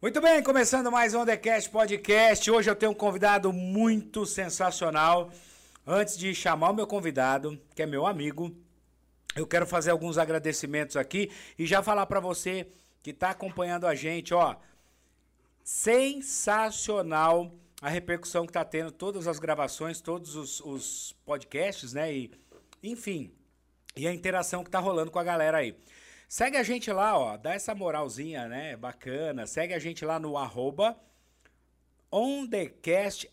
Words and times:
Muito 0.00 0.22
bem, 0.22 0.42
começando 0.42 0.90
mais 0.90 1.12
um 1.12 1.26
TheCast 1.26 1.68
Podcast. 1.68 2.50
Hoje 2.50 2.70
eu 2.70 2.74
tenho 2.74 2.92
um 2.92 2.94
convidado 2.94 3.52
muito 3.52 4.24
sensacional. 4.24 5.30
Antes 5.86 6.16
de 6.16 6.34
chamar 6.34 6.70
o 6.70 6.74
meu 6.74 6.86
convidado, 6.86 7.60
que 7.74 7.82
é 7.82 7.86
meu 7.86 8.06
amigo, 8.06 8.50
eu 9.36 9.46
quero 9.46 9.66
fazer 9.66 9.90
alguns 9.90 10.16
agradecimentos 10.16 10.96
aqui 10.96 11.30
e 11.58 11.66
já 11.66 11.82
falar 11.82 12.06
para 12.06 12.20
você 12.20 12.68
que 13.02 13.10
está 13.10 13.28
acompanhando 13.30 13.86
a 13.86 13.94
gente, 13.94 14.32
ó, 14.32 14.56
sensacional 15.62 17.52
a 17.80 17.88
repercussão 17.88 18.44
que 18.44 18.50
está 18.50 18.64
tendo, 18.64 18.90
todas 18.90 19.26
as 19.26 19.38
gravações, 19.38 20.00
todos 20.00 20.34
os, 20.34 20.60
os, 20.60 21.12
podcasts, 21.24 21.92
né? 21.92 22.12
E, 22.12 22.30
enfim, 22.82 23.32
e 23.96 24.06
a 24.06 24.12
interação 24.12 24.62
que 24.62 24.68
está 24.68 24.78
rolando 24.78 25.10
com 25.10 25.18
a 25.18 25.24
galera 25.24 25.58
aí. 25.58 25.76
Segue 26.28 26.56
a 26.56 26.62
gente 26.62 26.90
lá, 26.92 27.18
ó, 27.18 27.36
dá 27.36 27.54
essa 27.54 27.74
moralzinha, 27.74 28.48
né? 28.48 28.76
Bacana. 28.76 29.46
Segue 29.46 29.72
a 29.72 29.78
gente 29.78 30.04
lá 30.04 30.18
no 30.18 30.36
arroba 30.36 30.96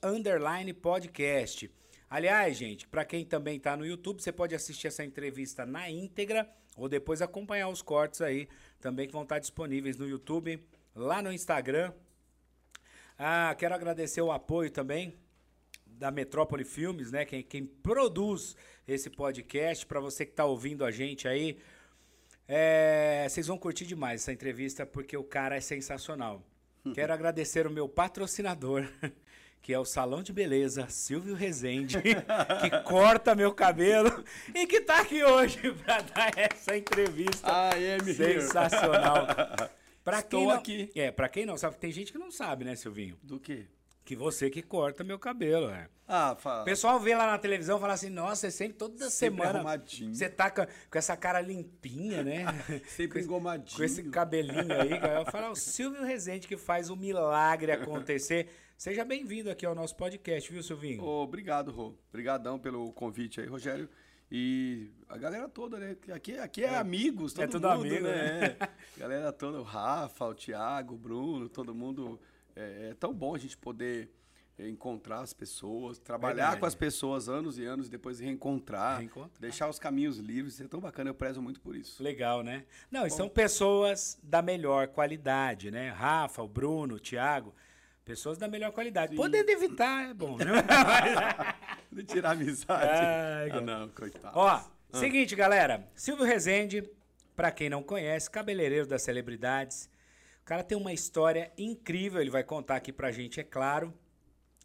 underline 0.04 0.74
podcast. 0.74 1.70
Aliás, 2.10 2.56
gente, 2.56 2.88
para 2.88 3.04
quem 3.04 3.26
também 3.26 3.58
está 3.58 3.76
no 3.76 3.86
YouTube, 3.86 4.22
você 4.22 4.32
pode 4.32 4.54
assistir 4.54 4.88
essa 4.88 5.04
entrevista 5.04 5.66
na 5.66 5.90
íntegra 5.90 6.50
ou 6.78 6.88
depois 6.88 7.22
acompanhar 7.22 7.68
os 7.70 7.82
cortes 7.82 8.22
aí 8.22 8.48
também 8.80 9.08
que 9.08 9.14
vão 9.14 9.24
estar 9.24 9.40
disponíveis 9.40 9.98
no 9.98 10.08
YouTube, 10.08 10.64
lá 10.94 11.22
no 11.22 11.34
Instagram. 11.34 11.92
Ah, 13.18 13.56
quero 13.58 13.74
agradecer 13.74 14.22
o 14.22 14.32
apoio 14.32 14.70
também 14.70 15.16
da 15.86 16.12
Metrópole 16.12 16.66
Filmes, 16.66 17.12
né? 17.12 17.24
Quem, 17.26 17.42
quem 17.42 17.66
produz 17.66 18.56
esse 18.88 19.10
podcast, 19.10 19.86
para 19.86 20.00
você 20.00 20.26
que 20.26 20.32
está 20.32 20.46
ouvindo 20.46 20.84
a 20.84 20.92
gente 20.92 21.28
aí. 21.28 21.58
É, 22.48 23.26
vocês 23.28 23.48
vão 23.48 23.58
curtir 23.58 23.86
demais 23.86 24.22
essa 24.22 24.32
entrevista 24.32 24.86
porque 24.86 25.16
o 25.16 25.24
cara 25.24 25.56
é 25.56 25.62
sensacional. 25.62 26.44
Quero 26.94 27.14
agradecer 27.14 27.66
o 27.66 27.72
meu 27.72 27.88
patrocinador, 27.88 28.86
que 29.62 29.74
é 29.74 29.80
o 29.80 29.86
Salão 29.86 30.22
de 30.22 30.34
Beleza 30.34 30.88
Silvio 30.90 31.34
Rezende, 31.36 31.98
que 32.62 32.84
corta 32.84 33.34
meu 33.34 33.54
cabelo 33.54 34.24
e 34.54 34.68
que 34.68 34.82
tá 34.82 35.00
aqui 35.00 35.24
hoje 35.24 35.72
para 35.72 36.02
dar 36.02 36.38
essa 36.38 36.76
entrevista 36.78 37.48
I 37.76 37.94
am 37.94 38.14
sensacional. 38.14 39.28
Para 40.06 40.20
Estou 40.20 40.40
quem 40.40 40.48
não, 40.48 40.56
aqui. 40.56 40.92
É, 40.96 41.12
para 41.12 41.28
quem 41.28 41.46
não 41.46 41.58
sabe, 41.58 41.76
tem 41.78 41.92
gente 41.92 42.12
que 42.14 42.18
não 42.18 42.32
sabe, 42.32 42.64
né, 42.64 42.76
Silvinho? 42.76 43.18
Do 43.22 43.40
quê? 43.40 43.66
Que 44.06 44.16
você 44.16 44.52
que 44.52 44.62
corta 44.62 45.04
meu 45.04 45.18
cabelo, 45.18 45.68
é. 45.72 45.90
Ah, 46.08 46.36
fala. 46.40 46.62
O 46.62 46.66
pessoal 46.66 47.00
vê 47.00 47.16
lá 47.16 47.26
na 47.26 47.40
televisão 47.40 47.78
e 47.80 47.82
fala 47.82 47.94
assim, 47.94 48.10
nossa, 48.12 48.36
você 48.42 48.52
sempre, 48.52 48.78
toda 48.78 49.10
Sempre 49.10 49.38
semana, 49.42 49.58
arrumadinho. 49.60 50.14
você 50.14 50.30
tá 50.30 50.52
com, 50.52 50.64
com 50.64 50.98
essa 51.00 51.18
cara 51.18 51.42
limpinha, 51.42 52.24
né? 52.24 52.46
Sempre 52.86 53.14
com 53.14 53.18
esse- 53.18 53.28
engomadinho. 53.28 53.76
Com 53.78 53.84
esse 53.84 54.04
cabelinho 54.04 54.80
aí, 54.80 54.90
cara. 55.00 55.22
Eu 55.22 55.26
falo, 55.26 55.46
é 55.48 55.50
o 55.50 55.56
Silvio 55.56 56.04
Rezende 56.04 56.48
que 56.48 56.56
faz 56.56 56.92
o 56.92 56.96
milagre 56.96 57.72
acontecer. 57.72 58.48
Seja 58.78 59.04
bem-vindo 59.04 59.50
aqui 59.50 59.66
ao 59.66 59.74
nosso 59.74 59.96
podcast, 59.96 60.52
viu, 60.54 60.62
Silvinho? 60.62 61.02
Ô, 61.04 61.24
obrigado, 61.24 61.72
Rô. 61.72 61.96
Obrigadão 62.10 62.60
pelo 62.60 62.94
convite 62.94 63.42
aí, 63.42 63.48
Rogério. 63.48 63.90
E 64.38 64.90
a 65.08 65.18
galera 65.18 65.48
toda, 65.48 65.80
né? 65.80 65.96
Aqui, 66.14 66.38
aqui 66.38 66.62
é, 66.62 66.76
amigos, 66.76 67.32
todo 67.32 67.44
É 67.46 67.48
tudo 67.48 67.70
mundo, 67.70 67.86
amigo, 67.86 68.04
né? 68.04 68.58
É. 68.60 68.70
galera 69.00 69.32
toda, 69.32 69.62
o 69.62 69.64
Rafa, 69.64 70.26
o 70.26 70.36
Thiago, 70.36 70.96
o 70.96 70.98
Bruno, 70.98 71.48
todo 71.48 71.74
mundo. 71.74 72.20
É, 72.54 72.90
é 72.90 72.94
tão 72.96 73.14
bom 73.14 73.34
a 73.34 73.38
gente 73.38 73.56
poder 73.56 74.12
é, 74.60 74.68
encontrar 74.68 75.22
as 75.22 75.32
pessoas, 75.32 76.00
trabalhar 76.00 76.36
Verdade. 76.36 76.60
com 76.60 76.66
as 76.66 76.76
pessoas 76.76 77.30
anos 77.30 77.58
e 77.58 77.64
anos, 77.64 77.88
depois 77.88 78.20
reencontrar, 78.20 78.98
Reencontrar. 78.98 79.40
deixar 79.40 79.70
os 79.70 79.80
caminhos 79.80 80.18
livres. 80.18 80.56
Isso 80.56 80.64
é 80.64 80.68
tão 80.68 80.82
bacana, 80.82 81.10
eu 81.10 81.16
prezo 81.16 81.42
muito 81.42 81.62
por 81.62 81.74
isso. 81.74 82.04
Legal, 82.04 82.44
né? 82.44 82.66
Não, 82.92 83.08
e 83.08 83.12
são 83.12 83.30
pessoas 83.30 84.20
da 84.22 84.42
melhor 84.42 84.90
qualidade, 84.90 85.72
né? 85.72 85.92
Rafa, 85.92 86.44
o 86.44 86.48
Bruno, 86.48 86.96
o 86.96 87.00
Thiago, 87.00 87.56
pessoas 88.06 88.38
da 88.38 88.48
melhor 88.48 88.72
qualidade. 88.72 89.12
Sim. 89.12 89.18
Podendo 89.18 89.50
evitar, 89.50 90.12
é 90.12 90.14
bom, 90.14 90.38
né? 90.38 90.46
De 91.92 92.04
tirar 92.04 92.32
amizade. 92.32 92.90
Ai, 92.90 93.50
ah, 93.52 93.62
não, 93.62 93.90
coitado. 93.90 94.38
Ó, 94.38 94.62
seguinte, 94.94 95.36
galera. 95.36 95.90
Silvio 95.96 96.26
Rezende, 96.26 96.88
pra 97.36 97.52
quem 97.52 97.70
não 97.70 97.82
conhece, 97.82 98.30
cabeleireiro 98.30 98.86
das 98.86 99.02
celebridades. 99.02 99.90
O 100.42 100.46
cara 100.46 100.64
tem 100.64 100.78
uma 100.78 100.94
história 100.94 101.52
incrível, 101.58 102.22
ele 102.22 102.30
vai 102.30 102.44
contar 102.44 102.76
aqui 102.76 102.94
pra 102.94 103.12
gente, 103.12 103.40
é 103.40 103.44
claro. 103.44 103.92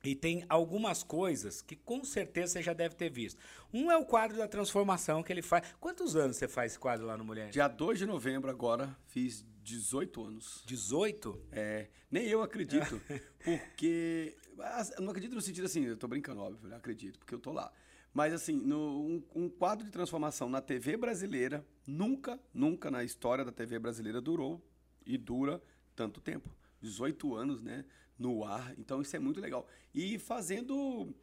E 0.02 0.14
tem 0.14 0.44
algumas 0.48 1.02
coisas 1.02 1.60
que 1.60 1.76
com 1.76 2.02
certeza 2.04 2.54
você 2.54 2.62
já 2.62 2.72
deve 2.72 2.94
ter 2.94 3.10
visto. 3.10 3.38
Um 3.72 3.90
é 3.90 3.96
o 3.96 4.04
quadro 4.04 4.36
da 4.36 4.48
transformação 4.48 5.22
que 5.22 5.32
ele 5.32 5.42
faz. 5.42 5.74
Quantos 5.78 6.16
anos 6.16 6.36
você 6.36 6.48
faz 6.48 6.72
esse 6.72 6.78
quadro 6.78 7.06
lá 7.06 7.16
no 7.18 7.24
Mulher? 7.24 7.50
Dia 7.50 7.68
2 7.68 7.98
de 7.98 8.06
novembro 8.06 8.50
agora, 8.50 8.96
fiz 9.08 9.44
18 9.62 10.22
anos. 10.24 10.62
18? 10.66 11.40
É, 11.52 11.88
nem 12.10 12.26
eu 12.26 12.42
acredito, 12.42 13.00
porque. 13.44 14.36
ah, 14.58 14.82
eu 14.96 15.02
não 15.02 15.10
acredito 15.10 15.34
no 15.34 15.40
sentido 15.40 15.64
assim, 15.66 15.84
eu 15.84 15.96
tô 15.96 16.08
brincando, 16.08 16.40
óbvio, 16.40 16.70
eu 16.70 16.76
acredito, 16.76 17.18
porque 17.18 17.34
eu 17.34 17.38
tô 17.38 17.52
lá. 17.52 17.72
Mas 18.12 18.32
assim, 18.32 18.54
no, 18.56 19.00
um, 19.06 19.22
um 19.34 19.48
quadro 19.48 19.84
de 19.84 19.90
transformação 19.92 20.48
na 20.48 20.60
TV 20.60 20.96
brasileira, 20.96 21.64
nunca, 21.86 22.40
nunca 22.52 22.90
na 22.90 23.04
história 23.04 23.44
da 23.44 23.52
TV 23.52 23.78
brasileira 23.78 24.20
durou 24.20 24.60
e 25.06 25.16
dura 25.16 25.62
tanto 25.94 26.20
tempo. 26.20 26.50
18 26.80 27.34
anos, 27.36 27.62
né? 27.62 27.84
No 28.18 28.42
ar. 28.44 28.74
Então 28.78 29.00
isso 29.00 29.14
é 29.14 29.18
muito 29.20 29.40
legal. 29.40 29.66
E 29.94 30.18
fazendo, 30.18 31.14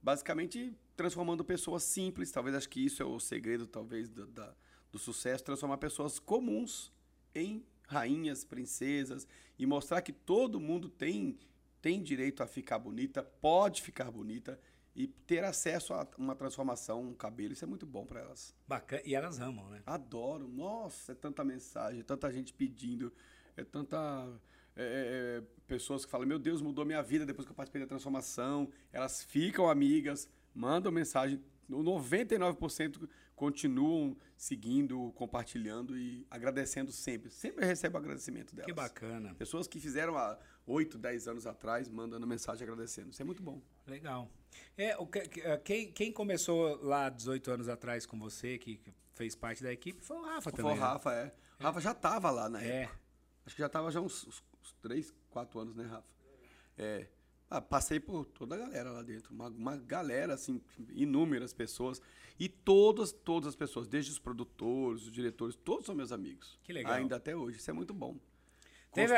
basicamente, 0.00 0.72
transformando 0.96 1.44
pessoas 1.44 1.82
simples. 1.82 2.30
Talvez 2.30 2.54
acho 2.54 2.68
que 2.68 2.84
isso 2.84 3.02
é 3.02 3.06
o 3.06 3.18
segredo, 3.18 3.66
talvez, 3.66 4.08
do, 4.08 4.26
da- 4.26 4.54
do 4.92 4.98
sucesso, 4.98 5.42
transformar 5.42 5.78
pessoas 5.78 6.18
comuns 6.20 6.92
em 7.34 7.64
rainhas, 7.86 8.44
princesas 8.44 9.26
e 9.58 9.64
mostrar 9.64 10.02
que 10.02 10.12
todo 10.12 10.60
mundo 10.60 10.88
tem, 10.88 11.38
tem 11.80 12.02
direito 12.02 12.42
a 12.42 12.46
ficar 12.46 12.78
bonita, 12.78 13.22
pode 13.22 13.82
ficar 13.82 14.10
bonita 14.10 14.58
e 14.96 15.06
ter 15.06 15.44
acesso 15.44 15.92
a 15.92 16.06
uma 16.16 16.34
transformação, 16.34 17.02
um 17.02 17.14
cabelo. 17.14 17.52
Isso 17.52 17.64
é 17.64 17.68
muito 17.68 17.84
bom 17.84 18.06
para 18.06 18.20
elas. 18.20 18.54
Bacana. 18.66 19.02
E 19.04 19.14
elas 19.14 19.38
amam, 19.38 19.68
né? 19.68 19.82
Adoro. 19.84 20.48
Nossa, 20.48 21.12
é 21.12 21.14
tanta 21.14 21.44
mensagem, 21.44 22.00
é 22.00 22.02
tanta 22.02 22.32
gente 22.32 22.52
pedindo, 22.52 23.12
é 23.56 23.62
tanta. 23.62 23.96
é, 24.74 24.82
é, 24.82 25.38
é, 25.38 25.42
pessoas 25.66 26.04
que 26.04 26.10
falam, 26.10 26.26
meu 26.26 26.38
Deus, 26.38 26.62
mudou 26.62 26.84
minha 26.84 27.02
vida 27.02 27.26
depois 27.26 27.46
que 27.46 27.52
eu 27.52 27.56
participei 27.56 27.82
da 27.82 27.86
transformação. 27.86 28.70
Elas 28.90 29.22
ficam 29.22 29.68
amigas, 29.68 30.30
mandam 30.54 30.90
mensagem. 30.90 31.42
O 31.68 31.82
99% 31.82 33.08
continuam 33.36 34.16
seguindo, 34.36 35.12
compartilhando 35.14 35.96
e 35.96 36.26
agradecendo 36.30 36.90
sempre. 36.90 37.30
Sempre 37.30 37.64
eu 37.64 37.68
recebo 37.68 37.98
agradecimento 37.98 38.54
delas. 38.54 38.66
Que 38.66 38.72
bacana. 38.72 39.34
Pessoas 39.34 39.68
que 39.68 39.78
fizeram 39.78 40.16
há 40.16 40.38
8, 40.66 40.98
10 40.98 41.28
anos 41.28 41.46
atrás, 41.46 41.88
mandando 41.88 42.26
mensagem 42.26 42.64
agradecendo. 42.64 43.10
Isso 43.10 43.20
é 43.20 43.24
muito 43.24 43.42
bom. 43.42 43.60
Legal. 43.86 44.28
É, 44.76 44.96
o, 44.96 45.08
eh, 45.14 45.58
quem, 45.58 45.92
quem 45.92 46.10
começou 46.10 46.82
lá 46.82 47.10
18 47.10 47.50
anos 47.50 47.68
atrás 47.68 48.06
com 48.06 48.18
você, 48.18 48.56
que 48.58 48.80
fez 49.12 49.36
parte 49.36 49.62
da 49.62 49.72
equipe, 49.72 50.02
foi 50.02 50.16
o 50.16 50.22
Rafa 50.22 50.50
Foi 50.50 50.52
também. 50.52 50.72
o 50.72 50.74
né? 50.74 50.80
Rafa, 50.80 51.12
é. 51.12 51.34
Rafa 51.60 51.80
já 51.80 51.92
estava 51.92 52.30
lá 52.30 52.48
na 52.48 52.62
É. 52.62 52.82
época. 52.82 53.00
Acho 53.44 53.54
que 53.54 53.60
já 53.62 53.66
estava 53.66 53.90
já 53.90 54.00
uns, 54.00 54.26
uns, 54.26 54.42
uns 54.60 54.72
3, 54.82 55.14
4 55.30 55.60
anos, 55.60 55.76
né, 55.76 55.84
Rafa? 55.84 56.08
É. 56.78 57.06
Ah, 57.48 57.60
passei 57.60 58.00
por 58.00 58.24
toda 58.26 58.56
a 58.56 58.58
galera 58.58 58.90
lá 58.90 59.02
dentro. 59.02 59.32
Uma, 59.32 59.48
uma 59.48 59.76
galera, 59.76 60.34
assim, 60.34 60.60
inúmeras 60.94 61.52
pessoas. 61.52 62.00
E 62.38 62.48
todas, 62.48 63.12
todas 63.12 63.48
as 63.50 63.56
pessoas, 63.56 63.86
desde 63.86 64.10
os 64.10 64.18
produtores, 64.18 65.04
os 65.04 65.12
diretores, 65.12 65.54
todos 65.56 65.86
são 65.86 65.94
meus 65.94 66.10
amigos. 66.12 66.58
Que 66.64 66.72
legal. 66.72 66.94
Ainda 66.94 67.16
até 67.16 67.36
hoje. 67.36 67.58
Isso 67.58 67.70
é 67.70 67.72
muito 67.72 67.94
bom. 67.94 68.16
Teve- 68.92 69.14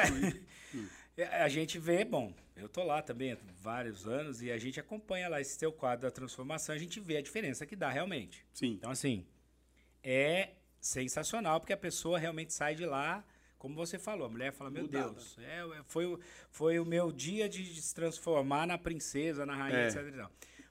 É, 1.17 1.27
A 1.43 1.49
gente 1.49 1.79
vê, 1.81 2.05
bom, 2.05 2.33
eu 2.55 2.69
tô 2.69 2.85
lá 2.85 3.03
também 3.03 3.33
há 3.33 3.39
vários 3.61 4.07
anos 4.07 4.41
e 4.41 4.53
a 4.53 4.59
gente 4.59 4.79
acompanha 4.79 5.29
lá 5.29 5.41
esse 5.41 5.59
teu 5.59 5.73
quadro 5.73 6.03
da 6.03 6.11
transformação, 6.13 6.73
a 6.73 6.79
gente 6.79 7.01
vê 7.01 7.17
a 7.17 7.23
diferença 7.23 7.67
que 7.67 7.75
dá 7.75 7.89
realmente. 7.91 8.47
Sim. 8.53 8.75
Então, 8.75 8.89
assim, 8.91 9.27
é 10.01 10.51
sensacional, 10.81 11.59
porque 11.59 11.73
a 11.73 11.77
pessoa 11.77 12.21
realmente 12.21 12.53
sai 12.53 12.77
de 12.77 12.87
lá, 12.87 13.25
como 13.59 13.75
você 13.75 13.99
falou, 13.99 14.27
a 14.27 14.31
mulher 14.31 14.53
fala, 14.53 14.71
meu 14.71 14.83
Mudada. 14.85 15.11
Deus, 15.11 15.37
é, 15.41 15.59
é, 15.61 15.83
foi, 15.87 16.07
o- 16.07 16.19
foi 16.51 16.79
o 16.79 16.85
meu 16.85 17.11
dia 17.13 17.49
de 17.49 17.65
se 17.81 17.95
transformar 17.95 18.67
na 18.67 18.79
princesa, 18.79 19.45
na 19.45 19.55
rainha, 19.55 19.79
É. 19.81 19.89
etc. 19.89 20.27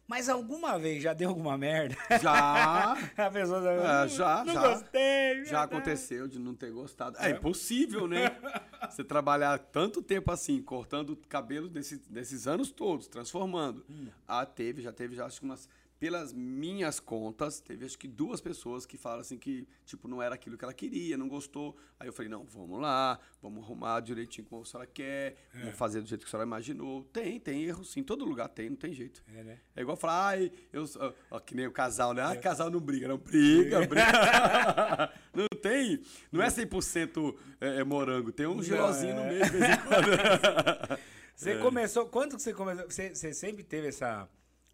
Mas 0.10 0.30
alguma 0.30 0.80
vez 0.80 1.04
já 1.04 1.14
deu 1.14 1.28
alguma 1.28 1.58
merda? 1.58 1.94
Já. 2.22 2.94
a 3.18 3.30
pessoa 3.30 3.60
É, 4.06 4.08
já, 4.08 4.46
não 4.46 4.54
já. 4.54 4.62
gostei. 4.70 5.00
Já 5.00 5.34
meu 5.36 5.44
Deus." 5.44 5.54
aconteceu 5.54 6.28
de 6.30 6.40
não 6.40 6.56
ter 6.56 6.72
gostado. 6.72 7.18
É 7.20 7.32
impossível, 7.32 8.08
né? 8.08 8.20
Você 8.90 9.04
trabalhar 9.04 9.58
tanto 9.60 10.02
tempo 10.02 10.32
assim, 10.32 10.62
cortando 10.62 11.14
cabelo 11.28 11.68
desses, 11.68 12.00
desses 12.08 12.48
anos 12.48 12.72
todos, 12.72 13.08
transformando. 13.08 13.86
Hum. 13.90 14.08
Ah, 14.26 14.46
teve, 14.46 14.82
já 14.82 14.94
teve, 14.94 15.14
já 15.14 15.26
acho 15.26 15.40
que 15.42 15.46
umas 15.46 15.68
pelas 16.00 16.34
minhas 16.34 17.00
contas, 17.00 17.60
teve 17.60 17.86
acho 17.86 17.98
que 17.98 18.08
duas 18.08 18.40
pessoas 18.40 18.86
que 18.86 18.98
falaram 18.98 19.22
assim 19.22 19.38
que, 19.38 19.68
tipo, 19.86 20.08
não 20.08 20.22
era 20.22 20.36
aquilo 20.36 20.58
que 20.58 20.64
ela 20.64 20.74
queria, 20.74 21.18
não 21.18 21.28
gostou. 21.28 21.76
Aí 22.00 22.08
eu 22.08 22.14
falei, 22.14 22.30
não, 22.30 22.44
vamos 22.46 22.80
lá, 22.80 23.20
vamos 23.42 23.64
arrumar 23.64 24.00
direitinho 24.02 24.46
como 24.48 24.62
a 24.62 24.66
senhora 24.66 24.88
quer, 24.88 25.36
é. 25.54 25.60
vamos 25.60 25.76
fazer 25.76 26.02
do 26.02 26.08
jeito 26.08 26.22
que 26.22 26.28
a 26.28 26.32
senhora 26.32 26.46
imaginou. 26.46 27.04
Tem, 27.06 27.40
tem 27.40 27.64
erro 27.64 27.84
sim, 27.84 28.04
todo 28.04 28.26
lugar 28.26 28.48
tem, 28.50 28.70
não 28.70 28.78
tem 28.78 28.94
jeito. 28.94 29.24
É, 29.36 29.44
né? 29.44 29.60
é 29.76 29.82
igual 29.82 29.98
falar, 29.98 30.28
ai, 30.28 30.52
eu 30.72 30.86
ó, 31.32 31.40
que 31.40 31.56
nem 31.56 31.66
o 31.66 31.72
casal, 31.72 32.14
né? 32.14 32.24
Ah, 32.24 32.34
é. 32.34 32.38
casal 32.38 32.70
não 32.70 32.80
briga, 32.80 33.08
não 33.08 33.18
briga, 33.18 33.86
briga. 33.88 35.14
não 35.34 35.48
tem, 35.62 36.00
não 36.32 36.42
é 36.42 36.48
100% 36.48 37.36
é, 37.60 37.80
é 37.80 37.84
morango, 37.84 38.32
tem 38.32 38.46
um 38.46 38.62
gelozinho 38.62 39.16
no 39.16 39.22
é. 39.22 39.30
meio 39.30 39.44
de 39.46 39.50
vez 39.50 39.64
em 39.64 39.78
quando. 39.78 41.00
Você 41.38 41.56
começou, 41.58 42.08
quando 42.08 42.36
que 42.36 42.42
você 42.42 42.52
começou? 42.52 42.90
Você, 42.90 43.14
você 43.14 43.32
sempre 43.32 43.64
teve 43.64 43.90
essa 43.90 44.28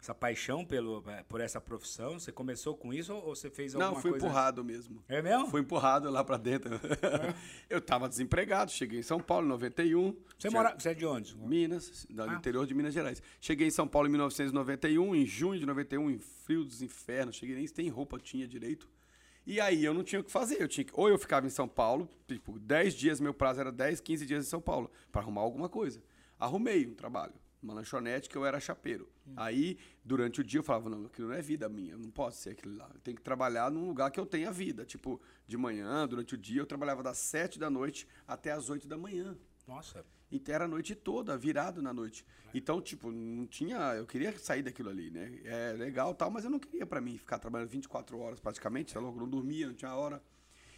essa 0.04 0.14
paixão 0.14 0.64
pelo, 0.64 1.02
é, 1.08 1.22
por 1.22 1.40
essa 1.40 1.60
profissão? 1.60 2.18
Você 2.20 2.30
começou 2.30 2.76
com 2.76 2.92
isso 2.92 3.14
ou 3.14 3.34
você 3.34 3.48
fez 3.48 3.74
alguma 3.74 3.92
coisa? 3.92 3.96
Não, 3.96 4.02
fui 4.02 4.10
coisa... 4.12 4.26
empurrado 4.26 4.64
mesmo. 4.64 5.02
É 5.08 5.22
mesmo? 5.22 5.48
Fui 5.48 5.60
empurrado 5.62 6.10
lá 6.10 6.22
para 6.22 6.36
dentro. 6.36 6.74
É. 6.74 7.34
eu 7.70 7.78
estava 7.78 8.08
desempregado, 8.08 8.70
cheguei 8.70 9.00
em 9.00 9.02
São 9.02 9.18
Paulo 9.18 9.46
em 9.46 9.48
91. 9.48 10.14
Você, 10.38 10.50
mora... 10.50 10.74
você 10.78 10.90
é 10.90 10.94
de 10.94 11.06
onde? 11.06 11.36
Minas, 11.36 12.06
do 12.08 12.22
ah. 12.22 12.34
interior 12.34 12.66
de 12.66 12.74
Minas 12.74 12.92
Gerais. 12.92 13.22
Cheguei 13.40 13.66
em 13.66 13.70
São 13.70 13.88
Paulo 13.88 14.06
em 14.06 14.10
1991, 14.10 15.14
em 15.14 15.24
junho 15.24 15.58
de 15.58 15.64
91, 15.64 16.10
em 16.10 16.18
frio 16.18 16.64
dos 16.64 16.82
infernos. 16.82 17.36
Cheguei 17.36 17.56
nem 17.56 17.66
tem 17.66 17.88
roupa 17.88 18.18
tinha 18.18 18.46
direito. 18.46 18.88
E 19.46 19.60
aí 19.60 19.84
eu 19.84 19.94
não 19.94 20.04
tinha 20.04 20.20
o 20.20 20.24
que 20.24 20.30
fazer. 20.30 20.60
Eu 20.60 20.68
tinha 20.68 20.84
que... 20.84 20.92
Ou 20.94 21.08
eu 21.08 21.18
ficava 21.18 21.46
em 21.46 21.50
São 21.50 21.66
Paulo, 21.66 22.08
tipo, 22.28 22.58
10 22.58 22.94
dias, 22.94 23.20
meu 23.20 23.32
prazo 23.32 23.60
era 23.60 23.72
10, 23.72 24.00
15 24.00 24.26
dias 24.26 24.46
em 24.46 24.48
São 24.48 24.60
Paulo, 24.60 24.90
para 25.10 25.22
arrumar 25.22 25.40
alguma 25.40 25.68
coisa. 25.68 26.02
Arrumei 26.38 26.86
um 26.86 26.94
trabalho 26.94 27.34
uma 27.64 27.74
lanchonete 27.74 28.28
que 28.28 28.36
eu 28.36 28.44
era 28.44 28.60
chapeiro. 28.60 29.08
Aí, 29.36 29.78
durante 30.04 30.40
o 30.40 30.44
dia, 30.44 30.60
eu 30.60 30.62
falava, 30.62 30.90
não, 30.90 31.06
aquilo 31.06 31.28
não 31.28 31.34
é 31.34 31.40
vida 31.40 31.68
minha, 31.68 31.96
não 31.96 32.10
posso 32.10 32.42
ser 32.42 32.50
aquilo 32.50 32.76
lá. 32.76 32.90
Eu 32.92 33.00
tenho 33.00 33.16
que 33.16 33.22
trabalhar 33.22 33.70
num 33.70 33.86
lugar 33.86 34.10
que 34.10 34.20
eu 34.20 34.26
tenha 34.26 34.52
vida. 34.52 34.84
Tipo, 34.84 35.20
de 35.46 35.56
manhã, 35.56 36.06
durante 36.06 36.34
o 36.34 36.38
dia, 36.38 36.60
eu 36.60 36.66
trabalhava 36.66 37.02
das 37.02 37.18
sete 37.18 37.58
da 37.58 37.70
noite 37.70 38.06
até 38.26 38.52
as 38.52 38.68
oito 38.68 38.86
da 38.86 38.98
manhã. 38.98 39.36
Nossa. 39.66 40.04
Então 40.30 40.54
era 40.54 40.64
a 40.64 40.68
noite 40.68 40.94
toda, 40.94 41.36
virado 41.38 41.80
na 41.80 41.92
noite. 41.92 42.24
É. 42.46 42.50
Então, 42.58 42.80
tipo, 42.80 43.10
não 43.10 43.46
tinha. 43.46 43.94
Eu 43.94 44.06
queria 44.06 44.36
sair 44.38 44.62
daquilo 44.62 44.90
ali, 44.90 45.10
né? 45.10 45.40
É 45.44 45.72
legal 45.72 46.14
tal, 46.14 46.30
mas 46.30 46.44
eu 46.44 46.50
não 46.50 46.58
queria 46.58 46.84
para 46.84 47.00
mim 47.00 47.16
ficar 47.16 47.38
trabalhando 47.38 47.68
24 47.68 48.18
horas 48.18 48.40
praticamente, 48.40 48.92
tá 48.92 49.00
louco? 49.00 49.18
Não 49.18 49.28
dormia, 49.28 49.66
não 49.66 49.74
tinha 49.74 49.94
hora. 49.94 50.22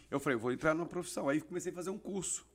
Eu 0.09 0.19
falei, 0.19 0.37
vou 0.37 0.51
entrar 0.51 0.73
numa 0.73 0.85
profissão. 0.85 1.27
Aí 1.27 1.41
comecei 1.41 1.71
a 1.71 1.75
fazer 1.75 1.89
um 1.89 1.97
curso. 1.97 2.45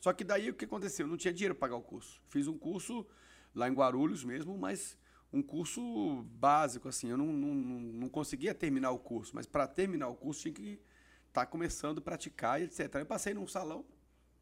Só 0.00 0.12
que 0.12 0.24
daí 0.24 0.50
o 0.50 0.54
que 0.54 0.64
aconteceu? 0.64 1.06
Eu 1.06 1.10
não 1.10 1.16
tinha 1.16 1.32
dinheiro 1.32 1.54
para 1.54 1.68
pagar 1.68 1.76
o 1.76 1.82
curso. 1.82 2.20
Fiz 2.28 2.46
um 2.48 2.56
curso 2.58 3.06
lá 3.54 3.68
em 3.68 3.72
Guarulhos 3.72 4.24
mesmo, 4.24 4.56
mas 4.56 4.97
um 5.32 5.42
curso 5.42 6.22
básico, 6.24 6.88
assim. 6.88 7.08
Eu 7.08 7.16
não, 7.16 7.26
não, 7.26 7.54
não 7.54 8.08
conseguia 8.08 8.54
terminar 8.54 8.90
o 8.90 8.98
curso, 8.98 9.32
mas 9.34 9.46
para 9.46 9.66
terminar 9.66 10.08
o 10.08 10.14
curso 10.14 10.42
tinha 10.42 10.54
que 10.54 10.80
estar 11.28 11.44
tá 11.44 11.46
começando 11.46 11.98
a 11.98 12.00
praticar, 12.00 12.60
etc. 12.60 12.94
Eu 12.96 13.06
passei 13.06 13.34
num 13.34 13.46
salão, 13.46 13.84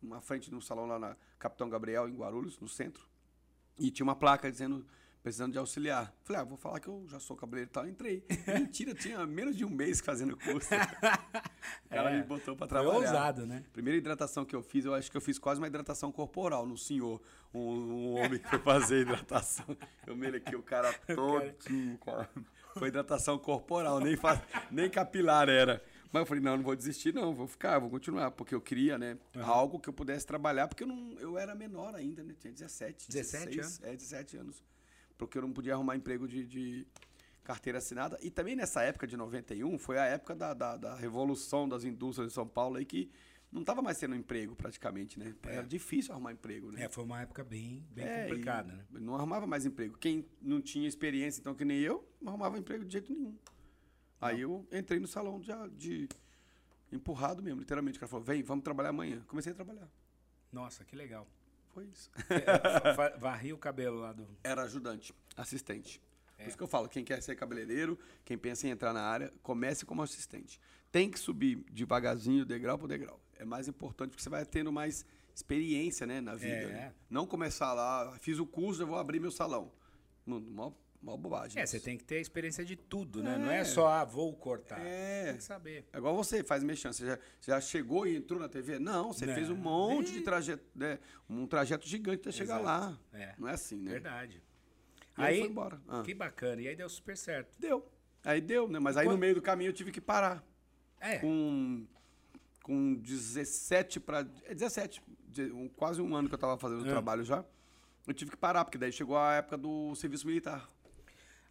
uma 0.02 0.20
frente 0.20 0.48
de 0.48 0.56
um 0.56 0.60
salão 0.60 0.86
lá 0.86 0.98
na 0.98 1.16
Capitão 1.38 1.68
Gabriel, 1.68 2.08
em 2.08 2.16
Guarulhos, 2.16 2.58
no 2.58 2.68
centro, 2.68 3.06
e 3.78 3.90
tinha 3.90 4.04
uma 4.04 4.16
placa 4.16 4.50
dizendo 4.50 4.86
precisando 5.26 5.50
de 5.50 5.58
auxiliar. 5.58 6.14
Falei, 6.22 6.42
ah, 6.42 6.44
vou 6.44 6.56
falar 6.56 6.78
que 6.78 6.86
eu 6.86 7.04
já 7.08 7.18
sou 7.18 7.36
cabeleireiro 7.36 7.68
e 7.68 7.74
tal. 7.74 7.88
Entrei. 7.88 8.24
Mentira, 8.46 8.94
tinha 8.94 9.26
menos 9.26 9.56
de 9.56 9.64
um 9.64 9.68
mês 9.68 10.00
fazendo 10.00 10.34
o 10.34 10.36
curso. 10.36 10.68
Ela 11.90 12.12
é, 12.12 12.18
me 12.18 12.22
botou 12.22 12.54
para 12.54 12.68
trabalhar. 12.68 12.94
Foi 12.94 13.06
ousado, 13.06 13.44
né? 13.44 13.64
Primeira 13.72 13.98
hidratação 13.98 14.44
que 14.44 14.54
eu 14.54 14.62
fiz, 14.62 14.84
eu 14.84 14.94
acho 14.94 15.10
que 15.10 15.16
eu 15.16 15.20
fiz 15.20 15.36
quase 15.36 15.60
uma 15.60 15.66
hidratação 15.66 16.12
corporal 16.12 16.64
no 16.64 16.78
senhor. 16.78 17.20
Um, 17.52 17.58
um 17.58 18.14
homem 18.18 18.38
que 18.38 18.48
foi 18.48 18.60
fazer 18.60 19.00
hidratação. 19.00 19.76
Eu 20.06 20.14
melequei 20.14 20.56
o 20.56 20.62
cara 20.62 20.92
todinho, 21.12 21.98
cara. 21.98 22.30
Foi 22.74 22.86
hidratação 22.86 23.36
corporal, 23.36 23.98
nem, 23.98 24.14
faz, 24.14 24.40
nem 24.70 24.88
capilar 24.88 25.48
era. 25.48 25.82
Mas 26.12 26.20
eu 26.20 26.26
falei, 26.26 26.40
não, 26.40 26.56
não 26.56 26.62
vou 26.62 26.76
desistir, 26.76 27.12
não, 27.12 27.34
vou 27.34 27.48
ficar, 27.48 27.80
vou 27.80 27.90
continuar, 27.90 28.30
porque 28.30 28.54
eu 28.54 28.60
queria, 28.60 28.96
né, 28.96 29.18
uhum. 29.34 29.44
algo 29.44 29.80
que 29.80 29.88
eu 29.88 29.92
pudesse 29.92 30.24
trabalhar, 30.24 30.68
porque 30.68 30.84
eu, 30.84 30.86
não, 30.86 31.18
eu 31.18 31.36
era 31.36 31.52
menor 31.52 31.96
ainda, 31.96 32.22
né, 32.22 32.32
tinha 32.38 32.52
17, 32.52 33.08
17 33.08 33.56
16, 33.56 33.58
anos? 33.58 33.82
É, 33.82 33.96
17 33.96 34.36
anos 34.36 34.75
porque 35.16 35.38
eu 35.38 35.42
não 35.42 35.52
podia 35.52 35.74
arrumar 35.74 35.96
emprego 35.96 36.26
de, 36.28 36.46
de 36.46 36.86
carteira 37.42 37.78
assinada. 37.78 38.18
E 38.22 38.30
também 38.30 38.56
nessa 38.56 38.82
época 38.82 39.06
de 39.06 39.16
91, 39.16 39.78
foi 39.78 39.98
a 39.98 40.04
época 40.04 40.34
da, 40.34 40.52
da, 40.52 40.76
da 40.76 40.94
revolução 40.96 41.68
das 41.68 41.84
indústrias 41.84 42.28
de 42.28 42.34
São 42.34 42.46
Paulo 42.46 42.76
aí 42.76 42.84
que 42.84 43.10
não 43.52 43.60
estava 43.60 43.80
mais 43.80 43.98
tendo 43.98 44.14
emprego 44.14 44.54
praticamente, 44.56 45.18
né? 45.18 45.34
É. 45.44 45.54
Era 45.56 45.66
difícil 45.66 46.12
arrumar 46.12 46.32
emprego, 46.32 46.70
né? 46.72 46.84
É, 46.84 46.88
foi 46.88 47.04
uma 47.04 47.22
época 47.22 47.44
bem, 47.44 47.86
bem 47.90 48.04
é, 48.04 48.22
complicada, 48.24 48.72
né? 48.72 48.84
Não 48.90 49.14
arrumava 49.14 49.46
mais 49.46 49.64
emprego. 49.64 49.96
Quem 49.96 50.26
não 50.42 50.60
tinha 50.60 50.86
experiência, 50.88 51.40
então, 51.40 51.54
que 51.54 51.64
nem 51.64 51.78
eu, 51.78 52.06
não 52.20 52.30
arrumava 52.30 52.58
emprego 52.58 52.84
de 52.84 52.92
jeito 52.92 53.12
nenhum. 53.12 53.30
Não. 53.30 53.38
Aí 54.28 54.40
eu 54.40 54.66
entrei 54.72 54.98
no 54.98 55.06
salão 55.06 55.40
de, 55.40 55.52
de 55.76 56.08
empurrado 56.90 57.42
mesmo, 57.42 57.60
literalmente. 57.60 57.96
O 57.98 58.00
cara 58.00 58.10
falou, 58.10 58.24
vem, 58.24 58.42
vamos 58.42 58.64
trabalhar 58.64 58.90
amanhã. 58.90 59.22
Comecei 59.26 59.52
a 59.52 59.54
trabalhar. 59.54 59.88
Nossa, 60.52 60.84
que 60.84 60.96
legal. 60.96 61.26
Foi 61.76 61.84
isso. 61.84 62.10
É, 62.30 63.18
varri 63.18 63.52
o 63.52 63.58
cabelo 63.58 63.98
lá 63.98 64.10
do. 64.10 64.26
Era 64.42 64.62
ajudante, 64.62 65.14
assistente. 65.36 66.00
É. 66.38 66.44
Por 66.44 66.48
isso 66.48 66.56
que 66.56 66.62
eu 66.62 66.66
falo, 66.66 66.88
quem 66.88 67.04
quer 67.04 67.22
ser 67.22 67.36
cabeleireiro, 67.36 67.98
quem 68.24 68.38
pensa 68.38 68.66
em 68.66 68.70
entrar 68.70 68.94
na 68.94 69.02
área, 69.02 69.30
comece 69.42 69.84
como 69.84 70.00
assistente. 70.00 70.58
Tem 70.90 71.10
que 71.10 71.18
subir 71.18 71.56
devagarzinho, 71.70 72.46
degrau 72.46 72.78
por 72.78 72.88
degrau. 72.88 73.20
É 73.34 73.44
mais 73.44 73.68
importante 73.68 74.10
porque 74.10 74.22
você 74.22 74.30
vai 74.30 74.46
tendo 74.46 74.72
mais 74.72 75.04
experiência 75.34 76.06
né, 76.06 76.18
na 76.18 76.34
vida. 76.34 76.54
É. 76.54 76.66
Né? 76.66 76.94
Não 77.10 77.26
começar 77.26 77.74
lá, 77.74 78.16
fiz 78.20 78.38
o 78.38 78.46
curso, 78.46 78.82
eu 78.82 78.86
vou 78.86 78.96
abrir 78.96 79.20
meu 79.20 79.30
salão. 79.30 79.70
Mó 80.24 80.72
Mó 81.06 81.16
bobagem. 81.16 81.62
É, 81.62 81.64
você 81.64 81.78
tem 81.78 81.96
que 81.96 82.02
ter 82.02 82.16
a 82.16 82.20
experiência 82.20 82.64
de 82.64 82.74
tudo, 82.74 83.22
né? 83.22 83.36
É. 83.36 83.38
Não 83.38 83.48
é 83.48 83.62
só, 83.62 83.86
ah, 83.86 84.04
vou 84.04 84.34
cortar. 84.34 84.80
É. 84.80 85.26
Tem 85.26 85.36
que 85.36 85.44
saber. 85.44 85.84
É 85.92 85.98
igual 85.98 86.16
você 86.16 86.42
faz 86.42 86.64
mexendo. 86.64 86.94
Você 86.94 87.06
já, 87.06 87.18
já 87.40 87.60
chegou 87.60 88.08
e 88.08 88.16
entrou 88.16 88.40
na 88.40 88.48
TV? 88.48 88.80
Não, 88.80 89.12
você 89.12 89.24
Não. 89.24 89.32
fez 89.32 89.48
um 89.48 89.54
monte 89.54 90.10
de 90.10 90.22
trajeto, 90.22 90.64
né? 90.74 90.98
um 91.30 91.46
trajeto 91.46 91.86
gigante 91.86 92.22
até 92.22 92.32
chegar 92.32 92.58
lá. 92.58 92.98
É. 93.12 93.36
Não 93.38 93.46
é 93.46 93.52
assim, 93.52 93.76
né? 93.76 93.92
Verdade. 93.92 94.42
E 95.16 95.22
aí, 95.22 95.34
aí 95.34 95.40
foi 95.42 95.48
embora. 95.48 95.80
Ah. 95.86 96.02
Que 96.04 96.12
bacana. 96.12 96.60
E 96.60 96.66
aí 96.66 96.74
deu 96.74 96.88
super 96.88 97.16
certo. 97.16 97.56
Deu. 97.56 97.88
Aí 98.24 98.40
deu, 98.40 98.66
né? 98.66 98.80
Mas 98.80 98.96
aí 98.96 99.06
no 99.06 99.16
meio 99.16 99.36
do 99.36 99.42
caminho 99.42 99.68
eu 99.68 99.74
tive 99.74 99.92
que 99.92 100.00
parar. 100.00 100.44
É. 100.98 101.18
Com, 101.18 101.86
com 102.64 102.94
17 102.94 104.00
para. 104.00 104.22
17. 104.24 105.00
Um, 105.54 105.68
quase 105.68 106.02
um 106.02 106.16
ano 106.16 106.28
que 106.28 106.34
eu 106.34 106.38
tava 106.38 106.58
fazendo 106.58 106.82
o 106.82 106.86
é. 106.86 106.90
trabalho 106.90 107.22
já. 107.22 107.44
Eu 108.08 108.14
tive 108.14 108.32
que 108.32 108.36
parar, 108.36 108.64
porque 108.64 108.76
daí 108.78 108.90
chegou 108.90 109.16
a 109.16 109.34
época 109.34 109.56
do 109.56 109.94
serviço 109.94 110.26
militar. 110.26 110.68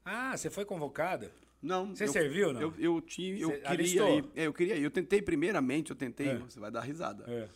Ah, 0.06 0.38
você 0.38 0.52
foi 0.52 0.64
convocada? 0.64 1.32
Não. 1.62 1.96
Você 1.96 2.04
eu, 2.04 2.08
serviu, 2.10 2.54
não? 2.54 2.62
Eu, 2.62 2.74
eu, 2.78 3.02
tinha, 3.02 3.38
eu 3.40 3.60
queria 3.60 4.10
ir. 4.12 4.26
É, 4.36 4.46
eu 4.46 4.54
queria 4.54 4.76
ir. 4.76 4.84
Eu 4.84 4.92
tentei, 4.92 5.20
primeiramente, 5.20 5.90
eu 5.90 5.96
tentei. 5.96 6.30
É. 6.30 6.38
Você 6.38 6.60
vai 6.60 6.70
dar 6.70 6.82
risada. 6.82 7.26
É. 7.28 7.50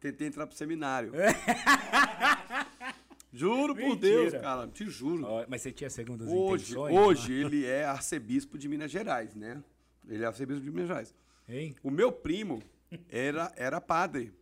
Tentei 0.00 0.26
entrar 0.26 0.46
pro 0.46 0.56
seminário. 0.56 1.12
É. 1.14 1.28
Juro 3.32 3.74
Mentira. 3.74 3.88
por 3.88 3.96
Deus, 3.96 4.32
cara. 4.32 4.66
Te 4.68 4.88
juro. 4.88 5.26
Mas 5.46 5.60
você 5.60 5.70
tinha 5.70 5.90
segundas 5.90 6.26
hoje, 6.26 6.72
intenções? 6.72 6.96
Hoje 6.96 7.32
né? 7.32 7.40
ele 7.40 7.66
é 7.66 7.84
arcebispo 7.84 8.56
de 8.56 8.66
Minas 8.66 8.90
Gerais, 8.90 9.34
né? 9.34 9.62
Ele 10.08 10.24
é 10.24 10.26
arcebispo 10.26 10.62
de 10.62 10.70
Minas 10.70 10.88
Gerais. 10.88 11.14
Hein? 11.46 11.76
O 11.82 11.90
meu 11.90 12.10
primo 12.10 12.62
era, 13.10 13.52
era 13.56 13.78
padre. 13.78 14.32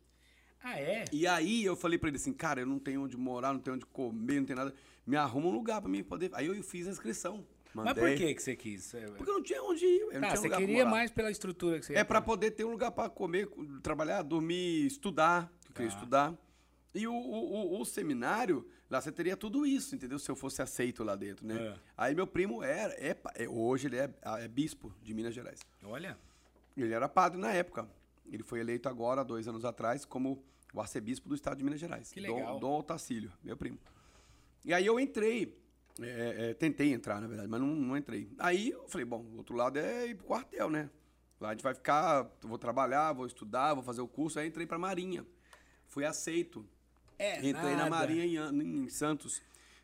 Ah, 0.63 0.79
é? 0.79 1.07
E 1.11 1.27
aí 1.27 1.65
eu 1.65 1.75
falei 1.75 1.99
pra 1.99 2.09
ele 2.09 2.19
assim, 2.19 2.33
cara, 2.33 2.61
eu 2.61 2.67
não 2.67 2.79
tenho 2.79 3.03
onde 3.03 3.17
morar, 3.17 3.53
não 3.53 3.59
tenho 3.59 3.75
onde 3.75 3.85
comer, 3.87 4.39
não 4.39 4.47
tenho 4.47 4.59
nada 4.59 4.75
me 5.07 5.17
arruma 5.17 5.49
um 5.49 5.53
lugar 5.53 5.81
para 5.81 5.91
mim 5.91 6.03
poder. 6.03 6.31
Aí 6.35 6.47
eu 6.47 6.63
fiz 6.63 6.87
a 6.87 6.91
inscrição. 6.91 7.47
Mandei. 7.75 7.93
Mas 7.93 8.13
por 8.13 8.17
que, 8.17 8.35
que 8.35 8.43
você 8.43 8.55
quis? 8.57 8.95
É, 8.95 9.07
Porque 9.09 9.29
eu 9.29 9.35
não 9.35 9.43
tinha 9.43 9.63
onde 9.63 9.85
ir. 9.85 10.01
Eu 10.13 10.21
tá, 10.21 10.37
você 10.37 10.49
queria 10.49 10.87
mais 10.87 11.11
pela 11.11 11.31
estrutura 11.31 11.81
que 11.81 11.87
você 11.87 11.95
É 11.95 12.05
para 12.05 12.23
poder 12.23 12.53
ter 12.53 12.65
um 12.65 12.71
lugar 12.71 12.93
para 12.93 13.11
comer, 13.11 13.49
trabalhar, 13.83 14.23
dormir, 14.23 14.87
estudar. 14.87 15.53
Eu 15.67 15.73
queria 15.75 15.91
ah. 15.91 15.95
estudar. 15.95 16.35
E 16.95 17.09
o, 17.09 17.13
o, 17.13 17.81
o, 17.81 17.85
seminário, 17.85 18.65
lá 18.89 19.01
você 19.01 19.11
teria 19.11 19.37
tudo 19.37 19.67
isso, 19.67 19.97
entendeu? 19.97 20.17
Se 20.21 20.31
eu 20.31 20.37
fosse 20.37 20.63
aceito 20.63 21.03
lá 21.03 21.17
dentro, 21.17 21.45
né? 21.45 21.57
É. 21.57 21.75
Aí 21.97 22.15
meu 22.15 22.29
primo 22.29 22.63
era, 22.63 22.93
é, 22.95 23.17
é, 23.35 23.49
hoje 23.49 23.89
ele 23.89 23.97
é, 23.97 24.09
é, 24.23 24.47
bispo 24.47 24.95
de 25.03 25.13
Minas 25.13 25.35
Gerais. 25.35 25.59
Olha. 25.83 26.17
Ele 26.77 26.95
era 26.95 27.09
padre 27.09 27.41
na 27.41 27.53
época. 27.53 27.89
Ele 28.31 28.45
foi 28.45 28.61
eleito 28.61 28.89
agora, 28.89 29.25
dois 29.25 29.49
anos 29.49 29.65
atrás, 29.65 30.05
como 30.05 30.45
o 30.73 30.81
arcebispo 30.81 31.29
do 31.29 31.35
estado 31.35 31.57
de 31.57 31.65
Minas 31.65 31.81
Gerais. 31.81 32.13
Que 32.13 32.21
legal. 32.21 32.55
Dom, 32.55 32.61
Dom 32.61 32.79
Otacílio, 32.79 33.33
meu 33.43 33.57
primo. 33.57 33.79
E 34.65 34.73
aí 34.73 34.87
eu 34.87 34.99
entrei. 34.99 35.57
É, 36.01 36.51
é, 36.51 36.55
tentei 36.55 36.93
entrar, 36.93 37.21
na 37.21 37.29
verdade, 37.29 37.49
mas 37.49 37.61
não, 37.61 37.69
não, 37.69 37.97
entrei. 37.97 38.29
Aí 38.39 38.71
eu 38.71 38.89
falei, 38.89 39.05
bom, 39.05 39.21
o 39.21 39.37
outro 39.37 39.55
lado 39.55 39.79
é 39.79 40.07
ir 40.09 40.17
pro 40.17 40.27
quartel, 40.27 40.69
né? 40.69 40.91
Lá 41.41 41.51
a 41.51 41.53
gente 41.53 41.63
vai 41.63 41.75
ficar, 41.75 42.29
vou 42.43 42.59
trabalhar, 42.59 43.13
vou 43.13 43.27
estudar, 43.27 43.75
vou 43.75 43.83
fazer 43.83 44.01
o 44.01 44.09
curso. 44.09 44.39
Aí 44.39 44.49
entrei 44.49 44.67
pra 44.67 44.79
Marinha. 44.79 45.25
Fui 45.87 46.05
aceito. 46.05 46.67
É, 47.19 47.39
Entrei 47.39 47.53
nada. 47.53 47.77
na 47.77 47.91
Marinha 47.91 48.25
em, 48.25 48.85
em, 48.85 48.89
Santos. 48.89 49.41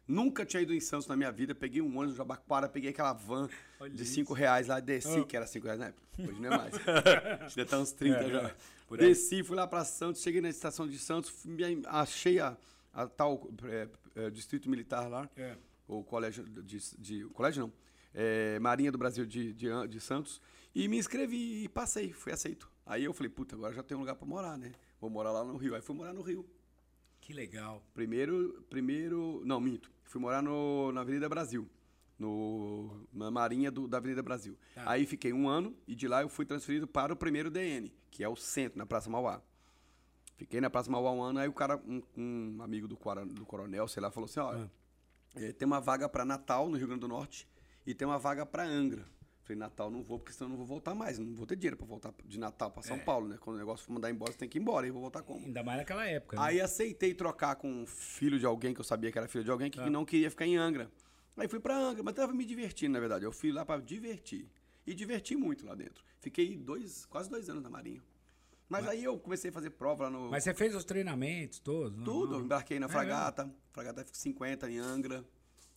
Nunca 0.06 0.44
tinha 0.44 0.62
ido 0.62 0.74
em 0.74 0.80
Santos 0.80 1.06
na 1.06 1.16
minha 1.16 1.30
vida. 1.30 1.54
Peguei 1.54 1.80
um 1.80 1.86
ônibus 1.86 2.12
de 2.12 2.16
Jabaquara, 2.16 2.68
peguei 2.68 2.90
aquela 2.90 3.12
van 3.12 3.48
Olha 3.78 3.90
de 3.90 4.04
5 4.04 4.34
reais 4.34 4.66
lá, 4.66 4.80
desci, 4.80 5.20
oh. 5.20 5.24
que 5.24 5.36
era 5.36 5.46
5 5.46 5.64
reais 5.64 5.78
na 5.78 5.86
época. 5.86 6.02
Hoje 6.18 6.40
não 6.40 6.52
é 6.52 6.56
mais. 6.56 6.74
Que 7.54 7.64
tá 7.64 7.78
uns 7.78 7.92
30 7.92 8.18
é, 8.18 8.28
já. 8.30 8.54
Desci, 8.96 9.44
fui 9.44 9.54
lá 9.54 9.68
pra 9.68 9.84
Santos, 9.84 10.20
cheguei 10.20 10.40
na 10.40 10.48
estação 10.48 10.88
de 10.88 10.98
Santos, 10.98 11.32
achei 11.86 12.40
a, 12.40 12.56
a 12.92 13.06
tal 13.06 13.50
é, 13.64 13.88
é, 14.14 14.30
distrito 14.30 14.68
militar 14.68 15.08
lá, 15.08 15.28
é. 15.36 15.56
ou 15.86 16.04
colégio 16.04 16.44
de, 16.44 16.78
de, 16.98 17.24
colégio 17.30 17.62
não, 17.62 17.72
é, 18.14 18.58
Marinha 18.58 18.90
do 18.90 18.98
Brasil 18.98 19.24
de, 19.26 19.52
de, 19.52 19.68
de 19.88 20.00
Santos. 20.00 20.40
E 20.74 20.86
me 20.86 20.98
inscrevi 20.98 21.64
e 21.64 21.68
passei, 21.68 22.12
fui 22.12 22.32
aceito. 22.32 22.70
Aí 22.86 23.04
eu 23.04 23.12
falei, 23.12 23.30
puta, 23.30 23.54
agora 23.54 23.74
já 23.74 23.82
tem 23.82 23.96
um 23.96 24.00
lugar 24.00 24.14
pra 24.14 24.26
morar, 24.26 24.56
né? 24.56 24.72
Vou 25.00 25.10
morar 25.10 25.32
lá 25.32 25.44
no 25.44 25.56
Rio. 25.56 25.74
Aí 25.74 25.80
fui 25.80 25.94
morar 25.94 26.12
no 26.12 26.22
Rio. 26.22 26.48
Que 27.20 27.32
legal. 27.32 27.84
Primeiro, 27.94 28.64
primeiro, 28.68 29.42
não, 29.44 29.60
minto. 29.60 29.90
Fui 30.04 30.20
morar 30.20 30.42
no, 30.42 30.90
na 30.92 31.02
Avenida 31.02 31.28
Brasil, 31.28 31.68
no, 32.18 33.06
na 33.12 33.30
Marinha 33.30 33.70
do, 33.70 33.86
da 33.86 33.98
Avenida 33.98 34.22
Brasil. 34.22 34.58
Tá. 34.74 34.90
Aí 34.90 35.06
fiquei 35.06 35.32
um 35.32 35.48
ano 35.48 35.76
e 35.86 35.94
de 35.94 36.08
lá 36.08 36.22
eu 36.22 36.28
fui 36.28 36.44
transferido 36.44 36.86
para 36.86 37.12
o 37.12 37.16
primeiro 37.16 37.50
DN, 37.50 37.92
que 38.10 38.24
é 38.24 38.28
o 38.28 38.34
centro, 38.34 38.78
na 38.78 38.86
Praça 38.86 39.08
Mauá. 39.08 39.40
Fiquei 40.40 40.58
na 40.58 40.70
Praça 40.70 40.90
Mauá 40.90 41.12
um 41.12 41.22
ano, 41.22 41.38
aí 41.38 41.46
o 41.48 41.52
cara, 41.52 41.76
um, 41.86 42.02
um 42.16 42.62
amigo 42.62 42.88
do, 42.88 42.96
do 43.34 43.44
coronel, 43.44 43.86
sei 43.86 44.02
lá, 44.02 44.10
falou 44.10 44.24
assim, 44.24 44.40
olha, 44.40 44.70
eh, 45.36 45.52
tem 45.52 45.66
uma 45.66 45.82
vaga 45.82 46.08
para 46.08 46.24
Natal, 46.24 46.66
no 46.70 46.78
Rio 46.78 46.86
Grande 46.86 47.02
do 47.02 47.08
Norte, 47.08 47.46
e 47.86 47.94
tem 47.94 48.08
uma 48.08 48.18
vaga 48.18 48.46
para 48.46 48.64
Angra. 48.64 49.06
Falei, 49.42 49.58
Natal 49.58 49.90
não 49.90 50.02
vou, 50.02 50.18
porque 50.18 50.32
senão 50.32 50.46
eu 50.46 50.50
não 50.52 50.56
vou 50.56 50.64
voltar 50.66 50.94
mais. 50.94 51.18
Não 51.18 51.34
vou 51.34 51.44
ter 51.46 51.56
dinheiro 51.56 51.76
para 51.76 51.84
voltar 51.86 52.14
de 52.24 52.38
Natal 52.38 52.70
para 52.70 52.82
São 52.82 52.96
É. 52.96 53.00
Paulo, 53.00 53.28
né? 53.28 53.36
Quando 53.38 53.56
o 53.56 53.58
negócio 53.58 53.84
for 53.84 53.92
mandar 53.92 54.10
embora, 54.10 54.32
você 54.32 54.38
tem 54.38 54.48
que 54.48 54.56
ir 54.56 54.62
embora. 54.62 54.86
E 54.86 54.90
vou 54.90 55.02
voltar 55.02 55.22
como? 55.22 55.44
Ainda 55.44 55.62
mais 55.62 55.76
naquela 55.78 56.06
época. 56.06 56.36
né? 56.36 56.42
Aí 56.42 56.58
aceitei 56.58 57.12
trocar 57.12 57.56
com 57.56 57.70
um 57.70 57.86
filho 57.86 58.38
de 58.38 58.46
alguém, 58.46 58.72
que 58.72 58.80
eu 58.80 58.84
sabia 58.84 59.12
que 59.12 59.18
era 59.18 59.28
filho 59.28 59.44
de 59.44 59.50
alguém, 59.50 59.70
que 59.70 59.76
Tá. 59.76 59.90
não 59.90 60.06
queria 60.06 60.30
ficar 60.30 60.46
em 60.46 60.56
Angra. 60.56 60.90
Aí 61.36 61.48
fui 61.48 61.60
pra 61.60 61.76
Angra, 61.76 62.02
mas 62.02 62.14
tava 62.14 62.32
me 62.32 62.46
divertindo, 62.46 62.94
na 62.94 63.00
verdade. 63.00 63.24
Eu 63.26 63.32
fui 63.32 63.52
lá 63.52 63.62
pra 63.66 63.76
divertir. 63.78 64.48
E 64.86 64.94
diverti 64.94 65.36
muito 65.36 65.66
lá 65.66 65.74
dentro. 65.74 66.02
Fiquei 66.20 66.56
dois, 66.56 67.04
quase 67.06 67.28
dois 67.28 67.50
anos 67.50 67.62
na 67.62 67.68
Marinha. 67.68 68.02
Mas, 68.70 68.86
aí 68.88 69.04
eu 69.04 69.18
comecei 69.18 69.50
a 69.50 69.52
fazer 69.52 69.70
prova 69.70 70.04
lá 70.04 70.10
no. 70.10 70.30
Mas 70.30 70.44
você 70.44 70.54
fez 70.54 70.74
os 70.74 70.84
treinamentos 70.84 71.58
todos? 71.58 71.98
não? 71.98 72.04
Tudo, 72.04 72.36
eu 72.36 72.40
embarquei 72.40 72.78
na 72.78 72.86
É 72.86 72.88
fragata. 72.88 73.52
fragata 73.72 74.04
F50 74.04 74.70
em 74.70 74.78
Angra. 74.78 75.24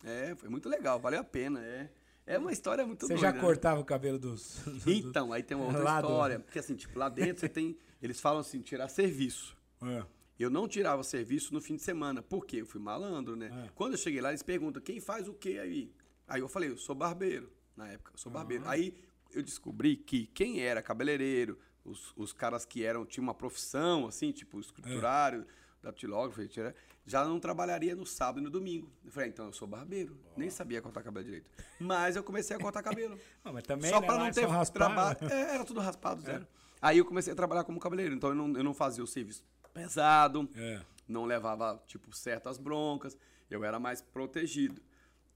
É, 0.02 0.34
foi 0.36 0.48
muito 0.48 0.68
legal, 0.68 1.00
valeu 1.00 1.20
a 1.20 1.24
pena. 1.24 1.60
É, 1.64 1.90
é 2.26 2.38
uma 2.38 2.52
história 2.52 2.86
muito 2.86 3.06
Você 3.06 3.14
doida. 3.14 3.28
já 3.28 3.32
né? 3.32 3.40
cortava 3.40 3.80
o 3.80 3.84
cabelo 3.84 4.18
dos. 4.18 4.60
dos- 4.64 4.86
Então, 4.86 5.32
aí 5.32 5.42
tem 5.42 5.56
uma 5.56 5.66
outra 5.66 5.82
do- 5.82 6.06
história. 6.06 6.38
Porque 6.40 6.58
assim, 6.58 6.76
tipo, 6.76 6.98
lá 6.98 7.08
dentro 7.08 7.40
você 7.40 7.48
tem. 7.48 7.76
Eles 8.00 8.20
falam 8.20 8.40
assim, 8.40 8.60
tirar 8.60 8.88
serviço. 8.88 9.56
É. 9.82 10.04
Eu 10.38 10.50
não 10.50 10.66
tirava 10.68 11.02
serviço 11.02 11.52
no 11.54 11.60
fim 11.60 11.76
de 11.76 11.82
semana. 11.82 12.20
Por 12.22 12.44
quê? 12.44 12.58
Eu 12.60 12.66
fui 12.66 12.80
malandro, 12.80 13.34
né? 13.36 13.50
É. 13.66 13.70
Quando 13.74 13.92
eu 13.92 13.98
cheguei 13.98 14.20
lá, 14.20 14.30
eles 14.30 14.42
perguntam, 14.42 14.82
quem 14.82 15.00
faz 15.00 15.26
o 15.28 15.32
quê 15.34 15.58
aí? 15.60 15.92
Aí 16.28 16.40
eu 16.40 16.48
falei, 16.48 16.70
eu 16.70 16.76
sou 16.76 16.94
barbeiro. 16.94 17.50
Na 17.76 17.88
época, 17.88 18.12
eu 18.14 18.18
sou 18.18 18.30
Ah. 18.30 18.34
barbeiro. 18.34 18.64
Aí 18.66 18.94
eu 19.32 19.42
descobri 19.42 19.96
que 19.96 20.26
quem 20.26 20.60
era 20.60 20.82
cabeleireiro, 20.82 21.58
os, 21.84 22.12
os 22.16 22.32
caras 22.32 22.64
que 22.64 22.84
eram, 22.84 23.04
tinham 23.04 23.24
uma 23.24 23.34
profissão, 23.34 24.06
assim, 24.06 24.32
tipo 24.32 24.58
escriturário, 24.60 25.46
datilógrafo, 25.82 26.40
etc., 26.42 26.74
já 27.06 27.22
não 27.24 27.38
trabalharia 27.38 27.94
no 27.94 28.06
sábado 28.06 28.40
e 28.40 28.42
no 28.42 28.48
domingo. 28.50 28.90
Eu 29.04 29.12
falei, 29.12 29.28
ah, 29.28 29.32
então 29.32 29.46
eu 29.46 29.52
sou 29.52 29.68
barbeiro. 29.68 30.16
Nem 30.36 30.48
sabia 30.48 30.80
cortar 30.80 31.02
cabelo 31.02 31.24
direito. 31.26 31.50
Mas 31.78 32.16
eu 32.16 32.24
comecei 32.24 32.56
a 32.56 32.58
cortar 32.58 32.82
cabelo. 32.82 33.18
Não, 33.44 33.52
mas 33.52 33.62
também 33.64 33.90
Só 33.90 34.00
né, 34.00 34.08
lá 34.08 34.18
não 34.18 34.26
é 34.26 34.30
ter 34.32 34.48
trabalho. 34.72 35.18
né? 35.20 35.28
É, 35.30 35.54
era 35.56 35.64
tudo 35.66 35.80
raspado, 35.80 36.22
zero. 36.22 36.46
Aí 36.80 36.96
eu 36.96 37.04
comecei 37.04 37.32
a 37.32 37.36
trabalhar 37.36 37.64
como 37.64 37.78
cabeleireiro. 37.78 38.16
Então 38.16 38.30
eu 38.30 38.34
não, 38.34 38.56
eu 38.56 38.64
não 38.64 38.72
fazia 38.72 39.04
o 39.04 39.06
serviço 39.06 39.44
pesado, 39.74 40.48
É. 40.54 40.80
não 41.06 41.26
levava, 41.26 41.82
tipo, 41.86 42.14
certas 42.16 42.56
broncas. 42.56 43.18
Eu 43.50 43.62
era 43.64 43.78
mais 43.78 44.00
protegido. 44.00 44.80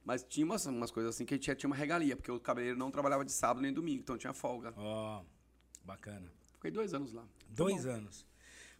Mas 0.05 0.23
tinha 0.23 0.47
umas, 0.47 0.65
umas 0.65 0.91
coisas 0.91 1.15
assim 1.15 1.27
que 1.27 1.35
a 1.35 1.37
gente 1.37 1.45
tinha, 1.45 1.55
tinha 1.55 1.69
uma 1.69 1.77
regalia, 1.77 2.17
porque 2.17 2.33
o 2.33 2.41
cabeleireiro 2.41 2.79
não 2.79 2.91
trabalhava 2.91 3.27
de 3.27 3.33
sábado 3.33 3.61
nem 3.61 3.75
domingo, 3.75 4.01
então 4.01 4.17
tinha 4.17 4.33
folga. 4.33 4.73
Ó, 4.75 5.23
bacana. 5.85 6.33
Fiquei 6.59 6.71
dois 6.71 6.93
anos 6.93 7.13
lá. 7.13 7.25
Dois 7.49 7.87
anos. 7.87 8.27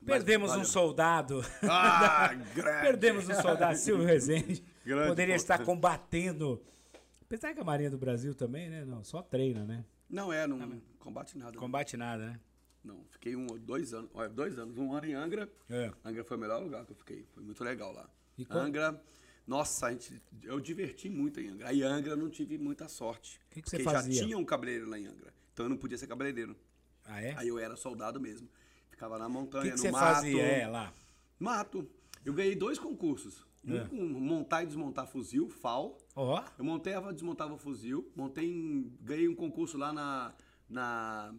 Mas 0.01 0.19
Perdemos 0.19 0.51
valeu. 0.51 0.63
um 0.63 0.65
soldado. 0.67 1.41
Ah, 1.63 2.35
grande! 2.55 2.83
Perdemos 2.83 3.29
um 3.29 3.35
soldado, 3.35 3.77
Silvio 3.79 4.05
Rezende. 4.07 4.63
Grande 4.85 5.09
Poderia 5.09 5.35
ponto. 5.35 5.43
estar 5.43 5.65
combatendo. 5.65 6.63
Apesar 7.23 7.53
que 7.53 7.61
a 7.61 7.65
Marinha 7.65 7.91
do 7.91 7.99
Brasil 7.99 8.35
também, 8.35 8.69
né? 8.71 8.85
Não, 8.85 9.03
só 9.03 9.23
treina, 9.23 9.65
né? 9.65 9.85
Não 10.09 10.33
é, 10.33 10.47
não 10.47 10.81
combate 10.99 11.37
nada. 11.37 11.53
não. 11.53 11.59
Combate 11.61 11.97
nada, 11.97 12.27
né? 12.27 12.41
Não, 12.83 13.05
fiquei 13.11 13.37
um, 13.37 13.47
dois 13.47 13.93
anos, 13.93 14.09
olha, 14.15 14.29
dois 14.29 14.59
anos, 14.59 14.79
um 14.79 14.93
ano 14.93 15.07
em 15.07 15.15
Angra. 15.15 15.51
É. 15.69 15.93
Angra 16.05 16.25
foi 16.25 16.37
o 16.37 16.41
melhor 16.41 16.63
lugar 16.63 16.87
que 16.87 16.93
eu 16.93 16.97
fiquei, 16.97 17.27
foi 17.35 17.43
muito 17.43 17.63
legal 17.63 17.93
lá. 17.93 18.09
E 18.39 18.47
Angra, 18.49 18.99
nossa, 19.47 19.87
a 19.89 19.91
gente, 19.91 20.23
eu 20.43 20.59
diverti 20.61 21.11
muito 21.11 21.41
em 21.41 21.49
Angra. 21.49 21.69
Aí 21.69 21.83
Angra 21.83 22.13
eu 22.13 22.17
não 22.17 22.31
tive 22.31 22.57
muita 22.57 22.89
sorte. 22.89 23.41
Que 23.51 23.61
que 23.61 23.69
você 23.69 23.79
porque 23.79 23.91
fazia? 23.91 24.15
já 24.15 24.25
tinha 24.25 24.39
um 24.39 24.45
cabeleireiro 24.45 24.89
lá 24.89 24.99
em 24.99 25.07
Angra, 25.07 25.35
então 25.53 25.67
eu 25.67 25.71
não 25.71 25.77
podia 25.77 25.99
ser 25.99 26.07
cabeleireiro. 26.07 26.57
Ah, 27.09 27.23
é? 27.23 27.35
Aí 27.37 27.49
eu 27.49 27.59
era 27.59 27.75
soldado 27.77 28.21
mesmo. 28.21 28.49
Ficava 28.91 29.19
na 29.19 29.29
montanha, 29.29 29.65
que, 29.65 29.71
que 29.71 29.77
no 29.77 29.83
você 29.83 29.91
mato. 29.91 30.15
fazia 30.17 30.43
é, 30.43 30.67
lá? 30.67 30.93
Mato. 31.39 31.89
Eu 32.25 32.33
ganhei 32.35 32.55
dois 32.55 32.79
concursos. 32.79 33.45
Um 33.65 33.77
É. 33.77 33.85
com 33.87 33.97
montar 33.97 34.63
e 34.63 34.67
desmontar 34.67 35.07
fuzil, 35.07 35.49
FAL. 35.49 35.99
Ó, 36.15 36.43
Eu 36.59 36.65
montava, 36.65 37.13
desmontava 37.13 37.57
fuzil, 37.59 38.11
montei, 38.15 38.47
em- 38.51 38.93
ganhei 39.01 39.29
um 39.29 39.35
concurso 39.35 39.77
lá 39.77 39.93
na, 39.93 40.33
na 40.69 41.35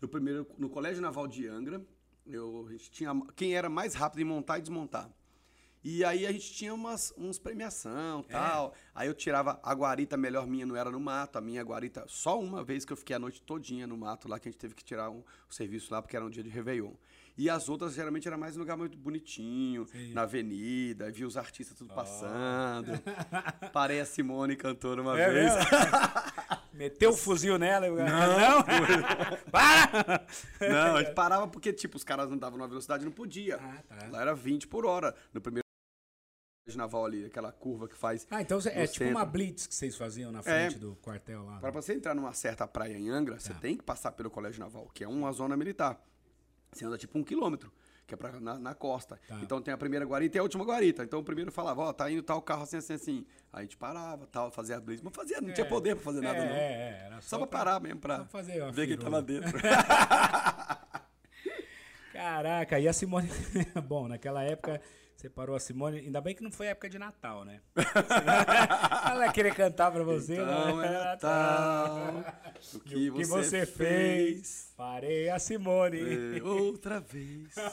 no 0.00 0.08
primeiro 0.08 0.46
no 0.58 0.68
Colégio 0.68 1.00
Naval 1.02 1.26
de 1.26 1.46
Angra. 1.46 1.84
Eu, 2.26 2.66
a 2.68 2.72
gente 2.72 2.90
tinha 2.90 3.10
quem 3.34 3.54
era 3.54 3.68
mais 3.68 3.94
rápido 3.94 4.20
em 4.20 4.24
montar 4.24 4.58
e 4.58 4.62
desmontar. 4.62 5.10
E 5.84 6.04
aí 6.04 6.26
a 6.26 6.32
gente 6.32 6.52
tinha 6.52 6.72
umas 6.72 7.12
uns 7.18 7.38
premiação, 7.38 8.22
tal. 8.22 8.72
Aí 8.94 9.08
eu 9.08 9.14
tirava 9.14 9.58
a 9.62 9.74
guarita 9.74 10.16
melhor 10.16 10.46
minha 10.46 10.64
não 10.64 10.76
era 10.76 10.90
no 10.90 11.00
mato, 11.00 11.36
a 11.38 11.40
minha 11.40 11.62
guarita 11.62 12.04
só 12.06 12.38
uma 12.40 12.62
vez 12.62 12.84
que 12.84 12.92
eu 12.92 12.96
fiquei 12.96 13.16
a 13.16 13.18
noite 13.18 13.42
todinha 13.42 13.86
no 13.86 13.96
mato 13.96 14.28
lá 14.28 14.38
que 14.38 14.48
a 14.48 14.52
gente 14.52 14.60
teve 14.60 14.74
que 14.74 14.84
tirar 14.84 15.10
um, 15.10 15.24
o 15.50 15.52
serviço 15.54 15.92
lá 15.92 16.00
porque 16.00 16.14
era 16.16 16.24
um 16.24 16.30
dia 16.30 16.42
de 16.42 16.48
Réveillon. 16.50 16.92
E 17.36 17.48
as 17.48 17.66
outras 17.70 17.94
geralmente 17.94 18.28
era 18.28 18.36
mais 18.36 18.56
um 18.56 18.60
lugar 18.60 18.76
muito 18.76 18.96
bonitinho, 18.98 19.86
na 20.12 20.22
avenida, 20.22 21.10
vi 21.10 21.24
os 21.24 21.36
artistas 21.38 21.76
tudo 21.76 21.94
passando. 21.94 22.92
Parei 23.72 24.00
a 24.00 24.04
Simone 24.04 24.54
cantora 24.54 25.00
uma 25.00 25.18
É 25.18 25.30
vez. 25.30 25.52
Meteu 26.74 27.10
o 27.10 27.16
fuzil 27.16 27.58
nela. 27.58 27.86
eu- 27.86 27.96
Não! 27.96 28.62
Para! 29.50 30.26
Não, 30.60 30.96
a 30.96 31.02
gente 31.02 31.14
parava 31.14 31.46
porque, 31.48 31.72
tipo, 31.72 31.96
os 31.96 32.04
caras 32.04 32.30
andavam 32.30 32.58
numa 32.58 32.68
velocidade 32.68 33.02
e 33.02 33.06
não 33.06 33.12
podia. 33.12 33.56
Ah, 33.56 33.82
tá. 33.88 34.08
Lá 34.10 34.20
era 34.22 34.34
20 34.34 34.66
por 34.68 34.84
hora. 34.86 35.14
No 35.32 35.40
primeiro 35.40 35.61
naval 36.74 37.04
ali, 37.06 37.24
aquela 37.24 37.50
curva 37.50 37.88
que 37.88 37.96
faz. 37.96 38.26
Ah, 38.30 38.40
então 38.40 38.58
é 38.66 38.86
tipo 38.86 39.04
uma 39.08 39.24
blitz 39.24 39.66
que 39.66 39.74
vocês 39.74 39.96
faziam 39.96 40.30
na 40.30 40.42
frente 40.42 40.78
do 40.78 40.94
quartel 40.96 41.44
lá. 41.44 41.58
Para 41.58 41.70
né? 41.72 41.82
você 41.82 41.92
entrar 41.94 42.14
numa 42.14 42.32
certa 42.32 42.66
praia 42.68 42.96
em 42.96 43.10
Angra, 43.10 43.38
você 43.38 43.52
Tá. 43.52 43.58
tem 43.60 43.76
que 43.76 43.82
passar 43.82 44.12
pelo 44.12 44.30
Colégio 44.30 44.60
Naval, 44.60 44.88
que 44.94 45.02
é 45.02 45.08
uma 45.08 45.32
zona 45.32 45.56
militar. 45.56 46.00
Você 46.72 46.84
anda 46.84 46.96
tipo 46.96 47.18
um 47.18 47.24
quilômetro, 47.24 47.70
que 48.06 48.14
é 48.14 48.16
pra, 48.16 48.40
na, 48.40 48.58
na 48.58 48.74
costa. 48.74 49.18
Tá. 49.28 49.40
Então 49.42 49.60
tem 49.60 49.74
a 49.74 49.76
primeira 49.76 50.06
guarita 50.06 50.38
e 50.38 50.40
a 50.40 50.42
última 50.42 50.64
guarita. 50.64 51.02
Então 51.02 51.18
o 51.18 51.24
primeiro 51.24 51.50
falava, 51.50 51.82
ó, 51.82 51.92
tá 51.92 52.08
indo 52.10 52.22
tal 52.22 52.40
carro 52.40 52.62
assim, 52.62 52.76
assim, 52.76 52.94
assim. 52.94 53.26
Aí 53.52 53.58
a 53.60 53.62
gente 53.62 53.76
parava, 53.76 54.26
tal, 54.28 54.50
fazia 54.50 54.76
a 54.76 54.80
blitz. 54.80 55.02
Mas 55.02 55.12
fazia, 55.14 55.40
não 55.40 55.52
tinha 55.52 55.66
É. 55.66 55.68
poder 55.68 55.96
pra 55.96 56.04
fazer 56.04 56.20
nada, 56.20 56.38
é, 56.38 56.46
não. 56.48 56.54
É, 56.54 56.58
é, 56.60 57.02
era 57.06 57.20
Só, 57.20 57.38
pra 57.38 57.46
parar 57.48 57.80
mesmo, 57.80 57.98
pra 58.00 58.18
só 58.18 58.24
fazer 58.26 58.60
ver 58.72 58.86
quem 58.86 58.96
firula. 58.96 59.10
tava 59.10 59.22
dentro. 59.22 59.58
Caraca, 62.12 62.78
e 62.78 62.86
a 62.86 62.92
Simone. 62.92 63.28
Bom, 63.86 64.06
naquela 64.06 64.42
época 64.44 64.80
você 65.22 65.30
parou 65.30 65.54
a 65.54 65.60
Simone. 65.60 65.98
Ainda 65.98 66.20
bem 66.20 66.34
que 66.34 66.42
não 66.42 66.50
foi 66.50 66.66
época 66.66 66.88
de 66.88 66.98
Natal, 66.98 67.44
né? 67.44 67.60
Ela 69.08 69.26
ia 69.26 69.32
querer 69.32 69.54
cantar 69.54 69.92
pra 69.92 70.02
você. 70.02 70.34
Então 70.34 70.78
né? 70.78 70.88
é 70.88 71.04
Natal, 71.04 72.24
o 72.74 72.80
que, 72.80 73.10
O 73.10 73.14
que 73.14 73.24
você, 73.24 73.64
você 73.64 73.66
fez. 73.66 73.66
fez? 73.66 74.74
Parei 74.76 75.30
a 75.30 75.38
Simone. 75.38 76.38
É, 76.38 76.42
outra 76.42 77.00
vez. 77.00 77.54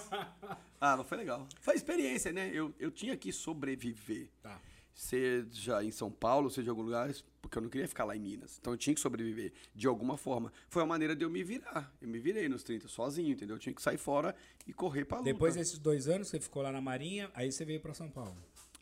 Ah, 0.82 0.96
mas 0.96 1.08
foi 1.08 1.18
legal. 1.18 1.46
Foi 1.60 1.76
experiência, 1.76 2.32
né? 2.32 2.52
Eu, 2.54 2.74
eu 2.80 2.90
tinha 2.90 3.18
que 3.18 3.34
sobreviver. 3.34 4.30
Tá. 4.42 4.58
Seja 5.04 5.82
em 5.82 5.92
São 5.92 6.12
Paulo, 6.12 6.50
seja 6.50 6.68
em 6.68 6.70
algum 6.72 6.82
lugar, 6.82 7.10
porque 7.42 7.58
eu 7.58 7.62
não 7.62 7.70
queria 7.70 7.88
ficar 7.88 8.04
lá 8.04 8.18
em 8.18 8.20
Minas. 8.20 8.58
Então 8.60 8.74
eu 8.74 8.78
tinha 8.78 8.94
que 8.94 9.00
sobreviver 9.00 9.54
de 9.74 9.88
alguma 9.88 10.18
forma. 10.18 10.52
Foi 10.68 10.84
a 10.84 10.86
maneira 10.86 11.16
de 11.16 11.24
eu 11.24 11.30
me 11.30 11.42
virar. 11.42 11.90
Eu 12.02 12.10
me 12.10 12.20
virei 12.20 12.50
nos 12.50 12.64
30 12.64 12.90
sozinho, 12.90 13.32
entendeu? 13.32 13.56
Eu 13.56 13.60
tinha 13.60 13.74
que 13.74 13.82
sair 13.82 13.98
fora 13.98 14.36
e 14.68 14.74
correr 14.74 15.06
pra 15.06 15.20
luta. 15.20 15.32
Depois 15.32 15.56
desses 15.56 15.80
dois 15.80 16.10
anos, 16.10 16.28
você 16.28 16.38
ficou 16.38 16.62
lá 16.62 16.70
na 16.72 16.82
Marinha, 16.82 17.32
aí 17.34 17.50
você 17.50 17.64
veio 17.64 17.80
pra 17.80 17.94
São 17.94 18.10
Paulo. 18.10 18.36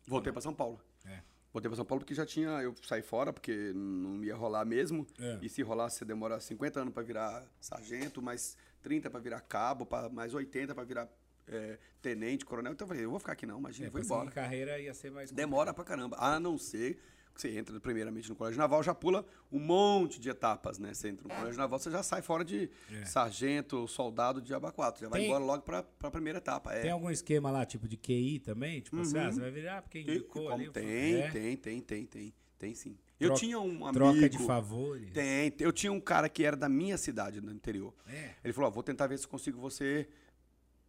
Voltei 0.07 0.31
pra 0.33 0.41
São 0.41 0.55
Paulo. 0.55 0.81
É. 1.05 1.19
Voltei 1.53 1.69
pra 1.69 1.75
São 1.75 1.85
Paulo 1.85 2.01
porque 2.01 2.15
já 2.15 2.25
tinha. 2.25 2.49
Eu 2.63 2.73
saí 2.81 3.03
fora, 3.03 3.31
porque 3.31 3.71
não 3.75 4.23
ia 4.23 4.35
rolar 4.35 4.65
mesmo. 4.65 5.05
É. 5.19 5.37
E 5.43 5.47
se 5.47 5.61
rolasse, 5.61 5.99
você 5.99 6.05
demora 6.05 6.39
50 6.39 6.81
anos 6.81 6.93
pra 6.95 7.03
virar 7.03 7.45
sargento, 7.61 8.23
mais 8.23 8.57
30 8.81 9.07
pra 9.09 9.19
virar 9.19 9.41
cabo, 9.41 9.85
pra- 9.85 10.09
mais 10.09 10.33
80 10.33 10.73
pra 10.73 10.83
virar 10.83 11.07
é, 11.47 11.77
tenente, 12.01 12.45
coronel. 12.45 12.73
Então 12.73 12.85
eu 12.85 12.89
falei, 12.89 13.05
eu 13.05 13.09
vou 13.09 13.19
ficar 13.19 13.33
aqui 13.33 13.45
não, 13.45 13.59
imagina, 13.59 13.87
É, 13.87 13.89
vou 13.89 14.01
embora. 14.01 14.29
carreira 14.31 14.79
ia 14.79 14.93
ser 14.93 15.11
mais. 15.11 15.31
Demora 15.31 15.73
pra 15.73 15.83
caramba. 15.83 16.15
A 16.19 16.39
não 16.39 16.57
ser 16.57 16.99
que 17.33 17.41
você 17.41 17.55
entra 17.55 17.79
primeiramente 17.79 18.27
no 18.29 18.35
Colégio 18.35 18.57
Naval, 18.57 18.81
já 18.81 18.95
pula 18.95 19.23
um 19.51 19.59
monte 19.59 20.19
de 20.19 20.27
etapas, 20.27 20.79
né? 20.79 20.91
Você 20.93 21.09
entra 21.09 21.27
no 21.27 21.33
Colégio 21.35 21.57
Naval, 21.59 21.77
você 21.77 21.91
já 21.91 22.01
sai 22.01 22.21
fora 22.23 22.43
de 22.43 22.67
É. 22.91 23.05
sargento, 23.05 23.87
soldado 23.87 24.41
de 24.41 24.53
aba 24.55 24.71
4. 24.71 25.01
Já 25.01 25.07
vai 25.09 25.19
Tem- 25.19 25.29
embora 25.29 25.43
logo 25.43 25.61
pra, 25.63 25.83
pra 25.83 26.09
primeira 26.09 26.39
etapa. 26.39 26.73
É. 26.73 26.81
Tem 26.81 26.89
algum 26.91 27.11
esquema 27.11 27.51
lá, 27.51 27.63
tipo 27.63 27.87
de 27.87 27.95
QI 27.95 28.39
também? 28.39 28.81
Tipo 28.81 28.99
assim, 29.01 29.17
ah, 29.19 29.31
você 29.31 29.39
vai 29.39 29.51
virar 29.51 29.81
porque 29.83 30.03
Tem, 30.03 30.15
indicou 30.15 30.43
como 30.49 30.55
ali. 30.55 30.69
tem, 30.71 31.15
é. 31.21 31.29
tem, 31.29 31.55
tem, 31.57 31.79
tem, 31.81 32.05
tem, 32.07 32.33
tem 32.57 32.73
sim. 32.73 32.97
Eu 33.19 33.29
Troca- 33.29 33.39
tinha 33.41 33.59
um 33.59 33.85
amigo. 33.85 33.93
Troca 33.93 34.29
de 34.29 34.37
favores. 34.39 35.11
Tem, 35.13 35.53
eu 35.59 35.71
tinha 35.71 35.91
um 35.91 35.99
cara 35.99 36.27
que 36.29 36.43
era 36.43 36.55
da 36.55 36.67
minha 36.69 36.97
cidade, 36.97 37.39
no 37.39 37.51
interior. 37.51 37.93
É. 38.07 38.31
Ele 38.43 38.53
falou: 38.53 38.69
ó, 38.69 38.73
vou 38.73 38.81
tentar 38.83 39.05
ver 39.07 39.17
se 39.19 39.27
consigo 39.27 39.59
você 39.59 40.07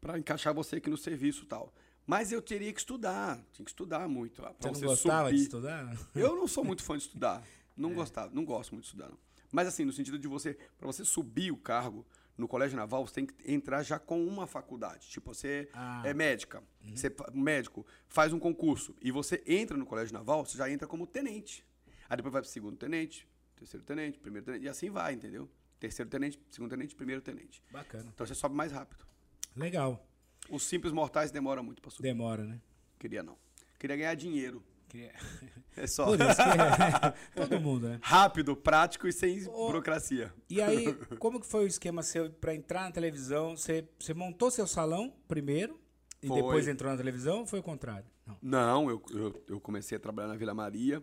pra 0.00 0.18
encaixar 0.18 0.54
você 0.54 0.76
aqui 0.76 0.88
no 0.90 0.96
serviço 0.96 1.44
e 1.44 1.46
tal. 1.46 1.72
Mas 2.06 2.32
eu 2.32 2.40
teria 2.40 2.72
que 2.72 2.78
estudar, 2.80 3.36
tinha 3.52 3.64
que 3.64 3.70
estudar 3.70 4.08
muito. 4.08 4.40
Você 4.42 4.68
não 4.68 4.74
você 4.74 4.86
gostava 4.86 5.30
de 5.30 5.36
subir. 5.38 5.42
estudar? 5.42 5.96
Eu 6.14 6.36
não 6.36 6.48
sou 6.48 6.64
muito 6.64 6.82
fã 6.82 6.96
de 6.96 7.02
estudar. 7.04 7.42
Não 7.76 7.92
gostava, 7.94 8.32
não 8.34 8.44
gosto 8.44 8.72
muito 8.72 8.84
de 8.84 8.88
estudar, 8.88 9.08
não. 9.10 9.18
Mas 9.52 9.68
assim, 9.68 9.84
no 9.84 9.92
sentido 9.92 10.18
de 10.18 10.26
você, 10.28 10.54
para 10.78 10.86
você 10.86 11.04
subir 11.04 11.50
o 11.52 11.56
cargo 11.56 12.06
no 12.36 12.46
colégio 12.46 12.76
naval, 12.76 13.06
você 13.06 13.14
tem 13.14 13.26
que 13.26 13.34
entrar 13.52 13.82
já 13.82 13.98
com 13.98 14.24
uma 14.24 14.46
faculdade. 14.46 15.08
Tipo, 15.08 15.34
você 15.34 15.68
Ah. 15.72 16.02
é 16.04 16.14
médica, 16.14 16.62
você 16.94 17.10
fa- 17.10 17.30
médico, 17.34 17.84
faz 18.06 18.32
um 18.32 18.38
concurso 18.38 18.94
e 19.02 19.10
você 19.10 19.42
entra 19.46 19.76
no 19.76 19.84
colégio 19.84 20.14
naval, 20.14 20.46
você 20.46 20.56
já 20.56 20.70
entra 20.70 20.86
como 20.86 21.06
tenente. 21.06 21.64
Aí 22.08 22.16
depois 22.16 22.32
vai 22.32 22.40
pro 22.40 22.50
segundo 22.50 22.76
tenente, 22.76 23.26
terceiro 23.56 23.84
tenente, 23.84 24.18
primeiro 24.18 24.46
tenente, 24.46 24.64
e 24.64 24.68
assim 24.68 24.88
vai, 24.88 25.12
entendeu? 25.14 25.50
Terceiro 25.80 26.08
tenente, 26.10 26.40
segundo 26.50 26.70
tenente, 26.70 26.94
primeiro 26.94 27.20
tenente. 27.20 27.62
Bacana. 27.70 28.08
Então 28.14 28.26
você 28.26 28.34
sobe 28.34 28.54
mais 28.54 28.70
rápido. 28.72 29.04
Legal. 29.56 30.06
Os 30.50 30.62
simples 30.64 30.92
mortais 30.92 31.30
demoram 31.30 31.62
muito 31.62 31.82
para 31.82 31.90
subir. 31.90 32.08
Demora, 32.08 32.44
né? 32.44 32.60
Queria 32.98 33.22
não. 33.22 33.36
Queria 33.78 33.96
ganhar 33.96 34.14
dinheiro. 34.14 34.62
Que- 34.88 35.10
É 35.76 35.86
só. 35.86 36.06
Por 36.06 36.14
isso 36.20 36.36
que 36.36 36.42
é. 37.36 37.46
Todo 37.46 37.60
mundo, 37.60 37.88
né? 37.88 37.98
Rápido, 38.02 38.56
prático 38.56 39.06
e 39.06 39.12
sem 39.12 39.44
burocracia. 39.44 40.32
E 40.48 40.60
aí, 40.62 40.92
como 41.18 41.38
que 41.40 41.46
foi 41.46 41.64
o 41.64 41.66
esquema 41.68 42.02
seu 42.02 42.30
pra 42.30 42.54
entrar 42.54 42.82
na 42.84 42.90
televisão? 42.90 43.56
Você, 43.56 43.86
você 43.98 44.14
montou 44.14 44.50
seu 44.50 44.66
salão 44.66 45.12
primeiro 45.28 45.78
e 46.22 46.26
Foi. 46.26 46.36
depois 46.42 46.66
entrou 46.66 46.90
na 46.90 46.96
televisão 46.96 47.40
ou 47.40 47.46
foi 47.46 47.60
o 47.60 47.62
contrário? 47.62 48.06
Não. 48.26 48.38
Não, 48.42 48.90
eu, 48.90 49.02
eu, 49.10 49.44
eu 49.48 49.60
comecei 49.60 49.96
a 49.96 50.00
trabalhar 50.00 50.28
na 50.28 50.36
Vila 50.36 50.52
Maria, 50.54 51.02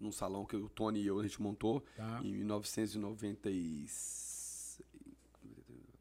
num 0.00 0.10
salão 0.10 0.44
que 0.44 0.56
o 0.56 0.68
Tony 0.68 1.00
e 1.02 1.06
eu 1.06 1.20
a 1.20 1.22
gente 1.22 1.40
montou 1.40 1.84
Tá. 1.96 2.20
em 2.24 2.42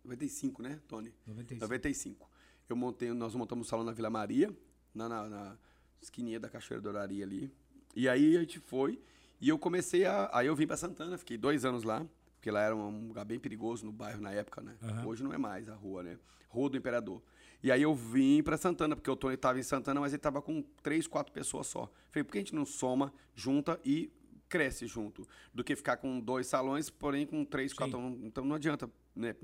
1995, 0.05 0.62
né, 0.62 0.79
Tony? 0.88 1.13
95. 1.27 1.62
95. 1.62 2.29
Eu 2.67 2.75
montei, 2.75 3.12
nós 3.13 3.35
montamos 3.35 3.67
um 3.67 3.69
salão 3.69 3.85
na 3.85 3.91
Vila 3.91 4.09
Maria, 4.09 4.55
na, 4.93 5.09
na, 5.09 5.29
na 5.29 5.57
esquininha 6.01 6.39
da 6.39 6.50
Cachoeira 6.50 6.81
da 6.81 6.89
Oraria 6.89 7.24
ali. 7.24 7.51
E 7.95 8.09
aí 8.09 8.35
a 8.35 8.39
gente 8.39 8.59
foi 8.59 9.00
e 9.39 9.50
eu 9.50 9.59
comecei 9.59 10.05
a. 10.05 10.29
Aí 10.33 10.47
eu 10.47 10.55
vim 10.55 10.67
pra 10.67 10.77
Santana, 10.77 11.17
fiquei 11.17 11.38
dois 11.38 11.65
anos 11.65 11.83
lá, 11.83 12.05
porque 12.35 12.50
lá 12.50 12.62
era 12.62 12.75
um 12.75 13.07
lugar 13.07 13.25
bem 13.25 13.39
perigoso 13.39 13.85
no 13.85 13.91
bairro 13.91 14.21
na 14.21 14.31
época, 14.31 14.62
né? 14.62 14.75
Aham. 14.81 15.05
Hoje 15.05 15.24
não 15.24 15.33
é 15.33 15.38
mais 15.38 15.69
a 15.69 15.75
rua, 15.75 16.03
né? 16.03 16.17
Rua 16.50 16.69
do 16.69 16.77
Imperador. 16.77 17.21
E 17.62 17.71
aí 17.71 17.81
eu 17.81 17.93
vim 17.93 18.43
pra 18.43 18.57
Santana, 18.57 18.95
porque 18.95 19.09
o 19.09 19.15
Tony 19.15 19.35
tava 19.35 19.59
em 19.59 19.63
Santana, 19.63 20.00
mas 20.00 20.13
ele 20.13 20.21
tava 20.21 20.41
com 20.41 20.62
três, 20.83 21.07
quatro 21.07 21.33
pessoas 21.33 21.67
só. 21.67 21.89
Falei, 22.12 22.24
por 22.24 22.31
que 22.31 22.38
a 22.38 22.41
gente 22.41 22.55
não 22.55 22.65
soma, 22.65 23.12
junta 23.33 23.79
e 23.83 24.12
cresce 24.47 24.85
junto? 24.85 25.27
Do 25.53 25.63
que 25.63 25.75
ficar 25.75 25.97
com 25.97 26.19
dois 26.19 26.47
salões, 26.47 26.89
porém 26.89 27.25
com 27.25 27.43
três, 27.43 27.71
Sim. 27.71 27.77
quatro. 27.77 28.00
Então 28.24 28.45
não 28.45 28.55
adianta, 28.55 28.89
né? 29.15 29.36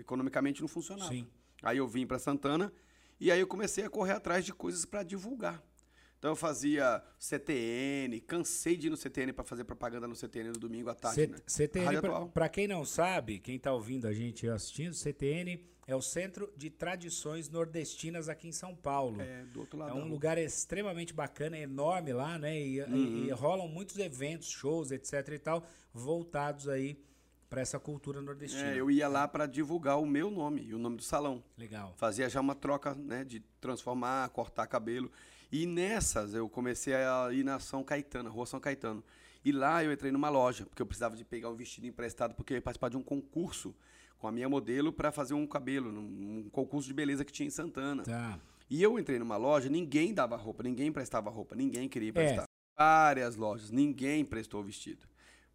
Economicamente 0.00 0.60
não 0.60 0.68
funcionava. 0.68 1.10
Sim. 1.10 1.26
Aí 1.62 1.78
eu 1.78 1.86
vim 1.86 2.06
para 2.06 2.18
Santana 2.18 2.72
e 3.20 3.30
aí 3.30 3.40
eu 3.40 3.46
comecei 3.46 3.84
a 3.84 3.90
correr 3.90 4.12
atrás 4.12 4.44
de 4.44 4.52
coisas 4.52 4.84
para 4.84 5.02
divulgar. 5.02 5.62
Então 6.18 6.30
eu 6.32 6.36
fazia 6.36 7.02
CTN, 7.18 8.18
cansei 8.20 8.76
de 8.78 8.86
ir 8.86 8.90
no 8.90 8.96
CTN 8.96 9.32
para 9.32 9.44
fazer 9.44 9.64
propaganda 9.64 10.08
no 10.08 10.14
CTN 10.16 10.48
no 10.50 10.58
domingo 10.58 10.88
à 10.88 10.94
tarde, 10.94 11.16
C- 11.20 11.26
né? 11.26 11.36
CTN, 11.46 12.00
pra 12.32 12.48
quem 12.48 12.66
não 12.66 12.82
sabe, 12.84 13.38
quem 13.38 13.58
tá 13.58 13.72
ouvindo 13.74 14.06
a 14.06 14.12
gente 14.12 14.46
e 14.46 14.48
assistindo, 14.48 14.94
CTN 14.94 15.62
é 15.86 15.94
o 15.94 16.00
Centro 16.00 16.50
de 16.56 16.70
Tradições 16.70 17.50
Nordestinas 17.50 18.30
aqui 18.30 18.48
em 18.48 18.52
São 18.52 18.74
Paulo. 18.74 19.20
É, 19.20 19.44
do 19.44 19.60
outro 19.60 19.78
lado. 19.78 19.90
É 19.90 19.94
um 19.94 20.08
lugar 20.08 20.38
extremamente 20.38 21.12
bacana, 21.12 21.58
enorme 21.58 22.14
lá, 22.14 22.38
né? 22.38 22.58
E, 22.58 22.78
e- 22.78 22.82
Uhum. 22.84 23.24
e 23.26 23.30
rolam 23.32 23.68
muitos 23.68 23.98
eventos, 23.98 24.48
shows, 24.48 24.90
etc 24.92 25.28
e 25.34 25.38
tal, 25.38 25.66
voltados 25.92 26.68
aí 26.70 26.98
pra 27.48 27.60
essa 27.60 27.78
cultura 27.78 28.20
nordestina. 28.20 28.70
É, 28.72 28.80
eu 28.80 28.90
ia 28.90 29.06
lá 29.08 29.28
para 29.28 29.46
divulgar 29.46 30.00
o 30.00 30.06
meu 30.06 30.30
nome 30.30 30.62
e 30.62 30.74
o 30.74 30.78
nome 30.78 30.96
do 30.96 31.02
salão. 31.02 31.42
Legal. 31.56 31.94
Fazia 31.96 32.28
já 32.28 32.40
uma 32.40 32.54
troca, 32.54 32.94
né, 32.94 33.24
de 33.24 33.40
transformar, 33.60 34.28
cortar 34.30 34.66
cabelo. 34.66 35.10
E 35.52 35.66
nessas 35.66 36.34
eu 36.34 36.48
comecei 36.48 36.94
a 36.94 37.28
ir 37.32 37.44
na 37.44 37.60
São 37.60 37.84
Caetano, 37.84 38.30
Rua 38.30 38.46
São 38.46 38.58
Caetano. 38.58 39.04
E 39.44 39.52
lá 39.52 39.84
eu 39.84 39.92
entrei 39.92 40.10
numa 40.10 40.30
loja, 40.30 40.64
porque 40.64 40.80
eu 40.80 40.86
precisava 40.86 41.16
de 41.16 41.24
pegar 41.24 41.50
um 41.50 41.54
vestido 41.54 41.86
emprestado, 41.86 42.34
porque 42.34 42.54
eu 42.54 42.56
ia 42.56 42.62
participar 42.62 42.88
de 42.88 42.96
um 42.96 43.02
concurso 43.02 43.74
com 44.18 44.26
a 44.26 44.32
minha 44.32 44.48
modelo 44.48 44.90
para 44.92 45.12
fazer 45.12 45.34
um 45.34 45.46
cabelo, 45.46 45.92
num 45.92 46.44
um 46.46 46.48
concurso 46.50 46.88
de 46.88 46.94
beleza 46.94 47.24
que 47.24 47.32
tinha 47.32 47.46
em 47.46 47.50
Santana. 47.50 48.02
Tá. 48.02 48.40
E 48.70 48.82
eu 48.82 48.98
entrei 48.98 49.18
numa 49.18 49.36
loja, 49.36 49.68
ninguém 49.68 50.14
dava 50.14 50.34
roupa, 50.36 50.62
ninguém 50.62 50.86
emprestava 50.88 51.28
roupa, 51.28 51.54
ninguém 51.54 51.88
queria 51.88 52.08
É. 52.08 52.10
emprestar. 52.10 52.44
Várias 52.76 53.36
lojas, 53.36 53.70
ninguém 53.70 54.22
emprestou 54.22 54.62
vestido 54.62 55.06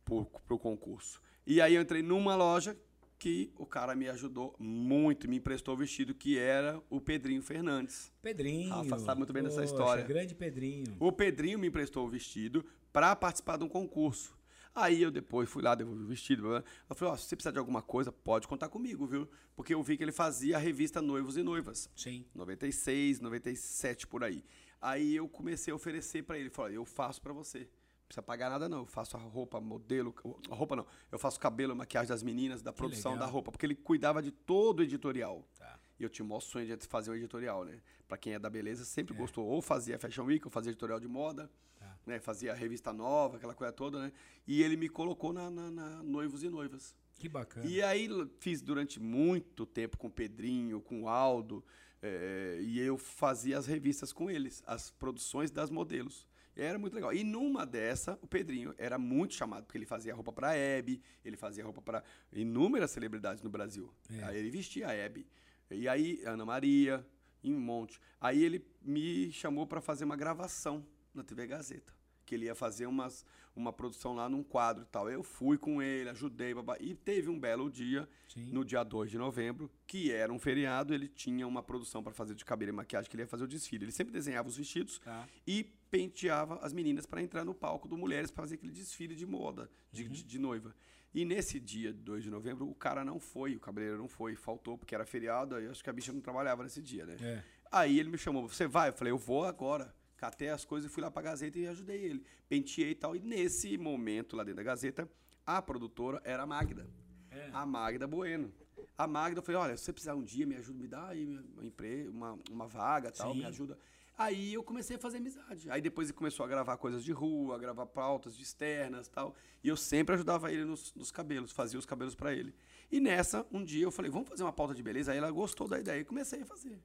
pro, 0.05 0.25
pro 0.47 0.57
concurso. 0.59 1.19
E 1.49 1.59
aí 1.61 1.73
eu 1.73 1.81
entrei 1.81 2.03
numa 2.03 2.35
loja 2.35 2.77
que 3.17 3.51
o 3.57 3.65
cara 3.65 3.95
me 3.95 4.07
ajudou 4.07 4.55
muito, 4.59 5.27
me 5.27 5.37
emprestou 5.37 5.73
o 5.73 5.77
vestido, 5.77 6.13
que 6.13 6.37
era 6.37 6.79
o 6.91 7.01
Pedrinho 7.01 7.41
Fernandes. 7.41 8.13
Pedrinho. 8.21 8.69
Rafa 8.69 8.99
sabe 8.99 9.17
muito 9.17 9.33
bem 9.33 9.41
dessa 9.41 9.55
Poxa, 9.55 9.65
história. 9.65 10.03
Grande 10.03 10.35
Pedrinho. 10.35 10.95
O 10.99 11.11
Pedrinho 11.11 11.57
me 11.57 11.65
emprestou 11.65 12.05
o 12.05 12.07
vestido 12.07 12.63
para 12.93 13.15
participar 13.15 13.57
de 13.57 13.63
um 13.63 13.67
concurso. 13.67 14.37
Aí 14.75 15.01
eu 15.01 15.09
depois 15.09 15.49
fui 15.49 15.63
lá, 15.63 15.73
devolvi 15.73 16.03
o 16.03 16.07
vestido. 16.07 16.55
Eu 16.55 16.95
falei, 16.95 17.15
ó, 17.15 17.17
se 17.17 17.23
você 17.23 17.35
precisar 17.35 17.51
de 17.51 17.57
alguma 17.57 17.81
coisa, 17.81 18.11
pode 18.11 18.47
contar 18.47 18.69
comigo, 18.69 19.07
viu? 19.07 19.27
Porque 19.55 19.73
eu 19.73 19.81
vi 19.81 19.97
que 19.97 20.03
ele 20.03 20.11
fazia 20.11 20.55
a 20.55 20.59
revista 20.59 21.01
Noivos 21.01 21.35
e 21.35 21.41
Noivas. 21.41 21.89
Sim. 21.95 22.25
96, 22.35 23.21
97 23.21 24.05
por 24.05 24.23
aí. 24.23 24.45
Aí 24.79 25.15
eu 25.15 25.27
comecei 25.27 25.71
a 25.71 25.75
oferecer 25.75 26.21
pra 26.21 26.37
ele, 26.37 26.51
falei, 26.51 26.77
eu 26.77 26.85
faço 26.85 27.19
pra 27.19 27.33
você. 27.33 27.67
Não 28.09 28.11
precisa 28.11 28.23
pagar 28.23 28.49
nada 28.49 28.67
não, 28.67 28.79
eu 28.79 28.85
faço 28.87 29.15
a 29.15 29.19
roupa, 29.19 29.61
modelo, 29.61 30.15
a 30.49 30.55
roupa 30.55 30.75
não, 30.75 30.83
eu 31.11 31.19
faço 31.19 31.39
cabelo, 31.39 31.75
maquiagem 31.75 32.09
das 32.09 32.23
meninas, 32.23 32.59
da 32.63 32.73
produção 32.73 33.11
legal. 33.11 33.27
da 33.27 33.31
roupa, 33.31 33.51
porque 33.51 33.67
ele 33.67 33.75
cuidava 33.75 34.19
de 34.19 34.31
todo 34.31 34.79
o 34.79 34.83
editorial. 34.83 35.47
Tá. 35.55 35.79
E 35.99 36.01
eu 36.03 36.09
tinha 36.09 36.25
o 36.25 36.27
maior 36.27 36.39
sonho 36.39 36.65
de 36.75 36.87
fazer 36.87 37.11
o 37.11 37.15
editorial, 37.15 37.63
né? 37.63 37.79
Pra 38.07 38.17
quem 38.17 38.33
é 38.33 38.39
da 38.39 38.49
beleza, 38.49 38.83
sempre 38.83 39.13
gostou, 39.15 39.45
ou 39.45 39.61
fazia 39.61 39.99
Fashion 39.99 40.23
Week, 40.25 40.43
ou 40.43 40.49
fazia 40.49 40.71
editorial 40.71 40.99
de 40.99 41.07
moda, 41.07 41.51
Tá. 41.77 41.97
né? 42.03 42.19
Fazia 42.19 42.51
revista 42.55 42.91
nova, 42.91 43.37
aquela 43.37 43.53
coisa 43.53 43.71
toda, 43.71 43.99
né? 44.01 44.11
E 44.47 44.63
ele 44.63 44.75
me 44.75 44.89
colocou 44.89 45.31
na, 45.31 45.51
na- 45.51 45.69
na 45.69 46.01
Noivos 46.01 46.41
e 46.43 46.49
Noivas. 46.49 46.95
Que 47.13 47.29
bacana. 47.29 47.67
E 47.69 47.79
aí 47.83 48.09
fiz 48.39 48.59
durante 48.63 48.99
muito 48.99 49.67
tempo 49.67 49.99
com 49.99 50.07
o 50.07 50.11
Pedrinho, 50.11 50.81
com 50.81 51.03
o 51.03 51.07
Aldo, 51.07 51.63
eh, 52.01 52.57
e 52.61 52.79
eu 52.79 52.97
fazia 52.97 53.55
as 53.59 53.67
revistas 53.67 54.11
com 54.11 54.31
eles, 54.31 54.63
as 54.65 54.89
produções 54.89 55.51
das 55.51 55.69
modelos. 55.69 56.25
Era 56.61 56.77
muito 56.77 56.93
legal. 56.93 57.13
E 57.13 57.23
numa 57.23 57.65
dessa, 57.65 58.17
o 58.21 58.27
Pedrinho 58.27 58.73
era 58.77 58.97
muito 58.97 59.33
chamado, 59.33 59.65
porque 59.65 59.77
ele 59.77 59.85
fazia 59.85 60.13
roupa 60.13 60.31
para 60.31 60.49
a 60.49 60.55
Hebe, 60.55 61.01
ele 61.23 61.37
fazia 61.37 61.63
roupa 61.63 61.81
para 61.81 62.03
inúmeras 62.33 62.91
celebridades 62.91 63.41
no 63.41 63.49
Brasil. 63.49 63.93
É. 64.11 64.23
Aí 64.25 64.37
ele 64.37 64.49
vestia 64.49 64.87
a 64.87 64.93
Hebe. 64.93 65.27
E 65.71 65.87
aí, 65.87 66.21
Ana 66.25 66.45
Maria, 66.45 67.05
em 67.43 67.53
um 67.53 67.59
monte. 67.59 67.99
Aí 68.19 68.43
ele 68.43 68.65
me 68.81 69.31
chamou 69.31 69.65
para 69.67 69.81
fazer 69.81 70.03
uma 70.03 70.15
gravação 70.15 70.85
na 71.13 71.23
TV 71.23 71.47
Gazeta. 71.47 71.98
Que 72.29 72.35
ele 72.35 72.45
ia 72.45 72.53
fazer 72.53 72.85
umas, 72.85 73.25
uma 73.55 73.73
produção 73.73 74.13
lá 74.13 74.29
num 74.29 74.43
quadro 74.43 74.83
e 74.83 74.85
tal. 74.85 75.09
Eu 75.09 75.23
fui 75.23 75.57
com 75.57 75.81
ele, 75.81 76.09
ajudei, 76.09 76.53
babá. 76.53 76.77
E 76.79 76.93
teve 76.93 77.27
um 77.27 77.39
belo 77.39 77.71
dia, 77.71 78.07
Sim. 78.27 78.51
no 78.51 78.63
dia 78.63 78.83
2 78.83 79.09
de 79.09 79.17
novembro, 79.17 79.67
que 79.87 80.11
era 80.11 80.31
um 80.31 80.37
feriado, 80.37 80.93
ele 80.93 81.07
tinha 81.07 81.47
uma 81.47 81.63
produção 81.63 82.03
para 82.03 82.13
fazer 82.13 82.35
de 82.35 82.45
cabelo 82.45 82.69
e 82.69 82.75
maquiagem, 82.75 83.09
que 83.09 83.15
ele 83.15 83.23
ia 83.23 83.27
fazer 83.27 83.45
o 83.45 83.47
desfile. 83.47 83.85
Ele 83.85 83.91
sempre 83.91 84.13
desenhava 84.13 84.47
os 84.47 84.55
vestidos 84.57 84.99
Tá. 84.99 85.27
e 85.47 85.63
penteava 85.89 86.59
as 86.61 86.71
meninas 86.71 87.07
para 87.07 87.19
entrar 87.19 87.43
no 87.43 87.55
palco 87.55 87.87
do 87.87 87.97
Mulheres 87.97 88.29
para 88.29 88.43
fazer 88.43 88.55
aquele 88.55 88.71
desfile 88.71 89.15
de 89.15 89.25
moda, 89.25 89.71
de, 89.91 90.03
Uhum. 90.03 90.09
de, 90.09 90.23
de 90.23 90.37
noiva. 90.37 90.75
E 91.11 91.25
nesse 91.25 91.59
dia, 91.59 91.91
2 91.91 92.23
de 92.23 92.29
novembro, 92.29 92.69
o 92.69 92.75
cara 92.75 93.03
não 93.03 93.19
foi, 93.19 93.55
o 93.55 93.59
cabeleireiro 93.59 93.99
não 93.99 94.07
foi, 94.07 94.35
faltou, 94.35 94.77
porque 94.77 94.93
era 94.93 95.03
feriado, 95.03 95.55
aí 95.55 95.65
eu 95.65 95.71
acho 95.71 95.83
que 95.83 95.89
a 95.89 95.93
bicha 95.93 96.13
não 96.13 96.21
trabalhava 96.21 96.61
nesse 96.61 96.79
dia, 96.83 97.07
né? 97.07 97.15
É. 97.19 97.43
Aí 97.71 97.99
ele 97.99 98.09
me 98.11 98.17
chamou, 98.19 98.47
você 98.47 98.67
vai? 98.67 98.89
Eu 98.89 98.93
falei, 98.93 99.11
eu 99.11 99.17
vou 99.17 99.43
agora. 99.45 99.91
Catei 100.19 100.49
as 100.49 100.65
coisas 100.65 100.91
e 100.91 100.93
fui 100.93 101.01
lá 101.01 101.09
pra 101.09 101.21
Gazeta 101.21 101.57
e 101.57 101.65
ajudei 101.65 102.03
ele. 102.03 102.23
Penteei 102.49 102.89
e 102.91 102.95
tal. 102.95 103.15
E 103.15 103.19
nesse 103.19 103.77
momento, 103.77 104.35
lá 104.35 104.43
dentro 104.43 104.57
da 104.57 104.63
Gazeta, 104.63 105.09
a 105.45 105.61
produtora 105.61 106.21
era 106.25 106.43
a 106.43 106.45
Magda. 106.45 106.85
É. 107.31 107.49
A 107.53 107.65
Magda 107.65 108.05
Bueno. 108.05 108.51
A 108.97 109.07
Magda, 109.07 109.39
eu 109.39 109.43
falei, 109.43 109.61
olha, 109.61 109.77
se 109.77 109.85
você 109.85 109.93
precisar 109.93 110.15
um 110.15 110.23
dia, 110.23 110.45
me 110.45 110.57
ajuda, 110.57 110.77
me 110.77 110.87
dá 110.89 111.07
aí 111.07 111.25
uma, 111.25 111.65
empre- 111.65 112.07
uma, 112.09 112.37
uma 112.51 112.67
vaga 112.67 113.09
tal, 113.11 113.31
Sim. 113.31 113.39
me 113.39 113.45
ajuda. 113.45 113.79
Aí 114.17 114.53
eu 114.53 114.61
comecei 114.61 114.97
a 114.97 114.99
fazer 114.99 115.19
amizade. 115.19 115.71
Aí 115.71 115.79
depois 115.79 116.09
ele 116.09 116.17
começou 116.17 116.45
a 116.45 116.49
gravar 116.49 116.75
coisas 116.75 117.01
de 117.01 117.13
rua, 117.13 117.55
a 117.55 117.57
gravar 117.57 117.85
pautas 117.85 118.35
de 118.35 118.43
externas 118.43 119.07
tal. 119.07 119.33
E 119.63 119.69
eu 119.69 119.77
sempre 119.77 120.15
ajudava 120.15 120.51
ele 120.51 120.65
nos, 120.65 120.93
nos 120.95 121.11
cabelos, 121.11 121.53
fazia 121.53 121.79
os 121.79 121.85
cabelos 121.85 122.13
pra 122.13 122.33
ele. 122.33 122.53
E 122.91 122.99
nessa, 122.99 123.47
um 123.49 123.63
dia 123.63 123.85
eu 123.85 123.91
falei, 123.91 124.11
vamos 124.11 124.27
fazer 124.27 124.43
uma 124.43 124.51
pauta 124.51 124.73
de 124.75 124.83
beleza? 124.83 125.13
Aí 125.13 125.17
ela 125.17 125.31
gostou 125.31 125.65
da 125.69 125.79
ideia 125.79 126.01
e 126.01 126.03
comecei 126.03 126.41
a 126.41 126.45
fazer. 126.45 126.77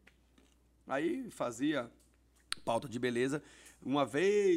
Aí 0.86 1.28
fazia 1.32 1.90
pauta 2.64 2.88
de 2.88 2.98
beleza 2.98 3.42
uma 3.80 4.04
vez, 4.06 4.56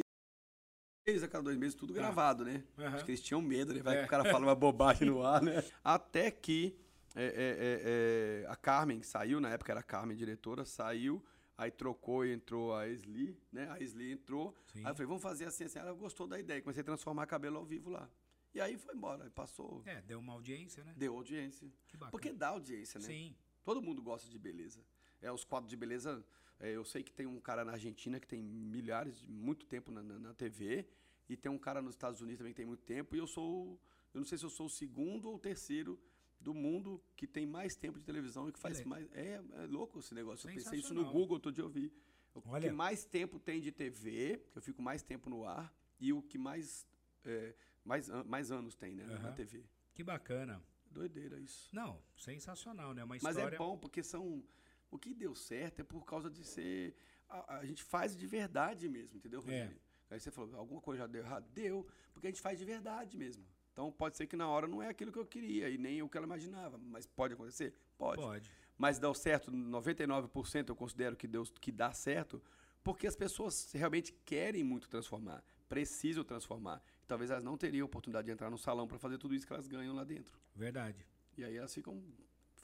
a 1.22 1.28
cada 1.28 1.44
dois 1.44 1.56
meses, 1.56 1.74
tudo 1.74 1.94
Tá. 1.94 2.00
gravado, 2.00 2.44
né? 2.44 2.62
Aham. 2.78 2.94
Acho 2.96 3.04
que 3.04 3.10
eles 3.12 3.22
tinham 3.22 3.40
medo, 3.40 3.72
né? 3.72 3.80
Vai 3.82 3.96
É. 3.96 4.00
que 4.00 4.06
o 4.06 4.08
cara 4.08 4.24
fala 4.24 4.46
uma 4.46 4.54
bobagem 4.54 5.08
no 5.08 5.22
ar, 5.24 5.42
né? 5.42 5.52
Até 5.82 6.30
que 6.30 6.76
é, 7.14 7.24
é, 7.24 7.30
é, 7.30 8.42
é, 8.44 8.46
a 8.48 8.54
Carmen 8.56 9.02
saiu, 9.02 9.40
na 9.40 9.50
época 9.50 9.72
era 9.72 9.80
a 9.80 9.82
Carmen 9.82 10.16
diretora, 10.16 10.64
saiu, 10.64 11.24
aí 11.56 11.70
trocou 11.70 12.24
e 12.26 12.32
entrou 12.32 12.74
a 12.74 12.86
Esli, 12.88 13.36
né? 13.50 13.68
A 13.70 13.80
Esli 13.80 14.12
entrou. 14.12 14.54
Sim. 14.72 14.80
Aí 14.84 14.90
eu 14.90 14.94
falei, 14.94 15.06
vamos 15.06 15.22
fazer 15.22 15.46
assim, 15.46 15.64
assim. 15.64 15.78
Ela 15.78 15.92
gostou 15.94 16.26
da 16.26 16.38
ideia, 16.38 16.60
comecei 16.60 16.82
a 16.82 16.84
transformar 16.84 17.26
cabelo 17.26 17.56
ao 17.56 17.64
vivo 17.64 17.88
lá. 17.90 18.08
E 18.54 18.60
aí 18.60 18.76
foi 18.78 18.94
embora, 18.94 19.30
passou, 19.30 19.82
É, 19.86 20.00
deu 20.02 20.18
uma 20.18 20.32
audiência, 20.34 20.82
né? 20.84 20.92
deu 20.96 21.14
audiência. 21.16 21.68
Porque 22.10 22.32
dá 22.32 22.48
audiência, 22.48 22.98
né? 23.00 23.06
Sim. 23.06 23.34
Todo 23.64 23.80
mundo 23.82 24.02
gosta 24.02 24.28
de 24.28 24.38
beleza. 24.38 24.80
É, 25.20 25.30
os 25.32 25.44
quadros 25.44 25.68
de 25.70 25.76
beleza. 25.76 26.24
É, 26.60 26.70
eu 26.74 26.84
sei 26.84 27.02
que 27.02 27.12
tem 27.12 27.26
um 27.26 27.40
cara 27.40 27.64
na 27.64 27.72
Argentina 27.72 28.18
que 28.18 28.26
tem 28.26 28.42
milhares, 28.42 29.18
de 29.20 29.32
muito 29.32 29.66
tempo 29.66 29.90
na, 29.92 30.02
na, 30.02 30.18
na 30.18 30.34
TV. 30.34 30.86
E 31.28 31.36
tem 31.36 31.50
um 31.52 31.58
cara 31.58 31.82
nos 31.82 31.94
Estados 31.94 32.20
Unidos 32.20 32.38
também 32.38 32.52
que 32.52 32.56
tem 32.56 32.66
muito 32.66 32.82
tempo. 32.84 33.14
E 33.14 33.18
eu 33.18 33.26
sou. 33.26 33.78
Eu 34.14 34.18
não 34.20 34.24
sei 34.24 34.38
se 34.38 34.44
eu 34.44 34.50
sou 34.50 34.66
o 34.66 34.70
segundo 34.70 35.28
ou 35.28 35.36
o 35.36 35.38
terceiro 35.38 35.98
do 36.40 36.54
mundo 36.54 37.02
que 37.16 37.26
tem 37.26 37.46
mais 37.46 37.74
tempo 37.76 37.98
de 37.98 38.04
televisão 38.04 38.48
e 38.48 38.52
que 38.52 38.58
faz 38.58 38.80
Ele- 38.80 38.88
mais. 38.88 39.06
É, 39.12 39.40
é 39.52 39.66
louco 39.66 39.98
esse 39.98 40.14
negócio. 40.14 40.48
Eu 40.48 40.54
pensei 40.54 40.78
isso 40.78 40.94
no. 40.94 41.04
Google 41.04 41.34
outro 41.34 41.52
dia 41.52 41.62
eu 41.64 41.68
vi. 41.68 41.92
O 42.34 42.42
Olha. 42.46 42.68
que 42.68 42.74
mais 42.74 43.04
tempo 43.04 43.38
tem 43.38 43.60
de 43.60 43.70
TV, 43.72 44.38
que 44.52 44.58
eu 44.58 44.62
fico 44.62 44.80
mais 44.80 45.02
tempo 45.02 45.28
no 45.28 45.44
ar, 45.44 45.74
e 46.00 46.12
o 46.12 46.22
que 46.22 46.38
mais. 46.38 46.86
é, 47.24 47.54
mais, 47.84 48.08
mais 48.26 48.50
anos 48.50 48.74
tem, 48.74 48.94
né? 48.94 49.04
Na 49.04 49.14
Aham. 49.14 49.32
TV. 49.34 49.64
Que 49.94 50.02
bacana. 50.04 50.62
Doideira 50.90 51.38
isso. 51.38 51.68
Não, 51.74 52.00
sensacional, 52.16 52.94
né? 52.94 53.04
Uma 53.04 53.16
Mas 53.22 53.36
história. 53.36 53.54
é 53.54 53.58
bom 53.58 53.76
porque 53.76 54.02
são. 54.02 54.42
O 54.90 54.98
que 54.98 55.14
deu 55.14 55.34
certo 55.34 55.80
é 55.80 55.84
por 55.84 56.04
causa 56.04 56.30
de 56.30 56.44
ser. 56.44 56.94
A, 57.28 57.58
a 57.58 57.64
gente 57.66 57.82
faz 57.82 58.16
de 58.16 58.26
verdade 58.26 58.88
mesmo, 58.88 59.16
entendeu, 59.18 59.40
É. 59.40 59.42
Rogério? 59.42 59.80
Aí 60.10 60.18
você 60.18 60.30
falou, 60.30 60.56
alguma 60.56 60.80
coisa 60.80 61.02
já 61.02 61.06
deu 61.06 61.22
errado? 61.22 61.46
Deu, 61.52 61.86
porque 62.14 62.26
a 62.26 62.30
gente 62.30 62.40
faz 62.40 62.58
de 62.58 62.64
verdade 62.64 63.16
mesmo. 63.16 63.44
Então 63.72 63.92
pode 63.92 64.16
ser 64.16 64.26
que 64.26 64.34
na 64.36 64.48
hora 64.48 64.66
não 64.66 64.82
é 64.82 64.88
aquilo 64.88 65.12
que 65.12 65.18
eu 65.18 65.26
queria 65.26 65.68
e 65.68 65.76
nem 65.76 66.02
o 66.02 66.08
que 66.08 66.16
ela 66.16 66.26
imaginava. 66.26 66.78
Mas 66.78 67.06
pode 67.06 67.34
acontecer? 67.34 67.74
Pode. 67.96 68.20
Pode. 68.20 68.50
Mas 68.76 68.98
deu 68.98 69.12
certo, 69.12 69.52
99% 69.52 70.68
eu 70.68 70.76
considero 70.76 71.14
que, 71.16 71.26
deu, 71.26 71.44
que 71.60 71.70
dá 71.70 71.92
certo, 71.92 72.42
porque 72.82 73.06
as 73.06 73.14
pessoas 73.14 73.70
realmente 73.72 74.12
querem 74.24 74.64
muito 74.64 74.88
transformar, 74.88 75.44
precisam 75.68 76.24
transformar. 76.24 76.82
Talvez 77.06 77.30
elas 77.30 77.44
não 77.44 77.56
teriam 77.56 77.84
oportunidade 77.84 78.26
de 78.26 78.32
entrar 78.32 78.50
no 78.50 78.58
salão 78.58 78.86
para 78.88 78.98
fazer 78.98 79.18
tudo 79.18 79.34
isso 79.34 79.46
que 79.46 79.52
elas 79.52 79.66
ganham 79.66 79.94
lá 79.94 80.04
dentro. 80.04 80.38
Verdade. 80.54 81.04
E 81.36 81.44
aí 81.44 81.56
elas 81.56 81.74
ficam 81.74 82.02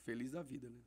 felizes 0.03 0.33
da 0.33 0.41
vida, 0.41 0.69
né? 0.69 0.79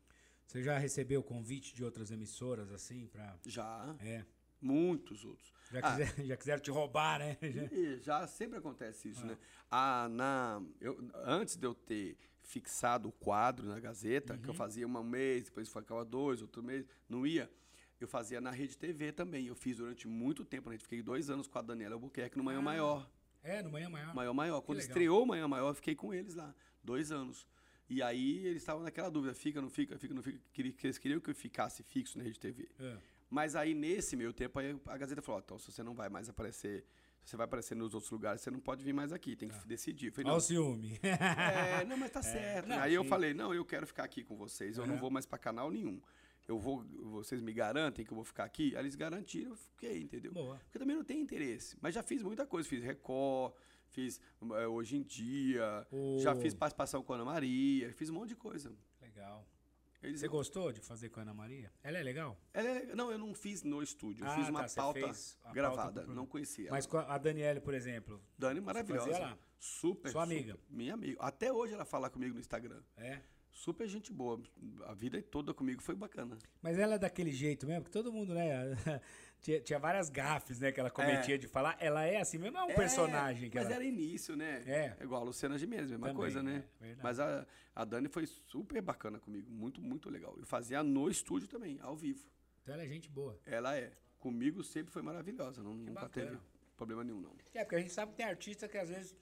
Você 0.49 0.63
já 0.63 0.79
recebeu 0.79 1.23
convite 1.23 1.75
de 1.75 1.85
outras 1.85 2.11
emissoras, 2.11 2.73
assim, 2.73 3.07
pra. 3.07 3.37
Já, 3.47 3.95
É. 4.01 4.25
muitos 4.61 5.23
outros. 5.25 5.53
Já, 5.71 5.81
Ah. 5.81 5.91
quiser- 5.97 5.99
já 6.27 6.37
quiseram 6.39 6.63
te 6.63 6.71
roubar, 6.71 7.19
né? 7.19 7.37
Já- 7.43 8.21
já 8.21 8.27
sempre 8.27 8.59
acontece 8.59 9.11
isso, 9.11 9.25
né? 9.27 9.37
Ah, 9.71 10.09
na, 10.11 10.63
eu, 10.81 10.99
antes 11.25 11.55
de 11.57 11.67
eu 11.67 11.75
ter 11.75 12.17
fixado 12.43 13.11
o 13.11 13.13
quadro 13.13 13.67
na 13.69 13.79
Gazeta, 13.79 14.33
Uhum. 14.33 14.41
que 14.41 14.49
eu 14.49 14.55
fazia 14.55 14.87
um 14.89 15.03
mês, 15.05 15.45
depois 15.45 15.69
ficava 15.69 16.03
dois, 16.03 16.41
outro 16.41 16.63
mês, 16.63 16.87
não 17.07 17.27
ia. 17.27 17.51
Eu 18.01 18.09
fazia 18.09 18.41
na 18.41 18.51
Rede 18.51 18.79
TV 18.79 19.13
também. 19.13 19.47
Eu 19.49 19.55
fiz 19.55 19.77
durante 19.77 20.09
muito 20.09 20.45
tempo. 20.47 20.71
né? 20.71 20.79
Fiquei 20.79 21.03
dois 21.03 21.29
anos 21.29 21.47
com 21.47 21.59
a 21.59 21.63
Daniela 21.63 21.95
Albuquerque 21.97 22.39
no 22.39 22.45
Manhã 22.45 22.61
Ah, 22.61 22.63
Maior. 22.63 23.11
É, 23.43 23.63
no 23.63 23.71
Manhã 23.71 23.91
Maior. 23.91 24.15
Maior 24.15 24.33
Maior. 24.33 24.61
Quando 24.63 24.79
estreou 24.79 25.23
o 25.25 25.27
Manhã 25.27 25.47
Maior, 25.47 25.69
eu 25.71 25.75
fiquei 25.75 25.95
com 25.95 26.15
eles 26.15 26.35
lá. 26.35 26.55
Dois 26.83 27.13
anos. 27.13 27.47
E 27.89 28.03
aí 28.03 28.47
eles 28.47 28.63
estavam 28.63 28.83
naquela 28.83 29.11
dúvida: 29.11 29.35
fica, 29.35 29.61
não 29.61 29.71
fica, 29.71 29.99
fica, 29.99 30.15
não 30.15 30.23
fica. 30.23 30.39
Eles 30.57 30.99
queriam 30.99 31.21
que 31.21 31.31
eu 31.31 31.35
ficasse 31.35 31.83
fixo 31.83 32.19
na 32.19 32.25
Rede 32.25 32.39
TV. 32.39 32.69
É. 32.79 32.97
Mas 33.31 33.55
aí, 33.55 33.75
nesse 33.75 34.17
meio 34.17 34.33
tempo, 34.33 34.59
a 34.87 34.97
Gazeta 34.97 35.23
falou: 35.23 35.41
ó, 35.41 35.43
então, 35.45 35.59
se 35.59 35.71
você 35.71 35.83
não 35.83 35.95
vai 35.95 36.09
mais 36.09 36.29
aparecer, 36.29 36.85
se 37.23 37.31
você 37.31 37.37
vai 37.37 37.45
aparecer 37.45 37.75
nos 37.75 37.95
outros 37.95 38.11
lugares, 38.11 38.41
você 38.41 38.51
não 38.51 38.61
pode 38.61 38.85
vir 38.85 38.93
mais 38.93 39.13
aqui, 39.13 39.37
tem 39.37 39.49
que 39.49 39.67
decidir. 39.67 40.07
Eu 40.07 40.13
falei, 40.13 40.27
Olha 40.27 40.33
não, 40.33 40.39
o 40.39 40.41
ciúme. 40.41 41.01
é, 41.03 41.85
não, 41.85 41.97
mas 41.97 42.11
tá 42.11 42.23
certo. 42.23 42.69
não, 42.69 42.79
aí 42.79 42.95
eu 42.95 43.03
sim. 43.03 43.09
falei: 43.09 43.35
não, 43.35 43.55
eu 43.55 43.65
quero 43.65 43.87
ficar 43.87 44.05
aqui 44.05 44.23
com 44.23 44.37
vocês, 44.37 44.79
eu 44.79 44.87
não 44.87 44.95
Aham. 44.95 45.01
vou 45.01 45.11
mais 45.11 45.27
pra 45.27 45.39
canal 45.39 45.71
nenhum. 45.71 46.01
Eu 46.47 46.59
vou, 46.59 46.83
vocês 47.13 47.43
me 47.43 47.53
garantem 47.53 48.07
que 48.07 48.11
eu 48.11 48.15
vou 48.15 48.25
ficar 48.25 48.45
aqui? 48.45 48.75
Aí 48.75 48.81
eles 48.81 48.95
garantiram, 48.95 49.51
eu 49.51 49.57
fiquei, 49.57 50.01
entendeu? 50.01 50.33
Boa. 50.33 50.57
Porque 50.57 50.79
eu 50.79 50.81
também 50.81 50.97
não 50.97 51.05
tenho 51.05 51.21
interesse. 51.21 51.77
Mas 51.79 51.95
já 51.95 52.03
fiz 52.03 52.23
muita 52.23 52.47
coisa. 52.47 52.67
Fiz 52.67 52.83
Record, 52.83 53.53
fiz 53.89 54.21
eh, 54.57 54.67
Hoje 54.67 54.97
em 54.97 55.03
Dia, 55.03 55.87
O- 55.91 56.19
já 56.21 56.35
fiz 56.35 56.55
participação 56.55 57.03
com 57.03 57.13
a 57.13 57.17
Ana 57.17 57.25
Maria, 57.25 57.93
fiz 57.93 58.09
um 58.11 58.15
monte 58.15 58.31
de 58.31 58.37
coisa. 58.37 58.73
Legal. 59.01 59.47
Eles, 60.01 60.21
Você 60.21 60.29
gostou 60.29 60.71
de 60.71 60.81
fazer 60.81 61.09
com 61.09 61.19
a 61.19 61.23
Ana 61.25 61.35
Maria? 61.35 61.73
Ela 61.83 61.99
é 61.99 62.03
legal? 62.05 62.39
Ela 62.55 62.69
é- 62.69 62.95
não, 62.95 63.11
eu 63.11 63.19
não 63.19 63.35
fiz 63.35 63.65
no 63.65 63.83
estúdio. 63.83 64.25
Eu 64.25 64.31
Ah, 64.31 64.35
fiz 64.37 64.49
uma 64.49 64.63
tá, 64.65 64.75
pauta 64.77 65.01
pauta 65.01 65.53
gravada. 65.53 66.03
pro- 66.05 66.15
não 66.15 66.25
conhecia. 66.25 66.71
Mas 66.71 66.87
com 66.87 66.99
a 66.99 67.19
Daniele, 67.19 67.61
por 67.61 67.75
exemplo. 67.75 68.23
Dani 68.39 68.61
maravilhosa. 68.61 69.11
lá? 69.19 69.39
Super. 69.59 70.13
Sua 70.13 70.23
super. 70.25 70.37
amiga? 70.37 70.59
Minha 70.71 70.95
amiga. 70.95 71.17
Até 71.21 71.53
hoje 71.53 71.75
ela 71.75 71.85
fala 71.85 72.09
comigo 72.09 72.33
no 72.35 72.39
Instagram. 72.41 72.81
É. 72.97 73.21
Super 73.51 73.89
gente 73.89 74.13
boa. 74.13 74.41
A 74.87 74.95
vida 74.95 75.21
toda 75.21 75.53
comigo 75.53 75.83
foi 75.83 75.97
bacana. 75.97 76.39
Mas 76.63 76.79
ela 76.79 76.95
é 76.95 76.99
daquele 76.99 77.33
jeito 77.33 77.67
mesmo, 77.67 77.83
porque 77.83 77.99
todo 77.99 78.13
mundo, 78.13 78.33
né? 78.35 78.55
tinha, 79.41 79.61
tinha 79.61 79.79
várias 79.79 80.11
gafes, 80.11 80.59
né, 80.59 80.73
que 80.73 80.81
ela 80.81 80.91
cometia 80.91 81.39
de 81.39 81.47
falar. 81.47 81.77
Ela 81.81 82.05
é 82.05 82.21
assim 82.21 82.39
mesmo, 82.39 82.59
é 82.59 82.63
um 82.65 82.75
personagem 82.75 83.49
que 83.51 83.57
Mas 83.57 83.67
ela. 83.67 83.77
era 83.77 83.85
início, 83.85 84.37
né? 84.37 84.63
É. 84.67 84.97
Igual 85.03 85.23
a 85.23 85.25
Luciana 85.25 85.57
Gimenez, 85.59 85.91
mesma 85.91 86.09
Também, 86.09 86.17
coisa, 86.21 86.43
né? 86.43 86.65
é. 86.81 86.97
Mas 87.03 87.21
a, 87.21 87.47
a 87.75 87.85
Dani 87.85 88.09
foi 88.09 88.27
super 88.27 88.81
bacana 88.83 89.19
comigo. 89.19 89.51
Muito, 89.51 89.81
muito 89.81 90.11
legal. 90.11 90.35
Eu 90.39 90.47
fazia 90.47 90.83
no 90.83 91.09
estúdio 91.09 91.49
também, 91.49 91.79
ao 91.81 91.97
vivo. 91.97 92.27
Então 92.63 92.75
ela 92.75 92.85
é 92.85 92.89
gente 92.89 93.09
boa. 93.09 93.39
Ela 93.47 93.77
é. 93.77 93.93
Comigo 94.19 94.63
sempre 94.65 94.93
foi 94.93 95.03
maravilhosa. 95.03 95.63
Não, 95.63 95.73
nunca 95.73 96.03
bacana. 96.03 96.27
teve 96.31 96.41
problema 96.77 97.05
nenhum, 97.05 97.21
não. 97.21 97.35
É, 97.55 97.63
porque 97.65 97.77
a 97.77 97.81
gente 97.81 97.93
sabe 97.93 98.13
que 98.13 98.19
tem 98.19 98.27
artista 98.27 98.69
que 98.69 98.77
às 98.77 98.89
vezes 98.89 99.17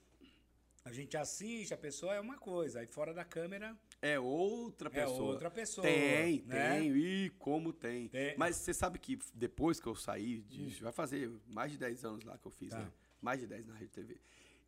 a 0.85 0.93
gente 0.93 1.17
assiste, 1.17 1.75
a 1.75 1.77
pessoa 1.77 2.15
é 2.15 2.21
uma 2.21 2.39
coisa, 2.39 2.81
aí 2.81 2.87
fora 2.87 3.13
da 3.13 3.25
câmera. 3.25 3.77
É 4.13 4.21
outra 4.21 4.89
É 4.89 4.93
pessoa. 5.05 5.23
outra 5.33 5.51
pessoa, 5.51 5.87
Tem, 5.87 6.43
né? 6.43 6.79
tem. 6.79 6.91
Ih, 6.97 7.31
como 7.39 7.73
tem. 7.73 8.09
Tem. 8.09 8.37
Mas 8.39 8.57
você 8.57 8.73
sabe 8.75 8.99
que 8.99 9.19
depois 9.35 9.81
que 9.81 9.87
eu 9.87 9.95
saí, 9.95 10.43
de- 10.43 10.83
vai 10.83 10.93
fazer 10.93 11.31
mais 11.47 11.73
de 11.73 11.79
10 11.79 12.05
anos 12.05 12.25
lá 12.25 12.37
que 12.39 12.47
eu 12.47 12.51
fiz, 12.53 12.71
Tá. 12.71 12.79
né? 12.79 12.93
Mais 13.21 13.41
de 13.41 13.47
10 13.47 13.67
na 13.67 13.75
Rede 13.75 13.91
TV. 13.91 14.21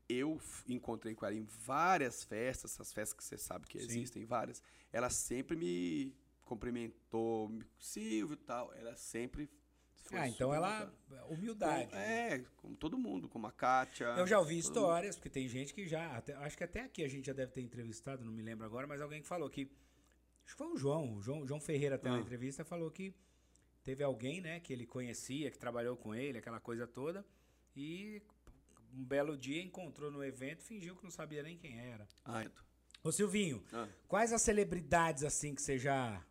Eu 0.09 0.41
encontrei 0.67 1.15
com 1.15 1.27
ela 1.27 1.35
em 1.35 1.45
várias 1.45 2.25
festas, 2.25 2.73
essas 2.73 2.93
festas 2.93 3.17
que 3.17 3.23
você 3.23 3.37
sabe 3.37 3.67
que 3.67 3.79
Sim. 3.79 3.85
existem, 3.85 4.25
várias. 4.25 4.63
Ela 4.91 5.11
sempre 5.11 5.55
me 5.57 6.17
cumprimentou, 6.45 7.49
me- 7.49 7.65
Silvio 7.79 8.35
e 8.35 8.37
tal. 8.37 8.73
Ela 8.75 8.97
sempre. 8.97 9.49
Foi 10.09 10.19
ah, 10.19 10.29
então 10.29 10.49
super 10.49 10.57
ela. 10.57 10.69
bacana. 10.87 11.25
Humildade. 11.27 11.91
Com- 11.91 11.97
é, 11.97 12.45
como 12.57 12.77
todo 12.77 12.99
mundo, 12.99 13.29
como 13.29 13.47
a 13.47 13.53
Kátia. 13.53 14.07
Eu 14.17 14.27
já 14.27 14.39
ouvi 14.39 14.59
histórias, 14.59 15.17
porque 15.17 15.29
tem 15.31 15.47
gente 15.49 15.75
que 15.75 15.87
já. 15.87 16.17
até- 16.17 16.35
acho 16.35 16.57
que 16.57 16.65
até 16.65 16.81
aqui 16.81 17.05
a 17.05 17.09
gente 17.09 17.27
já 17.27 17.33
deve 17.33 17.53
ter 17.53 17.61
entrevistado, 17.61 18.25
não 18.25 18.33
me 18.33 18.43
lembro 18.43 18.65
agora, 18.65 18.87
mas 18.87 19.01
alguém 19.01 19.21
que 19.23 19.29
falou 19.29 19.49
que. 19.51 19.71
Acho 20.45 20.55
que 20.57 20.59
foi 20.65 20.67
o 20.73 20.77
João, 20.77 21.17
o 21.17 21.21
João, 21.23 21.47
João 21.47 21.61
Ferreira 21.61 21.97
até 21.97 22.09
na 22.09 22.17
Ah. 22.17 22.21
entrevista 22.21 22.65
falou 22.65 22.91
que 22.91 23.15
teve 23.85 24.03
alguém, 24.03 24.41
né, 24.41 24.61
que 24.61 24.73
ele 24.73 24.87
conhecia, 24.87 25.51
que 25.51 25.59
trabalhou 25.59 25.97
com 25.97 26.15
ele, 26.15 26.39
aquela 26.39 26.59
coisa 26.61 26.87
toda, 26.87 27.25
e 27.77 28.23
um 28.95 29.05
belo 29.05 29.37
dia 29.37 29.63
encontrou 29.63 30.11
no 30.11 30.25
evento, 30.25 30.63
fingiu 30.63 30.97
que 30.97 31.05
não 31.05 31.11
sabia 31.11 31.43
nem 31.43 31.57
quem 31.59 31.79
era. 31.79 32.07
Ah, 32.25 32.43
então. 32.45 32.65
Ô 33.05 33.13
Silvinho, 33.13 33.63
Ah. 33.73 33.87
quais 34.09 34.33
as 34.33 34.41
celebridades 34.43 35.23
assim 35.23 35.55
que 35.55 35.61
você 35.63 35.79
já 35.79 36.25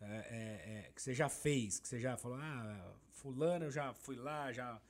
é, 0.00 0.06
é, 0.06 0.86
é, 0.88 0.92
que 0.94 1.02
você 1.02 1.12
já 1.12 1.28
fez, 1.28 1.78
que 1.80 1.88
você 1.88 1.98
já 1.98 2.16
falou, 2.16 2.38
ah, 2.40 2.94
fulano 3.18 3.66
eu 3.66 3.70
já 3.70 3.92
fui 3.92 4.16
lá, 4.16 4.52
já 4.52 4.80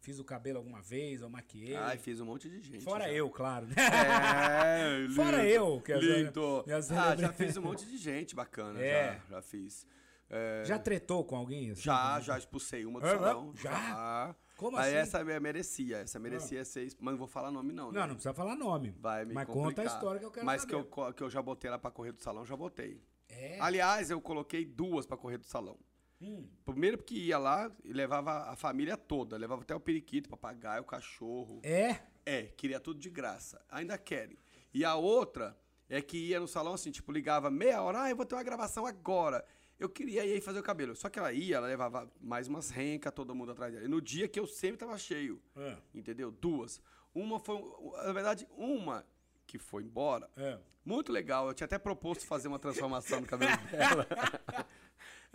fiz 0.00 0.18
o 0.18 0.24
cabelo 0.24 0.58
alguma 0.58 0.80
vez, 0.80 1.22
ou 1.22 1.28
maquiei. 1.28 1.76
Ai, 1.76 1.98
fiz 1.98 2.20
um 2.20 2.24
monte 2.26 2.48
de 2.48 2.60
gente. 2.60 2.82
Fora 2.84 3.04
já. 3.04 3.12
eu, 3.12 3.28
claro. 3.30 3.66
né? 3.66 3.74
É, 3.76 5.08
Fora 5.14 5.38
lindo, 5.42 5.48
eu, 5.48 5.80
que 5.80 5.92
as- 5.92 6.02
lindo. 6.02 6.62
minhas 6.66 6.90
Ah, 6.90 6.94
já 6.94 7.04
celebra- 7.16 7.32
fiz 7.32 7.56
um 7.56 7.62
monte 7.62 7.86
de 7.86 7.96
gente 7.96 8.34
bacana, 8.34 8.80
É. 8.80 9.20
já, 9.28 9.36
já 9.36 9.42
fiz. 9.42 9.86
É, 10.32 10.62
Já 10.64 10.78
tretou 10.78 11.24
com 11.24 11.34
alguém? 11.36 11.70
assim? 11.72 11.82
já, 11.82 12.20
já 12.20 12.38
expulsei 12.38 12.84
uma 12.86 13.00
do 13.00 13.06
Ah, 13.06 13.10
salão. 13.10 13.52
já? 13.56 14.34
Como 14.56 14.76
Mas 14.76 14.88
assim? 14.88 14.96
essa 14.96 15.24
me- 15.24 15.40
merecia, 15.40 15.96
essa 15.98 16.18
merecia 16.20 16.64
ser, 16.64 16.84
exp- 16.84 16.98
mas 17.00 17.12
não 17.12 17.18
vou 17.18 17.26
falar 17.26 17.50
nome 17.50 17.72
não, 17.72 17.90
né? 17.90 17.98
Não, 17.98 18.06
não 18.08 18.14
precisa 18.14 18.32
falar 18.34 18.54
nome. 18.54 18.94
Vai 19.00 19.24
me 19.24 19.32
Mas 19.34 19.46
complicar. 19.46 19.68
conta 19.70 19.82
a 19.82 19.84
história 19.86 20.20
que 20.20 20.26
eu 20.26 20.30
quero 20.30 20.46
Mas 20.46 20.60
saber. 20.62 20.84
que 20.84 21.00
eu, 21.00 21.12
que 21.14 21.22
eu 21.22 21.30
já 21.30 21.42
botei 21.42 21.68
ela 21.68 21.78
pra 21.78 21.90
correr 21.90 22.12
do 22.12 22.22
salão, 22.22 22.44
já 22.44 22.54
botei. 22.56 23.02
É? 23.28 23.58
Aliás, 23.60 24.10
eu 24.10 24.20
coloquei 24.20 24.64
duas 24.64 25.04
pra 25.06 25.16
correr 25.16 25.38
do 25.38 25.46
salão. 25.46 25.76
Hum. 26.20 26.46
Primeiro 26.64 26.98
porque 26.98 27.14
ia 27.14 27.38
lá 27.38 27.70
e 27.82 27.92
levava 27.92 28.50
a 28.50 28.56
família 28.56 28.96
toda, 28.96 29.36
levava 29.36 29.62
até 29.62 29.74
o 29.74 29.80
periquito, 29.80 30.26
o 30.26 30.30
papagaio, 30.30 30.82
o 30.82 30.86
cachorro. 30.86 31.60
É? 31.62 31.96
É, 32.26 32.42
queria 32.56 32.78
tudo 32.78 33.00
de 33.00 33.08
graça. 33.08 33.60
Ainda 33.70 33.96
querem. 33.96 34.38
E 34.74 34.84
a 34.84 34.94
outra 34.96 35.56
é 35.88 36.00
que 36.02 36.16
ia 36.18 36.38
no 36.38 36.46
salão 36.46 36.74
assim, 36.74 36.90
tipo, 36.90 37.10
ligava 37.10 37.50
meia 37.50 37.82
hora, 37.82 38.02
ah, 38.02 38.10
eu 38.10 38.16
vou 38.16 38.26
ter 38.26 38.34
uma 38.34 38.42
gravação 38.42 38.86
agora. 38.86 39.44
Eu 39.78 39.88
queria 39.88 40.24
ir 40.26 40.32
aí 40.34 40.40
fazer 40.42 40.60
o 40.60 40.62
cabelo. 40.62 40.94
Só 40.94 41.08
que 41.08 41.18
ela 41.18 41.32
ia, 41.32 41.56
ela 41.56 41.66
levava 41.66 42.08
mais 42.20 42.46
umas 42.48 42.68
rencas, 42.68 43.14
todo 43.14 43.34
mundo 43.34 43.52
atrás 43.52 43.72
dela. 43.72 43.84
E 43.86 43.88
no 43.88 44.00
dia 44.00 44.28
que 44.28 44.38
eu 44.38 44.46
sempre 44.46 44.76
tava 44.76 44.98
cheio, 44.98 45.40
É. 45.56 45.76
entendeu? 45.94 46.30
Duas. 46.30 46.82
Uma 47.14 47.40
foi, 47.40 47.56
na 48.04 48.12
verdade, 48.12 48.46
uma 48.56 49.06
que 49.46 49.58
foi 49.58 49.82
embora, 49.82 50.28
É. 50.36 50.58
muito 50.84 51.10
legal. 51.10 51.48
Eu 51.48 51.54
tinha 51.54 51.64
até 51.64 51.78
proposto 51.78 52.24
fazer 52.26 52.46
uma 52.46 52.58
transformação 52.58 53.22
no 53.22 53.26
cabelo 53.26 53.50
dela. 53.72 54.06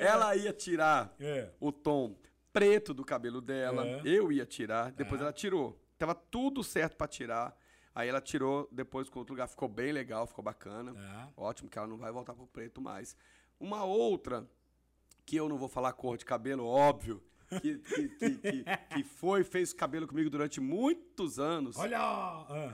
Ela 0.06 0.36
ia 0.36 0.54
tirar 0.54 1.14
É. 1.20 1.50
o 1.60 1.72
tom 1.72 2.16
preto 2.54 2.94
do 2.94 3.04
cabelo 3.04 3.42
dela. 3.42 3.86
É. 3.86 4.02
Eu 4.06 4.32
ia 4.32 4.46
tirar, 4.46 4.92
depois 4.92 5.20
Tá. 5.20 5.26
ela 5.26 5.34
tirou. 5.34 5.80
Tava 5.98 6.14
tudo 6.16 6.64
certo 6.64 6.96
pra 6.96 7.08
tirar. 7.08 7.56
Aí 7.94 8.10
ela 8.10 8.20
tirou 8.22 8.68
depois 8.72 9.08
com 9.10 9.20
outro 9.20 9.34
lugar. 9.34 9.48
Ficou 9.48 9.68
bem 9.70 9.92
legal, 9.92 10.28
ficou 10.28 10.44
bacana. 10.44 10.94
Tá. 10.94 11.30
Ótimo, 11.38 11.70
que 11.70 11.78
ela 11.78 11.88
não 11.88 11.98
vai 11.98 12.12
voltar 12.12 12.34
pro 12.34 12.46
preto 12.48 12.82
mais. 12.82 13.16
Uma 13.60 13.84
outra, 13.86 14.46
que 15.26 15.36
eu 15.38 15.48
não 15.48 15.58
vou 15.58 15.70
falar 15.70 15.94
cor 15.94 16.18
de 16.18 16.26
cabelo, 16.26 16.66
óbvio, 16.66 17.24
que, 17.62 17.78
que, 17.80 18.10
que, 18.10 18.30
que, 18.38 18.64
que 18.96 19.04
foi, 19.04 19.44
fez 19.46 19.72
cabelo 19.72 20.08
comigo 20.08 20.30
durante 20.30 20.60
muitos 20.60 21.40
anos. 21.40 21.78
Olha! 21.78 22.00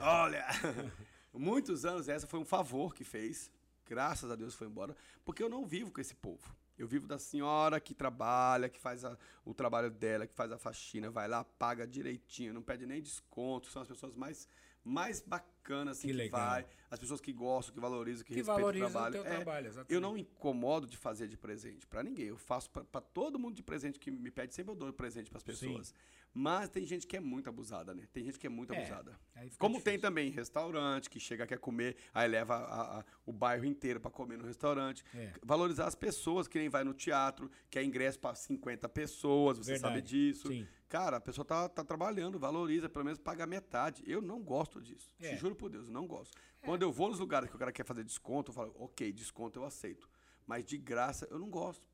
Olha! 0.00 0.44
muitos 1.32 1.84
anos, 1.84 2.08
essa 2.08 2.26
foi 2.26 2.40
um 2.40 2.44
favor 2.44 2.94
que 2.94 3.04
fez. 3.04 3.50
Graças 3.86 4.30
a 4.30 4.34
Deus 4.36 4.54
foi 4.54 4.66
embora. 4.66 4.96
Porque 5.24 5.42
eu 5.42 5.48
não 5.48 5.64
vivo 5.66 5.90
com 5.92 6.00
esse 6.00 6.14
povo. 6.14 6.54
Eu 6.78 6.86
vivo 6.86 7.06
da 7.06 7.18
senhora 7.18 7.80
que 7.80 7.94
trabalha, 7.94 8.68
que 8.68 8.80
faz 8.80 9.04
a- 9.04 9.16
o 9.44 9.52
trabalho 9.54 9.90
dela, 9.90 10.26
que 10.26 10.34
faz 10.34 10.50
a 10.50 10.58
faxina, 10.58 11.10
vai 11.10 11.28
lá, 11.28 11.44
paga 11.44 11.86
direitinho, 11.86 12.52
não 12.54 12.62
pede 12.62 12.86
nem 12.86 13.00
desconto. 13.00 13.68
São 13.70 13.82
as 13.82 13.88
pessoas 13.88 14.14
mais, 14.14 14.48
mais 14.84 15.20
bacanas 15.20 15.51
assim, 15.90 16.08
Que 16.08 16.14
que, 16.24 16.28
vai. 16.28 16.66
As 16.90 16.98
pessoas 16.98 17.20
que 17.20 17.32
gostam, 17.32 17.72
que 17.74 17.80
valorizam, 17.80 18.24
que, 18.24 18.32
Que 18.32 18.40
respeitam 18.40 18.60
valoriza 18.60 18.86
o 18.86 18.90
trabalho. 18.90 19.20
o 19.20 19.22
teu 19.22 19.32
É, 19.32 19.36
trabalho, 19.36 19.66
exatamente. 19.66 19.94
eu 19.94 20.00
não 20.00 20.16
incomodo 20.16 20.86
de 20.86 20.96
fazer 20.96 21.28
de 21.28 21.36
presente 21.36 21.86
pra 21.86 22.02
ninguém. 22.02 22.26
Eu 22.26 22.36
faço 22.36 22.68
pra 22.70 22.84
pra 22.84 23.00
todo 23.00 23.38
mundo 23.38 23.54
de 23.54 23.62
presente 23.62 23.98
que 23.98 24.10
me 24.10 24.30
pede, 24.30 24.54
sempre 24.54 24.72
eu 24.72 24.76
dou 24.76 24.92
presente 24.92 25.30
pras 25.30 25.42
pessoas. 25.42 25.94
Mas 26.34 26.70
tem 26.70 26.84
gente 26.86 27.06
que 27.06 27.14
é 27.16 27.20
muito 27.20 27.48
abusada, 27.50 27.94
né? 27.94 28.06
Tem 28.10 28.24
gente 28.24 28.38
que 28.38 28.46
é 28.46 28.50
muito 28.50 28.72
É, 28.72 28.78
abusada. 28.78 29.18
Como 29.58 29.74
tem 29.74 29.82
difícil. 29.94 30.00
também 30.00 30.30
restaurante 30.30 31.10
que 31.10 31.20
chega 31.20 31.46
quer 31.46 31.58
comer, 31.58 31.94
aí 32.12 32.26
leva 32.26 32.54
a- 32.56 33.00
a- 33.00 33.04
o 33.26 33.32
bairro 33.32 33.66
inteiro 33.66 34.00
pra 34.00 34.10
comer 34.10 34.38
no 34.38 34.44
restaurante. 34.46 35.04
É. 35.14 35.32
Valorizar 35.42 35.86
as 35.86 35.94
pessoas, 35.94 36.48
que 36.48 36.58
nem 36.58 36.70
vai 36.70 36.84
no 36.84 36.94
teatro, 36.94 37.50
que 37.70 37.78
é 37.78 37.84
ingresso 37.84 38.18
pra 38.18 38.34
50 38.34 38.88
pessoas, 38.88 39.58
você 39.58 39.72
Verdade. 39.72 39.94
sabe 39.96 40.02
disso. 40.06 40.48
Sim. 40.48 40.66
Cara, 40.88 41.16
a 41.18 41.20
pessoa 41.20 41.44
tá, 41.44 41.68
tá 41.70 41.82
trabalhando, 41.84 42.38
valoriza, 42.38 42.86
pelo 42.88 43.04
menos 43.04 43.18
paga 43.18 43.46
metade. 43.46 44.02
Eu 44.06 44.20
não 44.22 44.42
gosto 44.42 44.80
disso. 44.80 45.10
É. 45.20 45.30
Te 45.34 45.36
juro 45.40 45.51
por 45.54 45.70
Deus, 45.70 45.86
eu 45.86 45.92
não 45.92 46.06
gosto. 46.06 46.36
Quando 46.62 46.82
eu 46.82 46.92
vou 46.92 47.08
nos 47.08 47.18
lugares 47.18 47.48
que 47.50 47.56
o 47.56 47.58
cara 47.58 47.72
quer 47.72 47.84
fazer 47.84 48.04
desconto, 48.04 48.50
eu 48.50 48.54
falo, 48.54 48.74
ok, 48.78 49.12
desconto 49.12 49.58
eu 49.58 49.64
aceito. 49.64 50.08
Mas 50.46 50.64
de 50.64 50.78
graça 50.78 51.26
eu 51.30 51.38
não 51.38 51.50
gosto. 51.50 51.86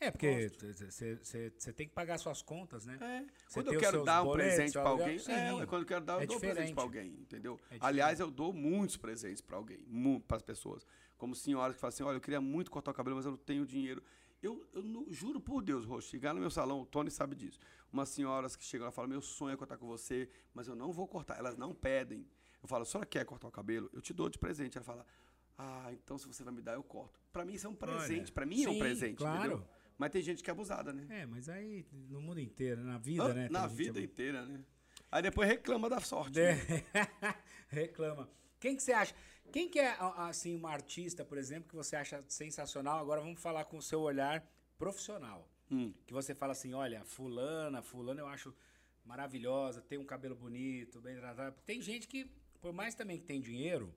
É, 0.00 0.10
porque 0.10 0.50
você 0.78 1.72
tem 1.72 1.86
que 1.88 1.94
pagar 1.94 2.18
suas 2.18 2.42
contas, 2.42 2.84
né? 2.84 2.98
É. 3.00 3.24
Quando 3.52 3.66
tem 3.66 3.74
eu 3.74 3.80
quero 3.80 4.04
dar 4.04 4.22
um 4.22 4.26
boletos, 4.26 4.54
presente 4.54 4.78
aluguel, 4.78 5.04
alguém, 5.04 5.18
sim. 5.18 5.32
é, 5.32 5.48
é 5.62 5.66
quando 5.66 5.82
eu 5.82 5.86
quero 5.86 6.04
dar, 6.04 6.14
eu 6.14 6.20
É 6.20 6.26
dou 6.26 6.36
um 6.36 6.40
presente 6.40 6.74
pra 6.74 6.82
alguém, 6.82 7.06
entendeu? 7.20 7.60
É 7.70 7.76
Aliás, 7.80 8.20
eu 8.20 8.30
dou 8.30 8.52
muitos 8.52 8.96
presentes 8.96 9.40
pra 9.40 9.56
alguém, 9.56 9.78
para 10.26 10.36
as 10.36 10.42
pessoas. 10.42 10.84
Como 11.16 11.34
senhoras 11.34 11.76
que 11.76 11.80
falam 11.80 11.88
assim: 11.94 12.02
olha, 12.02 12.16
eu 12.16 12.20
queria 12.20 12.40
muito 12.40 12.70
cortar 12.70 12.90
o 12.90 12.94
cabelo, 12.94 13.16
mas 13.16 13.24
eu 13.24 13.30
não 13.32 13.38
tenho 13.38 13.64
dinheiro. 13.64 14.02
Eu, 14.42 14.66
eu 14.74 14.82
não- 14.82 15.06
juro 15.10 15.40
por 15.40 15.62
Deus, 15.62 15.86
Roxo, 15.86 16.08
chegar 16.10 16.34
no 16.34 16.40
meu 16.40 16.50
salão, 16.50 16.82
o 16.82 16.84
Tony 16.86 17.10
sabe 17.10 17.34
disso. 17.34 17.58
Umas 17.90 18.10
senhoras 18.10 18.56
que 18.56 18.64
chegam 18.64 18.84
lá 18.86 18.90
e 18.90 18.94
falam: 18.94 19.08
meu 19.08 19.22
sonho 19.22 19.54
é 19.54 19.56
cortar 19.56 19.78
com 19.78 19.86
você, 19.86 20.28
mas 20.52 20.66
eu 20.68 20.74
não 20.74 20.92
vou 20.92 21.06
cortar. 21.06 21.38
Elas 21.38 21.56
não 21.56 21.72
pedem. 21.72 22.26
Eu 22.64 22.68
falo: 22.68 22.82
a 22.82 22.86
senhora 22.86 23.06
quer 23.06 23.24
cortar 23.24 23.46
o 23.46 23.50
cabelo? 23.52 23.90
Eu 23.92 24.00
te 24.00 24.12
dou 24.14 24.28
de 24.28 24.38
presente. 24.38 24.76
Ela 24.78 24.84
fala: 24.84 25.06
ah, 25.58 25.92
então 25.92 26.16
se 26.18 26.26
você 26.26 26.42
vai 26.42 26.52
me 26.52 26.62
dar, 26.62 26.72
eu 26.74 26.82
corto. 26.82 27.20
Pra 27.30 27.44
mim 27.44 27.52
isso 27.52 27.66
é 27.66 27.70
um 27.70 27.74
presente. 27.74 28.32
Pra 28.32 28.46
mim 28.46 28.64
é 28.64 28.68
um 28.68 28.72
sim, 28.72 28.78
presente, 28.78 29.18
claro. 29.18 29.38
entendeu? 29.38 29.68
Mas 29.98 30.10
tem 30.10 30.22
gente 30.22 30.42
que 30.42 30.50
é 30.50 30.52
abusada, 30.52 30.92
né? 30.92 31.06
É, 31.10 31.26
mas 31.26 31.48
aí 31.48 31.86
no 31.92 32.20
mundo 32.20 32.40
inteiro, 32.40 32.82
na 32.82 32.98
vida, 32.98 33.24
Ah, 33.24 33.34
né? 33.34 33.48
Na 33.50 33.66
vida 33.66 34.00
inteira, 34.00 34.44
né? 34.44 34.64
Aí 35.12 35.22
depois 35.22 35.48
reclama 35.48 35.88
da 35.88 36.00
sorte. 36.00 36.40
né? 36.40 36.52
É. 36.92 37.34
Reclama. 37.68 38.28
Quem 38.58 38.74
que 38.74 38.82
você 38.82 38.92
acha? 38.92 39.14
Quem 39.52 39.68
que 39.68 39.78
é, 39.78 39.96
assim, 40.16 40.56
uma 40.56 40.70
artista, 40.70 41.24
por 41.24 41.38
exemplo, 41.38 41.68
que 41.68 41.76
você 41.76 41.94
acha 41.94 42.24
sensacional? 42.28 42.98
Agora 42.98 43.20
vamos 43.20 43.40
falar 43.40 43.66
com 43.66 43.76
o 43.76 43.82
seu 43.82 44.00
olhar 44.00 44.44
profissional. 44.78 45.48
Hum. 45.70 45.92
Que 46.06 46.12
você 46.14 46.34
fala 46.34 46.52
assim, 46.52 46.72
olha, 46.72 47.04
fulana, 47.04 47.82
fulana 47.82 48.20
eu 48.20 48.26
acho 48.26 48.54
maravilhosa, 49.04 49.80
tem 49.82 49.98
um 49.98 50.04
cabelo 50.04 50.34
bonito, 50.34 51.00
bem 51.00 51.16
tratado. 51.16 51.54
Tem 51.66 51.80
gente 51.80 52.08
que, 52.08 52.28
por 52.64 52.72
mais 52.72 52.94
também 52.94 53.18
que 53.18 53.26
tem 53.26 53.42
dinheiro, 53.42 53.94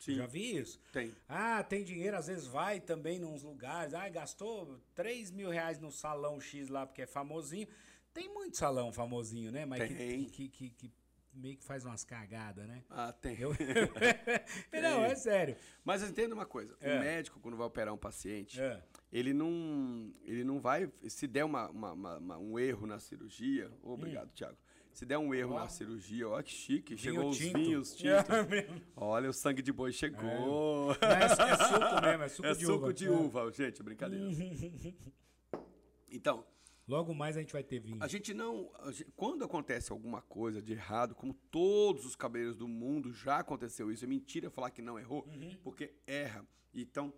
Sim. 0.00 0.14
já 0.14 0.24
vi 0.26 0.56
isso. 0.56 0.80
Tem. 0.90 1.14
Ah, 1.28 1.62
tem 1.62 1.84
dinheiro, 1.84 2.16
às 2.16 2.26
vezes 2.26 2.46
vai 2.46 2.80
também 2.80 3.18
nos 3.18 3.42
lugares. 3.42 3.92
Ah, 3.92 4.08
gastou 4.08 4.80
3 4.94 5.30
mil 5.30 5.50
reais 5.50 5.78
no 5.78 5.92
salão 5.92 6.40
X 6.40 6.70
lá, 6.70 6.86
porque 6.86 7.02
é 7.02 7.06
famosinho. 7.06 7.68
Tem 8.14 8.32
muito 8.32 8.56
salão 8.56 8.90
famosinho, 8.94 9.52
né? 9.52 9.66
Mas 9.66 9.86
que- 9.86 9.94
Tem. 9.94 10.24
Que, 10.24 10.48
que, 10.48 10.70
que 10.70 10.90
meio 11.34 11.58
que 11.58 11.64
faz 11.64 11.84
umas 11.84 12.02
cagadas, 12.02 12.66
né? 12.66 12.82
Ah, 12.88 13.12
tem. 13.12 13.38
Eu... 13.38 13.50
Não, 14.72 15.04
é 15.04 15.14
sério. 15.14 15.54
Mas 15.84 16.02
entenda 16.02 16.34
uma 16.34 16.46
coisa: 16.46 16.74
É. 16.80 16.96
o 16.96 17.00
médico, 17.00 17.40
quando 17.40 17.58
vai 17.58 17.66
operar 17.66 17.92
um 17.92 17.98
paciente, 17.98 18.58
É. 18.58 18.82
ele 19.12 19.34
não. 19.34 20.10
Ele 20.24 20.44
não 20.44 20.60
vai. 20.60 20.90
Se 21.10 21.26
der 21.26 21.44
uma, 21.44 21.68
uma- 21.68 21.92
uma- 21.92 22.38
um 22.38 22.58
erro 22.58 22.86
na 22.86 22.98
cirurgia. 22.98 23.70
Obrigado, 23.82 24.30
Thiago. 24.32 24.56
Se 24.92 25.06
der 25.06 25.18
um 25.18 25.34
erro. 25.34 25.54
Ó. 25.54 25.58
na 25.60 25.68
cirurgia, 25.68 26.28
olha 26.28 26.42
que 26.42 26.50
chique. 26.52 26.94
Vinho 26.94 26.98
chegou 27.14 27.30
os 27.30 27.36
tinto. 27.38 27.58
vinhos 27.58 27.94
tintos. 27.96 28.28
É 28.30 28.42
mesmo. 28.46 28.80
Olha, 28.96 29.30
o 29.30 29.32
sangue 29.32 29.62
de 29.62 29.72
boi 29.72 29.92
chegou. 29.92 30.88
Mas 31.00 31.38
é 31.38 31.56
suco 31.56 32.02
mesmo, 32.02 32.22
é 32.22 32.28
suco 32.28 32.46
É 32.48 32.54
de 32.54 32.64
suco 32.66 32.76
uva. 32.84 32.92
de 32.92 33.06
É. 33.06 33.10
uva, 33.10 33.50
gente, 33.52 33.82
brincadeira. 33.82 34.24
Então, 36.10 36.44
Logo 36.88 37.14
mais 37.14 37.36
a 37.36 37.40
gente 37.40 37.52
vai 37.52 37.62
ter 37.62 37.78
vinho. 37.78 37.98
A 38.00 38.08
gente 38.08 38.34
não. 38.34 38.68
a 38.80 38.90
gente- 38.90 39.10
quando 39.14 39.44
acontece 39.44 39.92
alguma 39.92 40.20
coisa 40.20 40.60
de 40.60 40.72
errado, 40.72 41.14
como 41.14 41.32
todos 41.32 42.04
os 42.04 42.16
cabeleireiros 42.16 42.58
do 42.58 42.66
mundo 42.66 43.12
já 43.12 43.38
aconteceu 43.38 43.90
isso, 43.92 44.04
é 44.04 44.08
mentira 44.08 44.50
falar 44.50 44.68
que 44.70 44.82
não 44.82 44.98
errou, 44.98 45.24
Uhum. 45.28 45.56
porque 45.62 45.94
erra. 46.06 46.44
Então, 46.74 47.14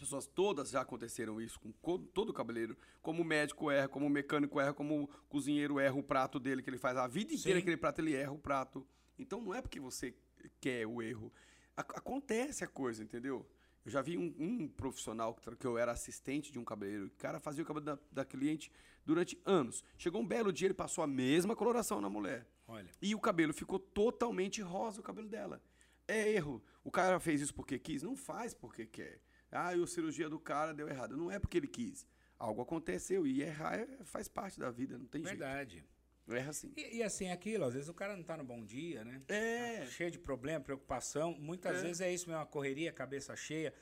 pessoas 0.00 0.26
todas 0.26 0.70
já 0.70 0.80
aconteceram 0.80 1.40
isso 1.40 1.60
com 1.60 1.72
co- 1.74 1.98
todo 1.98 2.32
cabeleireiro. 2.32 2.76
Como 3.00 3.22
o 3.22 3.24
médico 3.24 3.70
erra, 3.70 3.88
como 3.88 4.06
o 4.06 4.10
mecânico 4.10 4.58
erra, 4.60 4.72
como 4.74 5.04
o 5.04 5.08
cozinheiro 5.28 5.78
erra 5.78 5.94
o 5.96 6.02
prato 6.02 6.40
dele 6.40 6.62
que 6.62 6.70
ele 6.70 6.78
faz 6.78 6.96
a 6.96 7.06
vida 7.06 7.32
inteira, 7.34 7.58
Sim. 7.58 7.62
aquele 7.62 7.76
prato 7.76 8.00
ele 8.00 8.14
erra 8.14 8.32
o 8.32 8.38
prato. 8.38 8.86
Então 9.18 9.40
não 9.40 9.54
é 9.54 9.60
porque 9.62 9.78
você 9.78 10.14
quer 10.60 10.86
o 10.86 11.00
erro. 11.02 11.32
Ac- 11.76 11.96
acontece 11.96 12.64
a 12.64 12.66
coisa, 12.66 13.02
entendeu? 13.04 13.46
Eu 13.84 13.90
já 13.90 14.02
vi 14.02 14.18
um, 14.18 14.34
um 14.38 14.68
profissional 14.68 15.34
que, 15.34 15.54
que 15.56 15.66
eu 15.66 15.78
era 15.78 15.92
assistente 15.92 16.52
de 16.52 16.58
um 16.58 16.64
cabeleireiro. 16.64 17.06
O 17.06 17.10
cara 17.18 17.38
fazia 17.40 17.62
o 17.62 17.66
cabelo 17.66 17.84
da, 17.86 17.98
da 18.12 18.24
cliente 18.24 18.70
durante 19.06 19.40
anos. 19.46 19.82
Chegou 19.96 20.20
um 20.20 20.26
belo 20.26 20.52
dia, 20.52 20.66
ele 20.66 20.74
passou 20.74 21.02
a 21.02 21.06
mesma 21.06 21.56
coloração 21.56 22.00
na 22.00 22.08
mulher. 22.10 22.46
Olha. 22.68 22.90
E 23.00 23.14
o 23.14 23.20
cabelo 23.20 23.52
ficou 23.54 23.78
totalmente 23.78 24.60
rosa, 24.60 25.00
o 25.00 25.02
cabelo 25.02 25.28
dela. 25.28 25.62
É 26.06 26.30
erro. 26.32 26.62
O 26.84 26.90
cara 26.90 27.18
fez 27.20 27.40
isso 27.40 27.54
porque 27.54 27.78
quis? 27.78 28.02
Não 28.02 28.14
faz 28.16 28.52
porque 28.52 28.84
quer. 28.86 29.20
Ah, 29.52 29.74
e 29.74 29.82
a 29.82 29.86
cirurgia 29.86 30.28
do 30.28 30.38
cara 30.38 30.72
deu 30.72 30.88
errado. 30.88 31.16
Não 31.16 31.30
é 31.30 31.38
porque 31.38 31.56
ele 31.58 31.66
quis. 31.66 32.06
Algo 32.38 32.62
aconteceu 32.62 33.26
e 33.26 33.42
errar 33.42 33.78
é- 33.78 34.04
faz 34.04 34.28
parte 34.28 34.58
da 34.58 34.70
vida, 34.70 34.96
não 34.96 35.06
tem 35.06 35.22
Verdade. 35.22 35.72
jeito. 35.76 35.90
Erra 36.30 36.52
sim. 36.52 36.72
E, 36.76 36.98
e 36.98 37.02
assim, 37.02 37.28
aquilo, 37.30 37.64
às 37.64 37.74
vezes 37.74 37.88
o 37.88 37.94
cara 37.94 38.16
não 38.16 38.22
tá 38.22 38.36
no 38.36 38.44
bom 38.44 38.64
dia, 38.64 39.04
né? 39.04 39.20
É. 39.28 39.84
Cheio 39.86 40.10
de 40.12 40.18
problema, 40.18 40.60
preocupação. 40.60 41.34
Muitas 41.38 41.78
É. 41.78 41.82
vezes 41.82 42.00
é 42.00 42.12
isso 42.12 42.28
mesmo, 42.28 42.38
uma 42.38 42.46
correria, 42.46 42.92
cabeça 42.92 43.34
cheia. 43.34 43.74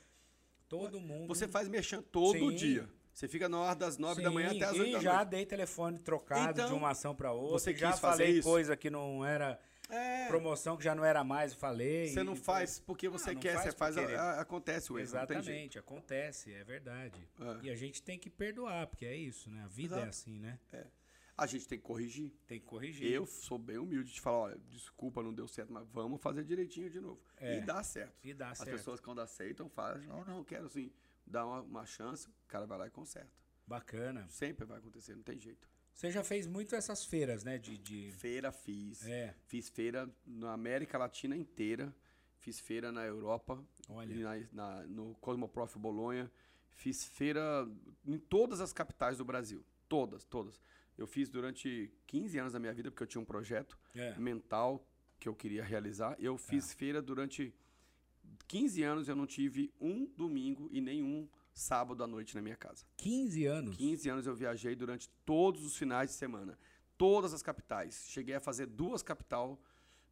Todo 0.67 0.99
mundo. 0.99 1.27
Você 1.27 1.47
faz 1.47 1.67
mexendo 1.67 2.03
todo 2.03 2.37
Sim. 2.37 2.55
dia. 2.55 2.89
Você 3.13 3.27
fica 3.27 3.47
na 3.49 3.59
hora 3.59 3.75
das 3.75 3.97
nove 3.97 4.21
da 4.23 4.31
manhã 4.31 4.49
Sim, 4.49 4.57
até 4.57 4.65
as 4.65 4.75
e 4.77 4.79
oito 4.81 4.91
da 4.93 4.99
já 4.99 5.15
noite. 5.17 5.29
dei 5.29 5.45
telefone 5.45 5.99
trocado 5.99 6.51
Então, 6.51 6.67
de 6.69 6.73
uma 6.73 6.89
ação 6.89 7.13
para 7.15 7.31
outra. 7.31 7.59
você 7.59 7.75
já 7.75 7.91
falei 7.93 8.37
isso? 8.39 8.47
coisa 8.47 8.75
que 8.77 8.89
não 8.89 9.25
era 9.25 9.59
É. 9.89 10.27
promoção 10.27 10.77
que 10.77 10.83
já 10.83 10.93
não 10.93 11.03
era 11.03 11.23
mais, 11.23 11.51
eu 11.53 11.57
falei. 11.57 12.07
Você 12.09 12.23
não 12.23 12.33
E- 12.33 12.37
faz 12.37 12.79
porque 12.79 13.09
você 13.09 13.31
Ah, 13.31 13.33
não 13.33 13.41
quer, 13.41 13.53
faz 13.55 13.65
você 13.65 13.71
faz. 13.71 13.97
a- 13.97 14.01
a- 14.21 14.41
acontece 14.41 14.91
o 14.93 14.99
erro. 14.99 15.11
Não. 15.11 15.21
Exatamente, 15.21 15.79
acontece, 15.79 16.53
é 16.53 16.63
verdade. 16.63 17.27
É. 17.39 17.65
E 17.65 17.69
a 17.69 17.75
gente 17.75 18.01
tem 18.01 18.17
que 18.19 18.29
perdoar, 18.29 18.85
porque 18.87 19.05
é 19.05 19.15
isso, 19.15 19.49
né? 19.49 19.63
A 19.63 19.67
vida 19.67 19.95
é 19.95 19.97
Exato. 19.97 20.09
assim, 20.09 20.39
né? 20.39 20.59
A 21.35 21.47
gente 21.47 21.67
tem 21.67 21.79
que 21.79 21.85
corrigir. 21.85 22.33
Tem 22.45 22.59
que 22.59 22.65
corrigir. 22.65 23.09
Eu 23.11 23.25
sou 23.25 23.57
bem 23.57 23.77
humilde 23.77 24.11
de 24.11 24.19
falar, 24.19 24.37
olha, 24.39 24.57
desculpa, 24.69 25.23
não 25.23 25.33
deu 25.33 25.47
certo, 25.47 25.71
mas 25.71 25.87
vamos 25.87 26.21
fazer 26.21 26.43
direitinho 26.43 26.89
de 26.89 26.99
novo. 26.99 27.21
É. 27.37 27.57
E 27.57 27.61
dá 27.61 27.81
certo. 27.81 28.13
E 28.23 28.33
dá 28.33 28.49
As 28.51 28.57
certo. 28.57 28.71
pessoas 28.71 28.99
quando 28.99 29.21
aceitam, 29.21 29.69
falam, 29.69 30.01
não, 30.03 30.25
não, 30.25 30.43
quero 30.43 30.67
sim. 30.69 30.91
Dá 31.25 31.45
uma, 31.45 31.61
uma 31.61 31.85
chance, 31.85 32.27
o 32.27 32.33
cara 32.47 32.65
vai 32.65 32.77
lá 32.77 32.87
e 32.87 32.91
conserta. 32.91 33.31
Bacana. 33.65 34.27
Sempre 34.29 34.65
vai 34.65 34.79
acontecer, 34.79 35.15
não 35.15 35.23
tem 35.23 35.39
jeito. 35.39 35.67
Você 35.93 36.09
já 36.11 36.23
fez 36.23 36.47
muito 36.47 36.75
essas 36.75 37.03
feiras, 37.03 37.43
né? 37.43 37.57
De. 37.57 37.77
de... 37.77 38.11
Feira 38.13 38.51
fiz. 38.51 39.05
É. 39.05 39.35
Fiz 39.47 39.67
feira 39.69 40.09
na 40.25 40.53
América 40.53 40.97
Latina 40.97 41.35
inteira. 41.35 41.93
Fiz 42.37 42.59
feira 42.59 42.91
na 42.91 43.05
Europa. 43.05 43.61
Olha. 43.89 44.15
na- 44.15 44.47
na- 44.51 44.83
no 44.87 45.13
Cosmoprof 45.15 45.77
Bolonha. 45.77 46.31
Fiz 46.71 47.03
feira 47.09 47.67
em 48.05 48.17
todas 48.17 48.61
as 48.61 48.71
capitais 48.71 49.17
do 49.17 49.25
Brasil. 49.25 49.63
Todas, 49.89 50.23
todas. 50.23 50.61
Eu 50.97 51.05
fiz 51.07 51.27
durante 51.29 51.91
15 52.07 52.37
anos 52.37 52.53
da 52.53 52.59
minha 52.59 52.73
vida, 52.73 52.89
porque 52.89 53.03
eu 53.03 53.07
tinha 53.07 53.21
um 53.21 53.25
projeto 53.25 53.77
É. 53.93 54.17
mental 54.17 54.85
que 55.19 55.27
eu 55.27 55.35
queria 55.35 55.63
realizar. 55.63 56.15
Eu 56.19 56.37
fiz 56.37 56.71
feira 56.73 57.01
durante 57.01 57.53
15 58.47 58.83
anos, 58.83 59.09
eu 59.09 59.15
não 59.15 59.25
tive 59.27 59.73
um 59.81 60.05
domingo 60.15 60.69
e 60.71 60.79
nenhum 60.79 61.27
sábado 61.59 62.03
à 62.03 62.07
noite 62.07 62.35
na 62.35 62.41
minha 62.41 62.55
casa. 62.55 62.85
15 62.97 63.45
anos. 63.45 63.77
15 63.77 64.09
anos 64.09 64.27
eu 64.27 64.35
viajei 64.35 64.75
durante 64.75 65.09
todos 65.25 65.63
os 65.65 65.75
finais 65.77 66.09
de 66.11 66.15
semana. 66.15 66.57
Todas 66.97 67.33
as 67.33 67.41
capitais. 67.41 68.05
Cheguei 68.09 68.35
a 68.35 68.39
fazer 68.39 68.65
duas 68.65 69.01
capital, 69.01 69.61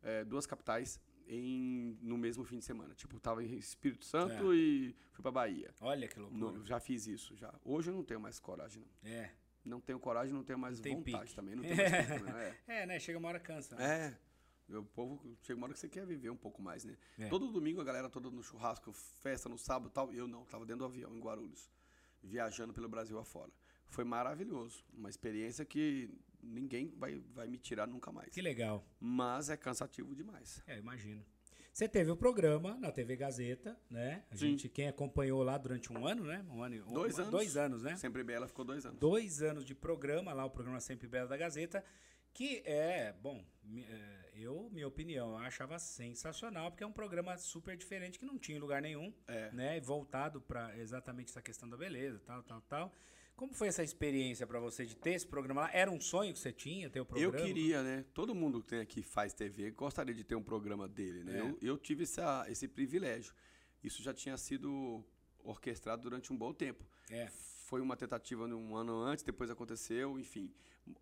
eh, 0.02 0.24
duas 0.24 0.46
capitais 0.46 1.00
em, 1.28 1.98
no 2.02 2.18
mesmo 2.18 2.44
fim 2.46 2.60
de 2.60 2.66
semana. 2.66 2.94
Tipo, 2.96 3.20
tava 3.20 3.44
em 3.44 3.58
Espírito 3.58 4.06
Santo 4.06 4.54
e 4.54 4.96
fui 5.12 5.22
pra 5.22 5.32
Bahia. 5.32 5.74
Olha 5.82 6.08
que 6.08 6.20
loucura. 6.20 6.64
Já 6.66 6.80
fiz 6.80 7.08
isso, 7.08 7.36
já. 7.36 7.54
Hoje 7.64 7.90
eu 7.90 7.94
não 7.96 8.04
tenho 8.04 8.20
mais 8.20 8.40
coragem, 8.40 8.82
não. 8.82 9.12
É. 9.12 9.32
Não 9.66 9.82
tenho 9.82 10.00
coragem, 10.00 10.34
não 10.34 10.44
tenho 10.46 10.58
mais 10.58 10.80
Não 10.80 10.92
vontade 10.96 11.22
pique. 11.26 11.36
também. 11.36 11.56
Não 11.56 11.64
tenho 11.64 11.76
mais 11.76 12.08
pique 12.08 12.30
é. 12.30 12.58
É, 12.84 12.86
né? 12.86 13.00
Chega 13.00 13.18
uma 13.20 13.28
hora 13.28 13.40
cansa. 13.40 13.76
né? 13.76 13.84
É. 14.08 14.27
O 14.70 14.84
povo 14.84 15.38
chega 15.44 15.58
uma 15.58 15.66
hora 15.66 15.74
que 15.74 15.80
você 15.80 15.88
quer 15.88 16.06
viver 16.06 16.30
um 16.30 16.36
pouco 16.36 16.62
mais, 16.62 16.84
né? 16.84 16.98
É. 17.18 17.28
Todo 17.30 17.52
domingo 17.52 17.80
a 17.80 17.84
galera 17.84 18.10
toda 18.10 18.30
no 18.30 18.44
churrasco, 18.44 18.92
festa 18.92 19.48
no 19.48 19.58
sábado 19.58 19.90
e 19.90 19.94
tal. 19.94 20.14
Eu 20.14 20.28
não, 20.28 20.44
tava 20.46 20.66
dentro 20.66 20.80
do 20.80 20.86
avião 20.86 21.16
em 21.16 21.20
Guarulhos, 21.22 21.70
viajando 22.22 22.74
pelo 22.74 22.90
Brasil 22.90 23.18
afora. 23.18 23.52
Foi 23.88 24.04
maravilhoso. 24.04 24.84
Uma 24.94 25.10
experiência 25.10 25.64
que 25.64 26.10
ninguém 26.44 26.94
vai, 26.98 27.16
vai 27.34 27.48
me 27.48 27.58
tirar 27.58 27.88
nunca 27.88 28.12
mais. 28.12 28.30
Que 28.34 28.42
legal. 28.42 28.86
Mas 29.00 29.50
é 29.50 29.56
cansativo 29.56 30.14
demais. 30.14 30.62
É, 30.68 30.78
imagino. 30.78 31.24
Você 31.72 31.88
teve 31.88 32.10
o 32.10 32.18
programa 32.18 32.76
na 32.80 32.92
TV 32.92 33.16
Gazeta, 33.16 33.80
né? 33.90 34.26
A 34.32 34.36
Sim. 34.36 34.48
gente, 34.50 34.68
quem 34.68 34.88
acompanhou 34.88 35.44
lá 35.44 35.58
durante 35.60 35.94
um 35.94 36.08
ano, 36.08 36.24
né? 36.26 36.44
Um 36.50 36.64
ano, 36.64 36.76
e- 36.76 36.80
Dois 36.82 37.16
um- 37.18 37.22
anos. 37.22 37.32
Dois 37.32 37.56
anos, 37.56 37.84
né? 37.84 37.96
Sempre 37.96 38.24
Bela 38.24 38.48
ficou 38.48 38.66
dois 38.66 38.84
anos. 38.86 39.00
Dois 39.00 39.42
anos 39.44 39.64
de 39.64 39.76
programa 39.76 40.34
lá, 40.34 40.44
o 40.44 40.50
programa 40.50 40.80
Sempre 40.80 41.08
Bela 41.08 41.28
da 41.28 41.38
Gazeta, 41.38 41.86
que 42.34 42.64
é, 42.66 43.14
bom, 43.22 43.46
é, 43.72 44.27
eu, 44.38 44.70
minha 44.72 44.88
opinião, 44.88 45.32
eu 45.32 45.38
achava 45.38 45.78
sensacional, 45.80 46.70
porque 46.72 46.84
é 46.84 46.88
um 46.88 46.92
programa 46.92 47.38
super 47.38 47.76
diferente 47.78 48.20
que 48.20 48.26
não 48.26 48.38
tinha 48.38 48.58
em 48.58 48.62
lugar 48.62 48.82
nenhum, 48.82 49.14
É. 49.28 49.52
né? 49.52 49.80
Voltado 49.82 50.40
para 50.42 50.78
exatamente 50.78 51.30
essa 51.30 51.42
questão 51.42 51.68
da 51.70 51.76
beleza, 51.78 52.20
tal, 52.26 52.44
tal, 52.44 52.62
tal. 52.62 52.94
Como 53.36 53.54
foi 53.54 53.68
essa 53.68 53.84
experiência 53.84 54.48
para 54.48 54.60
você 54.60 54.84
de 54.86 54.96
ter 54.96 55.12
esse 55.12 55.28
programa 55.28 55.62
lá? 55.62 55.70
Era 55.72 55.92
um 55.92 56.02
sonho 56.02 56.34
que 56.34 56.40
você 56.40 56.52
tinha, 56.52 56.90
ter 56.90 57.00
o 57.00 57.02
Eu 57.02 57.06
programa? 57.06 57.38
queria, 57.46 57.84
né? 57.84 58.04
Todo 58.14 58.34
mundo 58.34 58.62
que 58.62 58.68
tem 58.70 58.80
aqui 58.80 59.04
faz 59.04 59.32
TV 59.34 59.70
gostaria 59.72 60.14
de 60.14 60.24
ter 60.24 60.36
um 60.36 60.42
programa 60.44 60.88
dele, 60.88 61.24
né? 61.24 61.38
É. 61.38 61.42
Eu, 61.42 61.58
eu 61.62 61.78
tive 61.78 62.04
essa, 62.04 62.46
esse 62.50 62.68
privilégio. 62.68 63.34
Isso 63.84 64.02
já 64.02 64.12
tinha 64.14 64.36
sido 64.38 65.06
orquestrado 65.44 66.02
durante 66.02 66.34
um 66.34 66.38
bom 66.38 66.52
tempo. 66.52 66.84
É. 67.12 67.28
Foi 67.68 67.80
uma 67.80 67.96
tentativa 67.96 68.46
um 68.46 68.76
ano 68.76 68.98
antes, 69.02 69.24
depois 69.24 69.52
aconteceu, 69.52 70.18
enfim. 70.20 70.52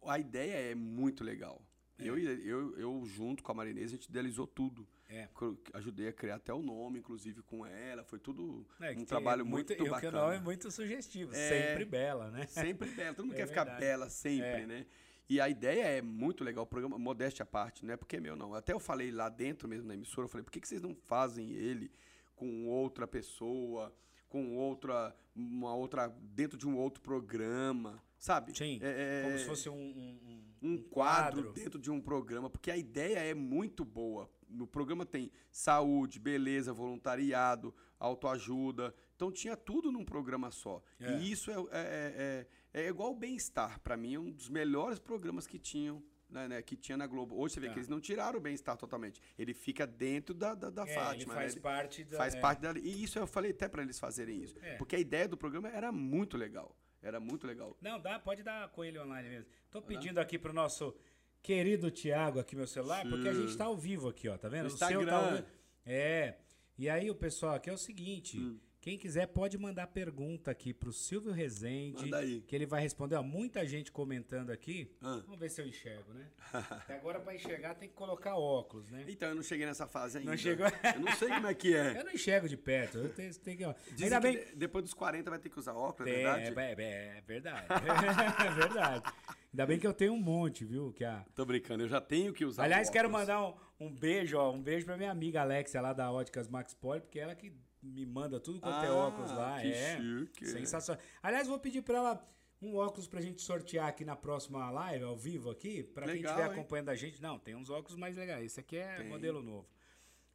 A 0.03 0.19
ideia 0.19 0.71
é 0.71 0.75
muito 0.75 1.23
legal. 1.23 1.61
Eu, 1.97 2.17
eu, 2.19 2.77
eu, 2.77 3.05
junto 3.05 3.41
com 3.41 3.51
a 3.51 3.55
Marinesa, 3.55 3.85
a 3.85 3.89
gente 3.89 4.05
idealizou 4.09 4.45
tudo. 4.45 4.85
É. 5.09 5.29
Ajudei 5.73 6.07
a 6.09 6.13
criar 6.13 6.35
até 6.35 6.53
o 6.53 6.61
nome, 6.61 6.99
inclusive, 6.99 7.41
com 7.43 7.65
ela. 7.65 8.03
Foi 8.03 8.19
tudo 8.19 8.65
É, 8.81 8.91
um 8.91 9.05
trabalho 9.05 9.41
é 9.41 9.43
muito, 9.43 9.71
e 9.71 9.81
o 9.81 9.89
bacana. 9.89 10.19
nome 10.21 10.35
é 10.35 10.39
muito 10.39 10.69
sugestivo, 10.71 11.33
É. 11.33 11.49
sempre 11.49 11.85
bela, 11.85 12.31
né? 12.31 12.45
Sempre 12.47 12.89
bela. 12.89 13.13
Todo 13.13 13.25
mundo 13.27 13.35
É 13.35 13.37
quer 13.37 13.47
ficar 13.47 13.63
verdade. 13.63 13.81
bela 13.85 14.09
sempre, 14.09 14.47
É. 14.63 14.65
né? 14.65 14.85
E 15.29 15.39
a 15.39 15.47
ideia 15.49 15.83
é 15.85 16.01
muito 16.01 16.43
legal, 16.43 16.63
o 16.65 16.67
programa, 16.67 16.99
modéstia 16.99 17.43
à 17.43 17.45
parte, 17.45 17.85
não 17.85 17.93
é 17.93 17.97
porque 17.97 18.17
é 18.17 18.19
meu, 18.19 18.35
não. 18.35 18.53
Até 18.53 18.73
eu 18.73 18.79
falei 18.79 19.09
lá 19.11 19.27
dentro 19.29 19.67
mesmo 19.67 19.87
na 19.87 19.93
emissora, 19.93 20.25
eu 20.25 20.29
falei, 20.29 20.43
por 20.43 20.51
que, 20.51 20.59
que 20.59 20.67
vocês 20.67 20.81
não 20.81 20.93
fazem 20.93 21.49
ele 21.51 21.89
com 22.35 22.67
outra 22.67 23.07
pessoa, 23.07 23.91
com 24.27 24.55
outra, 24.57 25.15
uma 25.35 25.73
outra, 25.73 26.09
dentro 26.09 26.57
de 26.57 26.67
um 26.67 26.77
outro 26.77 27.01
programa, 27.01 28.03
sabe? 28.17 28.55
Sim, 28.55 28.79
É- 28.83 29.21
é- 29.21 29.23
como 29.23 29.37
se 29.39 29.45
fosse 29.45 29.69
um, 29.69 29.73
um, 29.73 30.19
um- 30.27 30.43
um 30.65 30.73
um 30.73 30.77
quadro 30.77 31.51
dentro 31.53 31.79
de 31.79 31.91
um 31.91 32.01
programa, 32.01 32.49
porque 32.49 32.71
a 32.71 32.77
ideia 32.77 33.19
é 33.19 33.33
muito 33.33 33.85
boa. 33.85 34.29
No 34.49 34.65
programa 34.67 35.05
tem 35.05 35.31
saúde, 35.51 36.19
beleza, 36.19 36.73
voluntariado, 36.73 37.73
autoajuda. 37.99 38.93
Então 39.15 39.31
tinha 39.31 39.55
tudo 39.55 39.91
num 39.91 40.03
programa 40.05 40.51
só. 40.51 40.81
É. 40.99 41.17
E 41.17 41.31
isso 41.31 41.51
é, 41.51 41.55
é, 41.71 42.47
é, 42.73 42.81
é 42.85 42.87
igual 42.87 43.11
o 43.11 43.15
bem-estar. 43.15 43.79
Para 43.79 43.95
mim, 43.97 44.15
é 44.15 44.19
um 44.19 44.31
dos 44.31 44.49
melhores 44.49 44.99
programas 44.99 45.45
que 45.47 45.59
tinham. 45.59 46.01
Né, 46.27 46.47
né, 46.47 46.61
que 46.61 46.75
tinha 46.75 46.97
na 46.97 47.05
Globo. 47.05 47.39
Hoje 47.39 47.53
você 47.53 47.59
vê 47.59 47.67
É. 47.67 47.69
que 47.69 47.77
eles 47.77 47.87
não 47.87 47.99
tiraram 48.01 48.39
o 48.39 48.41
bem-estar 48.41 48.75
totalmente. 48.75 49.21
Ele 49.37 49.53
fica 49.53 49.85
dentro 49.85 50.33
da, 50.33 50.55
da, 50.55 50.71
da 50.71 50.81
É, 50.81 50.87
Fátima. 50.87 51.13
ele 51.21 51.25
né? 51.27 51.35
faz 51.35 51.51
Ele 51.53 51.61
parte 51.61 52.03
da... 52.03 52.17
faz 52.17 52.33
é. 52.35 52.39
parte 52.41 52.61
da. 52.61 52.71
E 52.79 53.03
isso 53.03 53.19
eu 53.19 53.27
falei 53.27 53.51
até 53.51 53.67
para 53.69 53.83
eles 53.83 53.99
fazerem 53.99 54.41
isso. 54.41 54.55
É. 54.59 54.75
Porque 54.75 54.95
a 54.95 54.99
ideia 54.99 55.27
do 55.27 55.37
programa 55.37 55.69
era 55.69 55.91
muito 55.91 56.35
legal. 56.35 56.75
Era 57.05 57.19
muito 57.19 57.45
legal. 57.45 57.77
Não, 57.79 57.99
dá, 57.99 58.17
pode 58.19 58.41
dar 58.41 58.67
com 58.69 58.83
ele 58.83 58.97
online 58.99 59.29
mesmo. 59.29 59.45
Tô 59.69 59.79
pedindo 59.81 60.17
aqui 60.17 60.39
pro 60.39 60.51
nosso 60.51 60.93
querido 61.41 61.91
Thiago 61.91 62.39
aqui 62.39 62.55
meu 62.55 62.65
celular, 62.65 63.07
porque 63.07 63.29
a 63.29 63.33
Sim. 63.33 63.43
gente 63.45 63.55
tá 63.57 63.65
ao 63.65 63.77
vivo 63.77 64.09
aqui, 64.09 64.27
ó, 64.27 64.35
tá 64.37 64.49
vendo? 64.49 64.63
No 64.63 64.67
O 64.73 64.77
seu 64.77 64.79
tá 64.79 64.87
ao 64.95 65.01
Instagram. 65.03 65.35
vivo. 65.35 65.47
É. 65.85 66.37
E 66.77 66.89
aí 66.89 67.09
o 67.11 67.15
pessoal 67.15 67.53
aqui 67.53 67.69
é 67.69 67.73
o 67.73 67.77
seguinte, 67.77 68.39
Hum. 68.39 68.59
Quem 68.85 68.99
quiser 68.99 69.25
pode 69.25 69.57
mandar 69.57 69.87
pergunta 69.87 70.51
aqui 70.51 70.71
pro 70.71 70.93
Silvio 70.93 71.31
Rezende, 71.31 72.03
Manda 72.03 72.19
aí. 72.19 72.41
que 72.41 72.55
ele 72.55 72.67
vai 72.67 72.79
responder. 72.83 73.15
Ó, 73.15 73.23
muita 73.23 73.65
gente 73.65 73.91
comentando 73.91 74.51
aqui. 74.51 74.95
Ah. 75.01 75.23
Vamos 75.25 75.39
ver 75.39 75.49
se 75.49 75.59
eu 75.59 75.65
enxergo, 75.65 76.13
né? 76.13 76.27
Até 76.53 76.95
agora 76.95 77.19
pra 77.19 77.33
enxergar 77.33 77.73
tem 77.73 77.89
que 77.89 77.95
colocar 77.95 78.35
óculos, 78.35 78.87
né? 78.91 79.03
Então, 79.07 79.29
eu 79.29 79.33
não 79.33 79.41
cheguei 79.41 79.65
nessa 79.65 79.87
fase 79.87 80.19
ainda. 80.19 80.37
chegou? 80.37 80.67
Eu 80.67 80.99
não 80.99 81.11
sei 81.13 81.29
como 81.29 81.47
é 81.47 81.53
que 81.55 81.75
é. 81.75 81.97
Eu 81.99 82.03
não 82.05 82.11
enxergo 82.11 82.47
de 82.47 82.55
perto, 82.55 82.99
eu 82.99 83.09
tenho, 83.09 83.33
tenho 83.39 83.57
que... 83.57 83.91
Dizem 83.93 84.03
Ainda 84.05 84.19
bem... 84.19 84.37
de- 84.37 84.55
depois 84.55 84.83
dos 84.83 84.93
40 84.93 85.31
vai 85.31 85.39
ter 85.39 85.49
que 85.49 85.57
usar 85.57 85.73
óculos, 85.73 86.11
é 86.11 86.13
Tem, 86.13 86.23
verdade? 86.23 86.59
é, 86.59 86.83
é- 86.83 87.17
é 87.17 87.21
verdade. 87.21 87.65
é 88.45 88.51
verdade. 88.51 89.03
Ainda 89.51 89.65
bem 89.65 89.79
que 89.79 89.87
eu 89.87 89.93
tenho 89.95 90.13
um 90.13 90.21
monte, 90.21 90.63
viu? 90.63 90.93
Que 90.93 91.03
a... 91.03 91.25
Tô 91.33 91.43
brincando, 91.43 91.83
eu 91.83 91.87
já 91.87 91.99
tenho 91.99 92.31
que 92.31 92.45
usar 92.45 92.65
Aliás, 92.65 92.87
quero 92.91 93.07
óculos. 93.07 93.27
mandar 93.27 93.47
um, 93.79 93.87
um 93.87 93.91
beijo, 93.95 94.37
ó. 94.37 94.51
Um 94.51 94.61
beijo 94.61 94.85
pra 94.85 94.95
minha 94.95 95.09
amiga 95.09 95.41
Alexia 95.41 95.81
lá 95.81 95.91
da 95.91 96.11
Óticas 96.11 96.47
Max 96.47 96.75
Poli, 96.75 97.01
porque 97.01 97.19
ela 97.19 97.33
que 97.33 97.51
me 97.85 98.05
manda 98.05 98.39
tudo 98.39 98.59
quanto 98.59 98.83
é 98.83 98.87
Ah, 98.87 98.93
óculos 98.93 99.31
lá. 99.31 99.61
que 99.61 99.71
é. 99.71 99.97
chique. 99.97 100.45
Sensacional. 100.45 101.01
Aliás, 101.21 101.47
vou 101.47 101.59
pedir 101.59 101.81
pra 101.81 101.97
ela 101.97 102.27
um 102.61 102.75
óculos 102.75 103.07
pra 103.07 103.21
gente 103.21 103.41
sortear 103.41 103.87
aqui 103.87 104.03
na 104.03 104.15
próxima 104.15 104.69
live, 104.71 105.03
ao 105.03 105.15
vivo 105.15 105.51
aqui, 105.51 105.83
pra 105.83 106.05
quem 106.05 106.21
estiver 106.21 106.45
hein? 106.45 106.51
acompanhando 106.51 106.89
a 106.89 106.95
gente. 106.95 107.21
Não, 107.21 107.37
tem 107.37 107.55
uns 107.55 107.69
óculos 107.69 107.97
mais 107.97 108.15
legais. 108.15 108.45
Esse 108.45 108.59
aqui 108.59 108.77
é 108.77 108.97
Tem. 108.97 109.07
modelo 109.07 109.41
novo. 109.41 109.67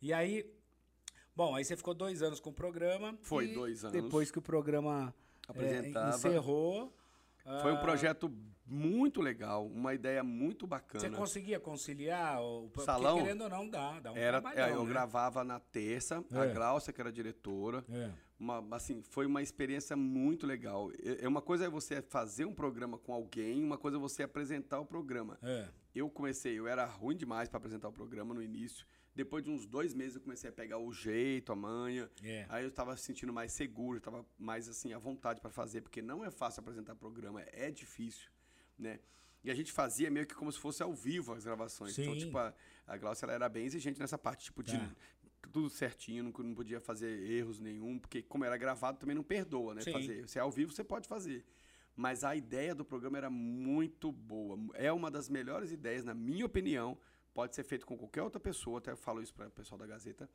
E 0.01 0.13
aí. 0.13 0.51
Bom, 1.35 1.55
aí 1.55 1.65
você 1.65 1.77
ficou 1.77 1.95
dois 1.95 2.23
anos 2.23 2.41
com 2.41 2.51
o 2.51 2.53
programa. 2.53 3.19
Foi, 3.23 3.49
dois 3.49 3.85
anos. 3.85 4.01
Depois 4.01 4.31
que 4.31 4.39
o 4.39 4.43
programa 4.43 5.15
é, 5.55 6.09
encerrou. 6.09 6.95
Foi 7.63 7.73
um 7.73 7.77
ah, 7.77 7.81
projeto 7.81 8.29
muito 8.71 9.21
legal, 9.21 9.67
uma 9.67 9.93
ideia 9.93 10.23
muito 10.23 10.67
bacana. 10.67 11.01
Você 11.01 11.11
conseguia 11.11 11.59
conciliar? 11.59 12.41
O, 12.41 12.71
porque 12.71 12.87
Salão? 12.87 13.19
querendo 13.19 13.43
ou 13.43 13.51
não, 13.51 13.69
dá. 13.69 13.99
Dá 13.99 14.13
um 14.13 14.17
Era, 14.17 14.43
é, 14.55 14.73
eu 14.73 14.85
né? 14.85 14.89
gravava 14.89 15.43
na 15.43 15.59
terça, 15.59 16.25
a 16.31 16.45
É. 16.45 16.55
Glaucia, 16.55 16.93
que 16.93 17.01
era 17.01 17.13
diretora. 17.13 17.85
É. 17.91 18.11
Uma, 18.39 18.65
assim, 18.77 19.03
foi 19.03 19.27
uma 19.27 19.43
experiência 19.43 19.95
muito 19.97 20.47
legal. 20.47 20.91
É 21.03 21.25
é 21.25 21.29
uma 21.29 21.43
coisa 21.43 21.67
é 21.67 21.69
você 21.69 22.01
fazer 22.01 22.45
um 22.47 22.55
programa 22.55 22.97
com 22.97 23.13
alguém, 23.13 23.63
uma 23.63 23.77
coisa 23.77 23.97
é 23.99 24.01
você 24.01 24.23
apresentar 24.23 24.81
o 24.81 24.87
programa. 24.87 25.39
É. 25.43 25.69
Eu 25.95 26.09
comecei, 26.09 26.59
eu 26.59 26.67
era 26.67 26.87
ruim 26.87 27.17
demais 27.17 27.49
para 27.49 27.59
apresentar 27.59 27.89
o 27.89 27.93
programa 27.93 28.33
no 28.33 28.43
início. 28.43 28.87
Depois 29.15 29.43
de 29.43 29.51
uns 29.51 29.67
dois 29.67 29.93
meses 29.93 30.15
eu 30.15 30.21
comecei 30.23 30.49
a 30.49 30.53
pegar 30.53 30.79
o 30.79 30.93
jeito, 30.93 31.53
a 31.53 31.57
manha. 31.57 32.09
É. 32.23 32.47
Aí 32.49 32.63
eu 32.65 32.69
estava 32.69 32.97
se 32.97 33.03
sentindo 33.03 33.33
mais 33.33 33.53
seguro, 33.53 33.99
estava 33.99 34.25
mais 34.39 34.69
assim 34.69 34.93
à 34.93 34.99
vontade 34.99 35.41
para 35.41 35.51
fazer, 35.51 35.83
porque 35.83 36.01
não 36.01 36.25
é 36.25 36.31
fácil 36.31 36.61
apresentar 36.61 36.95
programa, 36.95 37.43
é 37.53 37.71
difícil, 37.71 38.31
né? 38.81 38.99
E 39.43 39.51
a 39.51 39.55
gente 39.55 39.73
fazia 39.73 40.11
meio 40.11 40.27
que 40.27 40.35
como 40.35 40.51
se 40.53 40.59
fosse 40.59 40.83
ao 40.83 40.93
vivo 40.93 41.33
as 41.33 41.45
gravações. 41.45 41.99
Então, 41.99 42.13
Sim. 42.15 42.21
tipo, 42.21 42.37
a, 42.39 42.53
a 42.87 42.97
Glaucia 42.97 43.25
ela 43.25 43.33
era 43.33 43.49
bem 43.49 43.65
exigente 43.65 43.99
nessa 43.99 44.19
parte, 44.19 44.45
tipo, 44.45 44.63
de 44.63 44.77
Tá. 44.77 44.91
tudo 45.51 45.71
certinho, 45.71 46.23
não, 46.25 46.33
não 46.45 46.55
podia 46.55 46.81
fazer 46.81 47.09
erros 47.31 47.59
nenhum, 47.59 47.99
porque 47.99 48.23
como 48.23 48.45
era 48.45 48.57
gravado 48.57 48.99
também 48.99 49.17
não 49.17 49.23
perdoa, 49.23 49.75
né? 49.75 49.81
Sim. 49.81 49.93
Fazer. 49.93 50.29
Se 50.29 50.39
é 50.39 50.43
ao 50.43 50.51
vivo, 50.51 50.73
você 50.73 50.85
pode 50.85 51.09
fazer. 51.09 51.45
Mas 51.97 52.23
a 52.25 52.37
ideia 52.37 52.75
do 52.75 52.85
programa 52.85 53.19
era 53.19 53.31
muito 53.31 54.13
boa. 54.13 54.59
É 54.75 54.93
uma 54.93 55.11
das 55.11 55.29
melhores 55.29 55.73
ideias, 55.73 56.05
na 56.05 56.15
minha 56.15 56.47
opinião. 56.47 56.97
Pode 57.33 57.55
ser 57.55 57.63
feito 57.65 57.87
com 57.87 57.97
qualquer 57.97 58.23
outra 58.23 58.41
pessoa, 58.41 58.79
até 58.79 58.91
eu 58.91 58.97
falo 58.97 59.23
isso 59.23 59.33
para 59.33 59.47
o 59.49 59.51
pessoal 59.51 59.79
da 59.79 59.87
Gazeta, 59.87 60.29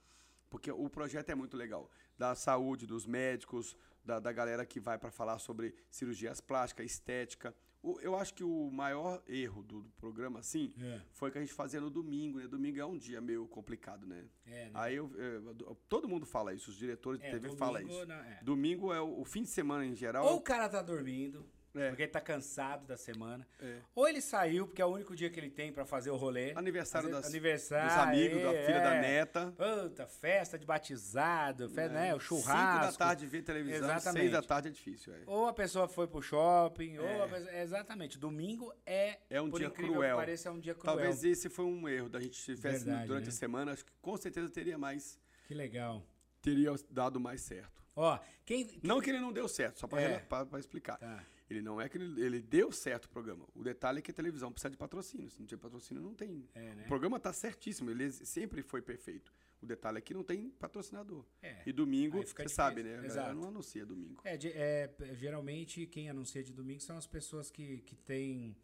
porque 0.49 0.71
o 0.71 0.89
projeto 0.89 1.29
é 1.29 1.36
muito 1.36 1.58
legal. 1.58 1.89
Da 2.17 2.34
saúde, 2.36 2.88
dos 2.88 3.05
médicos, 3.05 3.75
da, 4.03 4.19
da 4.19 4.31
galera 4.31 4.65
que 4.65 4.79
vai 4.79 4.97
para 4.97 5.12
falar 5.12 5.38
sobre 5.39 5.75
cirurgias 5.91 6.39
plásticas, 6.39 6.86
estética. 6.86 7.53
O- 7.87 7.99
eu 8.01 8.15
acho 8.15 8.33
que 8.33 8.43
o 8.43 8.71
maior 8.71 9.21
erro 9.27 9.61
do, 9.63 9.81
do 9.81 9.89
programa, 9.91 10.39
assim, 10.39 10.73
É. 10.81 10.99
foi 11.11 11.29
que 11.29 11.37
a 11.37 11.41
gente 11.41 11.53
fazia 11.53 11.79
no 11.79 11.89
domingo, 11.89 12.39
né? 12.39 12.47
Domingo 12.47 12.79
é 12.79 12.85
um 12.85 12.97
dia 12.97 13.21
meio 13.21 13.47
complicado, 13.47 14.07
né? 14.07 14.25
É, 14.45 14.65
né? 14.65 14.71
Aí 14.73 14.95
eu, 14.95 15.11
eu- 15.15 15.77
todo 15.87 16.07
mundo 16.09 16.25
fala 16.25 16.53
isso, 16.53 16.71
os 16.71 16.75
diretores 16.77 17.19
de 17.21 17.27
É, 17.27 17.29
TV 17.31 17.41
domingo, 17.49 17.57
falam 17.59 17.81
isso. 17.81 18.05
não, 18.07 18.15
é. 18.15 18.39
Domingo 18.43 18.91
é 18.93 18.99
o, 18.99 19.19
o 19.21 19.23
fim 19.25 19.43
de 19.43 19.49
semana 19.49 19.85
em 19.85 19.93
geral. 19.95 20.25
Ou 20.25 20.37
o 20.37 20.41
cara 20.41 20.67
tá 20.67 20.81
dormindo, 20.81 21.45
É. 21.75 21.89
porque 21.89 22.03
ele 22.03 22.11
tá 22.11 22.21
cansado 22.21 22.85
da 22.85 22.95
semana. 22.97 23.45
É. 23.59 23.79
Ou 23.93 24.07
ele 24.07 24.21
saiu, 24.21 24.65
porque 24.65 24.81
é 24.81 24.85
o 24.85 24.89
único 24.89 25.15
dia 25.15 25.29
que 25.29 25.39
ele 25.39 25.49
tem 25.49 25.71
pra 25.73 25.85
fazer 25.85 26.09
o 26.09 26.15
rolê. 26.15 26.53
Aniversário 26.55 27.09
Fazer- 27.09 27.21
das- 27.21 27.29
aniversário, 27.29 27.89
dos 27.89 27.97
amigos, 27.97 28.41
da 28.43 28.49
filha 28.65 28.79
da 28.79 28.95
é. 28.95 29.01
neta. 29.01 29.53
Puta, 29.57 30.07
festa 30.07 30.57
de 30.57 30.65
batizado, 30.65 31.69
fe- 31.69 31.89
né, 31.89 32.15
o 32.15 32.19
Cinco 32.19 32.41
churrasco. 32.41 32.91
da 32.91 32.97
tarde 33.07 33.25
ver 33.27 33.41
televisão, 33.43 33.77
Exatamente. 33.89 34.21
seis 34.21 34.31
da 34.31 34.41
tarde 34.41 34.67
é 34.69 34.71
difícil. 34.71 35.13
É, 35.13 35.19
Ou 35.27 35.47
a 35.47 35.53
pessoa 35.53 35.88
foi 35.88 36.07
pro 36.07 36.21
shopping, 36.21 36.97
ou 36.97 37.05
É. 37.05 37.27
pessoa... 37.27 37.55
Exatamente. 37.57 38.17
Domingo 38.17 38.73
é, 38.85 39.19
É 39.29 39.41
um 39.41 39.49
por 39.49 39.59
dia 39.59 39.67
incrível 39.67 39.93
cruel. 39.95 40.15
que 40.15 40.21
pareça, 40.21 40.49
é 40.49 40.51
um 40.51 40.59
dia 40.59 40.73
cruel. 40.73 40.95
Talvez 40.95 41.23
esse 41.23 41.49
foi 41.49 41.65
um 41.65 41.88
erro 41.89 42.09
da 42.09 42.19
gente 42.21 42.39
tivesse 42.41 42.85
Verdade, 42.85 43.07
durante 43.07 43.23
né? 43.25 43.29
a 43.29 43.33
semana. 43.33 43.71
Acho 43.73 43.83
que 43.85 43.91
com 44.01 44.15
certeza 44.17 44.49
teria 44.49 44.77
mais, 44.77 45.19
Que 45.47 45.53
legal. 45.53 46.01
teria 46.41 46.73
dado 46.89 47.19
mais 47.19 47.41
certo. 47.41 47.83
Ó, 47.97 48.19
quem... 48.45 48.79
Não 48.83 48.99
que 48.99 49.09
ele 49.09 49.19
não 49.19 49.31
deu 49.31 49.47
certo, 49.47 49.79
só 49.79 49.88
É. 49.97 50.19
para 50.19 50.59
explicar. 50.59 50.97
Tá. 50.97 51.23
Ele 51.49 51.62
não 51.62 51.79
é 51.79 51.88
que 51.88 51.97
ele, 51.97 52.21
ele 52.21 52.41
deu 52.41 52.71
certo 52.71 53.05
o 53.05 53.10
programa. 53.10 53.45
O 53.53 53.63
detalhe 53.63 53.99
é 53.99 54.01
que 54.01 54.10
a 54.12 54.13
televisão 54.13 54.51
precisa 54.51 54.71
de 54.71 54.77
patrocínio. 54.77 55.29
Se 55.29 55.39
não 55.39 55.45
tiver 55.45 55.62
patrocínio, 55.62 56.01
não 56.01 56.13
tem. 56.15 56.49
É, 56.55 56.73
né? 56.73 56.84
O 56.86 56.88
programa 56.88 57.19
tá 57.19 57.31
certíssimo, 57.31 57.91
ele 57.91 58.10
sempre 58.12 58.63
foi 58.63 58.81
perfeito. 58.81 59.31
O 59.62 59.65
detalhe 59.65 59.99
é 59.99 60.01
que 60.01 60.13
não 60.13 60.23
tem 60.23 60.49
patrocinador. 60.49 61.23
É. 61.41 61.62
E 61.65 61.71
domingo, 61.71 62.21
você 62.21 62.47
sabe, 62.49 62.84
né? 62.84 62.99
A 62.99 63.05
Exato. 63.05 63.36
não 63.36 63.47
anuncia 63.47 63.86
domingo. 63.86 64.21
É, 64.23 64.38
é, 64.43 65.15
geralmente 65.15 65.86
quem 65.88 66.10
anuncia 66.10 66.43
de 66.43 66.51
domingo 66.51 66.81
são 66.81 66.97
as 66.97 67.05
pessoas 67.08 67.49
que, 67.51 67.77
que 67.81 67.95
têm 67.95 68.55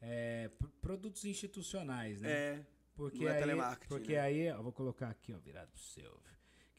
é, 0.00 0.48
pr- 0.48 0.68
produtos 0.80 1.24
institucionais, 1.24 2.20
né? 2.20 2.30
É. 2.30 2.66
porque 2.94 3.24
não 3.24 3.28
é 3.30 3.34
aí, 3.34 3.40
telemarketing, 3.40 3.88
Porque 3.88 4.12
né? 4.14 4.20
aí, 4.20 4.40
eu 4.46 4.62
vou 4.62 4.72
colocar 4.72 5.08
aqui, 5.10 5.32
ó, 5.32 5.38
virado 5.38 5.70
pro 5.70 5.80
seu. 5.82 6.18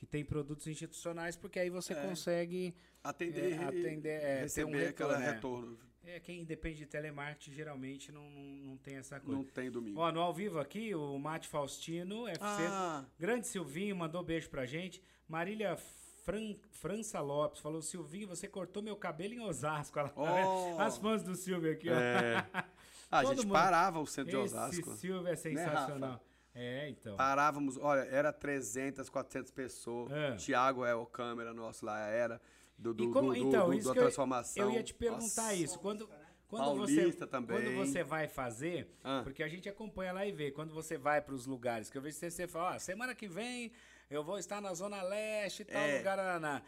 Que 0.03 0.07
tem 0.07 0.25
produtos 0.25 0.67
institucionais, 0.67 1.37
porque 1.37 1.57
aí 1.57 1.69
você 1.69 1.93
É. 1.93 1.95
consegue 1.95 2.75
Atender, 3.01 3.53
É, 3.53 3.63
atender, 3.63 4.09
é, 4.21 4.39
receber 4.41 4.65
um 4.69 4.71
retorno, 4.77 4.89
aquela 4.89 5.23
é. 5.23 5.31
retorno. 5.33 5.79
É, 6.05 6.19
quem 6.19 6.43
depende 6.43 6.79
de 6.79 6.85
telemarketing 6.85 7.53
geralmente 7.53 8.11
não, 8.11 8.29
não, 8.29 8.43
não 8.71 8.77
tem 8.77 8.97
essa 8.97 9.17
coisa. 9.21 9.37
Não 9.37 9.45
tem 9.45 9.71
domingo. 9.71 9.99
Ó, 10.01 10.11
no 10.11 10.19
ao 10.19 10.33
vivo 10.33 10.59
aqui, 10.59 10.93
o 10.93 11.17
Mate 11.17 11.47
Faustino, 11.47 12.27
FC. 12.27 12.41
Ah. 12.69 13.05
Grande 13.17 13.47
Silvinho 13.47 13.95
mandou 13.95 14.21
beijo 14.23 14.49
pra 14.49 14.65
gente. 14.65 15.01
Marília 15.25 15.77
Fran, 16.25 16.55
França 16.71 17.21
Lopes 17.21 17.61
falou: 17.61 17.81
Silvinho, 17.81 18.27
você 18.27 18.47
cortou 18.49 18.83
meu 18.83 18.97
cabelo 18.97 19.33
em 19.33 19.39
Osasco. 19.39 19.97
Ela, 19.97 20.11
Oh. 20.17 20.77
As 20.81 20.97
fãs 20.97 21.23
do 21.23 21.35
Silvio 21.35 21.71
aqui, 21.71 21.89
ó. 21.89 21.93
É. 21.93 22.45
Ah, 23.11 23.19
a 23.19 23.25
gente 23.25 23.45
mundo. 23.45 23.51
parava 23.53 23.99
o 23.99 24.07
centro 24.07 24.31
de 24.31 24.37
Esse 24.37 24.55
Osasco. 24.55 24.89
Né, 24.89 24.95
Silvio 24.97 25.27
é 25.27 25.35
sensacional. 25.35 26.23
É, 26.55 26.89
então. 26.89 27.15
Parávamos, 27.15 27.77
olha, 27.77 28.01
era 28.09 28.31
300, 28.31 29.09
400 29.09 29.51
pessoas. 29.51 30.11
É. 30.11 30.35
Tiago 30.35 30.85
é 30.85 30.93
o 30.95 31.05
câmera 31.05 31.53
nosso 31.53 31.85
lá, 31.85 31.99
era. 32.07 32.41
Do, 32.77 32.93
do, 32.93 33.11
como, 33.11 33.33
do, 33.33 33.39
do- 33.41 33.47
então, 33.47 33.67
do- 33.67 33.73
isso 33.73 33.87
da 33.87 33.93
que 33.93 33.99
eu, 33.99 34.03
transformação. 34.03 34.63
eu 34.63 34.71
ia 34.71 34.83
te 34.83 34.93
perguntar 34.93 35.21
Nossa. 35.43 35.53
isso. 35.53 35.79
Quando, 35.79 36.09
quando, 36.47 36.75
você, 36.75 36.95
Paulista 36.97 37.27
também. 37.27 37.61
quando 37.61 37.75
você 37.75 38.03
vai 38.03 38.27
fazer, 38.27 38.87
Ah. 39.03 39.21
porque 39.23 39.41
a 39.43 39.47
gente 39.47 39.69
acompanha 39.69 40.11
lá 40.11 40.25
e 40.25 40.31
vê, 40.31 40.51
quando 40.51 40.73
você 40.73 40.97
vai 40.97 41.21
para 41.21 41.33
os 41.35 41.45
lugares, 41.45 41.89
que 41.89 41.97
eu 41.97 42.01
vejo 42.01 42.17
você, 42.17 42.29
você 42.31 42.47
fala, 42.47 42.75
ó, 42.75 42.79
semana 42.79 43.13
que 43.15 43.27
vem 43.27 43.71
eu 44.09 44.23
vou 44.23 44.37
estar 44.37 44.59
na 44.61 44.73
Zona 44.73 45.01
Leste 45.01 45.61
e 45.61 45.65
tal, 45.65 45.81
É. 45.81 45.97
lugar, 45.99 46.39
na, 46.39 46.61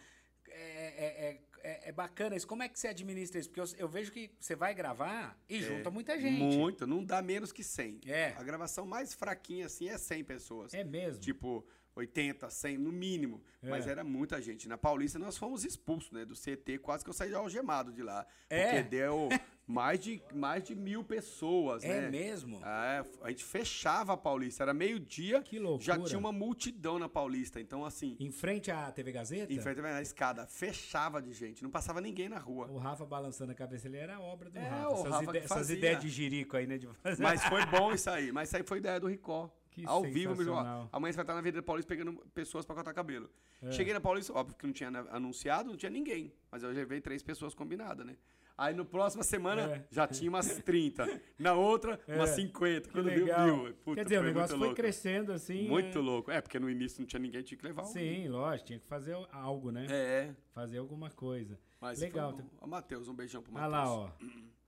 é, 0.47 1.27
é, 1.29 1.39
é, 1.65 1.89
é 1.89 1.91
bacana 1.91 2.35
isso. 2.35 2.47
Como 2.47 2.61
é 2.61 2.69
que 2.69 2.79
você 2.79 2.89
administra 2.89 3.39
isso? 3.39 3.49
Porque 3.49 3.59
eu, 3.59 3.79
eu 3.79 3.87
vejo 3.87 4.11
que 4.11 4.29
você 4.39 4.55
vai 4.55 4.73
gravar 4.75 5.35
e 5.49 5.61
junta 5.61 5.89
muita 5.89 6.19
gente. 6.19 6.41
É. 6.41 6.57
Muito, 6.57 6.85
não 6.85 7.03
dá 7.03 7.21
menos 7.21 7.51
que 7.51 7.63
100. 7.63 8.01
É. 8.05 8.35
A 8.37 8.43
gravação 8.43 8.85
mais 8.85 9.13
fraquinha 9.13 9.65
assim 9.65 9.89
é 9.89 9.97
100 9.97 10.23
pessoas. 10.23 10.73
É 10.73 10.83
mesmo. 10.83 11.19
Tipo, 11.19 11.65
80, 11.95 12.49
100 12.49 12.77
no 12.77 12.91
mínimo. 12.91 13.41
É. 13.63 13.69
Mas 13.69 13.87
era 13.87 14.03
muita 14.03 14.39
gente. 14.41 14.67
Na 14.67 14.77
Paulista 14.77 15.17
nós 15.17 15.37
fomos 15.37 15.65
expulsos, 15.65 16.11
né? 16.11 16.23
Do 16.23 16.35
CT, 16.35 16.79
quase 16.79 17.03
que 17.03 17.09
eu 17.09 17.13
saí 17.13 17.33
algemado 17.33 17.91
de 17.91 18.03
lá. 18.03 18.27
É? 18.47 18.65
Porque 18.65 18.83
deu 18.83 19.29
mais 19.67 19.99
de, 19.99 20.21
mais 20.33 20.63
de 20.63 20.75
mil 20.75 21.03
pessoas, 21.03 21.83
É 21.83 22.01
né? 22.01 22.09
mesmo? 22.09 22.61
É, 22.63 23.03
a 23.23 23.29
gente 23.29 23.43
fechava 23.43 24.13
a 24.13 24.17
Paulista. 24.17 24.63
Era 24.63 24.73
meio-dia, 24.73 25.43
já 25.79 25.97
tinha 25.99 26.19
uma 26.19 26.31
multidão 26.31 26.99
na 26.99 27.09
Paulista. 27.09 27.59
Então, 27.59 27.83
assim, 27.83 28.15
Em 28.19 28.31
frente 28.31 28.69
à 28.69 28.91
TV 28.91 29.11
Gazeta? 29.11 29.51
em 29.51 29.59
frente 29.59 29.81
à 29.81 30.01
escada, 30.01 30.45
fechava 30.45 31.21
de 31.21 31.33
gente. 31.33 31.63
Não 31.63 31.71
passava 31.71 31.99
ninguém 31.99 32.29
na 32.29 32.37
rua. 32.37 32.67
O 32.67 32.77
Rafa 32.77 33.05
balançando 33.05 33.51
a 33.51 33.55
cabeça, 33.55 33.87
ele 33.87 33.97
era 33.97 34.19
obra 34.19 34.49
do 34.49 34.57
É, 34.57 34.67
Rafa. 34.67 34.89
o 34.89 34.93
Essas, 34.93 35.11
Rafa 35.11 35.23
ide- 35.23 35.37
essas 35.39 35.69
ideias 35.69 35.99
de 36.01 36.09
jirico 36.09 36.55
aí, 36.57 36.67
né? 36.67 36.77
De 36.77 36.87
fazer. 36.87 37.23
Mas 37.23 37.43
foi 37.45 37.65
bom 37.65 37.91
isso 37.91 38.09
aí. 38.09 38.31
Mas 38.31 38.49
isso 38.49 38.57
aí 38.57 38.63
foi 38.63 38.77
ideia 38.77 38.99
do 38.99 39.07
Ricó. 39.07 39.49
Que 39.71 39.83
Ao 39.85 40.03
vivo, 40.03 40.33
mesmo. 40.37 40.53
ó. 40.53 40.87
Amanhã 40.89 41.11
você 41.11 41.17
vai 41.17 41.23
estar 41.23 41.33
na 41.33 41.39
Avenida 41.39 41.61
Paulista 41.61 41.89
pegando 41.89 42.13
pessoas 42.33 42.65
pra 42.65 42.73
cortar 42.75 42.93
cabelo. 42.93 43.29
É. 43.61 43.71
Cheguei 43.73 43.93
na 43.93 43.99
Paulista, 43.99 44.31
óbvio 44.31 44.55
que 44.55 44.65
não 44.65 44.71
tinha 44.71 44.87
anunciado, 45.11 45.69
não 45.69 45.75
tinha 45.75 45.89
ninguém. 45.89 46.31
Mas 46.49 46.63
eu 46.63 46.69
levei 46.71 47.01
três 47.01 47.21
pessoas 47.21 47.53
combinadas, 47.53 48.05
né? 48.05 48.15
Aí 48.57 48.73
no 48.73 48.85
próxima 48.85 49.21
semana 49.23 49.61
É. 49.63 49.85
já 49.91 50.07
tinha 50.07 50.29
umas 50.29 50.47
30. 50.63 51.21
Na 51.37 51.53
outra, 51.53 51.99
umas 52.07 52.29
É. 52.31 52.35
50. 52.35 52.87
Que 52.87 52.93
Quando 52.93 53.05
legal. 53.07 53.45
viu, 53.45 53.63
viu. 53.65 53.73
Puta, 53.83 53.95
Quer 53.95 54.03
dizer, 54.05 54.19
o 54.19 54.23
negócio 54.23 54.49
foi 54.57 54.67
louco. 54.67 54.75
crescendo 54.75 55.31
assim. 55.33 55.67
Muito 55.67 55.97
é... 55.97 56.01
louco. 56.01 56.31
É, 56.31 56.39
porque 56.39 56.57
no 56.57 56.69
início 56.69 57.01
não 57.01 57.05
tinha 57.07 57.19
ninguém, 57.19 57.41
tinha 57.43 57.57
que 57.57 57.65
levar. 57.65 57.83
Sim, 57.83 58.29
lógico, 58.29 58.67
tinha 58.67 58.79
que 58.79 58.87
fazer 58.87 59.17
algo, 59.31 59.71
né? 59.71 59.85
É. 59.89 60.33
Fazer 60.53 60.77
alguma 60.77 61.09
coisa. 61.09 61.59
Mas 61.81 61.99
Legal. 61.99 62.33
Foi. 62.33 62.45
Ó, 62.61 62.67
Matheus, 62.67 63.07
um 63.09 63.13
beijão 63.13 63.41
pro 63.41 63.53
Olha 63.53 63.67
Matheus. 63.69 63.85
lá, 63.85 63.93
ó. 63.93 64.09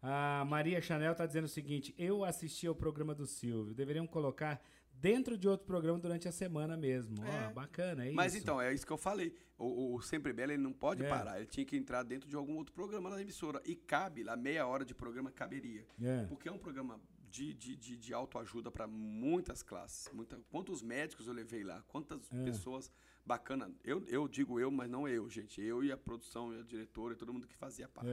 A 0.02 0.46
Maria 0.46 0.80
Chanel 0.82 1.16
tá 1.16 1.26
dizendo 1.26 1.46
o 1.46 1.50
seguinte: 1.50 1.96
eu 1.98 2.24
assisti 2.26 2.68
ao 2.68 2.76
programa 2.76 3.16
do 3.16 3.26
Silvio. 3.26 3.74
Deveriam 3.74 4.06
colocar 4.06 4.62
dentro 5.00 5.38
de 5.38 5.48
outro 5.48 5.66
programa 5.66 6.00
durante 6.00 6.28
a 6.28 6.32
semana 6.32 6.76
mesmo. 6.78 7.16
Ó, 7.50 7.54
bacana, 7.54 8.06
é 8.06 8.12
Mas 8.12 8.34
isso. 8.34 8.44
então, 8.44 8.60
é 8.62 8.74
isso 8.74 8.86
que 8.86 8.92
eu 8.94 8.98
falei. 8.98 9.34
O, 9.58 9.96
o 9.96 10.02
Sempre 10.02 10.34
Bela, 10.34 10.54
ele 10.54 10.62
não 10.62 10.74
pode 10.74 11.04
É. 11.04 11.10
parar. 11.10 11.38
Ele 11.38 11.48
tinha 11.48 11.66
que 11.66 11.76
entrar 11.78 12.04
dentro 12.04 12.28
de 12.30 12.36
algum 12.36 12.56
outro 12.58 12.74
programa 12.74 13.10
na 13.10 13.22
emissora. 13.22 13.62
E 13.66 13.76
cabe 13.76 14.24
lá, 14.24 14.36
meia 14.36 14.66
hora 14.68 14.84
de 14.86 14.94
programa 14.94 15.32
caberia. 15.32 15.86
É. 16.02 16.26
Porque 16.26 16.48
é 16.48 16.52
um 16.52 16.58
programa 16.60 17.00
de, 17.30 17.54
de, 17.54 17.76
de, 17.76 17.98
de 17.98 18.14
autoajuda 18.14 18.72
para 18.72 18.88
muitas 18.88 19.62
classes. 19.64 20.10
Muita, 20.14 20.38
quantos 20.50 20.82
médicos 20.82 21.28
eu 21.28 21.34
levei 21.34 21.64
lá? 21.64 21.84
Quantas 21.88 22.22
É. 22.32 22.44
pessoas 22.44 22.92
bacanas. 23.26 23.72
Eu, 23.84 24.04
eu 24.08 24.28
digo 24.28 24.60
eu, 24.60 24.72
mas 24.72 24.90
não 24.90 25.08
eu, 25.08 25.30
gente. 25.30 25.62
Eu 25.62 25.84
e 25.84 25.92
a 25.92 25.98
produção, 25.98 26.54
e 26.54 26.60
a 26.60 26.64
diretora, 26.64 27.14
e 27.14 27.18
todo 27.18 27.34
mundo 27.34 27.48
que 27.48 27.56
fazia 27.56 27.88
parte. 27.88 28.10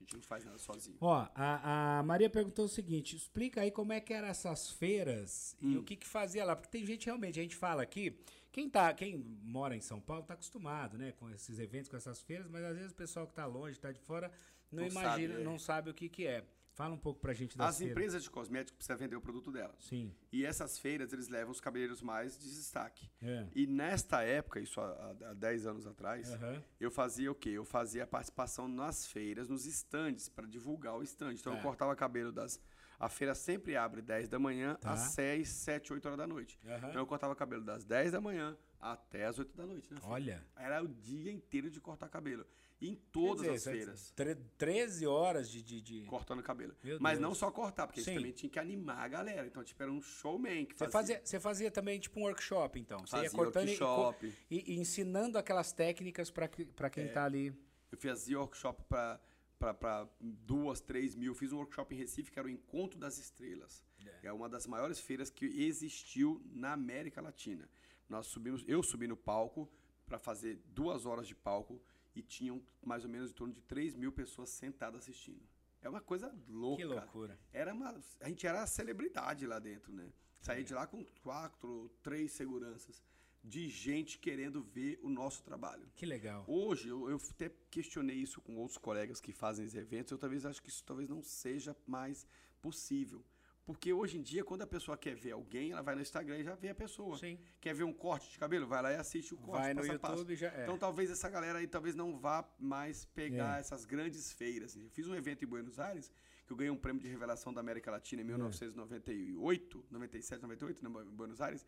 A 0.00 0.02
gente 0.02 0.14
não 0.16 0.22
faz 0.22 0.44
nada 0.44 0.58
sozinho. 0.58 0.96
Ó, 1.00 1.26
a, 1.34 1.98
a 1.98 2.02
Maria 2.02 2.30
perguntou 2.30 2.64
o 2.64 2.68
seguinte: 2.68 3.14
explica 3.14 3.60
aí 3.60 3.70
como 3.70 3.92
é 3.92 4.00
que 4.00 4.12
eram 4.14 4.28
essas 4.28 4.70
feiras 4.70 5.54
e 5.60 5.76
Hum. 5.76 5.80
o 5.80 5.82
que 5.84 5.94
que 5.94 6.06
fazia 6.06 6.44
lá. 6.44 6.56
Porque 6.56 6.70
tem 6.70 6.86
gente 6.86 7.04
realmente, 7.06 7.38
a 7.38 7.42
gente 7.42 7.54
fala 7.56 7.82
aqui, 7.82 8.18
quem, 8.50 8.68
tá, 8.68 8.92
quem 8.94 9.18
mora 9.42 9.76
em 9.76 9.80
São 9.80 10.00
Paulo 10.00 10.22
tá 10.24 10.34
acostumado, 10.34 10.96
né, 10.96 11.12
com 11.12 11.28
esses 11.30 11.58
eventos, 11.58 11.88
com 11.88 11.96
essas 11.96 12.20
feiras, 12.22 12.48
mas 12.48 12.64
às 12.64 12.76
vezes 12.76 12.92
o 12.92 12.94
pessoal 12.94 13.26
que 13.26 13.34
tá 13.34 13.44
longe, 13.46 13.78
tá 13.78 13.92
de 13.92 14.00
fora, 14.00 14.32
não, 14.72 14.82
Não 14.84 14.88
imagina, 14.88 15.32
sabe, 15.34 15.42
é. 15.42 15.44
não 15.44 15.58
sabe 15.58 15.90
o 15.90 15.94
que 15.94 16.08
que 16.08 16.26
é. 16.26 16.44
Fala 16.80 16.94
um 16.94 16.98
pouco 16.98 17.20
pra 17.20 17.34
gente 17.34 17.58
das 17.58 17.68
As 17.68 17.76
feiras. 17.76 17.90
empresas 17.92 18.22
de 18.22 18.30
cosméticos 18.30 18.72
precisam 18.78 18.96
vender 18.96 19.14
o 19.14 19.20
produto 19.20 19.52
delas. 19.52 19.76
Sim, 19.84 20.14
E 20.32 20.46
essas 20.46 20.78
feiras, 20.78 21.12
eles 21.12 21.28
levam 21.28 21.50
os 21.52 21.60
cabeleireiros 21.60 22.00
mais 22.00 22.38
de 22.38 22.46
destaque. 22.48 23.10
é. 23.20 23.46
E 23.54 23.66
nesta 23.66 24.22
época, 24.22 24.58
isso 24.60 24.80
há, 24.80 25.14
há 25.30 25.34
10 25.34 25.66
anos 25.66 25.86
atrás, 25.86 26.32
Aham. 26.32 26.62
eu 26.80 26.90
fazia 26.90 27.30
o 27.30 27.34
quê? 27.34 27.50
Eu 27.50 27.66
fazia 27.66 28.04
a 28.04 28.06
participação 28.06 28.66
nas 28.66 29.06
feiras, 29.06 29.46
nos 29.46 29.66
estandes, 29.66 30.30
para 30.30 30.46
divulgar 30.46 30.96
o 30.96 31.02
estande. 31.02 31.38
Então 31.38 31.52
Tá. 31.52 31.58
eu 31.58 31.62
cortava 31.62 31.94
cabelo 31.94 32.32
das. 32.32 32.58
A 32.98 33.10
feira 33.10 33.34
sempre 33.34 33.76
abre 33.76 34.00
10 34.00 34.26
da 34.30 34.38
manhã 34.38 34.74
Tá. 34.80 34.92
às 34.92 35.00
6, 35.12 35.48
7, 35.50 35.92
8 35.92 36.06
horas 36.06 36.16
da 36.18 36.26
noite. 36.26 36.58
Aham. 36.64 36.88
Então 36.88 37.02
eu 37.02 37.06
cortava 37.06 37.36
cabelo 37.36 37.62
das 37.62 37.84
10 37.84 38.10
da 38.12 38.22
manhã 38.22 38.56
até 38.80 39.26
as 39.26 39.38
8 39.38 39.54
da 39.54 39.66
noite. 39.66 39.92
Né, 39.92 40.00
Olha. 40.04 40.42
Era 40.56 40.82
o 40.82 40.88
dia 40.88 41.30
inteiro 41.30 41.70
de 41.70 41.78
cortar 41.78 42.08
cabelo. 42.08 42.46
Em 42.80 42.94
todas 43.12 43.42
dizer, 43.42 43.50
as 43.54 43.66
é 43.66 43.72
feiras. 43.72 44.10
tre- 44.16 44.34
13 44.56 45.06
horas 45.06 45.50
de. 45.50 45.62
de, 45.62 45.80
de- 45.80 46.06
Cortando 46.06 46.42
cabelo. 46.42 46.74
Meu 46.82 46.98
Mas 47.00 47.18
Deus. 47.18 47.22
não 47.28 47.34
só 47.34 47.50
cortar, 47.50 47.86
porque 47.86 48.00
Sim. 48.00 48.14
também 48.14 48.32
tinham 48.32 48.50
que 48.50 48.58
animar 48.58 48.98
a 49.04 49.08
galera. 49.08 49.46
Então, 49.46 49.62
tipo, 49.62 49.82
era 49.82 49.92
um 49.92 50.00
showman 50.00 50.64
que 50.64 50.74
Você 50.74 50.88
fazia. 50.88 51.16
fazia, 51.16 51.20
você 51.26 51.40
fazia 51.40 51.70
também 51.70 52.00
tipo 52.00 52.18
um 52.18 52.22
workshop, 52.22 52.78
então. 52.80 52.98
Você 53.00 53.16
ia 53.16 53.22
Fazia 53.24 53.30
cortando 53.38 53.66
e- 53.68 53.70
workshop. 53.72 54.34
e, 54.50 54.72
e 54.74 54.78
ensinando 54.78 55.36
aquelas 55.36 55.72
técnicas 55.72 56.30
para 56.30 56.48
quem 56.48 57.04
É. 57.04 57.08
tá 57.08 57.24
ali. 57.24 57.52
Eu 57.92 57.98
fazia 57.98 58.38
workshop 58.38 58.82
para 58.84 60.08
duas, 60.20 60.80
três 60.80 61.14
mil. 61.14 61.34
Fiz 61.34 61.52
um 61.52 61.58
workshop 61.58 61.94
em 61.94 61.98
Recife 61.98 62.30
que 62.30 62.38
era 62.38 62.48
o 62.48 62.50
Encontro 62.50 62.98
das 62.98 63.18
Estrelas. 63.18 63.84
É. 64.22 64.32
uma 64.32 64.48
das 64.48 64.66
maiores 64.66 64.98
feiras 65.00 65.28
que 65.28 65.44
existiu 65.44 66.42
na 66.52 66.72
América 66.72 67.20
Latina. 67.20 67.68
Nós 68.08 68.26
subimos, 68.26 68.64
eu 68.66 68.82
subi 68.82 69.06
no 69.06 69.16
palco 69.16 69.70
para 70.06 70.18
fazer 70.18 70.58
duas 70.66 71.04
horas 71.06 71.26
de 71.28 71.34
palco 71.34 71.80
e 72.14 72.22
tinham 72.22 72.62
mais 72.82 73.04
ou 73.04 73.10
menos 73.10 73.30
em 73.30 73.34
torno 73.34 73.54
de 73.54 73.62
3 73.62 73.94
mil 73.94 74.12
pessoas 74.12 74.50
sentadas 74.50 75.02
assistindo. 75.02 75.42
É 75.82 75.88
uma 75.88 76.00
coisa 76.00 76.34
louca. 76.48 76.82
Que 76.82 76.84
loucura. 76.84 77.38
Era 77.52 77.72
uma, 77.72 77.98
a 78.20 78.28
gente 78.28 78.46
era 78.46 78.62
a 78.62 78.66
celebridade 78.66 79.46
lá 79.46 79.58
dentro, 79.58 79.92
né? 79.92 80.12
Saí 80.40 80.64
de 80.64 80.74
lá 80.74 80.86
com 80.86 81.04
quatro, 81.22 81.90
três 82.02 82.32
seguranças 82.32 83.02
de 83.42 83.68
gente 83.68 84.18
querendo 84.18 84.62
ver 84.62 84.98
o 85.02 85.08
nosso 85.08 85.42
trabalho. 85.42 85.90
Que 85.96 86.04
legal. 86.04 86.44
Hoje, 86.46 86.88
eu, 86.88 87.08
eu 87.08 87.16
até 87.30 87.50
questionei 87.70 88.16
isso 88.16 88.40
com 88.40 88.56
outros 88.56 88.78
colegas 88.78 89.20
que 89.20 89.32
fazem 89.32 89.64
esses 89.64 89.78
eventos, 89.78 90.12
eu 90.12 90.18
talvez 90.18 90.44
acho 90.44 90.62
que 90.62 90.68
isso 90.68 90.84
talvez 90.84 91.08
não 91.08 91.22
seja 91.22 91.74
mais 91.86 92.26
possível. 92.60 93.24
Porque 93.64 93.92
hoje 93.92 94.18
em 94.18 94.22
dia, 94.22 94.42
quando 94.42 94.62
a 94.62 94.66
pessoa 94.66 94.96
quer 94.96 95.14
ver 95.14 95.32
alguém, 95.32 95.70
ela 95.72 95.82
vai 95.82 95.94
no 95.94 96.00
Instagram 96.00 96.38
e 96.38 96.44
já 96.44 96.54
vê 96.54 96.70
a 96.70 96.74
pessoa. 96.74 97.16
Sim. 97.18 97.38
Quer 97.60 97.72
ver 97.74 97.84
um 97.84 97.92
corte 97.92 98.30
de 98.30 98.38
cabelo? 98.38 98.66
Vai 98.66 98.82
lá 98.82 98.92
e 98.92 98.96
assiste 98.96 99.32
o 99.32 99.36
corte. 99.36 99.62
Vai 99.62 99.74
no 99.74 99.80
passo 99.82 99.92
a 99.92 99.98
passo. 99.98 100.14
YouTube 100.18 100.36
já 100.36 100.48
é. 100.48 100.62
Então 100.64 100.76
talvez 100.78 101.10
essa 101.10 101.28
galera 101.28 101.58
aí 101.60 101.66
talvez 101.68 101.94
não 101.94 102.18
vá 102.18 102.44
mais 102.58 103.04
pegar 103.04 103.58
É. 103.58 103.60
essas 103.60 103.84
grandes 103.84 104.32
feiras. 104.32 104.74
Eu 104.74 104.88
fiz 104.90 105.06
um 105.06 105.14
evento 105.14 105.44
em 105.44 105.48
Buenos 105.48 105.78
Aires, 105.78 106.10
que 106.46 106.52
eu 106.52 106.56
ganhei 106.56 106.70
um 106.70 106.76
prêmio 106.76 107.00
de 107.00 107.06
revelação 107.08 107.52
da 107.54 107.60
América 107.60 107.90
Latina 107.92 108.22
em 108.22 108.24
É. 108.24 108.28
1998, 108.28 109.84
97, 109.90 110.42
98, 110.42 110.82
né, 110.82 110.90
em 111.02 111.14
Buenos 111.14 111.40
Aires, 111.40 111.64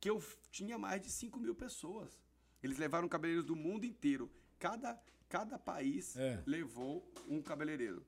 que 0.00 0.08
eu 0.08 0.22
tinha 0.50 0.78
mais 0.78 1.02
de 1.02 1.10
5 1.10 1.38
mil 1.38 1.54
pessoas. 1.54 2.18
Eles 2.62 2.78
levaram 2.78 3.08
cabeleireiros 3.08 3.44
do 3.46 3.54
mundo 3.56 3.84
inteiro. 3.84 4.30
Cada, 4.58 4.98
cada 5.28 5.58
país 5.58 6.16
É. 6.16 6.42
levou 6.46 7.06
um 7.28 7.42
cabeleireiro. 7.42 8.06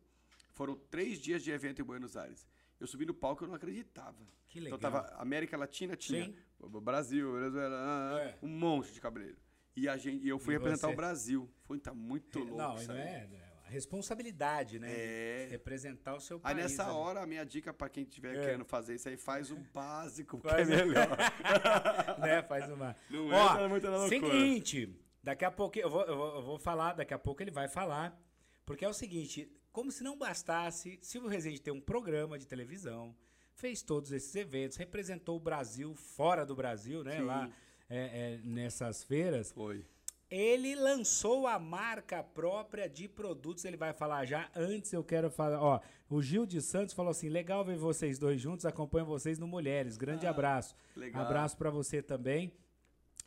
Foram 0.55 0.75
três 0.91 1.19
dias 1.21 1.43
de 1.45 1.51
evento 1.51 1.81
em 1.83 1.85
Buenos 1.85 2.17
Aires. 2.17 2.47
Eu 2.81 2.87
subi 2.87 3.05
no 3.07 3.15
palco 3.15 3.45
eu 3.45 3.49
não 3.49 3.55
acreditava. 3.55 4.17
Que 4.47 4.59
Então 4.61 4.77
legal. 4.77 4.79
tava 4.79 5.15
América 5.21 5.57
Latina 5.57 5.97
tinha 5.97 6.25
Sim. 6.25 6.35
Brasil, 6.81 7.33
Venezuela, 7.33 7.77
ah, 7.77 8.15
ah, 8.17 8.21
É. 8.21 8.39
um 8.43 8.49
monte 8.49 8.93
de 8.93 9.01
cabeleireiro. 9.01 9.41
E 9.77 9.89
a 9.89 9.97
gente, 9.97 10.25
e 10.25 10.29
eu 10.29 10.39
fui 10.39 10.55
E 10.55 10.57
representar 10.59 10.89
você? 10.89 10.93
o 10.93 10.97
Brasil. 10.97 11.51
Foi 11.65 11.79
tá 11.79 11.93
muito 11.95 12.39
louco. 12.41 12.57
Não, 12.57 12.75
isso 12.77 12.89
não 12.89 12.95
aí. 12.95 13.01
é. 13.01 13.29
é 13.33 13.49
a 13.67 13.69
responsabilidade, 13.71 14.79
né? 14.79 14.89
É. 14.91 15.47
Representar 15.51 16.15
o 16.15 16.21
seu 16.21 16.39
Aí 16.39 16.55
país. 16.55 16.57
nessa 16.71 16.85
ali. 16.85 16.93
hora, 16.93 17.21
a 17.23 17.27
minha 17.27 17.45
dica 17.45 17.73
pra 17.73 17.89
quem 17.89 18.03
estiver 18.05 18.37
É. 18.37 18.41
querendo 18.41 18.65
fazer 18.65 18.95
isso 18.95 19.09
aí, 19.09 19.17
faz 19.17 19.51
o 19.51 19.57
básico, 19.75 20.41
que 20.41 20.49
Faz 20.49 20.69
é 20.71 20.83
o- 20.85 20.87
melhor. 20.89 21.09
né? 22.19 22.43
Faz 22.43 22.69
uma. 22.71 22.97
Não 23.11 23.29
Ó, 23.31 23.69
muito 23.69 23.85
na 23.91 23.99
loucura. 23.99 24.09
Seguinte, 24.09 24.97
daqui 25.23 25.45
a 25.45 25.51
pouco 25.51 25.79
eu 25.79 25.91
vou, 25.91 26.03
eu, 26.07 26.17
vou, 26.17 26.35
eu 26.37 26.43
vou 26.43 26.59
falar, 26.59 26.95
daqui 26.95 27.13
a 27.15 27.19
pouco 27.19 27.43
ele 27.43 27.51
vai 27.51 27.69
falar. 27.69 28.19
Porque 28.65 28.85
é 28.85 28.89
o 28.89 28.93
seguinte, 28.93 29.51
como 29.79 29.93
se 29.93 30.03
não 30.03 30.19
bastasse, 30.19 30.99
Silvio 31.01 31.31
Rezende 31.31 31.61
tem 31.61 31.73
um 31.73 31.81
programa 31.81 32.37
de 32.37 32.45
televisão, 32.49 33.15
fez 33.55 33.81
todos 33.81 34.11
esses 34.11 34.35
eventos, 34.35 34.77
representou 34.77 35.37
o 35.37 35.41
Brasil 35.41 35.95
fora 35.95 36.45
do 36.45 36.57
Brasil, 36.57 37.05
né? 37.05 37.19
Sim. 37.19 37.23
Lá 37.23 37.49
é, 37.89 37.99
é, 37.99 38.41
nessas 38.43 39.05
feiras. 39.05 39.53
Foi. 39.53 39.85
ele 40.29 40.75
lançou 40.75 41.47
a 41.47 41.61
marca 41.61 42.25
própria 42.25 42.89
de 42.89 43.07
produtos, 43.07 43.65
ele 43.65 43.77
vai 43.77 43.93
falar 43.93 44.25
já. 44.25 44.51
Antes 44.53 44.93
eu 44.93 45.05
quero 45.05 45.31
falar, 45.31 45.63
ó, 45.63 45.81
o 46.11 46.21
Gil 46.21 46.45
de 46.45 46.61
Santos 46.61 46.93
falou 46.93 47.13
assim: 47.13 47.29
"Legal 47.29 47.65
ver 47.65 47.77
vocês 47.77 48.19
dois 48.19 48.41
juntos, 48.41 48.67
acompanho 48.67 49.07
vocês 49.07 49.39
no 49.39 49.47
Mulheres. 49.47 49.97
Grande 49.97 50.27
Ah, 50.27 50.31
abraço. 50.31 50.75
legal. 50.97 51.23
Abraço 51.25 51.57
pra 51.57 51.71
você 51.71 52.03
também. 52.03 52.53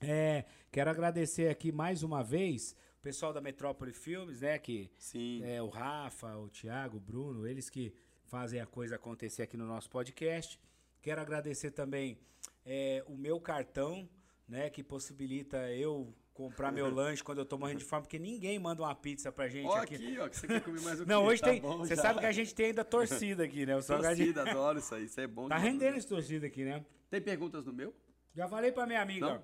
É, 0.02 0.43
quero 0.70 0.89
agradecer 0.89 1.47
aqui 1.49 1.72
mais 1.72 2.04
uma 2.04 2.22
vez 2.22 2.76
pessoal 3.02 3.34
da 3.34 3.41
Metrópole 3.41 3.91
Filmes, 3.93 4.41
né, 4.41 4.58
que 4.60 4.91
Sim. 4.97 5.43
é, 5.43 5.62
o 5.62 5.68
Rafa, 5.70 6.38
o 6.38 6.49
Thiago, 6.49 6.97
o 6.97 6.99
Bruno, 6.99 7.47
eles 7.47 7.70
que 7.70 7.93
fazem 8.26 8.60
a 8.62 8.66
coisa 8.66 8.95
acontecer 8.95 9.41
aqui 9.41 9.58
no 9.58 9.66
nosso 9.66 9.89
podcast. 9.89 10.60
Quero 11.02 11.20
agradecer 11.20 11.72
também 11.72 12.20
é, 12.66 13.04
o 13.08 13.18
meu 13.18 13.39
cartão, 13.39 14.08
né, 14.47 14.70
que 14.70 14.84
possibilita 14.84 15.58
eu 15.72 16.14
comprar 16.34 16.72
meu 16.72 16.89
lanche 16.93 17.24
quando 17.24 17.39
eu 17.39 17.45
tô 17.45 17.58
morrendo 17.58 17.80
de 17.80 17.86
fome, 17.86 18.04
porque 18.04 18.20
ninguém 18.20 18.60
manda 18.60 18.84
uma 18.84 18.93
pizza 18.95 19.32
pra 19.32 19.47
gente 19.49 19.68
Ó, 19.68 19.78
aqui. 19.78 19.95
aqui, 19.95 20.20
ó, 20.20 20.30
que 20.30 20.38
você 20.38 20.47
quer 20.47 20.62
comer 20.64 20.82
mais 20.82 20.99
o 21.02 21.06
Não, 21.06 21.26
hoje 21.26 21.41
Tá 21.41 21.47
tem. 21.49 21.60
bom 21.62 21.80
Você 21.80 21.95
já. 21.95 22.02
sabe 22.04 22.20
que 22.20 22.26
a 22.28 22.32
gente 22.32 22.54
tem 22.54 22.68
ainda 22.68 22.86
torcida 22.86 23.43
aqui, 23.43 23.66
né? 23.66 23.82
Torcida, 23.82 24.49
adoro 24.49 24.78
isso 24.80 24.93
aí, 24.93 25.06
isso 25.06 25.20
é 25.20 25.28
bom. 25.28 25.47
Tá 25.49 25.58
rendendo 25.58 25.97
esse 25.97 26.08
torcida 26.08 26.45
aqui, 26.45 26.64
né? 26.64 26.86
Tem 27.10 27.20
perguntas 27.20 27.66
no 27.66 27.74
meu? 27.74 27.93
Já 28.34 28.47
falei 28.47 28.72
pra 28.72 28.86
minha 28.86 29.02
amiga. 29.02 29.26
Não? 29.28 29.43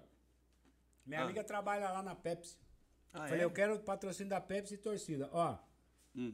Minha 1.06 1.22
Ah. 1.22 1.24
amiga 1.24 1.44
trabalha 1.44 1.90
lá 1.90 2.04
na 2.04 2.16
Pepsi. 2.16 2.58
Ah, 3.18 3.28
Falei, 3.28 3.42
é? 3.42 3.44
eu 3.46 3.52
quero 3.52 3.76
o 3.76 3.80
patrocínio 3.80 4.30
da 4.30 4.40
Pepsi 4.42 4.76
e 4.76 4.78
torcida. 4.78 5.30
Ó. 5.34 5.58
Hum. 6.16 6.34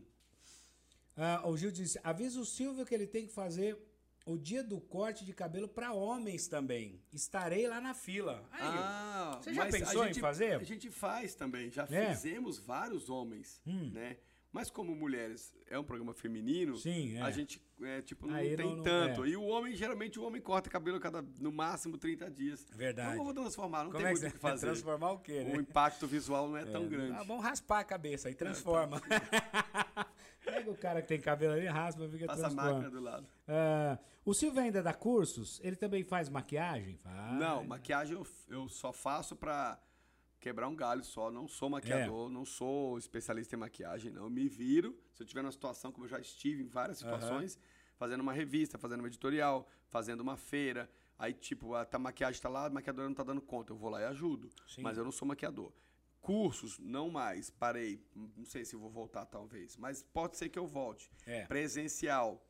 Ah, 1.15 1.41
o 1.47 1.55
Gil 1.57 1.71
disse: 1.71 1.99
avisa 2.03 2.39
o 2.39 2.45
Silvio 2.45 2.85
que 2.85 2.93
ele 2.93 3.07
tem 3.07 3.27
que 3.27 3.33
fazer 3.33 3.77
o 4.25 4.37
dia 4.37 4.63
do 4.63 4.79
corte 4.79 5.25
de 5.25 5.33
cabelo 5.33 5.67
pra 5.67 5.93
homens 5.93 6.47
também. 6.47 7.01
Estarei 7.11 7.67
lá 7.67 7.79
na 7.81 7.93
fila. 7.93 8.43
Aí, 8.51 8.61
Ah, 8.63 9.39
Você 9.41 9.53
já 9.53 9.65
mas 9.65 9.75
a 9.75 9.77
pensou 9.79 10.03
em 10.03 10.07
gente- 10.07 10.19
fazer? 10.21 10.53
A 10.55 10.63
gente 10.63 10.89
faz 10.89 11.35
também, 11.35 11.69
já 11.69 11.83
É. 11.89 12.09
Hum. 12.09 12.15
fizemos 12.15 12.57
vários 12.57 13.09
homens, 13.09 13.61
né? 13.65 14.17
Mas 14.53 14.69
como 14.69 14.95
mulheres 14.95 15.51
é 15.67 15.79
um 15.79 15.83
programa 15.83 16.13
feminino, 16.13 16.77
Sim, 16.77 17.17
é. 17.17 17.21
a 17.21 17.31
gente 17.31 17.59
é, 17.81 18.01
tipo 18.03 18.27
não 18.27 18.35
tem 18.37 18.55
não- 18.55 18.75
não- 18.75 18.83
tanto. 18.83 19.25
é. 19.25 19.29
E 19.29 19.35
o 19.35 19.41
homem 19.43 19.75
geralmente 19.75 20.19
o 20.19 20.23
homem 20.23 20.39
corta 20.39 20.69
cabelo 20.69 20.97
a 20.97 20.99
cada 20.99 21.23
no 21.39 21.51
máximo 21.51 21.97
30 21.97 22.29
dias. 22.29 22.67
Verdade. 22.75 23.13
Então 23.13 23.25
vou 23.25 23.33
transformar, 23.33 23.83
não 23.83 23.91
Como 23.91 23.97
tem 24.03 24.11
é 24.11 24.13
que 24.13 24.19
muito 24.21 24.31
o 24.31 24.35
que 24.35 24.39
fazer. 24.39 24.67
transformar 24.67 25.11
o 25.13 25.19
quê, 25.19 25.43
né? 25.43 25.57
O 25.57 25.59
impacto 25.59 26.05
visual 26.05 26.47
não 26.47 26.55
é, 26.57 26.65
tão 26.65 26.87
grande. 26.87 27.17
Ah, 27.17 27.23
vamos 27.23 27.43
raspar 27.43 27.79
a 27.79 27.83
cabeça 27.83 28.27
aí, 28.27 28.35
transforma. 28.35 29.01
Pega 30.45 30.69
o 30.69 30.77
cara 30.77 31.01
que 31.01 31.07
tem 31.07 31.19
cabelo 31.19 31.53
ali, 31.53 31.65
raspa, 31.65 32.07
fica 32.09 32.25
Passa 32.27 32.41
a 32.45 32.49
transforma. 32.49 32.71
máquina 32.73 32.89
do 32.91 32.99
lado. 33.01 33.27
Ah, 33.47 33.97
o 34.25 34.33
Silvio 34.33 34.61
ainda 34.61 34.83
dá 34.83 34.93
cursos? 34.93 35.59
Ele 35.63 35.75
também 35.75 36.03
faz 36.03 36.29
maquiagem? 36.29 36.97
Faz. 36.97 37.39
Não, 37.39 37.63
maquiagem 37.63 38.15
eu, 38.15 38.27
eu 38.49 38.69
só 38.69 38.91
faço 38.93 39.35
pra 39.35 39.79
quebrar 40.43 40.67
um 40.67 40.75
galho 40.75 41.03
só. 41.03 41.31
Não 41.31 41.47
sou 41.47 41.69
maquiador, 41.69 42.29
É. 42.29 42.33
não 42.33 42.43
sou 42.45 42.97
especialista 42.97 43.55
em 43.55 43.59
maquiagem, 43.59 44.11
não. 44.11 44.23
Eu 44.25 44.29
me 44.29 44.47
viro. 44.47 44.89
Se 45.13 45.23
eu 45.23 45.27
tiver 45.27 45.41
numa 45.41 45.51
situação, 45.51 45.91
como 45.91 46.05
eu 46.05 46.09
já 46.09 46.19
estive 46.19 46.61
em 46.63 46.67
várias 46.67 46.97
situações, 46.97 47.57
fazendo 47.95 48.21
uma 48.21 48.33
revista, 48.33 48.77
fazendo 48.77 48.99
uma 48.99 49.07
editorial, 49.07 49.65
fazendo 49.89 50.19
uma 50.21 50.35
feira. 50.35 50.89
Aí, 51.17 51.33
tipo, 51.33 51.73
a, 51.75 51.87
a 51.89 51.99
maquiagem 51.99 52.41
tá 52.41 52.49
lá, 52.49 52.65
a 52.65 52.69
maquiadora 52.69 53.07
não 53.07 53.15
tá 53.15 53.23
dando 53.23 53.41
conta. 53.41 53.71
Eu 53.71 53.77
vou 53.77 53.89
lá 53.89 54.01
e 54.01 54.05
ajudo. 54.05 54.49
Sim. 54.67 54.81
Mas 54.81 54.97
eu 54.97 55.03
não 55.05 55.11
sou 55.11 55.25
maquiador. 55.27 55.71
Cursos, 56.19 56.77
não 56.79 57.09
mais. 57.09 57.49
Parei. 57.49 58.01
Não 58.15 58.45
sei 58.45 58.65
se 58.65 58.75
vou 58.75 58.89
voltar, 58.89 59.25
talvez. 59.25 59.77
Mas 59.77 60.03
pode 60.03 60.35
ser 60.37 60.49
que 60.49 60.59
eu 60.59 60.67
volte. 60.67 61.09
É. 61.25 61.45
Presencial. 61.45 62.45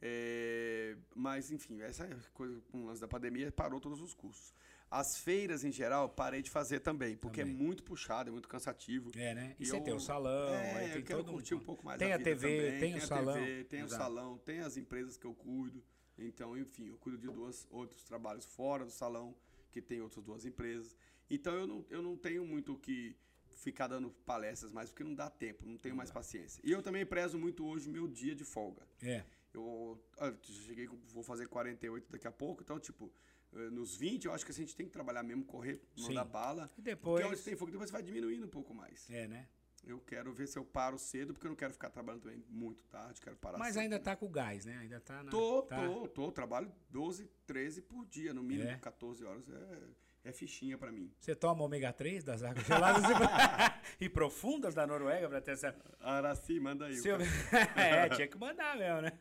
É, 0.00 0.96
mas, 1.14 1.50
enfim, 1.50 1.80
essa 1.80 2.06
coisa 2.32 2.60
com 2.70 2.82
o 2.82 2.86
lance 2.86 3.00
da 3.00 3.08
pandemia 3.08 3.50
parou 3.50 3.80
todos 3.80 4.00
os 4.00 4.14
cursos. 4.14 4.54
As 4.90 5.18
feiras, 5.18 5.64
em 5.64 5.70
geral, 5.72 6.08
parei 6.08 6.40
de 6.40 6.48
fazer 6.50 6.80
também, 6.80 7.14
porque 7.16 7.40
Também. 7.42 7.54
é 7.54 7.58
muito 7.58 7.82
puxado, 7.82 8.30
é 8.30 8.32
muito 8.32 8.48
cansativo. 8.48 9.10
É, 9.14 9.34
né? 9.34 9.54
E 9.58 9.64
E 9.64 9.66
você 9.66 9.76
eu- 9.76 9.82
tem 9.82 9.92
o 9.94 10.00
salão, 10.00 10.48
É, 10.54 10.72
aí 10.76 10.88
tem 10.88 10.96
eu 10.98 11.04
quero 11.04 11.18
todo 11.24 11.32
curtir 11.32 11.54
um 11.54 11.58
um 11.58 11.64
pouco 11.64 11.84
mais 11.84 11.98
Tem 11.98 12.12
a, 12.12 12.16
a 12.16 12.18
TV, 12.18 12.56
também, 12.66 12.80
tem 12.80 12.94
o 12.94 12.96
a 12.96 13.00
salão. 13.00 13.34
TV, 13.34 13.64
tem 13.64 13.80
Exato. 13.80 13.94
o 13.94 14.04
salão, 14.04 14.38
tem 14.38 14.60
as 14.60 14.76
empresas 14.78 15.16
que 15.18 15.26
eu 15.26 15.34
cuido. 15.34 15.84
Então, 16.16 16.56
enfim, 16.56 16.88
eu 16.88 16.96
cuido 16.96 17.18
de 17.18 17.26
duas, 17.26 17.66
outros 17.70 18.02
trabalhos 18.02 18.44
fora 18.46 18.84
do 18.84 18.90
salão, 18.90 19.36
que 19.70 19.82
tem 19.82 20.00
outras 20.00 20.24
duas 20.24 20.44
empresas. 20.46 20.96
Então, 21.30 21.54
eu 21.54 21.66
não, 21.66 21.84
eu 21.90 22.00
não 22.02 22.16
tenho 22.16 22.46
muito 22.46 22.72
o 22.72 22.78
que 22.78 23.14
ficar 23.50 23.88
dando 23.88 24.10
palestras 24.24 24.72
mais, 24.72 24.88
porque 24.88 25.04
não 25.04 25.14
dá 25.14 25.28
tempo, 25.28 25.66
não 25.66 25.76
tenho 25.76 25.94
mais 25.94 26.10
paciência. 26.10 26.60
E 26.64 26.72
eu 26.72 26.82
também 26.82 27.04
prezo 27.04 27.38
muito 27.38 27.66
hoje 27.66 27.88
meu 27.90 28.08
dia 28.08 28.34
de 28.34 28.44
folga. 28.44 28.82
É. 29.02 29.22
Eu 29.52 30.02
ah, 30.18 30.32
cheguei, 30.42 30.86
com- 30.86 30.98
vou 31.08 31.22
fazer 31.22 31.46
48 31.46 32.10
daqui 32.10 32.26
a 32.26 32.32
pouco, 32.32 32.62
então, 32.62 32.78
tipo, 32.80 33.12
nos 33.52 33.96
20, 33.96 34.26
eu 34.26 34.32
acho 34.32 34.44
que 34.44 34.52
a 34.52 34.54
gente 34.54 34.74
tem 34.76 34.86
que 34.86 34.92
trabalhar 34.92 35.22
mesmo, 35.22 35.44
correr, 35.44 35.80
mandar 35.98 36.24
Sim. 36.24 36.30
bala. 36.30 36.70
E 36.76 36.82
depois- 36.82 37.22
Porque 37.22 37.34
onde 37.34 37.42
tem 37.44 37.56
fogo, 37.56 37.70
depois 37.72 37.90
vai 37.90 38.02
diminuindo 38.02 38.46
um 38.46 38.50
pouco 38.50 38.74
mais. 38.74 39.08
É, 39.10 39.26
né? 39.26 39.48
Eu 39.84 40.00
quero 40.00 40.32
ver 40.34 40.46
se 40.48 40.58
eu 40.58 40.64
paro 40.64 40.98
cedo, 40.98 41.32
porque 41.32 41.46
eu 41.46 41.50
não 41.50 41.56
quero 41.56 41.72
ficar 41.72 41.88
trabalhando 41.88 42.22
também 42.22 42.44
muito 42.48 42.82
tarde, 42.84 43.20
quero 43.20 43.36
parar 43.36 43.56
Mas 43.58 43.74
cedo. 43.74 43.82
ainda 43.84 43.98
tá 43.98 44.14
com 44.16 44.28
gás, 44.30 44.64
né? 44.66 44.76
Ainda 44.78 45.00
tá 45.00 45.22
na. 45.22 45.30
Tô, 45.30 45.62
tá. 45.62 45.76
tô, 45.86 46.08
tô. 46.08 46.32
Trabalho 46.32 46.70
12, 46.90 47.30
13 47.46 47.80
por 47.80 48.04
dia, 48.06 48.34
no 48.34 48.42
mínimo 48.42 48.68
É? 48.68 48.76
14 48.78 49.24
horas. 49.24 49.48
É, 49.48 50.28
é 50.30 50.32
fichinha 50.32 50.76
pra 50.76 50.90
mim. 50.92 51.10
Você 51.20 51.34
toma 51.34 51.62
ômega 51.62 51.92
3 51.92 52.22
das 52.24 52.42
águas 52.42 52.66
geladas 52.66 53.02
e, 53.04 53.06
e 54.04 54.08
profundas 54.10 54.74
da 54.74 54.86
Noruega 54.86 55.28
pra 55.28 55.40
ter 55.40 55.52
essa. 55.52 55.74
Araci, 56.00 56.58
manda 56.60 56.86
aí. 56.86 56.96
Seu- 56.96 57.16
é, 57.76 58.08
tinha 58.10 58.26
que 58.28 58.36
mandar 58.36 58.76
mesmo, 58.76 59.00
né? 59.02 59.12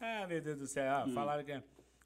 ah, 0.00 0.26
meu 0.26 0.42
Deus 0.42 0.58
do 0.58 0.66
céu. 0.66 1.06
Hum. 1.06 1.10
Ó, 1.10 1.14
Falaram 1.14 1.44
que. 1.44 1.62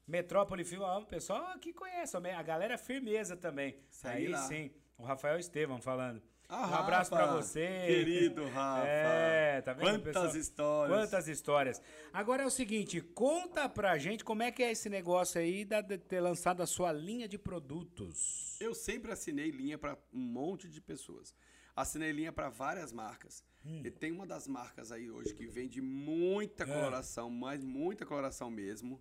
Metrópole 0.09 0.63
Film, 0.63 0.81
ó, 0.81 0.99
o 0.99 1.05
pessoal 1.05 1.45
aqui 1.47 1.71
conhece, 1.71 2.17
a 2.17 2.41
galera 2.41 2.73
é 2.73 2.77
firmeza 2.77 3.37
também. 3.37 3.77
Aí 4.03 4.27
lá. 4.27 4.39
sim, 4.47 4.71
o 4.97 5.03
Rafael 5.03 5.37
Estevam 5.39 5.79
falando. 5.79 6.21
Ah, 6.51 6.67
um 6.67 6.73
abraço 6.73 7.11
pra 7.11 7.27
você. 7.27 7.67
querido 7.85 8.43
Rafa. 8.47 8.87
É, 8.89 9.61
tá 9.61 9.73
vendo? 9.73 9.85
Quantas 9.85 10.03
pessoal? 10.03 10.35
histórias. 10.37 10.97
Quantas 10.97 11.27
histórias. 11.27 11.81
Agora 12.11 12.41
é 12.41 12.45
o 12.45 12.49
seguinte, 12.49 13.01
conta 13.01 13.69
pra 13.69 13.97
gente 13.99 14.23
como 14.25 14.41
é 14.41 14.51
que 14.51 14.63
é 14.63 14.71
esse 14.71 14.89
negócio 14.89 15.39
aí 15.39 15.63
de 15.63 15.97
ter 15.99 16.19
lançado 16.21 16.63
a 16.63 16.65
sua 16.65 16.91
linha 16.91 17.27
de 17.27 17.37
produtos. 17.37 18.57
Eu 18.59 18.73
sempre 18.73 19.11
assinei 19.11 19.51
linha 19.51 19.77
para 19.77 19.95
um 20.11 20.19
monte 20.19 20.67
de 20.67 20.81
pessoas. 20.81 21.35
Assinei 21.75 22.11
linha 22.11 22.31
para 22.31 22.49
várias 22.49 22.91
marcas. 22.91 23.43
Hum. 23.63 23.81
E 23.85 23.91
tem 23.91 24.11
uma 24.11 24.25
das 24.25 24.47
marcas 24.47 24.91
aí 24.91 25.09
hoje 25.11 25.33
que 25.35 25.45
vende 25.45 25.81
muita 25.81 26.63
É. 26.63 26.67
coloração, 26.67 27.29
mas 27.29 27.63
muita 27.63 28.05
coloração 28.05 28.49
mesmo, 28.49 28.99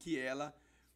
que 0.00 0.18
ela 0.18 0.52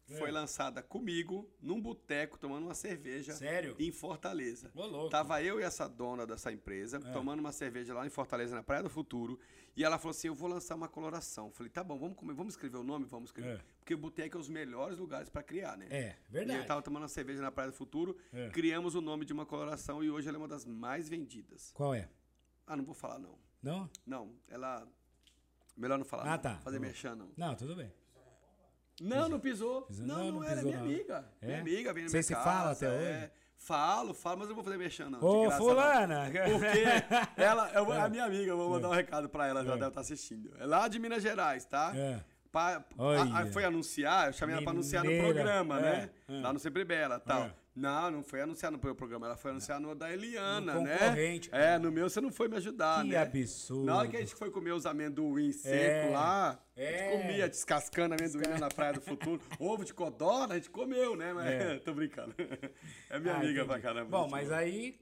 É. 0.09 0.17
foi 0.17 0.29
lançada 0.31 0.83
comigo 0.83 1.49
num 1.61 1.81
boteco 1.81 2.37
tomando 2.37 2.63
uma 2.65 2.75
cerveja 2.75 3.33
Sério? 3.33 3.75
em 3.79 3.91
Fortaleza. 3.91 4.69
Ô, 4.75 4.85
louco. 4.85 5.07
É. 5.07 5.09
Tava 5.11 5.41
eu 5.41 5.59
e 5.59 5.63
essa 5.63 5.87
dona 5.87 6.27
dessa 6.27 6.51
empresa 6.51 6.99
tomando 6.99 7.39
uma 7.39 7.51
cerveja 7.51 7.93
lá 7.93 8.05
em 8.05 8.09
Fortaleza, 8.09 8.53
na 8.55 8.61
Praia 8.61 8.83
do 8.83 8.89
Futuro, 8.89 9.39
e 9.75 9.83
ela 9.83 9.97
falou 9.97 10.11
assim: 10.11 10.27
"Eu 10.27 10.35
vou 10.35 10.47
lançar 10.47 10.75
uma 10.75 10.87
coloração". 10.87 11.51
Falei: 11.51 11.71
"Tá 11.71 11.83
bom, 11.83 11.97
vamos 11.97 12.15
comer, 12.17 12.33
vamos 12.35 12.53
escrever 12.53 12.77
o 12.77 12.83
nome, 12.83 13.05
vamos 13.05 13.29
escrever". 13.29 13.57
É. 13.59 13.61
Porque 13.79 13.93
o 13.95 13.97
boteco 13.97 14.37
é 14.37 14.39
os 14.39 14.47
melhores 14.49 14.97
lugares 14.99 15.27
para 15.29 15.41
criar, 15.43 15.75
né? 15.77 15.87
É, 15.89 16.15
E 16.29 16.31
verdade. 16.31 16.59
eu 16.59 16.65
tava 16.67 16.81
tomando 16.83 17.03
uma 17.03 17.07
cerveja 17.09 17.41
na 17.41 17.51
Praia 17.51 17.71
do 17.71 17.75
Futuro, 17.75 18.15
É. 18.33 18.49
criamos 18.49 18.93
o 18.95 19.01
nome 19.01 19.25
de 19.25 19.33
uma 19.33 19.45
coloração 19.45 20.03
e 20.03 20.09
hoje 20.11 20.27
ela 20.27 20.37
é 20.37 20.39
uma 20.39 20.47
das 20.47 20.65
mais 20.65 21.07
vendidas. 21.09 21.71
Qual 21.73 21.93
é? 21.95 22.09
Ah, 22.67 22.75
não 22.75 22.83
vou 22.83 22.93
falar 22.95 23.17
não. 23.19 23.37
Não? 23.61 23.89
Não, 24.05 24.33
ela. 24.47 24.87
Melhor 25.75 25.97
não 25.97 26.05
falar. 26.05 26.25
Ah, 26.25 26.35
não. 26.35 26.37
tá. 26.37 26.57
Fazer 26.59 26.77
Tá 26.77 26.81
merchan, 26.85 27.15
não. 27.15 27.31
Não, 27.35 27.55
tudo 27.55 27.75
bem. 27.75 27.91
Não, 29.01 29.27
não 29.29 29.39
pisou. 29.39 29.81
Pisou? 29.83 30.05
Não, 30.05 30.17
Não, 30.17 30.31
não, 30.33 30.43
era 30.43 30.55
pisou, 30.55 30.69
minha 30.71 30.77
não. 30.79 30.85
amiga. 30.85 31.25
É? 31.41 31.45
Minha 31.47 31.61
amiga, 31.61 31.93
vem 31.93 32.03
na 32.05 32.09
minha 32.09 32.23
se 32.23 32.33
casa. 32.33 32.45
falam 32.49 32.71
até 32.71 32.85
é. 32.85 32.89
hoje? 33.21 33.31
Falo, 33.57 34.13
falo, 34.13 34.37
mas 34.39 34.43
eu 34.45 34.49
não 34.49 34.55
vou 34.55 34.63
fazer 34.63 34.77
merchan, 34.77 35.09
não. 35.09 35.19
Ô, 35.23 35.43
graça, 35.43 35.57
não. 35.59 35.65
fulana! 35.65 36.25
Porque 36.25 36.37
ela, 37.41 37.71
eu, 37.73 37.91
a 37.91 38.09
minha 38.09 38.25
amiga, 38.25 38.51
eu 38.51 38.57
vou 38.57 38.69
mandar 38.69 38.89
um 38.89 38.93
recado 38.93 39.27
pra 39.29 39.47
ela, 39.47 39.63
já 39.63 39.71
É. 39.73 39.75
deve 39.77 39.87
estar 39.87 40.01
assistindo. 40.01 40.51
É 40.59 40.65
lá 40.65 40.87
de 40.87 40.99
Minas 40.99 41.23
Gerais, 41.23 41.65
tá? 41.65 41.91
É. 41.95 42.19
Pa- 42.51 42.83
a- 42.97 43.41
a- 43.41 43.45
foi 43.47 43.63
anunciar, 43.65 44.27
eu 44.27 44.33
chamei 44.33 44.53
ela 44.55 44.61
pra 44.63 44.71
anunciar 44.71 45.03
no 45.03 45.09
Mineira. 45.09 45.33
programa, 45.33 45.79
É, 45.79 45.81
né? 45.81 46.09
é. 46.29 46.41
Lá 46.41 46.53
no 46.53 46.59
Sempre 46.59 46.85
Bela 46.85 47.19
tal. 47.19 47.49
É. 47.75 47.79
Não, 47.79 48.09
não 48.11 48.23
foi 48.23 48.41
anunciar 48.41 48.71
no 48.71 48.79
meu 48.81 48.95
programa, 48.95 49.25
ela 49.27 49.35
foi 49.35 49.51
anunciar 49.51 49.79
no 49.79 49.93
da 49.93 50.11
Eliana, 50.11 50.75
No 50.75 50.81
né? 50.83 50.97
concorrente. 50.97 51.49
É, 51.51 51.77
no 51.77 51.91
meu 51.91 52.09
você 52.09 52.21
não 52.21 52.31
foi 52.31 52.47
me 52.47 52.55
ajudar, 52.57 53.03
Que 53.03 53.09
né? 53.11 53.17
absurdo. 53.17 53.83
Na 53.85 53.97
hora 53.97 54.07
que 54.07 54.15
a 54.15 54.19
gente 54.21 54.33
foi 54.35 54.49
comer 54.49 54.71
os 54.71 54.85
amendoim 54.85 55.51
seco 55.51 55.75
É. 55.75 56.09
lá, 56.11 56.51
a 56.51 56.59
É. 56.81 56.97
gente 57.11 57.21
comia 57.21 57.49
descascando 57.49 58.15
amendoim 58.15 58.47
lá 58.47 58.57
na 58.59 58.69
Praia 58.69 58.93
do 58.93 59.01
Futuro. 59.01 59.41
Ovo 59.59 59.83
de 59.83 59.93
codorna, 59.93 60.53
a 60.53 60.57
gente 60.57 60.69
comeu, 60.69 61.15
né? 61.15 61.33
Mas 61.33 61.47
É. 61.51 61.79
tô 61.83 61.93
brincando. 61.93 62.33
É 63.09 63.19
minha 63.19 63.33
Ah, 63.33 63.37
amiga 63.37 63.51
entendi. 63.51 63.67
pra 63.67 63.79
caramba. 63.79 64.09
Bom, 64.09 64.29
mas 64.29 64.47
boa. 64.47 64.59
aí. 64.59 64.97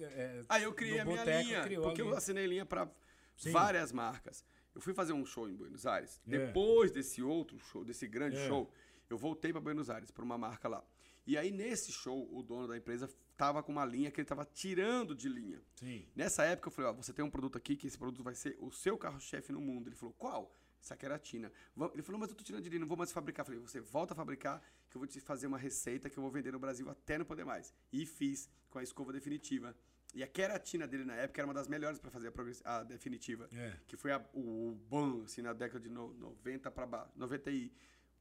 é, 0.00 0.40
Aí 0.48 0.62
eu 0.62 0.72
criei 0.72 1.00
a 1.00 1.04
minha 1.04 1.18
boteco 1.18 1.42
linha, 1.48 1.62
porque 1.82 2.00
a 2.02 2.04
eu 2.04 2.16
assinei 2.16 2.46
linha 2.46 2.64
para 2.66 2.88
Sim. 3.36 3.50
várias 3.52 3.92
marcas. 3.92 4.44
Eu 4.74 4.80
fui 4.80 4.92
fazer 4.92 5.12
um 5.12 5.24
show 5.24 5.48
em 5.48 5.54
Buenos 5.54 5.86
Aires. 5.86 6.20
É. 6.26 6.30
Depois 6.30 6.90
desse 6.90 7.22
outro 7.22 7.58
show, 7.58 7.84
desse 7.84 8.08
grande 8.08 8.36
É. 8.36 8.48
show, 8.48 8.68
eu 9.08 9.16
voltei 9.16 9.52
para 9.52 9.60
Buenos 9.60 9.88
Aires, 9.88 10.10
para 10.10 10.24
uma 10.24 10.36
marca 10.36 10.68
lá. 10.68 10.82
E 11.26 11.36
aí, 11.38 11.50
nesse 11.50 11.90
show, 11.92 12.28
o 12.36 12.42
dono 12.42 12.68
da 12.68 12.76
empresa 12.76 13.08
tava 13.36 13.62
com 13.62 13.72
uma 13.72 13.84
linha 13.84 14.10
que 14.10 14.20
ele 14.20 14.28
tava 14.28 14.44
tirando 14.44 15.14
de 15.14 15.28
linha. 15.28 15.62
Sim. 15.74 16.06
Nessa 16.14 16.44
época, 16.44 16.68
eu 16.68 16.72
falei, 16.72 16.90
ó, 16.90 16.94
você 16.94 17.12
tem 17.12 17.24
um 17.24 17.30
produto 17.30 17.56
aqui 17.58 17.76
que 17.76 17.86
esse 17.86 17.96
produto 17.98 18.22
vai 18.22 18.34
ser 18.34 18.56
o 18.60 18.70
seu 18.70 18.96
carro-chefe 18.98 19.50
no 19.52 19.60
mundo. 19.60 19.88
Ele 19.88 19.96
falou, 19.96 20.14
qual? 20.14 20.54
essa 20.82 20.94
queratina. 20.98 21.50
Ele 21.94 22.02
falou, 22.02 22.20
mas 22.20 22.28
eu 22.28 22.36
tô 22.36 22.44
tirando 22.44 22.62
dinheiro, 22.62 22.80
não 22.82 22.86
vou 22.86 22.96
mais 22.98 23.10
fabricar. 23.10 23.40
Eu 23.42 23.46
falei, 23.46 23.58
você 23.58 23.80
volta 23.80 24.12
a 24.12 24.16
fabricar, 24.16 24.62
que 24.90 24.96
eu 24.96 25.00
vou 25.00 25.06
te 25.08 25.18
fazer 25.18 25.46
uma 25.46 25.56
receita 25.56 26.10
que 26.10 26.18
eu 26.18 26.22
vou 26.22 26.30
vender 26.30 26.52
no 26.52 26.58
Brasil 26.58 26.86
até 26.90 27.16
não 27.16 27.24
poder 27.24 27.42
mais. 27.42 27.72
E 27.90 28.04
fiz 28.04 28.50
com 28.68 28.78
a 28.78 28.82
escova 28.82 29.10
definitiva. 29.10 29.74
E 30.12 30.22
a 30.22 30.26
queratina 30.26 30.86
dele 30.86 31.06
na 31.06 31.14
época 31.16 31.40
era 31.40 31.46
uma 31.48 31.54
das 31.54 31.68
melhores 31.68 31.98
para 31.98 32.10
fazer 32.10 32.30
a, 32.64 32.76
a 32.80 32.82
definitiva. 32.84 33.48
É. 33.54 33.78
Que 33.86 33.96
foi 33.96 34.12
a- 34.12 34.22
o, 34.34 34.72
o 34.72 34.74
bom, 34.74 35.22
assim, 35.24 35.40
na 35.40 35.54
década 35.54 35.80
de 35.80 35.88
no- 35.88 36.12
90 36.18 36.70
para 36.70 36.86
baixo. 36.86 37.10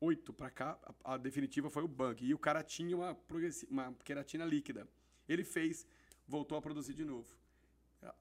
98 0.04 0.34
para 0.34 0.50
cá, 0.50 0.78
a, 1.04 1.14
a 1.14 1.18
definitiva 1.18 1.70
foi 1.70 1.84
o 1.84 1.88
bug. 1.88 2.26
E 2.26 2.34
o 2.34 2.38
cara 2.38 2.62
tinha 2.64 2.96
uma, 2.96 3.18
uma 3.70 3.94
queratina 4.04 4.46
líquida. 4.46 4.88
Ele 5.28 5.44
fez, 5.44 5.88
voltou 6.28 6.58
a 6.58 6.62
produzir 6.62 6.94
de 6.94 7.06
novo. 7.06 7.34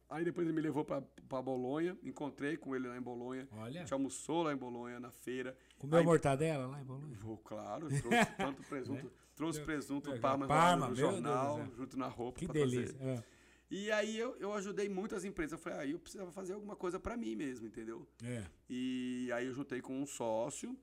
Aí 0.09 0.25
depois 0.25 0.47
ele 0.47 0.55
me 0.55 0.63
levou 0.63 0.85
para 0.85 1.03
Bolonha, 1.43 1.99
encontrei 2.05 2.57
com 2.57 2.77
ele 2.77 2.87
lá 2.87 2.97
em 2.97 3.01
Bolonha. 3.03 3.49
Olha. 3.53 3.81
A 3.81 3.83
gente 3.83 3.93
almoçou 3.93 4.45
lá 4.45 4.53
em 4.53 4.57
Bolonha, 4.57 5.01
na 5.01 5.11
feira. 5.11 5.57
Comeu 5.77 5.99
Aí- 5.99 6.05
mortadela 6.05 6.67
lá 6.67 6.81
em 6.81 6.85
Bolonha? 6.85 7.17
Vou, 7.17 7.37
claro, 7.39 7.89
trouxe 7.89 8.01
tanto 8.37 8.63
presunto. 8.63 9.13
Trouxe 9.35 9.61
presunto 9.63 10.13
É, 10.13 10.19
Parma, 10.21 10.47
Parma, 10.47 10.89
no 10.89 10.95
Deus 10.95 11.11
jornal, 11.15 11.57
céu. 11.57 11.73
junto 11.75 11.99
na 11.99 12.07
roupa 12.07 12.39
Que 12.39 12.47
delícia. 12.47 12.95
fazer. 12.97 13.05
É. 13.11 13.25
E 13.71 13.91
aí 13.91 14.17
eu, 14.19 14.37
eu 14.37 14.53
ajudei 14.53 14.89
muitas 14.89 15.25
empresas. 15.25 15.53
Eu 15.53 15.59
falei, 15.59 15.79
aí 15.81 15.91
eu 15.93 15.99
precisava 15.99 16.31
fazer 16.31 16.53
alguma 16.53 16.77
coisa 16.77 17.01
para 17.01 17.17
mim 17.17 17.35
mesmo, 17.35 17.67
entendeu? 17.67 18.07
É. 18.23 18.45
E 18.71 19.31
aí 19.35 19.47
eu 19.47 19.53
juntei 19.55 19.81
com 19.81 19.99
um 20.01 20.07
sócio, 20.07 20.79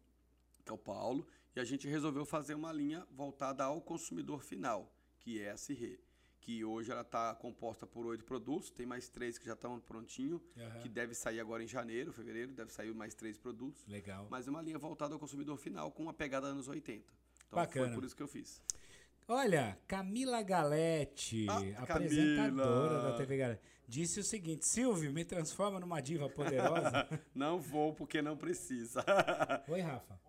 que 0.70 0.72
é 0.72 0.76
o 0.76 0.78
Paulo, 0.78 1.26
e 1.55 1.59
a 1.59 1.63
gente 1.63 1.88
resolveu 1.88 2.24
fazer 2.26 2.53
uma 2.53 2.72
linha 2.72 3.05
voltada 3.11 3.63
ao 3.63 3.82
consumidor 3.82 4.43
final, 4.43 4.93
que 5.20 5.41
é 5.41 5.49
a 5.51 5.57
Cirré. 5.57 5.97
Que 6.41 6.63
hoje 6.63 6.91
ela 6.91 7.01
está 7.01 7.34
composta 7.36 7.86
por 7.88 8.05
oito 8.05 8.24
produtos, 8.24 8.70
tem 8.70 8.86
mais 8.86 9.09
três 9.09 9.38
que 9.38 9.45
já 9.45 9.53
estão 9.53 9.80
prontinho, 9.80 10.41
Aham. 10.57 10.80
que 10.80 10.88
deve 10.88 11.13
sair 11.15 11.39
agora 11.39 11.63
em 11.63 11.67
janeiro, 11.67 12.13
fevereiro, 12.13 12.53
deve 12.53 12.72
sair 12.72 12.93
mais 12.93 13.13
três 13.15 13.38
produtos. 13.38 13.86
Legal. 13.88 14.28
Mas 14.30 14.47
uma 14.47 14.61
linha 14.61 14.78
voltada 14.78 15.13
ao 15.13 15.20
consumidor 15.20 15.57
final, 15.57 15.91
com 15.91 16.03
uma 16.03 16.13
pegada 16.13 16.47
anos 16.47 16.67
80. 16.67 17.03
Então 17.47 17.59
Bacana. 17.59 17.88
foi 17.88 17.95
por 17.95 18.03
isso 18.05 18.15
que 18.15 18.24
eu 18.24 18.28
fiz. 18.28 18.61
Olha, 19.28 19.78
Camila 19.88 20.41
Galete, 20.41 21.45
Ah, 21.49 21.84
apresentadora 21.84 22.89
Camila. 22.95 23.11
da 23.11 23.17
TV 23.17 23.38
Galete, 23.38 23.61
disse 23.88 24.20
o 24.20 24.24
seguinte: 24.24 24.65
Silvio, 24.67 25.11
me 25.13 25.24
transforma 25.26 25.80
numa 25.80 25.99
diva 26.01 26.28
poderosa. 26.30 27.07
Não 27.36 27.59
vou 27.59 27.93
porque 27.93 28.22
não 28.24 28.36
precisa. 28.38 29.03
Oi, 29.67 29.82
Rafa. 29.82 30.20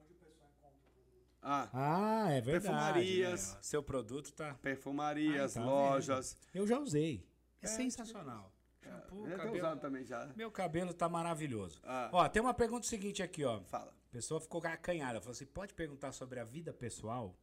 Ah, 1.43 1.69
Ah, 1.73 2.31
é 2.33 2.41
verdade. 2.41 2.65
Perfumarias. 2.67 3.55
né? 3.55 3.59
Seu 3.63 3.83
produto 3.83 4.33
tá. 4.33 4.55
perfumarias, 4.55 5.57
Ai, 5.57 5.63
tá 5.65 5.69
lojas. 5.71 6.37
Eu 6.55 6.67
já 6.67 6.79
usei. 6.79 7.25
É, 7.63 7.67
É, 7.67 7.69
sensacional. 7.69 8.53
Shampoo, 8.83 9.27
Eu 9.29 9.37
cabelo. 9.37 9.57
usado 9.57 9.81
também 9.81 10.05
já. 10.05 10.27
Meu 10.35 10.51
cabelo 10.51 10.93
tá 10.95 11.09
maravilhoso. 11.09 11.81
Ah. 11.85 12.09
Ó, 12.13 12.29
tem 12.29 12.41
uma 12.41 12.55
pergunta 12.55 12.87
seguinte 12.87 13.23
aqui, 13.23 13.45
ó. 13.45 13.61
Fala. 13.63 13.91
A 13.93 14.13
pessoa 14.13 14.41
ficou 14.41 14.61
acanhada. 14.67 15.21
Falou 15.21 15.33
assim: 15.33 15.47
pode 15.47 15.75
perguntar 15.75 16.13
sobre 16.13 16.41
a 16.41 16.45
vida 16.45 16.73
pessoal? 16.73 17.37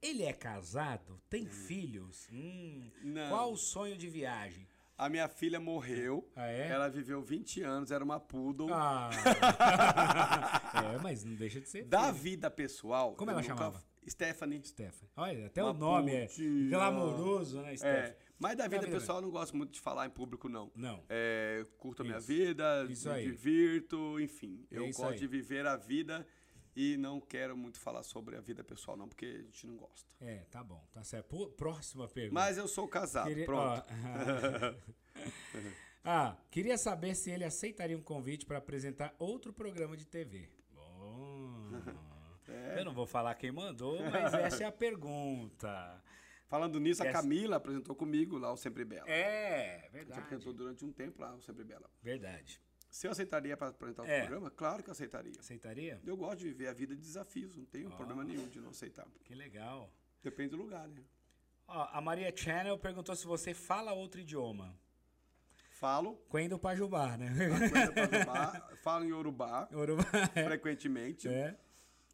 Ele 0.00 0.22
é 0.22 0.32
casado? 0.32 1.20
Tem 1.28 1.46
filhos? 1.46 2.28
Hum, 2.32 2.90
Não. 3.02 3.28
Qual 3.30 3.52
o 3.52 3.56
sonho 3.56 3.96
de 3.98 4.08
viagem? 4.08 4.66
A 4.98 5.08
minha 5.08 5.28
filha 5.28 5.60
morreu. 5.60 6.28
Ah, 6.34 6.48
é? 6.48 6.68
Ela 6.70 6.88
viveu 6.88 7.22
20 7.22 7.62
anos, 7.62 7.92
era 7.92 8.02
uma 8.04 8.18
poodle. 8.18 8.68
Ah. 8.74 9.08
é, 10.94 10.98
mas 11.00 11.24
não 11.24 11.34
deixa 11.34 11.60
de 11.60 11.68
ser. 11.68 11.84
Da 11.84 12.06
filho. 12.08 12.14
vida 12.14 12.50
pessoal. 12.50 13.14
Como 13.14 13.30
ela 13.30 13.40
nunca- 13.40 13.54
chamava? 13.54 13.82
Stephanie. 14.08 14.60
Stephanie. 14.64 15.10
Olha, 15.16 15.46
até 15.46 15.62
Uma 15.62 15.70
o 15.70 15.74
nome 15.74 16.12
é 16.14 16.26
putinha. 16.26 16.70
glamouroso, 16.70 17.60
né, 17.60 17.74
É, 17.74 17.76
Stephanie? 17.76 18.14
mas 18.38 18.56
da 18.56 18.66
vida 18.66 18.80
vida 18.86 18.98
pessoal 18.98 19.18
eu 19.18 19.22
não 19.22 19.30
gosto 19.30 19.54
muito 19.54 19.70
de 19.72 19.80
falar 19.80 20.06
em 20.06 20.10
público, 20.10 20.48
não. 20.48 20.72
Não. 20.74 21.04
É, 21.10 21.62
curto 21.76 22.00
a 22.02 22.04
minha 22.06 22.18
vida, 22.18 22.86
Isso 22.88 23.06
me 23.08 23.14
aí. 23.16 23.24
divirto, 23.24 24.18
enfim. 24.18 24.66
É 24.70 24.78
Eu 24.78 24.86
isso 24.86 24.98
gosto 25.02 25.12
aí. 25.12 25.18
de 25.18 25.26
viver 25.26 25.66
a 25.66 25.76
vida 25.76 26.26
e 26.80 26.96
não 26.96 27.20
quero 27.20 27.56
muito 27.56 27.80
falar 27.80 28.04
sobre 28.04 28.36
a 28.36 28.40
vida 28.40 28.62
pessoal, 28.62 28.96
não, 28.96 29.08
porque 29.08 29.26
a 29.26 29.42
gente 29.42 29.66
não 29.66 29.76
gosta. 29.76 30.14
É, 30.20 30.44
tá 30.50 30.62
bom, 30.62 30.86
tá 30.92 31.02
certo. 31.02 31.48
Próxima 31.56 32.06
pergunta. 32.06 32.34
Mas 32.40 32.56
eu 32.56 32.68
sou 32.68 32.86
casado, 32.86 33.26
Queria- 33.28 33.46
pronto. 33.46 33.82
ó, 33.82 34.74
ah, 36.04 36.36
queria 36.50 36.78
saber 36.78 37.14
se 37.16 37.30
ele 37.30 37.44
aceitaria 37.44 37.96
um 37.98 38.02
convite 38.02 38.46
para 38.46 38.58
apresentar 38.58 39.14
outro 39.18 39.52
programa 39.52 39.96
de 39.96 40.04
TV. 40.06 40.48
Bom. 40.72 41.70
É. 42.50 42.80
Eu 42.80 42.84
não 42.86 42.94
vou 42.94 43.04
falar 43.06 43.34
quem 43.34 43.52
mandou, 43.52 44.00
mas 44.10 44.32
essa 44.32 44.64
é 44.64 44.66
a 44.66 44.72
pergunta. 44.72 46.02
Falando 46.46 46.80
nisso, 46.80 47.02
a 47.02 47.06
Essa- 47.06 47.20
Camila 47.20 47.56
apresentou 47.56 47.94
comigo 47.94 48.38
lá 48.38 48.50
o 48.50 48.56
Sempre 48.56 48.86
Bela. 48.86 49.06
É, 49.06 49.74
A 49.76 49.82
gente 49.82 49.92
verdade. 49.92 50.20
apresentou 50.22 50.54
durante 50.54 50.82
um 50.82 50.90
tempo 50.90 51.20
lá 51.20 51.34
o 51.34 51.42
Sempre 51.42 51.62
Bela. 51.62 51.90
Verdade. 52.02 52.58
Se 52.90 53.06
eu 53.06 53.10
aceitaria 53.12 53.56
para 53.56 53.68
apresentar 53.68 54.02
o 54.02 54.06
É. 54.06 54.20
programa, 54.20 54.50
claro 54.50 54.82
que 54.82 54.88
eu 54.88 54.92
aceitaria. 54.92 55.32
Aceitaria? 55.38 56.00
Eu 56.04 56.16
gosto 56.16 56.38
de 56.38 56.46
viver 56.48 56.68
a 56.68 56.72
vida 56.72 56.94
de 56.96 57.02
desafios, 57.02 57.56
não 57.56 57.64
tenho 57.66 57.90
problema 57.90 58.24
nenhum 58.24 58.48
de 58.48 58.60
não 58.60 58.70
aceitar. 58.70 59.06
Que 59.24 59.34
legal. 59.34 59.90
Depende 60.22 60.50
do 60.50 60.56
lugar, 60.56 60.88
né? 60.88 61.02
Ó, 61.66 61.88
a 61.92 62.00
Maria 62.00 62.34
Channel 62.34 62.78
perguntou 62.78 63.14
se 63.14 63.26
você 63.26 63.52
fala 63.52 63.92
outro 63.92 64.20
idioma. 64.20 64.74
Falo, 65.72 66.16
Quando 66.28 66.58
Pajubá, 66.58 67.16
né? 67.16 67.28
coisa 67.60 67.92
pra 67.92 68.02
Urubá, 68.18 68.76
falo 68.82 69.04
em 69.04 69.12
Urubá 69.12 69.68
Urubá. 69.70 70.02
frequentemente, 70.34 71.28
É. 71.28 71.56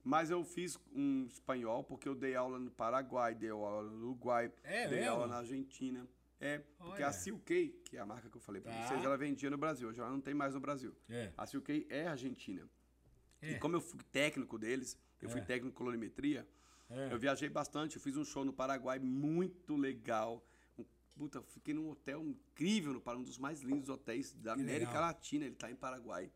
mas 0.02 0.28
eu 0.28 0.44
fiz 0.44 0.78
um 0.92 1.24
espanhol 1.26 1.82
porque 1.82 2.06
eu 2.06 2.14
dei 2.14 2.34
aula 2.36 2.58
no 2.58 2.70
Paraguai, 2.70 3.34
dei 3.34 3.48
aula 3.48 3.84
no 3.84 3.96
Uruguai, 4.08 4.52
É 4.62 4.86
dei 4.88 4.98
mesmo? 5.00 5.12
aula 5.14 5.26
na 5.28 5.36
Argentina. 5.38 6.06
É, 6.40 6.58
porque 6.78 7.02
Olha. 7.02 7.08
a 7.08 7.12
Silkei, 7.12 7.70
que 7.84 7.96
é 7.96 8.00
a 8.00 8.06
marca 8.06 8.28
que 8.28 8.36
eu 8.36 8.40
falei 8.40 8.60
pra 8.60 8.72
Tá. 8.72 8.88
vocês, 8.88 9.04
ela 9.04 9.16
vendia 9.16 9.48
no 9.50 9.56
Brasil, 9.56 9.88
hoje 9.88 10.00
ela 10.00 10.10
não 10.10 10.20
tem 10.20 10.34
mais 10.34 10.54
no 10.54 10.60
Brasil. 10.60 10.94
É. 11.08 11.32
A 11.36 11.46
Silkei 11.46 11.86
é 11.88 12.06
argentina. 12.06 12.68
É. 13.40 13.52
E 13.52 13.58
como 13.58 13.76
eu 13.76 13.80
fui 13.80 14.00
técnico 14.12 14.58
deles, 14.58 14.98
eu 15.22 15.28
fui 15.28 15.40
É. 15.40 15.44
técnico 15.44 15.68
de 15.70 15.76
colorimetria, 15.76 16.46
É. 16.90 17.12
eu 17.12 17.18
viajei 17.18 17.48
bastante, 17.48 17.96
eu 17.96 18.02
fiz 18.02 18.16
um 18.16 18.24
show 18.24 18.44
no 18.44 18.52
Paraguai 18.52 18.98
muito 18.98 19.76
legal. 19.76 20.44
Puta, 21.16 21.38
eu 21.38 21.44
fiquei 21.44 21.72
num 21.72 21.88
hotel 21.90 22.24
incrível 22.26 22.92
no 22.92 23.00
Paraguai, 23.00 23.22
um 23.22 23.28
dos 23.28 23.38
mais 23.38 23.60
lindos 23.62 23.88
hotéis 23.88 24.32
da 24.32 24.54
Que 24.56 24.62
América 24.62 24.90
legal. 24.90 25.02
Latina, 25.04 25.44
ele 25.44 25.54
tá 25.54 25.70
em 25.70 25.76
Paraguai, 25.76 26.28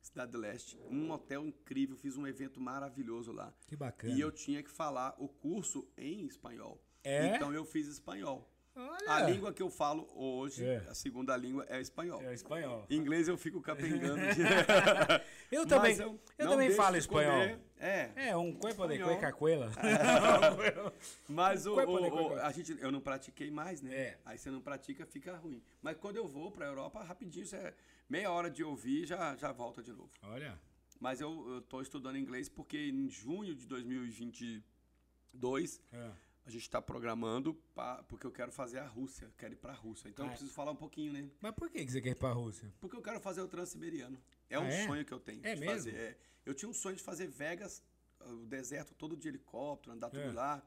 Cidade 0.00 0.30
do 0.32 0.38
Leste. 0.38 0.78
Um 0.88 1.10
hotel 1.10 1.44
incrível, 1.46 1.96
fiz 1.96 2.16
um 2.16 2.24
evento 2.26 2.60
maravilhoso 2.60 3.32
lá. 3.32 3.52
Que 3.66 3.74
bacana. 3.74 4.14
E 4.14 4.20
eu 4.20 4.30
tinha 4.30 4.62
que 4.62 4.70
falar 4.70 5.14
o 5.18 5.28
curso 5.28 5.88
em 5.96 6.24
espanhol. 6.26 6.80
É? 7.02 7.34
Então 7.34 7.52
eu 7.52 7.64
fiz 7.64 7.88
espanhol. 7.88 8.48
Olha. 8.74 9.10
A 9.12 9.20
língua 9.28 9.52
que 9.52 9.62
eu 9.62 9.68
falo 9.68 10.08
hoje, 10.14 10.64
É. 10.64 10.78
a 10.88 10.94
segunda 10.94 11.36
língua 11.36 11.66
é 11.68 11.78
espanhol. 11.80 12.22
É 12.22 12.32
espanhol. 12.32 12.86
Em 12.88 12.96
inglês 12.96 13.28
eu 13.28 13.36
fico 13.36 13.60
capengando. 13.60 14.16
de- 14.34 14.40
Eu 15.54 15.66
também, 15.66 15.94
eu, 15.98 16.18
não 16.38 16.52
também 16.52 16.70
falo 16.70 16.96
espanhol. 16.96 17.40
comer. 17.40 17.58
É. 17.78 18.10
É, 18.16 18.34
um 18.36 18.54
cuerpo 18.54 18.86
de 18.86 18.94
Espanhol. 18.94 19.12
cuecacuela. 19.14 19.70
Mas 21.28 21.66
o, 21.66 21.74
o- 21.74 22.32
o- 22.32 22.40
a 22.40 22.50
gente, 22.50 22.74
eu 22.80 22.90
não 22.90 23.02
pratiquei 23.02 23.50
mais, 23.50 23.82
né? 23.82 23.94
É. 23.94 24.18
Aí 24.24 24.38
você 24.38 24.50
não 24.50 24.62
pratica, 24.62 25.04
fica 25.04 25.36
ruim. 25.36 25.62
Mas 25.82 25.98
quando 25.98 26.16
eu 26.16 26.26
vou 26.26 26.50
pra 26.50 26.64
Europa, 26.66 27.02
rapidinho, 27.02 27.44
é 27.54 27.74
meia 28.08 28.30
hora 28.30 28.50
de 28.50 28.64
ouvir, 28.64 29.04
já, 29.06 29.36
já 29.36 29.52
volta 29.52 29.82
de 29.82 29.92
novo. 29.92 30.10
Olha. 30.22 30.58
Mas 30.98 31.20
eu, 31.20 31.46
eu 31.54 31.60
tô 31.60 31.82
estudando 31.82 32.16
inglês 32.16 32.48
porque 32.48 32.78
em 32.88 33.10
junho 33.10 33.54
de 33.54 33.66
2022 33.66 35.82
É. 35.92 36.10
a 36.44 36.50
gente 36.50 36.62
está 36.62 36.82
programando 36.82 37.54
pra, 37.74 38.02
porque 38.04 38.26
eu 38.26 38.32
quero 38.32 38.50
fazer 38.50 38.78
a 38.78 38.86
Rússia, 38.86 39.32
quero 39.38 39.54
ir 39.54 39.56
pra 39.56 39.72
Rússia. 39.72 40.08
Então 40.08 40.24
Ah. 40.24 40.28
eu 40.28 40.30
preciso 40.32 40.52
falar 40.52 40.72
um 40.72 40.76
pouquinho, 40.76 41.12
né? 41.12 41.30
Mas 41.40 41.54
por 41.54 41.70
que 41.70 41.86
você 41.88 42.00
quer 42.00 42.10
ir 42.10 42.14
pra 42.16 42.32
Rússia? 42.32 42.72
Porque 42.80 42.96
eu 42.96 43.02
quero 43.02 43.20
fazer 43.20 43.40
o 43.42 43.48
Transiberiano. 43.48 44.20
É 44.50 44.56
Ah, 44.56 44.60
um 44.60 44.66
é? 44.66 44.86
sonho 44.86 45.04
que 45.04 45.12
eu 45.12 45.20
tenho 45.20 45.40
É 45.46 45.54
de 45.54 45.60
mesmo? 45.60 45.74
fazer. 45.74 45.94
é. 45.94 46.18
Eu 46.44 46.54
tinha 46.54 46.68
um 46.68 46.74
sonho 46.74 46.96
de 46.96 47.02
fazer 47.02 47.28
Vegas, 47.28 47.82
o 48.20 48.44
deserto 48.46 48.94
todo 48.94 49.16
de 49.16 49.28
helicóptero, 49.28 49.94
andar 49.94 50.10
tudo 50.10 50.22
É. 50.22 50.32
lá 50.32 50.62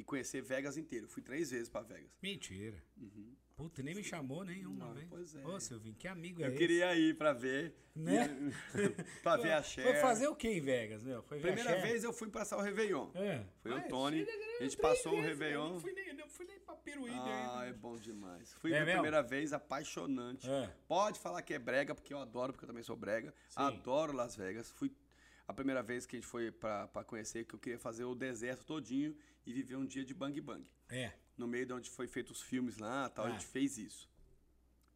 e 0.00 0.04
conhecer 0.04 0.40
Vegas 0.42 0.76
inteiro. 0.76 1.06
Fui 1.08 1.22
três 1.22 1.50
vezes 1.50 1.68
para 1.68 1.82
Vegas. 1.82 2.10
Mentira. 2.22 2.82
Puta, 3.56 3.82
nem 3.82 3.94
me 3.94 4.02
chamou 4.02 4.42
nenhuma 4.42 4.86
Não, 4.86 4.94
vez. 4.94 5.06
pois 5.10 5.34
é. 5.36 5.46
Ô, 5.46 5.60
Silvinho, 5.60 5.94
que 5.94 6.08
amigo 6.08 6.40
é 6.40 6.46
Eu 6.46 6.48
esse? 6.48 6.56
queria 6.58 6.96
ir 6.96 7.14
para 7.18 7.34
ver, 7.34 7.74
Né? 7.94 8.26
para 9.22 9.42
ver 9.42 9.52
a 9.52 9.62
Foi 9.62 9.82
Cher. 9.84 10.00
fazer 10.00 10.28
o 10.28 10.34
que 10.34 10.48
em 10.48 10.60
Vegas, 10.62 11.02
meu? 11.02 11.22
Foi 11.24 11.36
a 11.36 11.40
Primeira 11.42 11.78
vez 11.82 12.02
eu 12.02 12.10
fui 12.12 12.30
passar 12.30 12.56
o 12.56 12.62
Réveillon. 12.62 13.10
É. 13.14 13.44
Foi 13.60 13.72
o 13.72 13.76
Ah, 13.76 13.80
Tony, 13.82 14.24
Cher, 14.24 14.56
a 14.60 14.62
gente 14.62 14.76
passou 14.78 15.12
o 15.12 15.16
vezes, 15.16 15.28
Réveillon. 15.28 15.66
Eu 15.66 15.72
não 15.74 15.80
fui 15.80 15.92
nem, 15.92 16.14
não 16.14 16.28
fui 16.28 16.46
nem 16.46 16.58
pra 16.60 16.74
Peruíbe 16.76 17.14
Ah, 17.18 17.64
é 17.68 17.72
bom 17.74 17.96
demais. 17.98 18.54
Fui 18.54 18.72
É 18.72 18.78
mesmo? 18.82 18.92
primeira 19.02 19.22
vez, 19.22 19.52
apaixonante. 19.52 20.48
É. 20.48 20.74
Pode 20.88 21.20
falar 21.20 21.42
que 21.42 21.52
é 21.52 21.58
brega, 21.58 21.94
porque 21.94 22.14
eu 22.14 22.18
adoro, 22.18 22.54
porque 22.54 22.64
eu 22.64 22.68
também 22.68 22.82
sou 22.82 22.96
brega. 22.96 23.34
Adoro 23.54 24.14
Las 24.14 24.34
Vegas. 24.36 24.70
Fui 24.70 24.90
a 25.50 25.52
primeira 25.52 25.82
vez 25.82 26.06
que 26.06 26.16
a 26.16 26.18
gente 26.18 26.26
foi 26.28 26.50
pra, 26.50 26.86
pra 26.88 27.04
conhecer, 27.04 27.44
que 27.44 27.54
eu 27.54 27.58
queria 27.58 27.78
fazer 27.78 28.04
o 28.04 28.14
deserto 28.14 28.64
todinho 28.64 29.14
e 29.44 29.52
viver 29.52 29.76
um 29.76 29.84
dia 29.84 30.04
de 30.04 30.14
bang 30.14 30.40
bang. 30.40 30.64
É. 30.88 31.12
No 31.36 31.46
meio 31.46 31.66
de 31.66 31.72
onde 31.72 31.90
foi 31.90 32.06
feito 32.06 32.30
os 32.30 32.40
filmes 32.40 32.78
lá 32.78 33.08
tal, 33.08 33.26
a 33.26 33.28
Ah. 33.28 33.32
gente 33.32 33.46
fez 33.46 33.76
isso. 33.78 34.08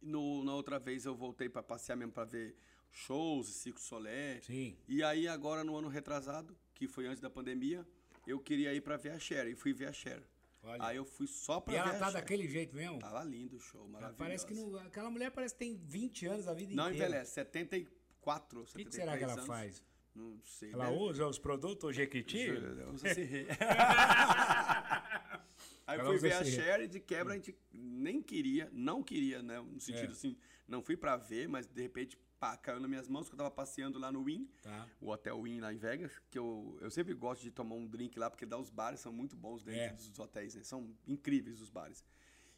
E 0.01 0.05
no, 0.07 0.43
na 0.43 0.53
outra 0.53 0.79
vez 0.79 1.05
eu 1.05 1.15
voltei 1.15 1.49
pra 1.49 1.61
passear 1.63 1.95
mesmo 1.95 2.11
pra 2.13 2.23
ver 2.25 2.55
shows, 2.91 3.47
Circo 3.47 3.79
Solé. 3.81 4.39
Sim. 4.41 4.77
E 4.87 5.03
aí 5.03 5.27
agora 5.27 5.63
no 5.63 5.75
ano 5.75 5.87
retrasado, 5.87 6.55
que 6.73 6.87
foi 6.87 7.05
antes 7.07 7.19
da 7.21 7.29
pandemia, 7.29 7.85
eu 8.25 8.39
queria 8.39 8.73
ir 8.73 8.81
pra 8.81 8.95
ver 8.97 9.11
a 9.11 9.19
Cher 9.19 9.47
e 9.47 9.55
fui 9.55 9.73
ver 9.73 9.87
a 9.89 9.93
Cher. 9.93 10.21
Olha. 10.63 10.83
Aí 10.83 10.97
eu 10.97 11.05
fui 11.05 11.27
só 11.27 11.59
pra 11.59 11.73
E 11.73 11.77
ver 11.77 11.81
ela 11.89 11.95
a 11.95 11.99
tá 11.99 12.11
daquele 12.11 12.47
jeito 12.47 12.75
mesmo? 12.75 12.97
Tava 12.99 13.23
lindo 13.23 13.57
o 13.57 13.59
show, 13.59 13.87
maravilhoso. 13.87 14.17
Parece 14.17 14.45
que 14.47 14.53
não, 14.53 14.75
aquela 14.77 15.11
mulher 15.11 15.29
parece 15.31 15.53
que 15.53 15.59
tem 15.59 15.75
20 15.75 16.25
anos 16.25 16.47
a 16.47 16.53
vida 16.53 16.73
Não 16.73 16.87
inteira. 16.89 17.05
envelhece, 17.07 17.33
74, 17.33 18.61
O 18.61 18.63
que, 18.63 18.71
73 18.71 18.89
que 18.89 18.95
será 18.95 19.17
que 19.17 19.23
ela 19.23 19.33
anos. 19.33 19.45
faz? 19.45 19.83
Não 20.15 20.39
sei. 20.43 20.71
Ela 20.71 20.85
deve- 20.85 20.97
usa 20.97 21.27
os 21.27 21.37
produtos 21.37 21.93
Jequiti? 21.95 22.47
Ela 22.49 22.91
usa 22.91 23.09
esse 23.09 23.23
rei. 23.23 23.47
Aí 25.87 25.99
Ela 25.99 26.09
fui 26.09 26.17
ver 26.17 26.33
a 26.33 26.79
e 26.83 26.87
de 26.87 26.99
quebra 26.99 27.33
a 27.33 27.35
gente 27.35 27.55
nem 27.71 28.19
queria, 28.21 28.69
não 28.73 29.03
queria, 29.03 29.43
né? 29.43 29.59
No 29.61 29.79
sentido 29.79 30.07
É. 30.09 30.11
assim, 30.11 30.35
não 30.67 30.81
fui 30.81 30.97
pra 30.97 31.15
ver, 31.15 31.47
mas 31.47 31.67
de 31.67 31.79
repente, 31.81 32.17
pá, 32.39 32.57
caiu 32.57 32.79
nas 32.79 32.89
minhas 32.89 33.07
mãos 33.07 33.27
que 33.29 33.35
eu 33.35 33.37
tava 33.37 33.51
passeando 33.51 33.99
lá 33.99 34.11
no 34.11 34.23
Win, 34.23 34.49
Tá. 34.63 34.87
o 34.99 35.11
Hotel 35.11 35.39
Win 35.43 35.59
lá 35.59 35.71
em 35.71 35.77
Vegas, 35.77 36.19
que 36.31 36.39
eu, 36.39 36.75
eu 36.81 36.89
sempre 36.89 37.13
gosto 37.13 37.43
de 37.43 37.51
tomar 37.51 37.75
um 37.75 37.85
drink 37.85 38.17
lá, 38.17 38.31
porque 38.31 38.47
dá 38.47 38.57
os 38.57 38.71
bares 38.71 38.99
são 38.99 39.13
muito 39.13 39.35
bons 39.35 39.63
dentro 39.63 39.79
É. 39.81 39.89
dos 39.93 40.17
hotéis, 40.17 40.55
né? 40.55 40.63
São 40.63 40.89
incríveis 41.07 41.61
os 41.61 41.69
bares. 41.69 42.03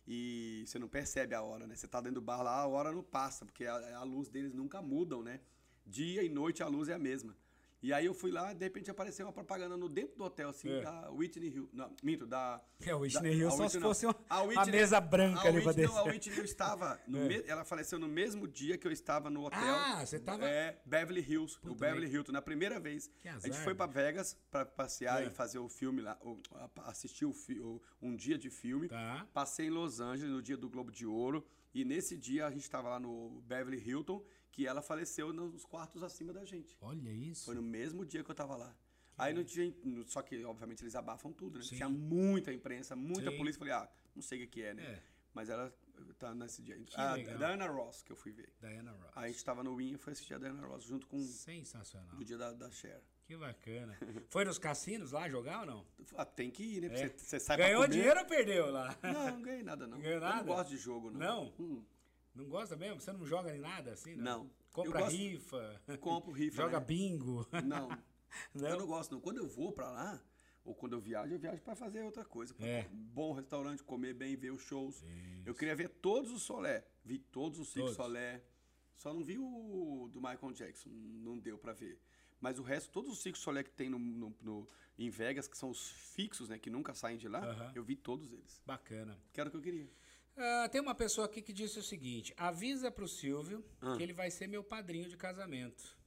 E 0.07 0.63
você 0.65 0.79
não 0.79 0.87
percebe 0.87 1.35
a 1.35 1.41
hora, 1.41 1.67
né? 1.67 1.75
Você 1.75 1.85
tá 1.85 1.99
dentro 1.99 2.21
do 2.21 2.21
bar 2.21 2.41
lá, 2.41 2.61
a 2.61 2.67
hora 2.67 2.93
não 2.93 3.03
passa, 3.03 3.45
porque 3.45 3.65
a, 3.65 3.97
a 3.97 4.03
luz 4.03 4.29
deles 4.29 4.53
nunca 4.53 4.81
mudam, 4.81 5.21
né? 5.21 5.41
Dia 5.85 6.23
e 6.23 6.29
noite 6.29 6.63
a 6.63 6.67
luz 6.67 6.87
é 6.87 6.93
a 6.93 6.99
mesma. 6.99 7.35
E 7.81 7.93
aí 7.93 8.05
eu 8.07 8.13
fui 8.13 8.31
lá, 8.31 8.53
de 8.53 8.63
repente 8.65 8.89
apareceu 8.89 9.25
uma 9.25 9.31
propaganda 9.31 9.77
no 9.77 9.87
dentro 9.87 10.17
do 10.17 10.23
hotel, 10.23 10.49
assim, 10.49 10.67
É. 10.69 10.81
da 10.81 11.11
Whitney 11.11 11.49
Hill. 11.49 11.69
Não, 11.71 11.93
minto, 12.03 12.25
da. 12.25 12.59
É, 12.81 12.93
Whitney 12.95 13.21
da- 13.31 13.35
Hill 13.37 13.47
a 13.47 13.51
só 13.51 13.57
se 13.57 13.61
Whitney 13.63 13.79
não. 13.81 13.87
fosse 13.89 14.05
uma, 14.07 14.15
A 14.29 14.41
Whitney- 14.41 14.71
mesa 14.71 14.99
branca 14.99 15.41
a 15.41 15.47
ali 15.47 15.61
pra 15.61 15.69
Whitney, 15.69 15.85
não, 15.87 15.97
a. 15.97 16.03
Whitney 16.05 16.43
estava. 16.43 16.99
No 17.07 17.19
É. 17.19 17.27
me- 17.27 17.43
ela 17.47 17.63
faleceu 17.63 17.99
no 17.99 18.07
mesmo 18.07 18.47
dia 18.47 18.77
que 18.77 18.87
eu 18.87 18.91
estava 18.91 19.29
no 19.29 19.45
hotel. 19.45 19.59
Ah, 19.61 20.05
você 20.05 20.19
tava- 20.19 20.45
É, 20.47 20.81
Beverly 20.85 21.21
Hills. 21.21 21.59
Puta, 21.59 21.71
o 21.71 21.75
Beverly 21.75 22.07
Hilton, 22.11 22.31
na 22.31 22.41
primeira 22.41 22.79
vez. 22.79 23.09
Que 23.21 23.27
a 23.29 23.35
azar, 23.35 23.51
gente 23.51 23.63
foi 23.63 23.75
pra 23.75 23.85
Vegas 23.85 24.35
pra 24.49 24.65
passear 24.65 25.21
É. 25.23 25.27
e 25.27 25.29
fazer 25.29 25.59
o 25.59 25.69
filme 25.69 26.01
lá, 26.01 26.17
a- 26.55 26.89
assistir 26.89 27.25
o, 27.25 27.31
o- 27.61 27.81
um 28.01 28.15
dia 28.15 28.37
de 28.37 28.49
filme. 28.49 28.87
Tá. 28.89 29.27
Passei 29.33 29.67
em 29.67 29.69
Los 29.69 29.99
Angeles 29.99 30.31
no 30.33 30.41
dia 30.41 30.57
do 30.57 30.67
Globo 30.67 30.91
de 30.91 31.05
Ouro. 31.05 31.45
E 31.73 31.85
nesse 31.85 32.17
dia 32.17 32.47
a 32.47 32.49
gente 32.49 32.63
estava 32.63 32.89
lá 32.89 32.99
no 32.99 33.39
Beverly 33.45 33.77
Hilton, 33.77 34.23
que 34.57 34.65
ela 34.65 34.81
faleceu 34.81 35.31
nos 35.31 35.63
quartos 35.65 36.01
acima 36.01 36.33
da 36.33 36.43
gente. 36.43 36.75
Olha 36.81 37.11
isso. 37.11 37.45
Foi 37.45 37.53
no 37.53 37.61
mesmo 37.61 38.03
dia 38.03 38.23
que 38.23 38.31
eu 38.31 38.33
tava 38.33 38.55
lá. 38.55 38.75
Aí 39.15 39.31
no 39.31 39.43
dia. 39.43 39.71
no- 39.83 40.03
Só 40.07 40.23
que, 40.23 40.43
obviamente, 40.43 40.83
eles 40.83 40.95
abafam 40.95 41.31
tudo, 41.31 41.59
né? 41.59 41.63
Sim. 41.63 41.75
Tinha 41.75 41.87
muita 41.87 42.51
imprensa, 42.51 42.95
muita 42.95 43.29
Sim. 43.29 43.37
polícia. 43.37 43.59
Falei, 43.59 43.73
ah, 43.75 43.87
não 44.15 44.21
sei 44.23 44.39
o 44.39 44.41
que, 44.41 44.47
que 44.47 44.63
é, 44.63 44.73
né? 44.73 44.83
É. 44.83 45.03
Mas 45.31 45.47
ela 45.49 45.71
tá 46.17 46.33
nesse 46.33 46.63
dia. 46.63 46.75
Que 46.79 46.99
a 46.99 47.13
legal. 47.13 47.37
Diana 47.37 47.67
Ross, 47.67 48.01
que 48.01 48.11
eu 48.11 48.15
fui 48.15 48.31
ver. 48.31 48.51
Diana 48.59 48.91
Ross. 48.93 49.11
Aí 49.15 49.25
a 49.25 49.27
gente 49.31 49.45
tava 49.45 49.63
no 49.63 49.75
Win 49.75 49.93
e 49.93 49.97
foi 49.97 50.13
assistir 50.13 50.33
a 50.33 50.39
Diana 50.39 50.65
Ross 50.65 50.83
junto 50.85 51.05
com 51.05 51.19
Sensacional. 51.19 52.17
o 52.17 52.23
dia 52.23 52.37
da, 52.39 52.51
da 52.51 52.71
Cher. 52.71 52.99
Que 53.27 53.37
bacana. 53.37 53.95
Foi 54.29 54.43
nos 54.43 54.57
cassinos 54.57 55.11
lá 55.11 55.29
jogar 55.29 55.59
ou 55.59 55.65
não? 55.67 55.85
Ah, 56.15 56.25
tem 56.25 56.49
que 56.49 56.63
ir, 56.63 56.81
né? 56.81 56.87
É. 56.87 57.09
Você, 57.09 57.09
você 57.19 57.39
sai 57.39 57.57
Ganhou 57.57 57.87
dinheiro 57.87 58.19
ou 58.19 58.25
perdeu 58.25 58.71
lá? 58.71 58.97
Não, 59.03 59.27
não 59.35 59.41
ganhei 59.43 59.61
nada, 59.63 59.85
não. 59.85 59.99
Ganhou 59.99 60.15
Eu 60.15 60.21
nada? 60.21 60.37
não 60.37 60.45
gosto 60.45 60.69
de 60.71 60.77
jogo, 60.77 61.11
não. 61.11 61.19
Não? 61.19 61.53
Hum, 61.59 61.83
Não 62.37 62.49
gosta 62.49 62.75
mesmo? 62.75 62.99
Você 63.01 63.11
não 63.11 63.25
joga 63.25 63.55
em 63.55 63.59
nada 63.59 63.91
assim? 63.93 64.15
Não. 64.15 64.43
Não. 64.43 64.51
Compra 64.71 64.99
gosto- 65.01 65.15
rifa. 65.15 65.81
compro 65.99 66.31
rifa. 66.31 66.57
Joga 66.63 66.79
né? 66.79 66.85
bingo. 66.85 67.47
Não. 67.65 67.89
Não? 68.53 68.67
Eu 68.69 68.77
não 68.77 68.85
gosto, 68.85 69.11
não. 69.13 69.21
Quando 69.21 69.37
eu 69.37 69.47
vou 69.47 69.71
pra 69.71 69.89
lá, 69.89 70.21
ou 70.63 70.75
quando 70.75 70.93
eu 70.93 70.99
viajo, 70.99 71.33
eu 71.33 71.39
viajo 71.39 71.61
pra 71.61 71.75
fazer 71.75 72.03
outra 72.03 72.23
coisa. 72.25 72.53
Pra 72.53 72.67
É. 72.67 72.87
Bom 72.91 73.31
restaurante, 73.33 73.81
comer 73.81 74.13
bem, 74.13 74.35
ver 74.35 74.51
os 74.51 74.61
shows. 74.61 75.01
Eu 75.45 75.55
queria 75.55 75.75
ver 75.75 75.87
todos 75.89 76.29
os 76.31 76.43
Solé. 76.43 76.85
Vi 77.03 77.17
todos 77.17 77.57
os 77.57 77.73
Todos. 77.73 77.95
Solé. 77.95 78.43
Só 78.97 79.13
não 79.13 79.23
vi 79.23 79.39
o 79.39 80.09
do 80.11 80.19
Michael 80.19 80.51
Jackson. 80.53 80.89
Não 80.91 81.39
deu 81.39 81.57
pra 81.57 81.71
ver. 81.73 81.99
Mas 82.39 82.59
o 82.59 82.63
resto, 82.63 82.91
todos 82.91 83.11
os 83.11 83.19
Cirque 83.21 83.39
Solé 83.39 83.63
que 83.63 83.71
tem 83.71 83.89
no, 83.89 83.97
no- 83.97 84.35
no- 84.41 84.69
em 84.99 85.09
Vegas, 85.09 85.47
que 85.47 85.57
são 85.57 85.69
os 85.69 85.89
fixos, 85.89 86.49
né? 86.49 86.59
Que 86.59 86.69
nunca 86.69 86.93
saem 86.93 87.17
de 87.17 87.27
lá, 87.29 87.39
Aham. 87.39 87.71
eu 87.73 87.83
vi 87.83 87.95
todos 87.95 88.31
eles. 88.33 88.61
Bacana. 88.65 89.17
Que 89.31 89.39
era 89.39 89.47
o 89.47 89.51
que 89.51 89.57
eu 89.57 89.61
queria. 89.61 89.89
Ah, 90.37 90.69
tem 90.71 90.79
uma 90.79 90.93
pessoa 90.95 91.25
aqui 91.25 91.41
que 91.41 91.51
disse 91.51 91.79
o 91.79 91.83
seguinte: 91.83 92.33
avisa 92.37 92.91
pro 92.91 93.07
Silvio 93.07 93.65
Ah. 93.81 93.95
que 93.97 94.03
ele 94.03 94.13
vai 94.13 94.29
ser 94.29 94.47
meu 94.47 94.63
padrinho 94.63 95.09
de 95.09 95.17
casamento. 95.17 95.97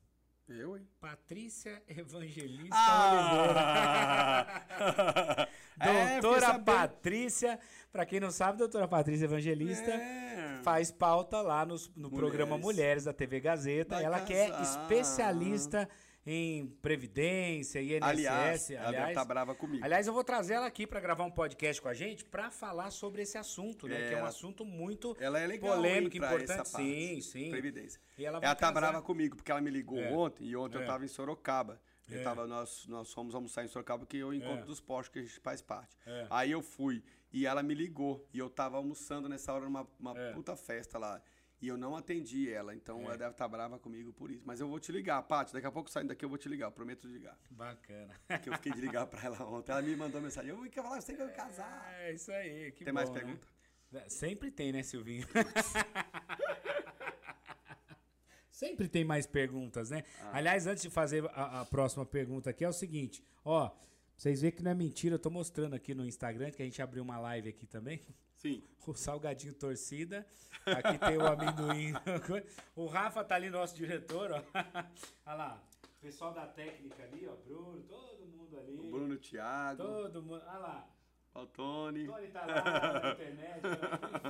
Eu, 0.48 0.76
hein? 0.76 0.86
Patrícia 1.00 1.80
Evangelista 1.88 2.74
Ah! 2.74 4.46
Oliveira. 4.46 5.48
É, 5.82 6.20
doutora 6.20 6.46
sabendo. 6.46 6.64
Patrícia, 6.66 7.58
pra 7.90 8.04
quem 8.04 8.20
não 8.20 8.30
sabe, 8.30 8.58
doutora 8.58 8.86
Patrícia 8.86 9.24
Evangelista 9.24 9.90
É. 9.90 10.60
faz 10.62 10.90
pauta 10.90 11.40
lá 11.40 11.64
nos- 11.64 11.90
no, 11.96 12.10
programa 12.10 12.58
Mulheres 12.58 13.04
da 13.04 13.14
TV 13.14 13.40
Gazeta. 13.40 13.94
Vai 13.94 14.04
Ela 14.04 14.20
que 14.20 14.34
é 14.34 14.50
casar. 14.50 14.62
especialista 14.82 15.88
em 16.26 16.66
Previdência, 16.82 17.80
INSS. 17.80 18.02
Aliás, 18.02 18.70
ela 18.70 18.90
deve 18.90 19.12
tá 19.14 19.24
brava 19.24 19.54
comigo. 19.54 19.84
Aliás, 19.84 20.06
eu 20.06 20.12
vou 20.12 20.22
trazer 20.22 20.54
ela 20.54 20.66
aqui 20.66 20.86
pra 20.86 21.00
gravar 21.00 21.24
um 21.24 21.30
podcast 21.30 21.80
com 21.80 21.88
a 21.88 21.94
gente 21.94 22.24
pra 22.24 22.50
falar 22.50 22.90
sobre 22.90 23.22
esse 23.22 23.38
assunto, 23.38 23.88
né? 23.88 23.96
É, 24.04 24.08
que 24.08 24.14
é 24.14 24.16
um 24.16 24.20
ela- 24.20 24.28
assunto 24.28 24.64
muito 24.64 25.16
Ela 25.18 25.40
é 25.40 25.46
legal, 25.46 25.76
polêmico, 25.76 26.16
hein, 26.16 26.22
importante. 26.22 26.68
Sim, 26.68 27.20
sim. 27.20 27.50
Previdência. 27.50 28.00
E 28.18 28.24
ela 28.24 28.38
ela 28.42 28.54
tá 28.54 28.70
brava 28.70 29.00
comigo, 29.02 29.36
porque 29.36 29.50
ela 29.50 29.60
me 29.60 29.70
ligou 29.70 29.98
É. 29.98 30.12
ontem, 30.12 30.44
e 30.46 30.56
ontem 30.56 30.78
É. 30.78 30.82
eu 30.82 30.86
tava 30.86 31.04
em 31.04 31.08
Sorocaba. 31.08 31.80
Eu 32.08 32.20
É. 32.20 32.22
tava, 32.22 32.46
nós, 32.46 32.86
nós 32.88 33.12
fomos 33.12 33.34
almoçar 33.34 33.64
em 33.64 33.68
Sorocaba, 33.68 34.04
que 34.04 34.18
é 34.18 34.24
o 34.24 34.34
encontro 34.34 34.62
É. 34.62 34.66
dos 34.66 34.80
postos 34.80 35.12
que 35.12 35.18
a 35.20 35.22
gente 35.22 35.38
faz 35.40 35.62
parte. 35.62 35.96
É. 36.04 36.26
Aí 36.28 36.50
eu 36.50 36.60
fui, 36.60 37.02
e 37.32 37.46
ela 37.46 37.62
me 37.62 37.72
ligou, 37.72 38.26
e 38.34 38.38
eu 38.40 38.50
tava 38.50 38.76
almoçando 38.76 39.28
nessa 39.28 39.52
hora 39.52 39.64
numa 39.64 39.86
uma 39.98 40.18
É. 40.18 40.32
puta 40.32 40.56
festa 40.56 40.98
lá. 40.98 41.22
E 41.62 41.68
eu 41.68 41.76
não 41.76 41.94
atendi 41.94 42.50
ela, 42.50 42.74
então 42.74 43.00
É. 43.00 43.04
ela 43.04 43.18
deve 43.18 43.32
estar 43.32 43.46
brava 43.46 43.78
comigo 43.78 44.12
por 44.14 44.30
isso. 44.30 44.42
Mas 44.46 44.60
eu 44.60 44.68
vou 44.68 44.80
te 44.80 44.90
ligar, 44.90 45.22
Paty, 45.22 45.52
daqui 45.52 45.66
a 45.66 45.70
pouco 45.70 45.90
saindo 45.90 46.08
daqui 46.08 46.24
eu 46.24 46.28
vou 46.28 46.38
te 46.38 46.48
ligar, 46.48 46.66
eu 46.68 46.72
prometo 46.72 47.06
ligar. 47.06 47.38
Bacana. 47.50 48.14
Que 48.42 48.48
eu 48.48 48.54
fiquei 48.54 48.72
de 48.72 48.80
ligar 48.80 49.06
pra 49.06 49.22
ela 49.24 49.44
ontem. 49.46 49.70
Ela 49.72 49.82
me 49.82 49.94
mandou 49.94 50.20
mensagem, 50.22 50.50
eu 50.50 50.58
quero 50.70 50.86
falar, 50.86 51.00
você 51.02 51.14
quer 51.14 51.32
casar. 51.34 51.94
É 52.00 52.12
isso 52.14 52.32
aí, 52.32 52.72
que 52.72 52.84
Tem 52.84 52.92
bom, 52.94 53.00
mais 53.00 53.10
né? 53.10 53.20
pergunta? 53.20 53.46
Sempre 54.08 54.50
tem, 54.50 54.72
né, 54.72 54.82
Silvinho? 54.82 55.26
Sempre 58.50 58.88
tem 58.88 59.04
mais 59.04 59.26
perguntas, 59.26 59.90
né? 59.90 60.04
Ah. 60.20 60.30
Aliás, 60.38 60.66
antes 60.66 60.82
de 60.82 60.90
fazer 60.90 61.24
a, 61.30 61.60
a 61.60 61.64
próxima 61.64 62.04
pergunta 62.04 62.50
aqui, 62.50 62.64
é 62.64 62.68
o 62.68 62.72
seguinte, 62.72 63.24
ó, 63.44 63.70
vocês 64.16 64.40
veem 64.42 64.52
que 64.52 64.62
não 64.62 64.70
é 64.70 64.74
mentira, 64.74 65.14
eu 65.14 65.18
tô 65.18 65.30
mostrando 65.30 65.74
aqui 65.74 65.94
no 65.94 66.04
Instagram, 66.04 66.50
que 66.50 66.60
a 66.62 66.64
gente 66.64 66.80
abriu 66.82 67.02
uma 67.02 67.18
live 67.18 67.48
aqui 67.48 67.66
também, 67.66 68.00
Sim. 68.40 68.62
o 68.86 68.94
Salgadinho 68.94 69.52
Torcida, 69.52 70.26
aqui 70.64 70.98
tem 70.98 71.18
o 71.18 71.26
amendoim, 71.26 71.92
o 72.74 72.86
Rafa 72.86 73.22
tá 73.22 73.34
ali, 73.34 73.50
nosso 73.50 73.76
diretor, 73.76 74.32
ó, 74.32 74.42
olha 75.26 75.36
lá, 75.36 75.62
o 75.84 76.00
pessoal 76.00 76.32
da 76.32 76.46
técnica 76.46 77.02
ali, 77.02 77.28
ó, 77.28 77.36
Bruno, 77.36 77.82
todo 77.82 78.26
mundo 78.26 78.58
ali, 78.58 78.78
O 78.78 78.90
Bruno 78.90 79.18
Thiago, 79.18 79.82
todo 79.82 80.22
mundo, 80.22 80.42
olha 80.46 80.58
lá, 80.58 80.88
o 81.34 81.46
Tony, 81.46 82.06
Tony 82.06 82.28
tá 82.28 82.46
lá 82.46 83.00
na 83.00 83.12
internet, 83.12 83.60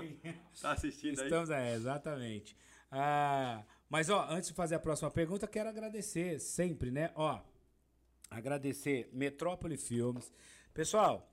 enfim. 0.03 0.41
tá 0.61 0.73
assistindo 0.73 1.21
aí? 1.21 1.27
Estamos, 1.27 1.51
é, 1.51 1.75
exatamente. 1.75 2.57
Ah, 2.91 3.63
mas, 3.89 4.11
ó, 4.11 4.27
antes 4.29 4.49
de 4.49 4.55
fazer 4.55 4.75
a 4.75 4.81
próxima 4.81 5.11
pergunta, 5.11 5.47
quero 5.47 5.69
agradecer 5.69 6.41
sempre, 6.41 6.91
né? 6.91 7.13
Ó, 7.15 7.41
agradecer 8.29 9.09
Metrópole 9.13 9.77
Filmes. 9.77 10.33
Pessoal, 10.75 11.30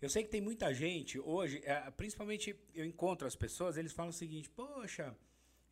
eu 0.00 0.08
sei 0.08 0.22
que 0.24 0.30
tem 0.30 0.40
muita 0.40 0.72
gente 0.72 1.18
hoje, 1.18 1.60
é, 1.64 1.90
principalmente 1.90 2.54
eu 2.74 2.84
encontro 2.84 3.26
as 3.26 3.36
pessoas, 3.36 3.76
eles 3.76 3.92
falam 3.92 4.10
o 4.10 4.12
seguinte: 4.12 4.48
Poxa, 4.50 5.16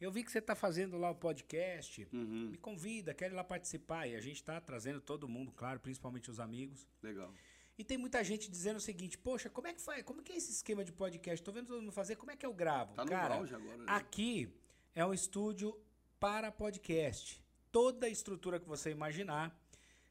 eu 0.00 0.10
vi 0.10 0.22
que 0.22 0.30
você 0.30 0.38
está 0.38 0.54
fazendo 0.54 0.96
lá 0.96 1.10
o 1.10 1.14
podcast, 1.14 2.06
Uhum. 2.12 2.50
me 2.50 2.56
convida, 2.58 3.12
quero 3.14 3.34
ir 3.34 3.36
lá 3.36 3.44
participar. 3.44 4.06
E 4.06 4.14
a 4.14 4.20
gente 4.20 4.36
está 4.36 4.60
trazendo 4.60 5.00
todo 5.00 5.28
mundo, 5.28 5.50
claro, 5.52 5.80
principalmente 5.80 6.30
os 6.30 6.38
amigos. 6.40 6.86
Legal. 7.02 7.32
E 7.76 7.84
tem 7.84 7.96
muita 7.96 8.22
gente 8.24 8.50
dizendo 8.50 8.78
o 8.78 8.80
seguinte, 8.80 9.16
poxa, 9.16 9.48
como 9.48 9.68
é 9.68 9.72
que 9.72 9.80
faz? 9.80 10.02
Como 10.02 10.20
que 10.22 10.32
é 10.32 10.36
esse 10.36 10.50
esquema 10.50 10.84
de 10.84 10.90
podcast? 10.92 11.44
Tô 11.44 11.52
vendo 11.52 11.68
todo 11.68 11.80
mundo 11.80 11.92
fazer, 11.92 12.16
como 12.16 12.32
é 12.32 12.36
que 12.36 12.44
eu 12.44 12.52
gravo? 12.52 12.92
Tá 12.94 13.04
no 13.04 13.10
Cara, 13.10 13.36
auge 13.36 13.54
agora, 13.54 13.76
né? 13.76 13.84
aqui 13.86 14.52
é 14.96 15.04
um 15.06 15.14
estúdio 15.14 15.78
para 16.18 16.50
podcast. 16.50 17.40
Toda 17.70 18.06
a 18.06 18.10
estrutura 18.10 18.58
que 18.58 18.66
você 18.66 18.90
imaginar, 18.90 19.56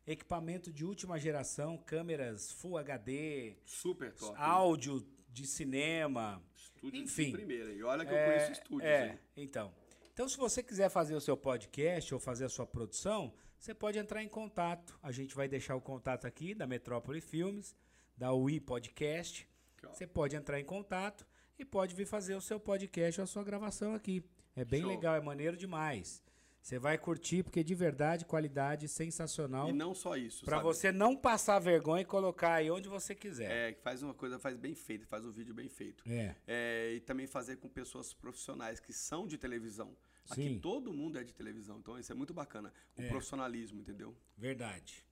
equipamento 0.08 0.72
de 0.72 0.86
última 0.86 1.20
geração, 1.20 1.78
câmeras 1.78 2.52
Full 2.54 2.78
HD, 2.78 3.58
Super 3.66 4.14
top. 4.14 4.34
áudio 4.38 5.06
de 5.30 5.46
cinema, 5.46 6.42
Estúdio 6.56 7.02
enfim. 7.02 7.26
de 7.26 7.32
primeira. 7.34 7.72
E 7.74 7.84
olha 7.84 8.06
que 8.06 8.12
eu 8.12 8.18
É, 8.18 8.26
conheço 8.26 8.52
estúdios, 8.54 8.90
é, 8.90 9.08
hein? 9.10 9.20
então. 9.36 9.74
Então, 10.14 10.28
se 10.28 10.36
você 10.38 10.64
quiser 10.64 10.90
fazer 10.90 11.14
o 11.14 11.22
seu 11.22 11.38
podcast 11.38 12.12
ou 12.14 12.20
fazer 12.20 12.46
a 12.46 12.50
sua 12.50 12.66
produção, 12.66 13.32
você 13.60 13.74
pode 13.74 14.00
entrar 14.00 14.24
em 14.24 14.28
contato. 14.28 14.98
A 15.04 15.12
gente 15.12 15.36
vai 15.36 15.48
deixar 15.48 15.76
o 15.76 15.82
contato 15.82 16.26
aqui 16.26 16.56
da 16.56 16.66
Metrópole 16.66 17.22
Filmes, 17.22 17.76
da 18.18 18.34
UI 18.34 18.60
Podcast. 18.60 19.48
Você 19.92 20.08
pode 20.08 20.36
entrar 20.36 20.60
em 20.60 20.66
contato 20.66 21.24
e 21.60 21.64
pode 21.64 21.94
vir 21.94 22.06
fazer 22.08 22.34
o 22.34 22.42
seu 22.42 22.60
podcast 22.60 23.22
ou 23.22 23.24
a 23.26 23.28
sua 23.28 23.44
gravação 23.44 23.94
aqui. 23.94 24.24
É 24.56 24.66
bem 24.66 24.82
Show. 24.82 24.90
legal, 24.90 25.16
é 25.16 25.22
maneiro 25.22 25.56
demais. 25.56 26.24
Você 26.68 26.78
vai 26.78 26.98
curtir 26.98 27.44
porque 27.44 27.64
de 27.64 27.74
verdade, 27.74 28.26
qualidade 28.26 28.90
sensacional 28.90 29.70
E 29.70 29.72
não 29.72 29.96
só 29.96 30.18
isso, 30.18 30.44
para 30.44 30.60
você 30.60 30.92
não 30.92 31.16
passar 31.16 31.60
vergonha 31.60 32.02
e 32.02 32.06
colocar 32.06 32.56
aí 32.56 32.70
onde 32.70 32.90
você 32.90 33.16
quiser. 33.16 33.50
É, 33.50 33.72
que 33.72 33.82
faz 33.82 34.04
uma 34.04 34.14
coisa, 34.14 34.38
faz 34.38 34.58
bem 34.58 34.76
feito, 34.76 35.08
faz 35.08 35.26
um 35.26 35.32
vídeo 35.32 35.54
bem 35.54 35.70
feito. 35.70 36.04
É. 36.06 36.36
É, 36.46 36.94
e 36.96 37.00
também 37.00 37.26
fazer 37.26 37.56
com 37.56 37.70
pessoas 37.70 38.14
profissionais 38.14 38.82
que 38.82 38.92
são 38.92 39.26
de 39.26 39.38
televisão. 39.38 39.96
Sim. 40.26 40.32
Aqui 40.34 40.60
todo 40.60 40.92
mundo 40.92 41.18
é 41.18 41.24
de 41.24 41.34
televisão, 41.34 41.80
então 41.80 41.98
isso 41.98 42.12
é 42.12 42.16
muito 42.16 42.34
bacana. 42.34 42.74
O 42.98 43.02
É. 43.02 43.08
profissionalismo, 43.08 43.80
entendeu? 43.80 44.14
Verdade. 44.38 45.07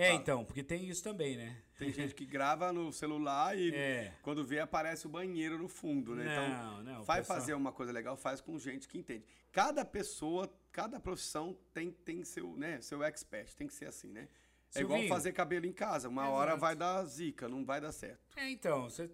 É, 0.00 0.08
Fala. 0.08 0.20
então, 0.20 0.44
porque 0.46 0.62
tem 0.62 0.88
isso 0.88 1.02
também, 1.02 1.36
né? 1.36 1.56
Tem 1.76 1.92
gente 1.92 2.14
que 2.14 2.24
grava 2.24 2.72
no 2.72 2.90
celular 2.92 3.56
e 3.58 3.74
É. 3.74 4.12
quando 4.22 4.42
vê 4.44 4.58
aparece 4.60 5.06
o 5.06 5.10
banheiro 5.10 5.58
no 5.58 5.68
fundo, 5.68 6.14
né? 6.14 6.24
Não, 6.24 6.48
então, 6.48 6.82
não, 6.82 7.04
vai 7.04 7.18
pessoal- 7.18 7.38
fazer 7.38 7.52
uma 7.54 7.70
coisa 7.70 7.92
legal, 7.92 8.16
faz 8.16 8.40
com 8.40 8.58
gente 8.58 8.88
que 8.88 8.96
entende. 8.96 9.24
Cada 9.52 9.84
pessoa, 9.84 10.50
cada 10.72 10.98
profissão 10.98 11.54
tem, 11.74 11.90
tem 11.90 12.24
seu, 12.24 12.56
né, 12.56 12.80
seu 12.80 13.02
expert, 13.02 13.54
tem 13.54 13.66
que 13.66 13.74
ser 13.74 13.86
assim, 13.86 14.08
né? 14.12 14.28
É 14.74 14.82
igual 14.82 15.02
fazer 15.08 15.32
cabelo 15.32 15.66
em 15.66 15.72
casa, 15.72 16.08
uma 16.08 16.28
hora 16.28 16.50
Exato. 16.50 16.60
vai 16.60 16.76
dar 16.76 17.04
zica, 17.04 17.48
não 17.48 17.64
vai 17.64 17.80
dar 17.80 17.90
certo. 17.90 18.20
É, 18.36 18.48
então, 18.50 18.88
você 18.88 19.08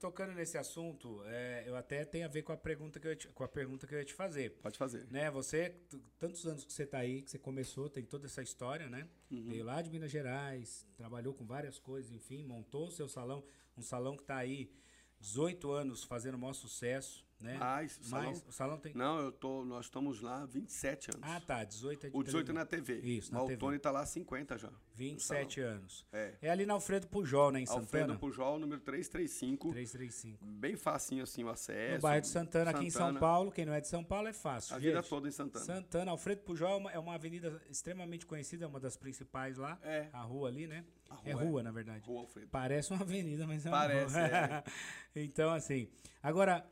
tocando 0.00 0.32
nesse 0.32 0.56
assunto, 0.56 1.22
é, 1.26 1.64
eu 1.66 1.76
até 1.76 2.04
tenho 2.04 2.24
a 2.24 2.28
ver 2.28 2.42
com 2.42 2.52
a 2.52 2.56
pergunta 2.56 2.98
que 2.98 3.06
eu 3.06 3.10
ia 3.10 3.16
te, 3.16 3.28
com 3.28 3.44
a 3.44 3.48
pergunta 3.48 3.86
que 3.86 3.94
eu 3.94 3.98
ia 3.98 4.04
te 4.04 4.14
fazer. 4.14 4.52
Pode 4.62 4.78
fazer. 4.78 5.06
Né, 5.10 5.30
você, 5.30 5.76
tantos 6.18 6.46
anos 6.46 6.64
que 6.64 6.72
você 6.72 6.86
tá 6.86 6.98
aí, 6.98 7.20
que 7.20 7.30
você 7.30 7.38
começou, 7.38 7.90
tem 7.90 8.04
toda 8.04 8.26
essa 8.26 8.42
história, 8.42 8.88
né? 8.88 9.06
Uhum. 9.30 9.48
Veio 9.48 9.64
lá 9.64 9.82
de 9.82 9.90
Minas 9.90 10.10
Gerais, 10.10 10.86
trabalhou 10.96 11.34
com 11.34 11.44
várias 11.44 11.78
coisas, 11.78 12.10
enfim, 12.10 12.42
montou 12.44 12.86
o 12.86 12.90
seu 12.90 13.06
salão, 13.06 13.44
um 13.76 13.82
salão 13.82 14.16
que 14.16 14.24
tá 14.24 14.36
aí 14.36 14.72
18 15.20 15.70
anos 15.70 16.04
fazendo 16.04 16.34
o 16.34 16.38
maior 16.38 16.54
sucesso, 16.54 17.24
né? 17.42 17.58
Mais, 17.58 17.98
o 17.98 18.04
salão- 18.04 18.24
Mais, 18.26 18.44
o 18.48 18.52
salão 18.52 18.78
tem... 18.78 18.94
Não, 18.94 19.18
eu 19.20 19.32
tô, 19.32 19.64
nós 19.64 19.86
estamos 19.86 20.20
lá 20.20 20.42
há 20.42 20.46
27 20.46 21.10
anos. 21.14 21.20
Ah, 21.28 21.40
tá, 21.40 21.64
18 21.64 22.06
é 22.06 22.10
de 22.10 22.16
o 22.16 22.22
18 22.22 22.50
é 22.50 22.54
na 22.54 22.64
TV. 22.64 23.00
Isso, 23.00 23.32
na 23.32 23.38
Mas 23.40 23.48
TV. 23.48 23.56
o 23.56 23.60
Tony 23.60 23.78
tá 23.78 23.90
lá 23.90 24.00
há 24.00 24.06
50 24.06 24.58
já. 24.58 24.70
27 24.94 25.60
anos. 25.60 26.06
É. 26.12 26.34
É 26.42 26.50
ali 26.50 26.64
na 26.66 26.74
Alfredo 26.74 27.06
Pujol, 27.08 27.50
né, 27.50 27.60
em 27.60 27.62
Alfredo 27.68 27.86
Santana? 27.86 28.18
Pujol, 28.18 28.58
número 28.58 28.80
335. 28.80 29.70
335. 29.72 30.44
Bem 30.44 30.76
facinho 30.76 31.22
assim 31.24 31.42
o 31.44 31.48
acesso. 31.48 31.94
No 31.96 32.00
bairro 32.02 32.20
de 32.22 32.28
Santana, 32.28 32.70
aqui 32.70 32.84
em 32.86 32.90
São 32.90 33.00
Santana. 33.06 33.20
Paulo. 33.20 33.50
Quem 33.52 33.64
não 33.66 33.72
é 33.72 33.80
de 33.80 33.88
São 33.88 34.04
Paulo 34.04 34.28
é 34.28 34.32
fácil. 34.32 34.74
A 34.76 34.78
vida 34.78 34.96
gente. 35.00 35.08
toda 35.08 35.28
em 35.28 35.32
Santana. 35.32 35.64
Santana, 35.64 36.10
Alfredo 36.10 36.42
Pujol 36.42 36.68
é 36.70 36.76
uma, 36.76 36.92
é 36.92 36.98
uma 36.98 37.14
avenida 37.14 37.60
extremamente 37.70 38.26
conhecida, 38.26 38.64
é 38.64 38.68
uma 38.68 38.78
das 38.80 38.96
principais 38.96 39.56
lá. 39.56 39.78
É. 39.82 40.08
A 40.12 40.20
rua 40.22 40.48
ali, 40.48 40.66
né? 40.66 40.84
A 41.10 41.16
é 41.24 41.32
rua 41.32 41.42
é- 41.42 41.46
rua, 41.46 41.62
na 41.62 41.70
verdade. 41.72 42.04
Rua 42.06 42.20
Alfredo. 42.20 42.48
Parece 42.50 42.92
uma 42.92 43.02
avenida, 43.02 43.46
mas 43.46 43.64
é 43.66 43.70
uma 43.70 43.78
Parece, 43.78 44.14
rua. 44.14 44.26
é. 44.26 44.64
então, 45.16 45.52
assim. 45.52 45.88
Agora, 46.22 46.64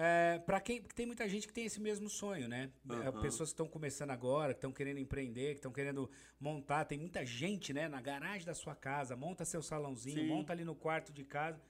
é, 0.00 0.38
para 0.38 0.60
quem. 0.60 0.80
Porque 0.80 0.94
tem 0.94 1.06
muita 1.06 1.28
gente 1.28 1.46
que 1.46 1.52
tem 1.52 1.64
esse 1.64 1.80
mesmo 1.80 2.08
sonho, 2.08 2.46
né? 2.48 2.70
Aham. 2.88 3.20
Pessoas 3.20 3.48
que 3.50 3.54
estão 3.54 3.66
começando 3.66 4.10
agora, 4.10 4.52
que 4.54 4.58
estão 4.58 4.72
querendo 4.72 4.98
empreender, 4.98 5.48
que 5.50 5.58
estão 5.58 5.72
querendo 5.72 6.08
montar. 6.40 6.84
Tem 6.84 6.96
muita 6.98 7.26
gente, 7.26 7.72
né? 7.72 7.88
Na 7.88 8.00
garagem 8.00 8.46
da 8.46 8.54
sua 8.54 8.74
casa, 8.74 9.16
monta 9.16 9.44
seu 9.44 9.60
salãozinho, 9.62 10.20
Sim. 10.20 10.26
monta 10.28 10.52
ali 10.52 10.64
no 10.64 10.74
quarto 10.74 11.12
de 11.12 11.24
casa. 11.24 11.60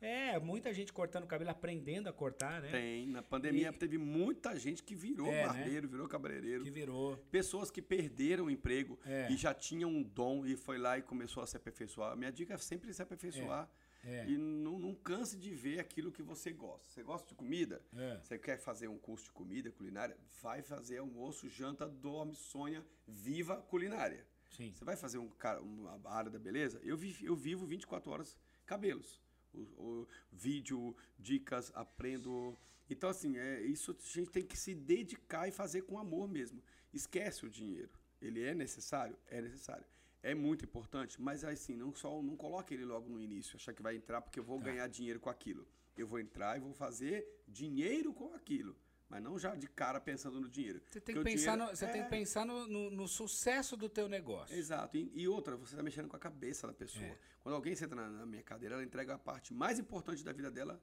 É, 0.00 0.38
muita 0.38 0.72
gente 0.72 0.92
cortando 0.92 1.24
o 1.24 1.26
cabelo, 1.26 1.50
aprendendo 1.50 2.08
a 2.08 2.12
cortar, 2.12 2.62
né? 2.62 2.70
Tem. 2.70 3.08
Na 3.08 3.20
pandemia 3.20 3.70
E- 3.70 3.72
teve 3.72 3.98
muita 3.98 4.56
gente 4.56 4.80
que 4.80 4.94
virou 4.94 5.26
É, 5.26 5.42
né? 5.42 5.46
barbeiro, 5.46 5.88
virou 5.88 6.06
cabeleireiro. 6.06 6.62
Que 6.62 6.70
virou. 6.70 7.16
Pessoas 7.32 7.68
que 7.68 7.82
perderam 7.82 8.44
o 8.44 8.50
emprego 8.50 8.96
É. 9.04 9.26
e 9.28 9.36
já 9.36 9.52
tinham 9.52 9.90
um 9.90 10.02
dom 10.04 10.46
e 10.46 10.54
foi 10.56 10.78
lá 10.78 10.96
e 10.98 11.02
começou 11.02 11.42
a 11.42 11.46
se 11.48 11.56
aperfeiçoar. 11.56 12.16
Minha 12.16 12.30
dica 12.30 12.54
é 12.54 12.58
sempre 12.58 12.92
se 12.94 13.02
aperfeiçoar. 13.02 13.68
É. 13.84 13.87
E 14.28 14.36
não, 14.36 14.78
não 14.78 14.94
canse 14.94 15.36
de 15.36 15.54
ver 15.54 15.80
aquilo 15.80 16.12
que 16.12 16.22
você 16.22 16.52
gosta. 16.52 16.88
Você 16.88 17.02
gosta 17.02 17.28
de 17.28 17.34
comida? 17.34 17.82
É. 17.96 18.20
Você 18.22 18.38
quer 18.38 18.58
fazer 18.58 18.88
um 18.88 18.98
curso 18.98 19.26
de 19.26 19.32
comida 19.32 19.70
culinária? 19.70 20.16
Vai 20.40 20.62
fazer 20.62 20.98
almoço, 20.98 21.48
janta, 21.48 21.88
dorme, 21.88 22.34
sonha, 22.34 22.84
viva 23.06 23.56
culinária. 23.62 24.26
Sim. 24.50 24.72
Você 24.72 24.84
vai 24.84 24.96
fazer 24.96 25.18
um 25.18 25.30
uma 25.62 26.10
área 26.10 26.30
da 26.30 26.38
beleza? 26.38 26.80
Eu, 26.82 26.96
vi, 26.96 27.16
eu 27.22 27.36
vivo 27.36 27.66
24 27.66 28.10
horas 28.10 28.38
cabelos. 28.64 29.20
O, 29.52 29.60
o 29.60 30.08
vídeo, 30.30 30.96
dicas, 31.18 31.72
aprendo. 31.74 32.58
Então, 32.88 33.10
assim, 33.10 33.36
é, 33.36 33.62
isso 33.62 33.92
a 33.92 34.18
gente 34.18 34.30
tem 34.30 34.44
que 34.44 34.56
se 34.56 34.74
dedicar 34.74 35.48
e 35.48 35.52
fazer 35.52 35.82
com 35.82 35.98
amor 35.98 36.28
mesmo. 36.28 36.62
Esquece 36.92 37.44
o 37.44 37.50
dinheiro. 37.50 37.90
Ele 38.20 38.42
é 38.42 38.54
necessário? 38.54 39.16
É 39.26 39.40
necessário. 39.40 39.84
É 40.22 40.34
muito 40.34 40.64
importante, 40.64 41.20
mas 41.20 41.44
assim, 41.44 41.76
não 41.76 41.94
só 41.94 42.20
não 42.22 42.36
coloque 42.36 42.74
ele 42.74 42.84
logo 42.84 43.08
no 43.08 43.20
início, 43.20 43.56
achar 43.56 43.72
que 43.72 43.82
vai 43.82 43.94
entrar 43.96 44.20
porque 44.20 44.38
eu 44.40 44.44
vou 44.44 44.58
ganhar 44.58 44.86
dinheiro 44.88 45.20
com 45.20 45.30
aquilo. 45.30 45.66
Eu 45.96 46.06
vou 46.06 46.18
entrar 46.18 46.56
e 46.56 46.60
vou 46.60 46.72
fazer 46.74 47.26
dinheiro 47.46 48.12
com 48.12 48.34
aquilo. 48.34 48.76
Mas 49.08 49.22
não 49.22 49.38
já 49.38 49.54
de 49.54 49.66
cara 49.68 49.98
pensando 50.00 50.38
no 50.40 50.48
dinheiro. 50.50 50.82
Você 50.90 51.00
tem 51.00 51.14
que 51.14 51.22
pensar, 51.22 51.52
dinheiro 51.52 51.70
no, 51.70 51.76
você 51.76 51.84
é- 51.86 51.88
tem 51.92 52.02
que 52.04 52.10
pensar 52.10 52.44
no, 52.44 52.66
no- 52.66 52.90
no 52.90 53.08
sucesso 53.08 53.76
do 53.76 53.88
teu 53.88 54.06
negócio. 54.08 54.54
Exato. 54.54 54.96
E, 54.98 55.10
e 55.14 55.26
outra, 55.26 55.56
você 55.56 55.72
está 55.74 55.82
mexendo 55.82 56.08
com 56.08 56.16
a 56.16 56.18
cabeça 56.18 56.66
da 56.66 56.74
pessoa. 56.74 57.04
É. 57.06 57.18
Quando 57.40 57.54
alguém 57.54 57.74
senta 57.74 57.94
na, 57.94 58.08
na 58.10 58.26
minha 58.26 58.42
cadeira, 58.42 58.74
ela 58.74 58.84
entrega 58.84 59.14
a 59.14 59.18
parte 59.18 59.54
mais 59.54 59.78
importante 59.78 60.22
da 60.22 60.32
vida 60.32 60.50
dela, 60.50 60.82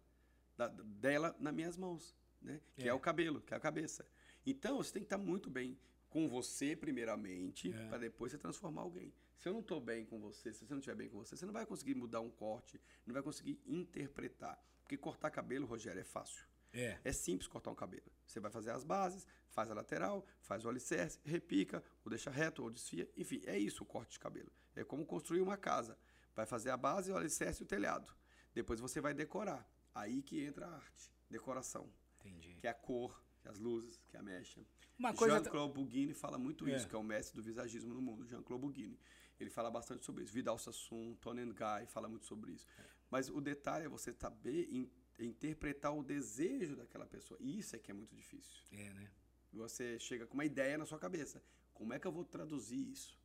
da- 0.58 0.70
dela 0.70 1.36
nas 1.40 1.54
minhas 1.54 1.78
mãos, 1.78 2.16
né? 2.42 2.60
Que 2.78 2.86
é. 2.86 2.88
É. 2.88 2.94
o 2.94 3.00
cabelo, 3.00 3.42
que 3.42 3.54
é 3.54 3.58
a 3.58 3.60
cabeça. 3.60 4.08
Então, 4.46 4.78
você 4.78 4.94
tem 4.94 5.02
que 5.04 5.06
estar 5.08 5.18
muito 5.20 5.50
bem 5.50 5.78
com 6.10 6.28
você, 6.28 6.76
primeiramente, 6.76 7.72
É. 7.72 7.88
para 7.90 8.00
depois 8.00 8.32
você 8.32 8.38
transformar 8.40 8.82
alguém. 8.82 9.14
Se 9.38 9.50
eu 9.50 9.54
não 9.54 9.60
estou 9.60 9.80
bem 9.82 10.06
com 10.06 10.20
você, 10.20 10.54
se 10.54 10.66
você 10.66 10.74
não 10.74 10.80
estiver 10.80 10.96
bem 10.96 11.10
com 11.10 11.18
você, 11.18 11.36
você 11.36 11.46
não 11.46 11.54
vai 11.54 11.66
conseguir 11.66 11.94
mudar 11.96 12.22
um 12.22 12.30
corte, 12.32 12.80
não 13.06 13.14
vai 13.14 13.22
conseguir 13.22 13.60
interpretar. 13.66 14.60
Porque 14.82 14.98
cortar 14.98 15.30
cabelo, 15.32 15.66
Rogério, 15.66 16.00
é 16.00 16.04
fácil. 16.04 16.46
É. 16.74 17.00
É 17.04 17.12
simples 17.14 17.48
cortar 17.48 17.72
um 17.72 17.76
cabelo. 17.76 18.12
Você 18.26 18.40
vai 18.40 18.52
fazer 18.52 18.72
as 18.72 18.84
bases, 18.84 19.26
faz 19.50 19.72
a 19.72 19.74
lateral, 19.74 20.26
faz 20.42 20.66
o 20.66 20.70
alicerce, 20.70 21.20
repica, 21.24 21.84
ou 22.04 22.10
deixa 22.10 22.30
reto, 22.30 22.64
ou 22.64 22.70
desfia. 22.70 23.10
Enfim, 23.16 23.42
é 23.46 23.58
isso 23.58 23.84
o 23.84 23.86
corte 23.86 24.14
de 24.14 24.20
cabelo. 24.20 24.52
É 24.76 24.84
como 24.84 25.06
construir 25.06 25.42
uma 25.42 25.58
casa. 25.58 25.98
Vai 26.36 26.46
fazer 26.46 26.70
a 26.70 26.78
base, 26.78 27.12
o 27.12 27.16
alicerce 27.18 27.62
e 27.62 27.66
o 27.66 27.68
telhado. 27.68 28.14
Depois 28.54 28.80
você 28.80 29.00
vai 29.00 29.14
decorar. 29.14 29.66
Aí 29.94 30.22
que 30.22 30.42
entra 30.44 30.68
a 30.68 30.76
arte, 30.76 31.12
decoração. 31.30 31.90
Entendi. 32.20 32.56
Que 32.56 32.68
é 32.68 32.70
a 32.72 32.74
cor, 32.74 33.24
que 33.42 33.48
é 33.48 33.52
as 33.52 33.58
luzes, 33.58 33.98
que 34.10 34.18
é 34.18 34.20
a 34.20 34.24
mecha. 34.24 34.62
Uma 35.00 35.14
coisa. 35.14 35.36
Jean-Claude 35.36 35.74
Bugini 35.74 36.14
fala 36.14 36.38
muito 36.38 36.68
É. 36.68 36.76
isso, 36.76 36.88
que 36.88 36.96
é 36.96 36.98
o 36.98 37.04
mestre 37.04 37.36
do 37.36 37.42
visagismo 37.44 37.94
no 37.94 38.02
mundo, 38.02 38.26
Jean-Claude 38.26 38.62
Bugini. 38.66 39.00
Ele 39.40 39.50
fala 39.50 39.70
bastante 39.70 40.06
sobre 40.06 40.24
isso. 40.24 40.34
Vidal 40.34 40.58
Sassoon, 40.58 41.16
Tony 41.16 41.46
Guy 41.46 41.86
fala 41.88 42.08
muito 42.08 42.26
sobre 42.26 42.54
isso. 42.54 42.66
Mas 43.10 43.30
o 43.30 43.42
detalhe 43.42 43.86
é 43.86 43.90
você 43.90 44.14
saber 44.14 44.68
in- 44.72 44.90
interpretar 45.20 45.96
o 45.96 46.04
desejo 46.04 46.76
daquela 46.76 47.06
pessoa. 47.06 47.38
E 47.42 47.60
isso 47.60 47.76
é 47.76 47.80
que 47.80 47.92
é 47.92 47.94
muito 47.94 48.16
difícil. 48.16 48.64
É, 48.72 48.94
né? 48.94 49.12
Você 49.54 50.00
chega 50.00 50.26
com 50.26 50.34
uma 50.34 50.46
ideia 50.46 50.78
na 50.78 50.86
sua 50.86 51.00
cabeça. 51.00 51.42
Como 51.74 51.94
é 51.94 52.00
que 52.00 52.08
eu 52.08 52.12
vou 52.12 52.26
traduzir 52.26 52.90
isso? 52.90 53.18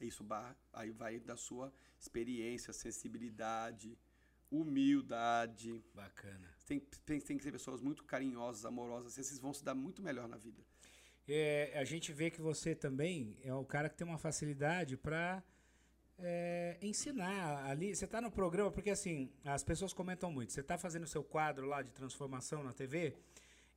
Isso 0.00 0.26
aí 0.72 0.90
vai 0.90 1.20
da 1.20 1.36
sua 1.36 1.72
experiência, 1.98 2.72
sensibilidade, 2.72 3.96
humildade. 4.50 5.84
Bacana. 5.94 6.52
Tem, 6.66 6.80
tem, 6.80 7.20
tem 7.20 7.36
que 7.36 7.44
ser 7.44 7.52
pessoas 7.52 7.80
muito 7.80 8.04
carinhosas, 8.04 8.64
amorosas. 8.64 9.18
Esses 9.18 9.38
vão 9.38 9.52
se 9.54 9.64
dar 9.64 9.74
muito 9.74 10.02
melhor 10.02 10.28
na 10.28 10.36
vida. 10.36 10.64
É, 11.26 11.72
a 11.76 11.84
gente 11.84 12.12
vê 12.12 12.30
que 12.30 12.40
você 12.40 12.74
também 12.74 13.36
é 13.42 13.52
o 13.54 13.64
cara 13.64 13.88
que 13.88 13.96
tem 13.96 14.06
uma 14.06 14.18
facilidade 14.18 14.96
para 14.96 15.42
ensinar 16.80 17.64
ali. 17.66 17.94
Você 17.94 18.04
está 18.04 18.20
no 18.20 18.30
programa, 18.30 18.70
porque 18.70 18.90
assim, 18.90 19.30
as 19.44 19.64
pessoas 19.64 19.92
comentam 19.92 20.30
muito. 20.30 20.52
Você 20.52 20.60
está 20.60 20.78
fazendo 20.78 21.04
o 21.04 21.08
seu 21.08 21.24
quadro 21.24 21.66
lá 21.66 21.82
de 21.82 21.90
transformação 21.92 22.62
na 22.62 22.72
TV, 22.72 23.14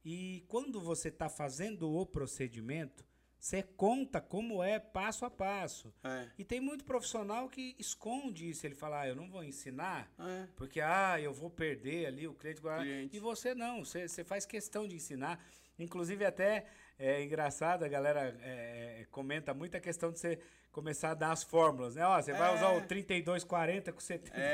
e 0.06 0.46
quando 0.48 0.80
você 0.80 1.10
está 1.10 1.28
fazendo 1.30 1.90
o 1.94 2.06
procedimento, 2.06 3.04
você 3.40 3.62
conta 3.62 4.20
como 4.20 4.64
é 4.64 4.80
passo 4.80 5.26
a 5.26 5.30
passo. 5.30 5.94
É. 6.04 6.28
E 6.38 6.44
tem 6.46 6.60
muito 6.60 6.86
profissional 6.86 7.50
que 7.50 7.76
esconde 7.78 8.50
isso. 8.50 8.66
Ele 8.66 8.74
fala, 8.74 9.02
ah, 9.02 9.08
eu 9.08 9.16
não 9.16 9.30
vou 9.30 9.44
ensinar, 9.44 10.12
É. 10.18 10.48
porque, 10.56 10.82
ah, 10.82 11.20
eu 11.20 11.34
vou 11.34 11.50
perder 11.50 12.08
ali 12.08 12.28
o 12.28 12.34
cliente. 12.34 12.62
Cliente. 12.62 13.16
E 13.16 13.20
você 13.20 13.54
não, 13.54 13.86
você, 13.86 14.08
você 14.08 14.24
faz 14.24 14.46
questão 14.46 14.88
de 14.88 14.96
ensinar. 14.96 15.44
Inclusive, 15.80 16.26
até 16.26 16.66
é 16.98 17.24
engraçado, 17.24 17.84
a 17.84 17.88
galera 17.88 18.36
é, 18.42 19.02
é, 19.02 19.06
comenta 19.12 19.54
muito 19.54 19.76
a 19.78 19.80
questão 19.80 20.12
de 20.12 20.20
você 20.20 20.40
começar 20.72 21.12
a 21.12 21.14
dar 21.14 21.32
as 21.32 21.44
fórmulas, 21.44 21.96
né? 21.96 22.06
Ó, 22.06 22.22
você 22.22 22.34
vai 22.34 22.52
É. 22.52 22.56
usar 22.56 22.70
o 22.72 22.82
3240 22.88 23.92
com 23.94 24.00
70. 24.00 24.38
É, 24.38 24.42
é, 24.42 24.46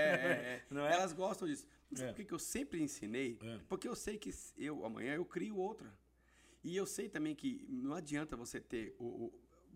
é. 0.56 0.64
Não 0.70 0.86
é? 0.86 0.94
Elas 0.94 1.14
gostam 1.14 1.48
disso. 1.48 1.68
É. 2.00 2.12
por 2.12 2.26
que 2.26 2.34
eu 2.34 2.40
sempre 2.40 2.82
ensinei? 2.82 3.38
É. 3.44 3.60
Porque 3.70 3.88
eu 3.88 3.96
sei 3.96 4.18
que 4.18 4.32
eu 4.58 4.84
amanhã 4.86 5.14
eu 5.14 5.24
crio 5.26 5.58
outra. 5.58 5.94
E 6.64 6.76
eu 6.76 6.86
sei 6.88 7.08
também 7.08 7.36
que 7.36 7.66
não 7.70 7.94
adianta 7.96 8.36
você 8.36 8.60
ter 8.60 8.96
o. 8.98 9.06
o- 9.26 9.34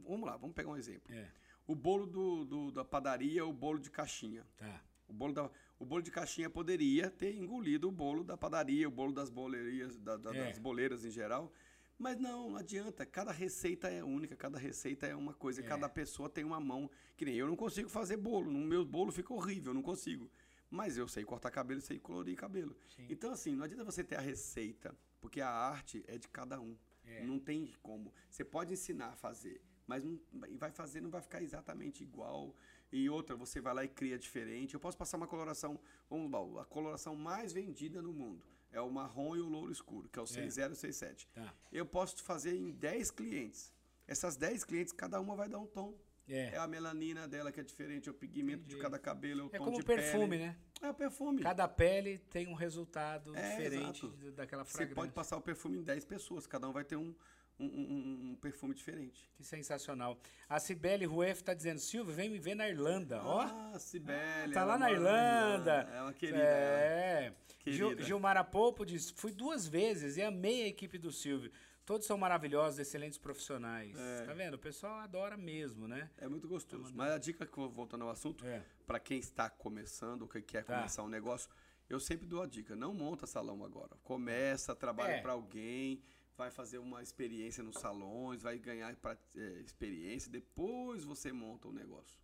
vamos 0.08 0.26
lá, 0.28 0.36
vamos 0.38 0.56
pegar 0.56 0.70
um 0.70 0.78
exemplo. 0.78 1.14
É, 1.14 1.28
O 1.68 1.76
bolo 1.76 2.06
do, 2.08 2.45
do- 2.45 2.72
da 2.72 2.84
padaria, 2.86 3.45
o 3.45 3.52
bolo 3.54 3.78
de 3.78 3.91
caixinha. 3.91 4.45
tá. 4.58 4.82
O 5.08 5.14
bolo, 5.14 5.34
da, 5.34 5.50
o 5.80 5.86
bolo 5.86 6.01
de 6.01 6.11
caixinha 6.11 6.49
poderia 6.49 7.09
ter 7.09 7.36
engolido 7.36 7.88
o 7.88 7.91
bolo 7.91 8.23
da 8.23 8.36
padaria, 8.38 8.88
o 8.88 8.91
bolo 8.91 9.13
das 9.13 9.30
bolerias, 9.30 9.97
da- 9.97 10.17
da- 10.17 10.36
É. 10.36 10.45
das 10.49 10.57
boleiras 10.59 11.05
em 11.05 11.11
geral. 11.11 11.51
Mas 11.99 12.17
não, 12.19 12.51
não 12.51 12.57
adianta. 12.57 13.05
Cada 13.05 13.32
receita 13.32 13.88
é 13.88 14.03
única, 14.03 14.36
cada 14.36 14.57
receita 14.59 15.07
é 15.07 15.15
uma 15.15 15.34
coisa, 15.34 15.61
É. 15.61 15.63
cada 15.63 15.89
pessoa 15.89 16.30
tem 16.30 16.43
uma 16.43 16.59
mão. 16.59 16.89
Que 17.15 17.25
nem 17.25 17.36
eu 17.36 17.47
não 17.47 17.55
consigo 17.55 17.89
fazer 17.89 18.17
bolo. 18.17 18.51
No 18.51 18.59
meu 18.59 18.86
bolo 18.86 19.11
fica 19.11 19.34
horrível, 19.34 19.71
eu 19.71 19.73
não 19.75 19.82
consigo. 19.82 20.30
Mas 20.69 20.97
eu 20.97 21.07
sei 21.07 21.23
cortar 21.23 21.49
cabelo 21.49 21.80
sei 21.82 21.97
colorir 21.97 22.36
cabelo. 22.36 22.75
Sim. 22.95 23.07
Então, 23.09 23.32
assim, 23.32 23.55
não 23.55 23.63
adianta 23.63 23.84
você 23.86 24.03
ter 24.03 24.15
a 24.15 24.21
receita, 24.21 24.95
porque 25.21 25.41
a 25.41 25.49
arte 25.49 26.03
é 26.07 26.17
de 26.17 26.28
cada 26.28 26.59
um. 26.59 26.78
É. 27.05 27.23
Não 27.25 27.39
tem 27.39 27.73
como. 27.82 28.13
Você 28.30 28.43
pode 28.43 28.73
ensinar 28.73 29.07
a 29.13 29.15
fazer, 29.15 29.61
mas 29.88 30.03
não, 30.03 30.19
vai 30.57 30.69
fazer, 30.69 31.01
não 31.01 31.09
vai 31.09 31.21
ficar 31.21 31.41
exatamente 31.41 32.03
igual. 32.03 32.53
E 32.92 33.10
outra, 33.10 33.36
você 33.36 33.60
vai 33.60 33.74
lá 33.74 33.84
e 33.84 33.88
cria 33.88 34.18
diferente. 34.18 34.74
Eu 34.74 34.80
posso 34.80 34.98
passar 34.98 35.18
uma 35.18 35.28
coloração, 35.28 35.80
vamos 36.10 36.32
lá, 36.32 36.62
a 36.62 36.66
coloração 36.66 37.16
mais 37.16 37.52
vendida 37.54 38.02
no 38.02 38.14
mundo 38.14 38.44
é 38.72 38.80
o 38.82 38.90
marrom 38.90 39.36
e 39.36 39.42
o 39.42 39.48
louro 39.48 39.72
escuro, 39.72 40.08
que 40.10 40.20
é 40.20 40.22
o 40.22 40.26
6067. 40.28 41.28
Tá. 41.34 41.54
Eu 41.72 41.86
posso 41.86 42.22
fazer 42.24 42.56
em 42.56 42.72
10 42.72 43.12
clientes. 43.12 43.74
Essas 44.08 44.36
10 44.38 44.64
clientes, 44.64 44.94
cada 44.94 45.20
uma 45.20 45.36
vai 45.36 45.50
dar 45.50 45.60
um 45.60 45.66
tom. 45.66 45.94
É. 46.30 46.56
É 46.56 46.58
a 46.58 46.68
melanina 46.68 47.26
dela 47.28 47.52
que 47.54 47.60
é 47.62 47.64
diferente, 47.64 48.10
é 48.10 48.12
o 48.12 48.14
pigmento 48.16 48.66
de 48.66 48.78
cada 48.78 49.00
cabelo, 49.00 49.42
é 49.42 49.44
o 49.46 49.48
É 49.54 49.58
tom 49.58 49.64
como 49.66 49.78
de 49.78 49.82
o 49.82 49.86
perfume, 49.86 50.30
pele. 50.38 50.44
né? 50.48 50.58
É 50.82 50.90
o 50.90 50.94
perfume. 50.94 51.42
Cada 51.42 51.68
pele 51.70 52.18
tem 52.30 52.48
um 52.48 52.54
resultado 52.54 53.34
É, 53.36 53.50
diferente 53.50 54.06
exato. 54.06 54.32
daquela 54.32 54.66
Você 54.66 54.72
fragrância. 54.74 54.96
pode 54.96 55.12
passar 55.14 55.38
o 55.38 55.42
perfume 55.42 55.78
em 55.78 55.84
10 55.84 56.04
pessoas, 56.06 56.46
cada 56.46 56.68
um 56.68 56.74
vai 56.74 56.84
ter 56.84 56.98
um, 56.98 57.16
um, 57.60 57.66
um- 57.66 58.30
um 58.32 58.36
perfume 58.36 58.74
diferente. 58.76 59.30
Que 59.36 59.43
sensacional. 59.43 60.18
A 60.47 60.60
Cibele 60.60 61.05
Rueff 61.05 61.43
tá 61.43 61.53
dizendo, 61.53 61.80
Silvio, 61.80 62.14
vem 62.14 62.30
me 62.30 62.38
ver 62.39 62.55
na 62.55 62.68
Irlanda. 62.70 63.22
Ó, 63.24 63.41
Ah, 63.41 63.80
Cibele. 63.80 64.53
tá 64.53 64.62
ela 64.62 64.74
lá 64.74 64.78
na 64.78 64.91
Irlanda. 64.91 65.89
É 65.93 66.01
uma 66.01 66.14
querida. 66.14 66.38
É. 66.39 67.34
Gil, 67.66 67.89
Querida. 67.89 68.05
Gilmara 68.08 68.43
Popo 68.43 68.86
diz, 68.86 69.10
fui 69.10 69.32
duas 69.32 69.68
vezes 69.68 70.16
e 70.18 70.22
amei 70.22 70.64
a 70.64 70.68
equipe 70.68 70.97
do 70.97 71.12
Silvio. 71.12 71.51
Todos 71.86 72.05
são 72.05 72.18
maravilhosos, 72.18 72.80
excelentes 72.80 73.18
profissionais. 73.18 73.97
É. 73.97 74.26
Tá 74.26 74.34
vendo? 74.34 74.55
O 74.55 74.60
pessoal 74.60 74.99
adora 74.99 75.38
mesmo, 75.38 75.88
né? 75.88 76.10
É 76.18 76.28
muito 76.28 76.47
gostoso. 76.47 76.91
Mas 76.93 77.12
a 77.12 77.18
dica 77.18 77.45
que 77.45 77.58
eu 77.58 77.70
voltando 77.70 78.03
ao 78.03 78.10
assunto, 78.10 78.45
É. 78.45 78.62
para 78.86 78.99
quem 78.99 79.18
está 79.20 79.49
começando 79.49 80.24
ou 80.24 80.28
que 80.28 80.41
quer 80.41 80.64
Tá. 80.66 80.76
começar 80.78 81.03
um 81.03 81.08
negócio, 81.10 81.49
eu 81.89 81.99
sempre 81.99 82.26
dou 82.26 82.41
a 82.41 82.45
dica, 82.45 82.76
não 82.76 82.93
monta 82.93 83.26
salão 83.26 83.64
agora. 83.64 83.95
Começa, 84.03 84.76
trabalha 84.76 85.14
É. 85.14 85.22
para 85.22 85.32
alguém, 85.32 86.01
vai 86.38 86.52
fazer 86.52 86.78
uma 86.78 87.02
experiência 87.02 87.64
nos 87.64 87.78
salões, 87.80 88.44
vai 88.44 88.58
ganhar 88.60 88.96
pra, 88.98 89.18
é, 89.36 89.42
experiência, 89.62 90.32
depois 90.32 91.04
você 91.04 91.32
monta 91.32 91.68
o 91.68 91.74
negócio. 91.74 92.20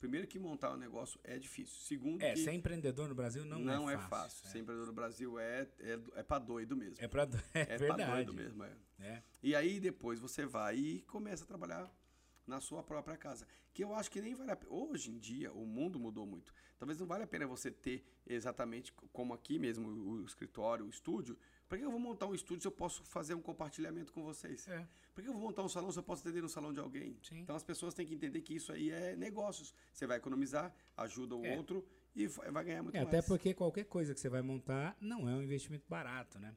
Primeiro 0.00 0.26
que 0.26 0.38
montar 0.38 0.74
um 0.74 0.76
negócio 0.76 1.18
é 1.24 1.38
difícil. 1.38 1.76
Segundo 1.78 2.20
É, 2.20 2.36
ser 2.36 2.52
empreendedor 2.52 3.08
no 3.08 3.14
Brasil 3.14 3.42
não, 3.44 3.58
não, 3.58 3.88
é 3.88 3.94
é 3.94 3.96
fácil. 3.96 4.10
fácil. 4.10 4.48
Ser 4.50 4.58
empreendedor 4.58 4.88
no 4.88 4.92
Brasil 4.92 5.38
é, 5.38 5.66
é, 5.78 5.98
é 6.16 6.22
para 6.22 6.40
doido 6.40 6.76
mesmo. 6.76 6.96
É, 7.02 7.08
pra... 7.08 7.22
é, 7.54 7.60
É 7.60 7.64
pra 7.64 7.76
verdade. 7.78 8.12
doido 8.26 8.34
mesmo, 8.34 8.64
é. 8.64 8.76
É. 8.98 9.22
E 9.42 9.54
aí 9.54 9.80
depois 9.80 10.18
você 10.18 10.44
vai 10.44 10.76
e 10.76 11.02
começa 11.02 11.44
a 11.44 11.46
trabalhar 11.46 11.90
na 12.46 12.60
sua 12.60 12.82
própria 12.82 13.16
casa. 13.16 13.46
Que 13.72 13.82
eu 13.82 13.94
acho 13.94 14.10
que 14.10 14.20
nem 14.20 14.34
vale 14.34 14.50
a 14.50 14.56
pena. 14.56 14.70
Hoje 14.72 15.10
em 15.10 15.18
dia, 15.18 15.50
o 15.52 15.64
mundo 15.64 15.98
mudou 15.98 16.26
muito. 16.26 16.52
Talvez 16.78 16.98
não 16.98 17.06
vale 17.06 17.24
a 17.24 17.26
pena 17.26 17.46
você 17.46 17.70
ter 17.70 18.04
exatamente 18.26 18.92
como 19.12 19.32
aqui 19.32 19.58
mesmo 19.58 19.88
o 19.88 20.24
escritório, 20.26 20.84
o 20.84 20.90
estúdio. 20.90 21.38
Para 21.68 21.78
que 21.78 21.84
eu 21.84 21.90
vou 21.90 22.00
montar 22.00 22.26
um 22.26 22.34
estúdio 22.34 22.62
se 22.62 22.68
eu 22.68 22.72
posso 22.72 23.02
fazer 23.04 23.34
um 23.34 23.40
compartilhamento 23.40 24.12
com 24.12 24.22
vocês? 24.22 24.68
É. 24.68 24.86
Por 25.14 25.22
que 25.22 25.28
eu 25.30 25.32
vou 25.32 25.42
montar 25.42 25.62
um 25.62 25.68
salão 25.68 25.90
se 25.90 25.98
eu 25.98 26.02
posso 26.02 26.22
atender 26.22 26.42
no 26.42 26.48
salão 26.48 26.72
de 26.72 26.80
alguém? 26.80 27.18
Sim. 27.22 27.40
Então 27.40 27.56
as 27.56 27.62
pessoas 27.62 27.94
têm 27.94 28.06
que 28.06 28.14
entender 28.14 28.40
que 28.42 28.54
isso 28.54 28.72
aí 28.72 28.90
é 28.90 29.16
negócios. 29.16 29.74
Você 29.92 30.06
vai 30.06 30.18
economizar, 30.18 30.74
ajuda 30.96 31.34
o 31.36 31.44
É. 31.44 31.56
outro 31.56 31.86
e 32.14 32.26
vai 32.26 32.64
ganhar 32.64 32.82
muito 32.82 32.96
É, 32.96 33.04
mais. 33.04 33.08
até 33.08 33.22
porque 33.26 33.54
qualquer 33.54 33.84
coisa 33.84 34.12
que 34.14 34.20
você 34.20 34.28
vai 34.28 34.42
montar 34.42 34.96
não 35.00 35.28
é 35.28 35.34
um 35.34 35.42
investimento 35.42 35.86
barato, 35.88 36.38
né? 36.38 36.54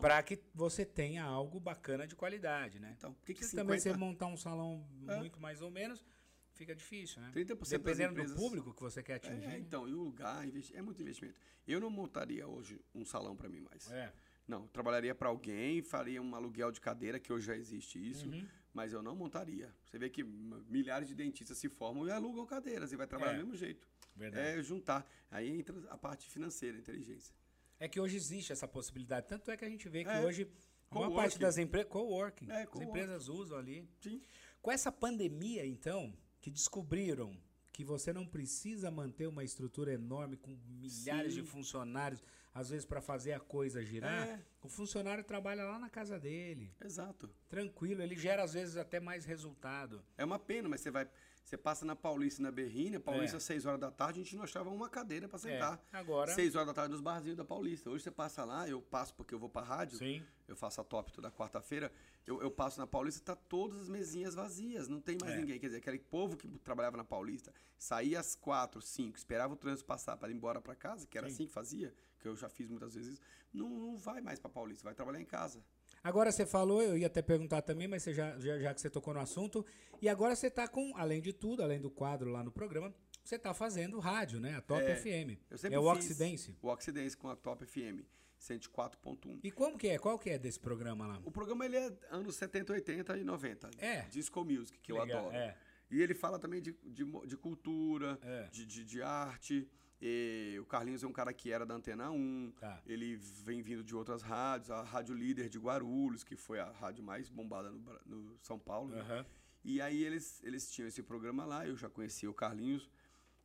Para 0.00 0.22
que 0.22 0.38
você 0.54 0.84
tenha 0.84 1.24
algo 1.24 1.58
bacana 1.58 2.06
de 2.06 2.14
qualidade, 2.14 2.78
né? 2.78 2.94
Então, 2.98 3.14
que 3.24 3.32
que 3.32 3.40
Porque 3.40 3.56
também 3.56 3.78
50 3.78 3.94
você 3.94 3.98
montar 3.98 4.26
um 4.26 4.36
salão 4.36 4.86
É. 5.08 5.16
muito 5.16 5.40
mais 5.40 5.62
ou 5.62 5.70
menos, 5.70 6.04
fica 6.52 6.74
difícil, 6.74 7.22
né? 7.22 7.30
30% 7.32 7.58
das 7.60 7.68
Dependendo 7.70 8.12
empresas- 8.12 8.36
do 8.36 8.42
público 8.42 8.74
que 8.74 8.82
você 8.82 9.02
quer 9.02 9.14
atingir. 9.14 9.46
É, 9.46 9.58
então, 9.58 9.88
e 9.88 9.94
o 9.94 10.02
lugar, 10.02 10.46
é 10.74 10.82
muito 10.82 11.00
investimento. 11.00 11.40
Eu 11.66 11.80
não 11.80 11.88
montaria 11.88 12.46
hoje 12.46 12.78
um 12.94 13.06
salão 13.06 13.34
para 13.34 13.48
mim 13.48 13.60
mais. 13.60 13.90
É. 13.90 14.12
Não, 14.50 14.66
trabalharia 14.68 15.14
para 15.14 15.28
alguém, 15.28 15.80
faria 15.80 16.20
um 16.20 16.34
aluguel 16.34 16.72
de 16.72 16.80
cadeira, 16.80 17.20
que 17.20 17.32
hoje 17.32 17.46
já 17.46 17.56
existe 17.56 17.96
isso, 18.10 18.26
Uhum. 18.28 18.44
mas 18.74 18.92
eu 18.92 19.00
não 19.00 19.14
montaria. 19.14 19.72
Você 19.86 19.96
vê 19.96 20.10
que 20.10 20.24
milhares 20.24 21.06
de 21.06 21.14
dentistas 21.14 21.56
se 21.56 21.68
formam 21.68 22.04
e 22.06 22.10
alugam 22.10 22.44
cadeiras 22.44 22.90
e 22.92 22.96
vai 22.96 23.06
trabalhar 23.06 23.32
É. 23.32 23.34
do 23.36 23.42
mesmo 23.44 23.56
jeito. 23.56 23.86
Verdade. 24.16 24.58
É 24.58 24.62
juntar. 24.62 25.08
Aí 25.30 25.48
entra 25.60 25.74
a 25.88 25.96
parte 25.96 26.28
financeira, 26.28 26.76
a 26.76 26.80
inteligência. 26.80 27.32
É 27.78 27.86
que 27.88 28.00
hoje 28.00 28.16
existe 28.16 28.52
essa 28.52 28.66
possibilidade. 28.66 29.28
Tanto 29.28 29.50
é 29.52 29.56
que 29.56 29.64
a 29.64 29.68
gente 29.68 29.88
vê 29.88 30.02
que 30.02 30.10
É. 30.10 30.20
hoje 30.20 30.42
a 30.42 30.46
maior 30.46 31.06
Coworking. 31.06 31.14
parte 31.14 31.38
das 31.38 31.56
empresas. 31.56 31.88
Coworking. 31.90 32.50
É, 32.50 32.62
As 32.62 32.68
coworking. 32.68 32.88
empresas 32.90 33.28
usam 33.28 33.56
ali. 33.56 33.88
Sim. 34.00 34.20
Com 34.60 34.72
essa 34.72 34.90
pandemia, 34.90 35.64
então, 35.64 36.12
que 36.40 36.50
descobriram 36.50 37.34
que 37.72 37.84
você 37.84 38.12
não 38.12 38.26
precisa 38.26 38.90
manter 38.90 39.28
uma 39.28 39.44
estrutura 39.44 39.92
enorme 39.94 40.36
com 40.36 40.50
milhares 40.68 41.34
Sim. 41.34 41.40
de 41.42 41.46
funcionários, 41.46 42.22
às 42.52 42.70
vezes 42.70 42.84
para 42.84 43.00
fazer 43.00 43.32
a 43.32 43.40
coisa 43.40 43.82
girar, 43.84 44.28
É. 44.28 44.40
o 44.62 44.68
funcionário 44.68 45.22
trabalha 45.24 45.64
lá 45.64 45.78
na 45.78 45.88
casa 45.88 46.18
dele, 46.18 46.74
Exato. 46.84 47.30
tranquilo, 47.48 48.02
ele 48.02 48.16
gera 48.16 48.42
às 48.42 48.52
vezes 48.54 48.76
até 48.76 48.98
mais 49.00 49.24
resultado. 49.24 50.02
É 50.18 50.24
uma 50.24 50.38
pena, 50.38 50.68
mas 50.68 50.80
você 50.80 50.90
vai. 50.90 51.08
Você 51.42 51.56
passa 51.56 51.84
na 51.84 51.96
Paulista 51.96 52.40
e 52.40 52.44
na 52.44 52.52
Berrina, 52.52 53.00
Paulista 53.00 53.36
É. 53.36 53.38
às 53.38 53.42
6 53.42 53.66
horas 53.66 53.80
da 53.80 53.90
tarde, 53.90 54.20
a 54.20 54.22
gente 54.22 54.36
não 54.36 54.44
achava 54.44 54.70
uma 54.70 54.88
cadeira 54.88 55.26
para 55.28 55.38
sentar. 55.38 55.82
agora- 55.92 56.32
6 56.32 56.54
horas 56.54 56.68
da 56.68 56.74
tarde 56.74 56.92
nos 56.92 57.00
barzinhos 57.00 57.36
da 57.36 57.44
Paulista. 57.44 57.90
Hoje 57.90 58.04
você 58.04 58.10
passa 58.10 58.44
lá, 58.44 58.68
eu 58.68 58.80
passo 58.80 59.14
porque 59.14 59.34
eu 59.34 59.38
vou 59.38 59.48
pra 59.48 59.62
rádio. 59.62 59.98
Sim. 59.98 60.22
Eu 60.46 60.54
faço 60.54 60.80
a 60.80 60.84
top 60.84 61.12
toda 61.12 61.28
quarta-feira. 61.30 61.90
Eu, 62.26 62.40
eu 62.40 62.50
passo 62.52 62.78
na 62.78 62.86
Paulista, 62.86 63.34
tá 63.34 63.34
todas 63.34 63.80
as 63.80 63.88
mesinhas 63.88 64.34
vazias, 64.34 64.86
não 64.86 65.00
tem 65.00 65.16
mais 65.20 65.34
É. 65.34 65.38
ninguém. 65.38 65.58
Quer 65.58 65.66
dizer, 65.66 65.78
aquele 65.78 65.98
povo 65.98 66.36
que 66.36 66.46
trabalhava 66.58 66.96
na 66.96 67.04
Paulista, 67.04 67.52
saía 67.76 68.20
às 68.20 68.36
4, 68.36 68.80
5, 68.80 69.16
esperava 69.16 69.54
o 69.54 69.56
trânsito 69.56 69.86
passar 69.86 70.16
para 70.16 70.30
ir 70.30 70.34
embora 70.34 70.60
para 70.60 70.76
casa, 70.76 71.04
que 71.06 71.18
era 71.18 71.26
Sim. 71.28 71.34
assim 71.34 71.46
que 71.46 71.52
fazia, 71.52 71.92
que 72.20 72.28
eu 72.28 72.36
já 72.36 72.48
fiz 72.48 72.68
muitas 72.68 72.94
vezes, 72.94 73.20
não, 73.52 73.68
não 73.68 73.96
vai 73.96 74.20
mais 74.20 74.38
para 74.38 74.50
Paulista, 74.50 74.84
vai 74.84 74.94
trabalhar 74.94 75.20
em 75.20 75.24
casa. 75.24 75.64
Agora 76.04 76.30
você 76.30 76.46
falou, 76.46 76.82
eu 76.82 76.96
ia 76.96 77.06
até 77.08 77.20
perguntar 77.22 77.62
também, 77.62 77.88
mas 77.88 78.02
você 78.02 78.14
já, 78.14 78.38
já, 78.38 78.58
já 78.58 78.74
que 78.74 78.80
você 78.80 78.88
tocou 78.90 79.12
no 79.14 79.20
assunto, 79.20 79.64
e 80.00 80.08
agora 80.08 80.36
você 80.36 80.46
está 80.48 80.68
com, 80.68 80.92
além 80.96 81.20
de 81.20 81.32
tudo, 81.32 81.62
além 81.62 81.80
do 81.80 81.90
quadro 81.90 82.30
lá 82.30 82.42
no 82.44 82.52
programa, 82.52 82.94
você 83.24 83.36
está 83.36 83.52
fazendo 83.52 83.98
rádio, 83.98 84.40
né? 84.40 84.54
A 84.56 84.60
Top 84.60 84.82
É, 84.82 84.96
FM. 84.96 85.38
Eu 85.50 85.58
sempre 85.58 85.76
é 85.76 85.80
o 85.80 85.84
Oxidense. 85.84 86.56
O 86.62 86.68
Oxidense 86.68 87.16
com 87.16 87.28
a 87.28 87.36
Top 87.36 87.64
FM, 87.66 88.02
104.1. 88.40 89.40
E 89.42 89.50
como 89.50 89.76
que 89.78 89.88
é? 89.88 89.98
Qual 89.98 90.18
que 90.18 90.30
é 90.30 90.38
desse 90.38 90.58
programa 90.58 91.06
lá? 91.06 91.20
O 91.24 91.30
programa 91.30 91.64
ele 91.64 91.76
é 91.76 91.92
anos 92.10 92.36
70, 92.36 92.72
80 92.72 93.18
e 93.18 93.24
90. 93.24 93.70
É. 93.78 94.02
Disco 94.02 94.44
Music, 94.44 94.78
que, 94.80 94.92
eu 94.92 94.98
Legal, 94.98 95.26
adoro. 95.26 95.36
é. 95.36 95.56
E 95.90 96.00
ele 96.00 96.14
fala 96.14 96.38
também 96.38 96.62
de, 96.62 96.72
de, 96.84 97.04
de 97.26 97.36
cultura, 97.36 98.18
É. 98.22 98.48
de, 98.50 98.64
de, 98.64 98.84
de 98.84 99.02
arte. 99.02 99.68
E 100.02 100.56
o 100.60 100.64
Carlinhos 100.64 101.02
é 101.02 101.06
um 101.06 101.12
cara 101.12 101.32
que 101.32 101.52
era 101.52 101.66
da 101.66 101.74
Antena 101.74 102.10
1. 102.10 102.52
Tá. 102.58 102.82
Ele 102.86 103.16
vem 103.16 103.60
vindo 103.60 103.84
de 103.84 103.94
outras 103.94 104.22
rádios. 104.22 104.70
A 104.70 104.82
Rádio 104.82 105.14
Líder 105.14 105.48
de 105.48 105.58
Guarulhos, 105.58 106.24
que 106.24 106.36
foi 106.36 106.58
a 106.58 106.70
rádio 106.70 107.04
mais 107.04 107.28
bombada 107.28 107.70
no, 107.70 107.80
no 108.06 108.38
São 108.42 108.58
Paulo. 108.58 108.90
né? 108.90 109.00
Aham. 109.00 109.26
E 109.62 109.80
aí 109.82 110.02
eles, 110.02 110.42
eles 110.42 110.70
tinham 110.72 110.88
esse 110.88 111.02
programa 111.02 111.44
lá, 111.44 111.66
eu 111.66 111.76
já 111.76 111.90
conhecia 111.90 112.30
o 112.30 112.32
Carlinhos, 112.32 112.88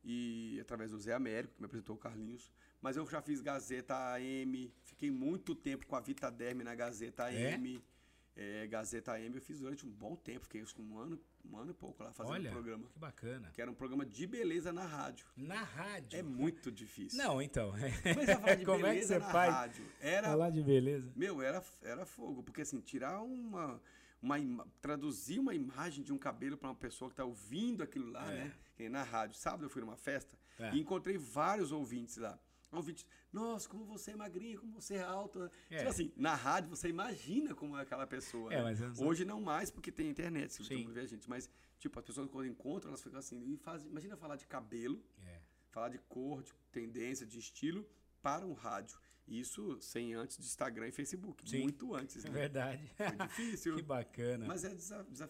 e 0.02 0.58
através 0.62 0.90
do 0.92 0.98
Zé 0.98 1.12
Américo, 1.12 1.52
que 1.54 1.60
me 1.60 1.66
apresentou 1.66 1.94
o 1.94 1.98
Carlinhos. 1.98 2.50
Mas 2.80 2.96
eu 2.96 3.06
já 3.06 3.20
fiz 3.20 3.42
Gazeta 3.42 3.94
AM, 4.14 4.72
fiquei 4.82 5.10
muito 5.10 5.54
tempo 5.54 5.84
com 5.86 5.94
a 5.94 6.00
Vita 6.00 6.30
Derme 6.30 6.64
na 6.64 6.74
Gazeta 6.74 7.30
É? 7.30 7.54
AM. 7.54 7.82
É, 8.34 8.66
Gazeta 8.66 9.12
AM 9.12 9.34
eu 9.34 9.42
fiz 9.42 9.60
durante 9.60 9.84
um 9.86 9.90
bom 9.90 10.16
tempo, 10.16 10.44
fiquei 10.44 10.62
que 10.62 10.80
um 10.80 10.98
ano, 10.98 11.20
um 11.50 11.56
ano 11.58 11.70
e 11.70 11.74
pouco 11.74 12.02
lá 12.02 12.12
fazendo 12.12 12.32
Olha, 12.32 12.50
o 12.50 12.52
programa. 12.52 12.86
que 12.88 12.98
bacana. 12.98 13.50
Que 13.52 13.62
era 13.62 13.70
um 13.70 13.74
programa 13.74 14.04
de 14.06 14.26
beleza 14.26 14.72
na 14.72 14.84
rádio. 14.84 15.26
Na 15.36 15.62
rádio. 15.62 16.18
É 16.18 16.22
muito 16.22 16.70
difícil. 16.72 17.18
Não, 17.18 17.40
então. 17.40 17.72
Mas 18.16 18.28
a 18.28 18.36
falar 18.40 18.54
de 18.56 18.64
Como 18.66 18.86
é 18.86 18.88
que 18.90 18.94
beleza 18.94 19.14
você 19.14 19.18
na 19.20 19.30
faz? 19.30 19.54
rádio. 19.54 19.86
Era 20.00 20.28
Falar 20.28 20.50
de 20.50 20.62
beleza. 20.62 21.12
meu, 21.16 21.40
era, 21.42 21.62
era 21.82 22.04
fogo, 22.06 22.42
porque 22.42 22.62
assim, 22.62 22.80
tirar 22.80 23.20
uma. 23.22 23.80
uma 24.22 24.38
ima- 24.38 24.66
traduzir 24.80 25.38
uma 25.38 25.54
imagem 25.54 26.02
de 26.04 26.12
um 26.12 26.18
cabelo 26.18 26.56
para 26.56 26.68
uma 26.68 26.74
pessoa 26.74 27.08
que 27.08 27.12
está 27.14 27.24
ouvindo 27.24 27.82
aquilo 27.82 28.10
lá, 28.10 28.30
É. 28.32 28.44
né? 28.78 28.88
Na 28.88 29.02
rádio. 29.02 29.36
Sábado 29.36 29.64
eu 29.64 29.70
fui 29.70 29.80
numa 29.82 29.96
festa 29.96 30.36
É. 30.58 30.74
e 30.74 30.80
encontrei 30.80 31.16
vários 31.16 31.72
ouvintes 31.72 32.16
lá. 32.18 32.38
Ouvintes, 32.72 33.06
nossa, 33.32 33.68
como 33.68 33.84
você 33.84 34.10
é 34.10 34.16
magrinha, 34.16 34.58
como 34.58 34.72
você 34.72 34.94
é 34.96 35.02
alto. 35.02 35.50
É. 35.70 35.78
Tipo 35.78 35.90
assim, 35.90 36.12
na 36.16 36.34
rádio 36.34 36.68
você 36.68 36.88
imagina 36.88 37.54
como 37.54 37.76
é 37.76 37.82
aquela 37.82 38.06
pessoa. 38.06 38.52
É, 38.52 38.56
né? 38.56 38.62
mas 38.62 39.00
Hoje 39.00 39.24
não 39.24 39.40
mais, 39.40 39.70
porque 39.70 39.92
tem 39.92 40.08
internet, 40.10 40.52
se 40.52 40.58
todo 40.58 40.68
Sim. 40.68 40.82
mundo 40.82 40.92
vê 40.92 41.00
a 41.00 41.06
gente. 41.06 41.28
Mas, 41.28 41.48
tipo, 41.78 41.98
as 41.98 42.04
pessoas 42.04 42.28
quando 42.30 42.46
encontram, 42.46 42.90
elas 42.90 43.02
ficam 43.02 43.18
assim, 43.18 43.40
e 43.52 43.56
fazem. 43.56 43.88
Imagina 43.88 44.16
falar 44.16 44.36
de 44.36 44.46
cabelo, 44.46 45.02
É. 45.24 45.40
falar 45.70 45.88
de 45.90 45.98
cor, 45.98 46.42
de 46.42 46.52
tendência, 46.72 47.24
de 47.26 47.38
estilo 47.38 47.86
para 48.20 48.44
um 48.44 48.52
rádio. 48.52 48.98
Isso 49.28 49.76
sem 49.80 50.14
antes 50.14 50.36
de 50.38 50.44
Instagram 50.44 50.86
e 50.88 50.92
Facebook. 50.92 51.48
Sim. 51.48 51.62
Muito 51.62 51.94
antes, 51.94 52.24
É 52.24 52.28
né? 52.28 52.34
verdade. 52.34 52.92
Foi 52.96 53.26
difícil. 53.26 53.74
que 53.76 53.82
bacana. 53.82 54.46
Mas 54.46 54.64
é 54.64 54.76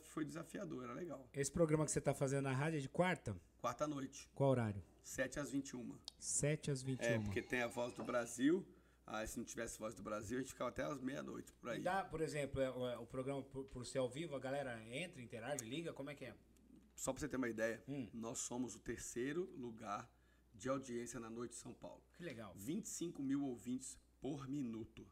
foi 0.04 0.24
desafiador, 0.24 0.84
era 0.84 0.92
legal. 0.92 1.26
Esse 1.32 1.50
programa 1.50 1.84
que 1.86 1.90
você 1.90 1.98
está 1.98 2.12
fazendo 2.12 2.44
na 2.44 2.52
rádio 2.52 2.76
é 2.76 2.80
de 2.80 2.90
quarta? 2.90 3.34
Quarta 3.66 3.84
noite, 3.88 4.30
Qual 4.32 4.50
horário? 4.50 4.80
7 5.02 5.40
às 5.40 5.50
21. 5.50 5.98
7 6.20 6.70
às 6.70 6.82
21. 6.84 7.04
É, 7.04 7.18
porque 7.18 7.42
tem 7.42 7.62
a 7.62 7.66
voz 7.66 7.92
do 7.94 8.04
Brasil. 8.04 8.64
Aí 9.04 9.26
se 9.26 9.36
não 9.38 9.44
tivesse 9.44 9.76
voz 9.76 9.92
do 9.92 10.04
Brasil, 10.04 10.38
a 10.38 10.40
gente 10.40 10.50
ficava 10.50 10.70
até 10.70 10.84
às 10.84 11.00
meia-noite 11.00 11.52
por 11.54 11.70
aí. 11.70 11.80
E 11.80 11.82
dá, 11.82 12.04
por 12.04 12.20
exemplo, 12.20 12.60
é, 12.60 12.70
o, 12.70 12.88
é, 12.88 12.96
o 12.96 13.04
programa 13.04 13.42
por, 13.42 13.64
por 13.64 13.84
ser 13.84 13.98
ao 13.98 14.08
vivo, 14.08 14.36
a 14.36 14.38
galera 14.38 14.80
entra, 14.94 15.20
interage, 15.20 15.64
liga, 15.64 15.92
como 15.92 16.10
é 16.10 16.14
que 16.14 16.26
é? 16.26 16.34
Só 16.94 17.12
pra 17.12 17.18
você 17.18 17.28
ter 17.28 17.38
uma 17.38 17.48
ideia, 17.48 17.82
Hum. 17.88 18.08
nós 18.14 18.38
somos 18.38 18.76
o 18.76 18.78
terceiro 18.78 19.50
lugar 19.56 20.08
de 20.54 20.68
audiência 20.68 21.18
na 21.18 21.28
noite 21.28 21.50
de 21.50 21.56
São 21.56 21.74
Paulo. 21.74 22.04
Que 22.12 22.22
legal. 22.22 22.54
25 22.54 23.20
mil 23.20 23.42
ouvintes 23.44 23.98
por 24.20 24.46
minuto. 24.48 25.04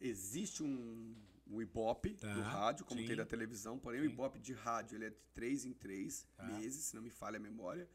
Existe 0.00 0.64
um, 0.64 1.14
um 1.46 1.60
Ibope 1.62 2.14
Tá, 2.16 2.32
do 2.34 2.40
rádio, 2.40 2.84
como 2.84 3.00
sim. 3.00 3.06
tem 3.06 3.16
da 3.16 3.24
televisão, 3.26 3.78
porém 3.78 4.00
o 4.00 4.04
Sim. 4.04 4.10
Ibope 4.10 4.38
de 4.38 4.52
rádio 4.52 4.96
ele 4.96 5.06
é 5.06 5.10
de 5.10 5.16
3 5.34 5.64
em 5.64 5.72
3 5.72 6.26
Tá. 6.36 6.44
meses, 6.44 6.84
se 6.86 6.94
não 6.94 7.02
me 7.02 7.10
falha 7.10 7.36
a 7.36 7.40
memória. 7.40 7.88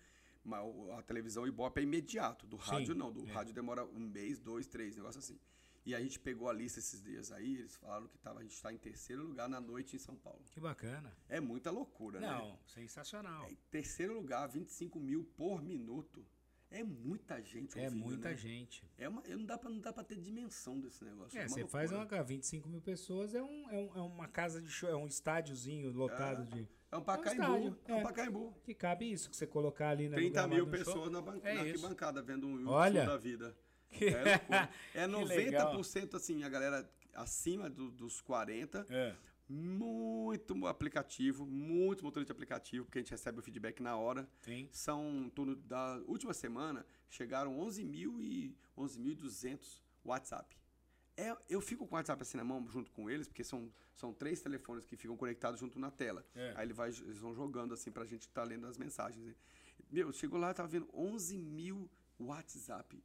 Mas 0.44 0.64
o- 0.66 0.92
a 0.94 1.04
televisão 1.04 1.46
Ibope 1.46 1.80
é 1.80 1.84
imediato, 1.84 2.48
do 2.48 2.56
rádio 2.56 2.94
Sim, 2.94 3.00
não, 3.00 3.12
do 3.12 3.28
é. 3.28 3.32
rádio 3.32 3.54
demora 3.54 3.86
um 3.86 4.00
mês, 4.00 4.40
dois, 4.40 4.68
três, 4.68 4.96
negócio 4.96 5.20
assim. 5.20 5.40
E 5.86 5.94
a 5.96 6.00
gente 6.00 6.20
pegou 6.20 6.48
a 6.48 6.54
lista 6.54 6.80
esses 6.80 7.02
dias 7.02 7.32
aí, 7.32 7.58
eles 7.58 7.76
falaram 7.76 8.08
que 8.08 8.18
tava, 8.20 8.40
a 8.40 8.44
gente 8.44 8.54
está 8.54 8.72
em 8.72 8.78
terceiro 8.78 9.24
lugar 9.24 9.50
na 9.50 9.60
noite 9.60 9.96
em 9.96 10.00
São 10.00 10.16
Paulo. 10.16 10.44
Que 10.52 10.60
bacana. 10.60 11.12
É 11.28 11.40
muita 11.40 11.72
loucura, 11.72 12.20
né? 12.20 12.28
Não, 12.28 12.58
sensacional. 12.68 13.50
Em 13.50 13.56
terceiro 13.70 14.14
lugar, 14.14 14.48
25 14.48 15.00
mil 15.00 15.24
por 15.36 15.62
minuto. 15.62 16.26
É 16.72 16.84
muita 16.84 17.42
gente 17.42 17.78
É 17.78 17.84
ouvindo, 17.86 18.04
muita 18.06 18.30
né? 18.30 18.36
gente. 18.38 18.84
É 18.98 19.10
uma, 19.10 19.22
não, 19.28 19.46
dá 19.46 19.58
pra 19.92 20.04
ter 20.04 20.16
dimensão 20.16 20.80
desse 20.80 21.04
negócio. 21.04 21.38
É, 21.38 21.42
uma 21.42 21.50
você 21.50 21.68
faz 21.68 21.92
uma 21.92 22.06
25 22.24 22.70
mil 22.70 22.82
pessoas, 22.82 23.36
é, 23.36 23.42
um, 23.44 23.70
é, 23.70 23.76
um- 23.78 23.96
é 23.98 24.02
uma 24.02 24.28
casa 24.28 24.62
de 24.62 24.70
show, 24.70 24.90
é 24.90 24.96
um 24.96 25.06
estádiozinho 25.06 25.92
lotado 25.92 26.46
de. 26.46 26.68
É 26.92 26.98
um 26.98 27.02
Pacaembu. 27.04 27.42
estádio, 27.44 27.78
É 27.88 27.94
um 27.94 28.00
é. 28.00 28.04
Pacaembu. 28.04 28.54
Que 28.64 28.74
cabe 28.74 29.12
isso 29.12 29.30
que 29.30 29.36
você 29.36 29.46
colocar 29.48 29.90
ali 29.90 30.08
na 30.10 30.16
30 30.16 30.48
mil 30.48 30.66
do 30.66 30.78
show. 30.78 30.86
pessoas 30.86 31.12
na, 31.12 31.22
ban 31.22 31.40
É 31.44 31.54
na 31.56 31.62
arquibancada 31.62 32.22
vendo 32.22 32.48
um 32.48 32.68
Olha. 32.70 33.02
show 33.06 33.12
da 33.14 33.18
vida. 33.18 33.56
Que- 33.92 34.06
É 34.06 34.24
loucura. 34.24 34.70
É 34.94 35.08
Que 35.28 35.36
legal. 35.46 35.76
90% 35.78 36.16
assim, 36.16 36.44
a 36.46 36.50
galera 36.50 36.90
acima 37.14 37.70
do- 37.70 37.92
dos 37.92 38.22
40. 38.22 38.86
É. 38.90 39.14
Muito 39.52 40.66
aplicativo, 40.66 41.46
muito 41.46 42.06
motorista 42.06 42.34
de 42.34 42.38
aplicativo, 42.38 42.86
porque 42.86 43.00
a 43.00 43.02
gente 43.02 43.12
recebe 43.12 43.40
o 43.40 43.42
feedback 43.42 43.82
na 43.84 43.98
hora. 43.98 44.30
Sim. 44.40 44.70
São, 44.72 45.26
em 45.26 45.30
torno 45.30 45.58
da 45.58 45.98
última 46.08 46.34
semana, 46.34 46.86
chegaram 47.10 47.60
11 47.60 47.84
mil 47.84 48.22
e 48.22 48.56
11.200 48.78 49.82
WhatsApp. 50.06 50.58
É, 51.18 51.36
eu 51.50 51.60
fico 51.60 51.86
com 51.86 51.96
o 51.96 51.98
WhatsApp 51.98 52.22
assim 52.22 52.38
na 52.38 52.46
mão 52.46 52.66
junto 52.70 52.90
com 52.92 53.10
eles, 53.10 53.28
porque 53.28 53.44
são, 53.44 53.70
são 53.94 54.14
três 54.14 54.42
telefones 54.42 54.86
que 54.86 54.96
ficam 54.96 55.18
conectados 55.18 55.60
junto 55.60 55.78
na 55.78 55.92
tela. 55.92 56.26
É. 56.34 56.54
Aí 56.56 56.66
ele 56.66 56.74
vai, 56.74 56.88
eles 56.90 57.20
vão 57.20 57.34
jogando 57.36 57.74
assim 57.74 57.92
pra 57.92 58.06
gente 58.06 58.22
estar 58.22 58.46
lendo 58.46 58.66
as 58.68 58.78
mensagens. 58.78 59.26
né? 59.26 59.36
Meu, 59.92 60.14
chegou 60.14 60.40
lá, 60.40 60.52
eu 60.52 60.54
tava 60.54 60.70
vendo 60.70 60.88
11 60.94 61.38
mil 61.38 61.92
WhatsApp. 62.18 62.96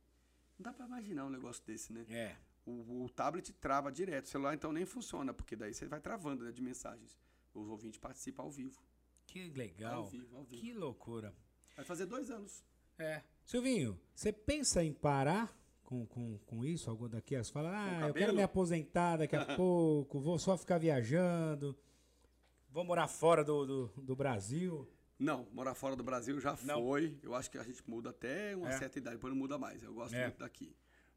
Não 0.56 0.62
dá 0.62 0.72
pra 0.72 0.86
imaginar 0.86 1.26
um 1.26 1.30
negócio 1.30 1.62
desse, 1.66 1.92
né? 1.92 2.06
É. 2.08 2.36
O, 2.66 3.04
o 3.04 3.08
tablet 3.08 3.52
trava 3.54 3.90
direto, 3.92 4.26
o 4.26 4.28
celular 4.28 4.52
então 4.54 4.72
nem 4.72 4.84
funciona, 4.84 5.32
porque 5.32 5.54
daí 5.54 5.72
você 5.72 5.86
vai 5.86 6.00
travando 6.00 6.44
né, 6.44 6.50
de 6.52 6.60
mensagens. 6.60 7.16
Os 7.54 7.68
ouvintes 7.68 7.98
participam 7.98 8.42
ao 8.42 8.50
vivo. 8.50 8.82
Que 9.24 9.48
legal. 9.50 10.02
Ao 10.02 10.06
vivo, 10.06 10.36
ao 10.36 10.44
vivo. 10.44 10.60
Que 10.60 10.72
loucura. 10.74 11.32
Vai 11.76 11.84
fazer 11.84 12.06
dois 12.06 12.30
anos. 12.30 12.64
É. 12.98 13.22
Silvinho, 13.44 13.98
você 14.14 14.32
pensa 14.32 14.82
em 14.82 14.92
parar 14.92 15.56
com, 15.84 16.04
com, 16.06 16.38
com 16.38 16.64
isso? 16.64 16.90
Algum 16.90 17.08
daqui? 17.08 17.36
Você 17.36 17.52
fala, 17.52 17.70
ah, 17.72 18.08
eu 18.08 18.14
quero 18.14 18.34
me 18.34 18.42
aposentar 18.42 19.16
daqui 19.18 19.36
a 19.36 19.44
pouco, 19.56 20.18
vou 20.20 20.38
só 20.38 20.56
ficar 20.58 20.78
viajando, 20.78 21.76
vou 22.68 22.84
morar 22.84 23.06
fora 23.06 23.44
do, 23.44 23.64
do, 23.64 24.02
do 24.02 24.16
Brasil. 24.16 24.90
Não, 25.18 25.46
morar 25.52 25.74
fora 25.74 25.94
do 25.96 26.02
Brasil 26.02 26.38
já 26.40 26.58
Não. 26.62 26.82
foi. 26.82 27.18
Eu 27.22 27.34
acho 27.34 27.50
que 27.50 27.58
a 27.58 27.62
gente 27.62 27.88
muda 27.88 28.10
até 28.10 28.54
uma 28.56 28.68
É. 28.70 28.78
certa 28.78 28.98
idade, 28.98 29.16
depois 29.16 29.32
não 29.32 29.38
muda 29.38 29.56
mais. 29.56 29.82
Eu 29.82 29.94
gosto 29.94 30.14
É. 30.14 30.24
muito 30.24 30.38
daqui. 30.38 30.74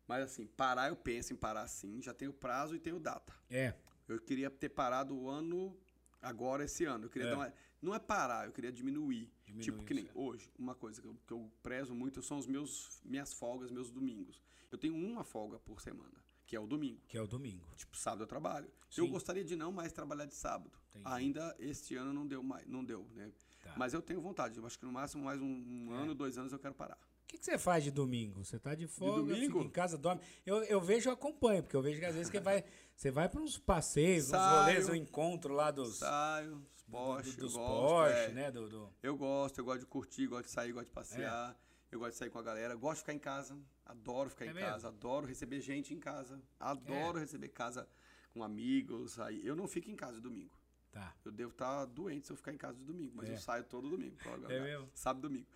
Mas 0.10 0.24
assim, 0.24 0.48
parar 0.48 0.90
eu 0.90 0.96
penso 0.96 1.32
em 1.32 1.36
parar 1.36 1.68
sim, 1.68 2.02
já 2.02 2.16
tenho 2.16 2.34
prazo 2.34 2.76
e 2.76 2.80
tenho 2.80 3.00
data. 3.00 3.32
É. 3.48 3.76
Eu 4.08 4.20
queria 4.20 4.50
ter 4.50 4.70
parado 4.70 5.16
o 5.16 5.30
ano 5.30 5.78
agora 6.20 6.64
esse 6.64 6.84
ano. 6.84 7.06
Eu 7.06 7.10
queria 7.12 7.28
É. 7.28 7.30
dar 7.30 7.38
uma, 7.38 7.54
não 7.80 7.94
é 7.94 8.00
parar, 8.00 8.48
eu 8.48 8.52
queria 8.52 8.72
diminuir. 8.72 9.32
Diminuir, 9.46 9.64
tipo 9.64 9.84
que 9.84 9.94
nem 9.94 10.06
certo. 10.06 10.20
hoje, 10.20 10.52
uma 10.58 10.74
coisa 10.74 11.00
que 11.00 11.08
eu, 11.08 11.16
que 11.28 11.32
eu 11.32 11.52
prezo 11.62 11.94
muito 11.94 12.24
são 12.24 12.40
os 12.40 12.48
meus 12.48 13.00
minhas 13.06 13.32
folgas, 13.34 13.70
meus 13.70 13.92
domingos. 13.92 14.42
Eu 14.72 14.80
tenho 14.80 14.96
uma 14.96 15.24
folga 15.24 15.60
por 15.60 15.80
semana, 15.80 16.24
que 16.48 16.56
é 16.56 16.60
o 16.60 16.66
domingo. 16.66 17.02
Que 17.08 17.16
é 17.16 17.22
o 17.22 17.28
domingo. 17.28 17.64
Tipo, 17.76 17.96
sábado 17.96 18.24
eu 18.24 18.28
trabalho. 18.28 18.68
Sim. 18.90 19.02
Eu 19.02 19.08
gostaria 19.10 19.44
de 19.44 19.56
não 19.56 19.72
mais 19.72 19.92
trabalhar 19.94 20.26
de 20.26 20.34
sábado. 20.34 20.72
Entendi. 20.90 21.06
Ainda 21.08 21.56
este 21.60 21.96
ano 21.96 22.12
não 22.12 22.26
deu 22.26 22.42
mais, 22.42 22.66
não 22.68 22.84
deu, 22.84 23.08
né? 23.14 23.32
Tá. 23.64 23.76
Mas 23.78 23.94
eu 23.94 24.02
tenho 24.02 24.20
vontade. 24.22 24.58
Eu 24.58 24.66
acho 24.66 24.80
que 24.80 24.86
no 24.86 24.92
máximo 24.92 25.24
mais 25.24 25.40
um, 25.40 25.46
um 25.46 25.94
É. 25.94 25.98
ano, 26.02 26.16
dois 26.16 26.36
anos 26.40 26.52
eu 26.52 26.58
quero 26.58 26.74
parar. 26.74 26.98
O 27.30 27.32
que, 27.32 27.38
que 27.38 27.46
você 27.46 27.60
faz 27.60 27.84
de 27.84 27.92
domingo? 27.92 28.44
Você 28.44 28.58
tá 28.58 28.74
de 28.74 28.88
folga, 28.88 29.34
domingo? 29.36 29.60
fica 29.60 29.66
em 29.66 29.70
casa, 29.70 30.00
dorme. 30.00 30.20
Eu, 30.44 30.64
eu 30.64 30.82
vejo, 30.82 31.10
eu 31.10 31.14
acompanho, 31.14 31.62
porque 31.62 31.76
eu 31.76 31.82
vejo 31.82 32.00
que 32.00 32.06
às 32.08 32.16
vezes 32.16 32.28
que 32.32 32.40
vai, 32.40 32.64
você 32.96 33.12
vai 33.12 33.30
para 33.30 33.40
uns 33.40 33.56
passeios, 33.56 34.26
uns 34.26 34.30
Saio. 34.32 34.60
rolês, 34.62 34.90
um 34.90 34.96
encontro 34.96 35.54
lá 35.54 35.70
dos, 35.70 35.98
Saio, 35.98 36.56
do- 36.56 36.66
Porsche, 36.92 37.38
dos 37.38 37.54
eu 37.54 37.60
gosto. 37.60 37.88
Porsche, 37.88 38.14
é. 38.16 38.30
né? 38.32 38.50
Do, 38.52 38.68
do- 38.68 38.90
Eu 39.04 39.16
gosto, 39.16 39.60
eu 39.60 39.64
gosto 39.64 39.82
de 39.82 39.86
curtir, 39.86 40.26
gosto 40.26 40.46
de 40.46 40.52
sair, 40.52 40.72
gosto 40.72 40.88
de 40.88 40.92
passear. 40.92 41.52
É. 41.56 41.70
Eu 41.96 42.00
gosto 42.00 42.14
de 42.14 42.18
sair 42.18 42.32
com 42.32 42.40
a 42.40 42.44
galera. 42.44 42.74
Gosto 42.76 42.96
de 42.96 43.02
ficar 43.02 43.14
em 43.14 43.20
casa. 43.20 43.56
Adoro 43.86 44.32
ficar 44.32 44.46
É 44.46 44.50
em 44.50 44.54
mesmo? 44.56 44.70
casa. 44.72 44.88
Adoro 44.88 45.28
receber 45.28 45.62
gente 45.62 45.94
em 45.94 46.00
casa. 46.00 46.42
Adoro 46.60 47.20
É. 47.20 47.22
receber 47.22 47.50
casa 47.50 47.88
com 48.34 48.44
amigos. 48.44 49.20
Aí 49.20 49.46
eu 49.46 49.56
não 49.56 49.68
fico 49.68 49.90
em 49.92 49.96
casa 49.96 50.20
domingo. 50.20 50.58
Tá. 50.92 51.16
Eu 51.24 51.32
devo 51.32 51.52
estar 51.52 51.86
doente 51.86 52.26
se 52.26 52.34
eu 52.34 52.38
ficar 52.38 52.52
em 52.52 52.58
casa 52.58 52.76
de 52.80 52.84
domingo, 52.84 53.14
mas 53.16 53.30
É. 53.30 53.34
eu 53.34 53.38
saio 53.38 53.64
todo 53.66 53.88
domingo. 53.88 54.18
É 54.50 54.60
mesmo? 54.60 54.90
Sábado 54.96 55.26
e 55.26 55.30
domingo. 55.30 55.48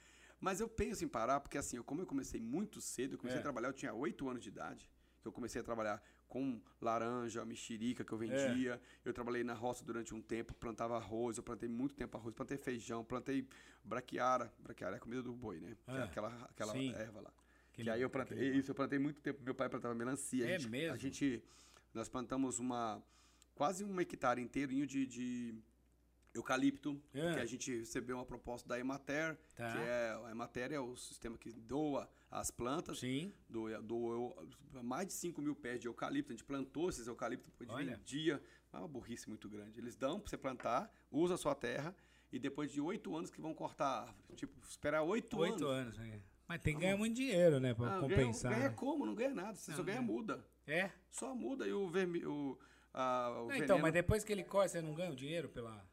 Mas 0.44 0.60
eu 0.60 0.68
penso 0.68 1.06
em 1.06 1.08
parar, 1.08 1.40
porque 1.40 1.58
assim, 1.58 1.78
eu, 1.78 1.86
como 1.86 2.02
eu 2.02 2.06
comecei 2.06 2.42
muito 2.42 2.82
cedo, 2.82 3.14
eu 3.14 3.18
comecei 3.18 3.38
É. 3.38 3.40
a 3.40 3.44
trabalhar, 3.44 3.70
eu 3.70 3.74
tinha 3.74 3.94
8 3.94 4.28
anos 4.28 4.44
de 4.44 4.50
idade, 4.50 4.92
que 5.22 5.26
eu 5.26 5.32
comecei 5.32 5.62
a 5.62 5.64
trabalhar 5.64 6.04
com 6.28 6.60
laranja, 6.82 7.46
mexerica 7.46 8.04
que 8.04 8.12
eu 8.12 8.18
vendia. 8.18 8.82
Eu 9.06 9.14
trabalhei 9.14 9.42
na 9.42 9.54
roça 9.54 9.86
durante 9.86 10.14
um 10.14 10.22
tempo, 10.22 10.54
plantava 10.54 10.98
arroz, 10.98 11.38
eu 11.38 11.44
plantei 11.44 11.70
muito 11.70 11.96
tempo 11.96 12.18
arroz, 12.18 12.36
plantei 12.36 12.58
feijão, 12.58 13.06
plantei 13.06 13.48
braquiara. 13.86 14.52
Braquiara 14.60 14.96
é 14.96 14.98
a 14.98 15.00
comida 15.00 15.24
do 15.24 15.32
boi, 15.32 15.62
né? 15.62 15.78
É 15.88 15.92
Ah, 16.00 16.04
aquela 16.04 16.28
aquela 16.50 16.74
sim. 16.74 16.92
erva 16.94 17.22
lá. 17.22 17.34
Aquele- 17.72 17.86
que 17.86 17.90
aí 17.90 18.02
eu 18.02 18.10
plantei, 18.10 18.38
aquele- 18.38 18.58
isso, 18.58 18.70
eu 18.72 18.76
plantei 18.76 19.00
muito 19.00 19.22
tempo. 19.22 19.42
Meu 19.44 19.56
pai 19.56 19.70
plantava 19.70 19.96
melancia. 19.96 20.46
É 20.46 20.56
a 20.56 20.58
gente, 20.58 20.70
mesmo? 20.70 20.94
A 20.94 20.98
gente, 20.98 21.42
nós 21.94 22.10
plantamos 22.10 22.60
uma, 22.60 23.02
quase 23.56 23.86
um 23.86 23.98
hectare 24.02 24.42
inteirinho 24.42 24.86
de, 24.86 25.06
de 25.08 25.56
eucalipto, 26.34 27.02
É. 27.14 27.34
que 27.36 27.40
a 27.40 27.46
gente 27.46 27.78
recebeu 27.80 28.18
uma 28.18 28.26
proposta 28.26 28.68
da 28.68 28.80
Emater, 28.80 29.38
Tá. 29.56 29.72
que 29.72 29.78
é, 29.80 30.20
a 30.26 30.32
Emater 30.32 30.72
é 30.72 30.80
o 30.80 30.96
sistema 30.98 31.38
que 31.38 31.52
doa 31.52 32.10
as 32.32 32.50
plantas, 32.50 33.00
Sim. 33.00 33.32
doa, 33.50 33.82
doou 33.82 34.36
mais 34.84 35.08
de 35.08 35.14
5 35.14 35.42
mil 35.42 35.56
pés 35.56 35.80
de 35.80 35.88
eucalipto, 35.88 36.32
a 36.32 36.36
gente 36.36 36.44
plantou 36.44 36.90
esses 36.90 37.06
eucaliptos, 37.08 37.50
depois 37.50 37.70
Olha. 37.70 37.96
vendia, 37.98 38.42
é 38.72 38.78
uma 38.78 38.88
burrice 38.88 39.30
muito 39.30 39.48
grande. 39.48 39.80
Eles 39.80 39.96
dão 39.96 40.20
para 40.20 40.30
você 40.30 40.38
plantar, 40.38 40.92
usa 41.12 41.36
a 41.36 41.38
sua 41.38 41.54
terra, 41.54 41.96
e 42.32 42.40
depois 42.40 42.72
de 42.72 42.82
oito 42.82 43.16
anos 43.16 43.30
que 43.30 43.40
vão 43.40 43.54
cortar 43.54 43.86
a 43.86 44.00
árvore. 44.08 44.36
Tipo, 44.36 44.60
esperar 44.68 45.04
oito 45.04 45.40
anos. 45.44 45.62
Oito 45.62 45.68
anos. 45.68 45.98
né? 46.00 46.20
Mas 46.48 46.60
tem 46.62 46.74
que 46.74 46.82
ganhar 46.82 46.98
muito 46.98 47.16
dinheiro, 47.16 47.60
né? 47.60 47.76
Pra 47.76 47.98
Ah, 47.98 48.00
compensar. 48.00 48.50
Ganha, 48.52 48.60
ganha 48.64 48.70
né? 48.72 48.76
como? 48.76 49.06
Não 49.06 49.14
ganha 49.14 49.34
nada. 49.36 49.54
Você 49.56 49.72
só 49.72 49.78
Não, 49.78 49.86
ganha 49.86 50.00
ganha. 50.00 50.12
muda. 50.12 50.46
É? 50.66 50.90
Só 51.12 51.36
muda 51.36 51.68
e 51.68 51.72
o 51.74 51.88
vermelho. 51.88 52.32
O, 52.32 52.60
a, 52.92 53.30
o 53.30 53.34
Não, 53.36 53.48
veneno 53.50 53.64
então, 53.66 53.80
mas 53.80 53.94
depois 53.94 54.24
que 54.24 54.32
ele 54.34 54.44
corta, 54.44 54.70
você 54.70 54.82
não 54.82 54.94
ganha 54.96 55.12
o 55.12 55.16
dinheiro 55.16 55.48
pela. 55.48 55.86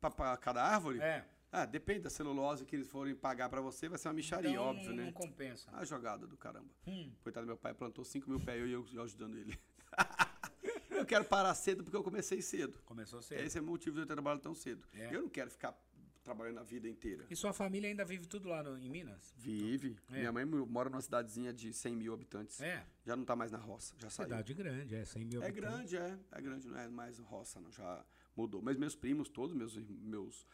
Pra 0.00 0.36
cada 0.36 0.62
árvore? 0.62 1.00
É. 1.00 1.24
Ah, 1.50 1.64
depende 1.64 2.00
da 2.00 2.10
celulose 2.10 2.64
que 2.66 2.76
eles 2.76 2.86
forem 2.88 3.14
pagar 3.14 3.48
pra 3.48 3.60
você, 3.60 3.88
vai 3.88 3.98
ser 3.98 4.08
uma 4.08 4.14
micharia, 4.14 4.50
Então, 4.50 4.64
óbvio, 4.64 4.90
não, 4.90 4.96
né? 4.96 5.04
não 5.06 5.12
compensa. 5.12 5.70
A 5.72 5.82
jogada 5.84 6.26
do 6.26 6.36
caramba. 6.36 6.68
Hum. 6.86 7.10
Coitado 7.22 7.46
do 7.46 7.48
meu 7.48 7.56
pai, 7.56 7.72
plantou 7.72 8.04
5 8.04 8.28
mil 8.28 8.38
pés 8.38 8.66
e 8.68 8.70
eu, 8.72 8.86
eu 8.92 9.02
ajudando 9.02 9.36
ele. 9.38 9.58
eu 10.90 11.06
quero 11.06 11.24
parar 11.24 11.54
cedo 11.54 11.82
porque 11.82 11.96
eu 11.96 12.02
comecei 12.04 12.42
cedo. 12.42 12.78
Começou 12.84 13.22
cedo. 13.22 13.40
Esse 13.40 13.56
é 13.58 13.60
o 13.60 13.64
motivo 13.64 13.96
de 13.96 14.02
eu 14.02 14.06
ter 14.06 14.12
trabalhado 14.14 14.42
tão 14.42 14.54
cedo. 14.54 14.84
É. 14.92 15.14
Eu 15.14 15.22
não 15.22 15.28
quero 15.30 15.50
ficar 15.50 15.74
trabalhando 16.22 16.58
a 16.58 16.62
vida 16.62 16.86
inteira. 16.86 17.24
E 17.30 17.34
sua 17.34 17.54
família 17.54 17.88
ainda 17.88 18.04
vive 18.04 18.26
tudo 18.26 18.48
lá 18.50 18.62
no- 18.62 18.78
em 18.78 18.90
Minas? 18.90 19.32
Vive. 19.38 19.96
É. 20.10 20.18
Minha 20.18 20.32
mãe 20.32 20.44
mora 20.44 20.90
numa 20.90 21.00
cidadezinha 21.00 21.50
de 21.54 21.72
100 21.72 21.96
mil 21.96 22.12
habitantes. 22.12 22.60
É. 22.60 22.84
Já 23.06 23.16
não 23.16 23.24
tá 23.24 23.34
mais 23.34 23.50
na 23.50 23.56
roça, 23.56 23.94
já 23.98 24.10
saiu. 24.10 24.28
Cidade 24.28 24.52
grande, 24.52 24.94
é 24.94 25.04
100 25.06 25.24
mil 25.24 25.42
É 25.42 25.48
habitantes. 25.48 25.90
grande, 25.92 25.96
é. 25.96 26.18
É 26.32 26.42
grande, 26.42 26.68
não 26.68 26.78
é 26.78 26.88
mais 26.88 27.18
roça, 27.18 27.58
não. 27.58 27.70
Já 27.72 28.04
mudou. 28.38 28.62
Mas 28.62 28.76
meus 28.76 28.94
primos, 28.94 29.28
todos 29.28 29.54
meus 29.54 29.76
meus 29.76 30.46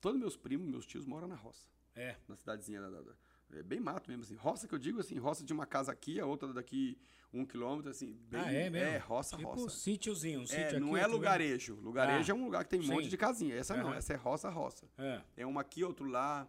todos 0.00 0.18
meus 0.18 0.36
primos, 0.36 0.66
meus 0.68 0.86
tios 0.86 1.04
moram 1.04 1.26
na 1.28 1.34
roça, 1.34 1.66
É. 1.94 2.16
na 2.28 2.36
cidadezinha 2.36 2.80
da, 2.80 2.88
da- 3.02 3.14
é 3.52 3.62
bem 3.62 3.80
mato 3.80 4.08
mesmo 4.08 4.22
assim. 4.22 4.36
Roça 4.36 4.68
que 4.68 4.74
eu 4.74 4.78
digo 4.78 5.00
assim, 5.00 5.18
roça 5.18 5.44
de 5.44 5.52
uma 5.52 5.66
casa 5.66 5.90
aqui, 5.90 6.20
a 6.20 6.24
outra 6.26 6.52
daqui 6.54 6.96
um 7.32 7.44
quilômetro, 7.44 7.90
assim. 7.90 8.12
Bem, 8.28 8.40
ah, 8.40 8.52
é 8.52 8.70
mesmo? 8.70 8.88
É 8.88 8.98
roça, 8.98 9.36
tipo 9.36 9.48
roça. 9.50 9.76
sítiozinho, 9.76 10.40
um 10.40 10.42
É, 10.44 10.46
sítio 10.46 10.80
não 10.80 10.88
aqui, 10.90 10.98
é 10.98 11.02
outro 11.02 11.16
lugarejo. 11.16 11.74
Lugarejo 11.76 12.32
Ah, 12.32 12.36
é 12.36 12.38
um 12.38 12.44
lugar 12.44 12.64
que 12.64 12.70
tem 12.70 12.80
um 12.80 12.86
monte 12.86 13.04
sim. 13.04 13.10
de 13.10 13.16
casinha. 13.16 13.54
Essa 13.54 13.76
não, 13.76 13.88
Aham. 13.88 13.96
essa 13.96 14.12
é 14.12 14.16
roça, 14.16 14.48
roça. 14.48 14.88
É. 14.98 15.20
É 15.38 15.46
uma 15.46 15.60
aqui, 15.62 15.82
outro 15.84 16.06
lá, 16.06 16.48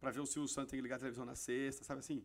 pra 0.00 0.10
ver 0.10 0.20
o 0.20 0.26
Silvio 0.26 0.48
Santos 0.48 0.70
tem 0.72 0.78
que 0.78 0.82
ligar 0.82 0.96
a 0.96 0.98
televisão 0.98 1.24
na 1.24 1.34
sexta, 1.36 1.84
sabe 1.84 2.00
assim? 2.00 2.24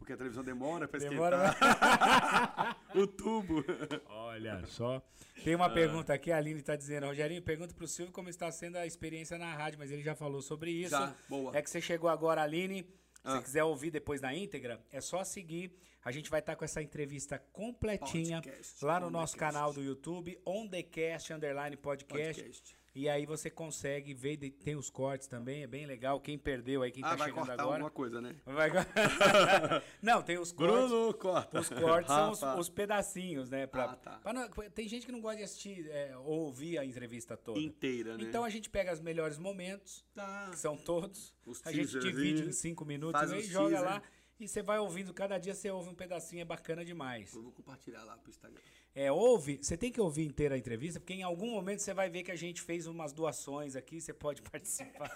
Porque 0.00 0.14
a 0.14 0.16
televisão 0.16 0.42
demora 0.42 0.88
Demora, 0.88 1.50
esquentar. 1.50 2.76
o 2.96 3.06
tubo. 3.06 3.62
Olha 4.08 4.64
só. 4.66 5.00
Tem 5.44 5.54
uma 5.54 5.68
pergunta 5.70 6.12
aqui, 6.12 6.32
a 6.32 6.38
Aline 6.38 6.62
tá 6.62 6.74
dizendo, 6.74 7.06
Rogerinho, 7.06 7.42
pergunta 7.42 7.74
pro 7.74 7.86
Silvio 7.86 8.12
como 8.12 8.28
está 8.30 8.50
sendo 8.50 8.76
a 8.76 8.86
experiência 8.86 9.36
na 9.38 9.54
rádio, 9.54 9.78
mas 9.78 9.90
ele 9.92 10.02
já 10.02 10.14
falou 10.16 10.40
sobre 10.42 10.70
isso. 10.70 10.90
Já, 10.90 11.14
boa. 11.28 11.56
É 11.56 11.60
que 11.62 11.70
você 11.70 11.80
chegou 11.80 12.08
agora, 12.10 12.42
Aline. 12.42 12.82
Se 12.82 12.88
Ah. 13.36 13.42
quiser 13.42 13.62
ouvir 13.64 13.90
depois 13.90 14.22
na 14.22 14.34
íntegra, 14.34 14.82
é 14.90 15.00
só 15.02 15.22
seguir. 15.22 15.70
A 16.02 16.10
gente 16.10 16.30
vai 16.30 16.40
estar 16.40 16.56
com 16.56 16.64
essa 16.64 16.80
entrevista 16.82 17.38
completinha 17.52 18.40
Podcast, 18.40 18.82
lá 18.82 18.98
no 18.98 19.10
nosso 19.10 19.36
canal 19.36 19.70
do 19.74 19.82
YouTube, 19.82 20.40
On 20.46 20.66
The 20.66 20.82
Cast, 20.82 21.30
underline 21.34 21.76
podcast. 21.76 22.40
Podcast. 22.40 22.79
E 22.92 23.08
aí 23.08 23.24
você 23.24 23.48
consegue 23.48 24.12
ver, 24.12 24.36
de- 24.36 24.50
tem 24.50 24.74
os 24.74 24.90
cortes 24.90 25.28
também, 25.28 25.62
é 25.62 25.66
bem 25.66 25.86
legal. 25.86 26.20
Quem 26.20 26.36
perdeu 26.36 26.82
aí, 26.82 26.90
quem 26.90 27.04
Ah, 27.04 27.10
tá 27.10 27.16
vai 27.16 27.28
chegando 27.28 27.46
cortar 27.46 27.62
agora. 27.62 27.76
alguma 27.76 27.90
coisa, 27.90 28.20
né? 28.20 28.34
Vai... 28.44 28.68
Não, 30.02 30.22
tem 30.22 30.38
os 30.38 30.50
cortes. 30.52 30.76
Bruno, 30.90 31.14
corta. 31.14 31.60
Os 31.60 31.68
cortes 31.68 32.12
são 32.12 32.30
os, 32.32 32.42
os 32.60 32.68
pedacinhos, 32.68 33.48
né? 33.48 33.66
Pra, 33.66 33.84
Ah, 33.84 33.96
tá. 33.96 34.18
pra 34.18 34.32
não- 34.32 34.48
tem 34.74 34.88
gente 34.88 35.06
que 35.06 35.12
não 35.12 35.20
gosta 35.20 35.36
de 35.38 35.44
assistir 35.44 35.88
é, 35.90 36.16
ou 36.16 36.40
ouvir 36.46 36.78
a 36.78 36.84
entrevista 36.84 37.36
toda. 37.36 37.60
Inteira, 37.60 38.16
né? 38.16 38.24
Então 38.24 38.42
a 38.44 38.50
gente 38.50 38.68
pega 38.68 38.92
os 38.92 39.00
melhores 39.00 39.38
momentos, 39.38 40.04
tá. 40.14 40.48
que 40.50 40.58
são 40.58 40.76
todos, 40.76 41.34
Os 41.46 41.60
a 41.64 41.72
gente 41.72 41.98
divide 42.00 42.42
em 42.44 42.52
cinco 42.52 42.84
minutos 42.84 43.20
os 43.22 43.46
joga 43.46 43.70
teaser. 43.76 43.84
lá 43.88 44.02
E 44.38 44.48
você 44.48 44.62
vai 44.62 44.78
ouvindo, 44.78 45.12
cada 45.14 45.38
dia 45.38 45.54
você 45.54 45.70
ouve 45.70 45.90
um 45.90 45.94
pedacinho, 45.94 46.40
é 46.42 46.44
bacana 46.44 46.84
demais. 46.84 47.32
Eu 47.34 47.42
vou 47.42 47.52
compartilhar 47.52 48.02
lá 48.04 48.16
pro 48.16 48.30
Instagram. 48.30 48.60
É, 48.92 49.10
ouve, 49.10 49.58
você 49.62 49.76
tem 49.76 49.92
que 49.92 50.00
ouvir 50.00 50.24
inteira 50.24 50.56
a 50.56 50.58
entrevista, 50.58 50.98
porque 50.98 51.14
em 51.14 51.22
algum 51.22 51.50
momento 51.52 51.78
você 51.78 51.94
vai 51.94 52.10
ver 52.10 52.24
que 52.24 52.32
a 52.32 52.36
gente 52.36 52.60
fez 52.60 52.88
umas 52.88 53.12
doações 53.12 53.76
aqui, 53.76 54.00
você 54.00 54.12
pode 54.12 54.42
participar. 54.50 55.08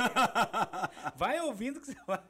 vai 1.17 1.41
ouvindo 1.41 1.81
que 1.81 1.87
você 1.87 1.97
vai. 2.07 2.23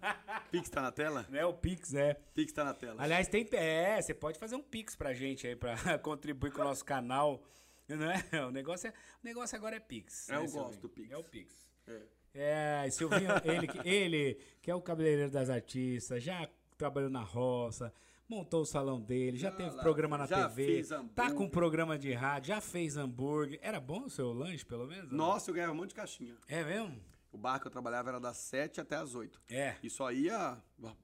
Pix 0.51 0.71
tá 0.71 0.81
na 0.81 0.91
tela? 0.91 1.27
É 1.33 1.45
o 1.45 1.53
Pix, 1.53 1.93
né? 1.93 2.15
Pix 2.35 2.53
tá 2.53 2.65
na 2.65 2.73
tela. 2.73 3.03
Aliás, 3.03 3.29
tem. 3.29 3.47
É, 3.53 4.01
você 4.01 4.15
pode 4.15 4.39
fazer 4.39 4.57
um 4.57 4.63
Pix 4.63 4.97
pra 4.97 5.13
gente 5.13 5.47
aí, 5.47 5.55
pra 5.55 5.77
contribuir 6.01 6.51
com 6.51 6.63
o 6.63 6.65
nosso 6.65 6.85
canal. 6.85 7.43
Não 7.87 8.11
é? 8.11 8.47
O 8.47 8.51
negócio, 8.51 8.89
é, 8.89 8.93
o 9.23 9.25
negócio 9.27 9.57
agora 9.57 9.77
é 9.77 9.81
Pix. 9.81 10.31
É, 10.31 10.41
né, 10.41 10.47
gosto 10.47 10.81
do 10.81 10.89
Pix. 10.89 11.11
É 11.11 11.17
o 11.19 11.25
Pix. 11.25 11.69
É. 11.87 12.03
É, 12.37 12.91
Silvinho, 12.91 13.31
ele, 13.45 13.69
ele 13.85 14.39
que 14.61 14.71
é 14.71 14.75
o 14.75 14.81
cabeleireiro 14.81 15.31
das 15.31 15.49
artistas, 15.49 16.23
já 16.23 16.49
trabalhou 16.77 17.09
na 17.09 17.23
roça, 17.23 17.93
montou 18.29 18.63
o 18.63 18.65
salão 18.67 19.01
dele, 19.01 19.37
já 19.37 19.49
Ah 19.49 19.53
teve 19.53 19.71
lá, 19.77 19.83
programa 19.83 20.19
na 20.19 20.27
já 20.27 20.49
TV, 20.49 20.83
tá 21.15 21.31
com 21.33 21.49
programa 21.49 21.99
de 21.99 22.13
rádio, 22.13 22.49
já 22.49 22.61
fez 22.61 22.97
hambúrguer. 22.97 23.59
Era 23.63 23.81
bom 23.81 24.05
o 24.05 24.11
seu 24.11 24.33
lanche, 24.33 24.65
pelo 24.65 24.87
menos? 24.87 25.11
Nossa, 25.13 25.51
eu 25.51 25.55
ganhava 25.55 25.73
um 25.73 25.77
monte 25.77 25.91
de 25.91 25.95
caixinha. 25.95 26.35
É 26.49 26.63
mesmo? 26.65 26.99
O 27.33 27.37
bar 27.39 27.59
que 27.61 27.67
eu 27.67 27.71
trabalhava 27.71 28.11
era 28.11 28.21
das 28.21 28.37
7 28.37 28.81
até 28.81 28.97
as 28.97 29.15
8. 29.15 29.41
É. 29.51 29.75
E 29.83 29.91
só 29.91 30.11
ia 30.13 30.57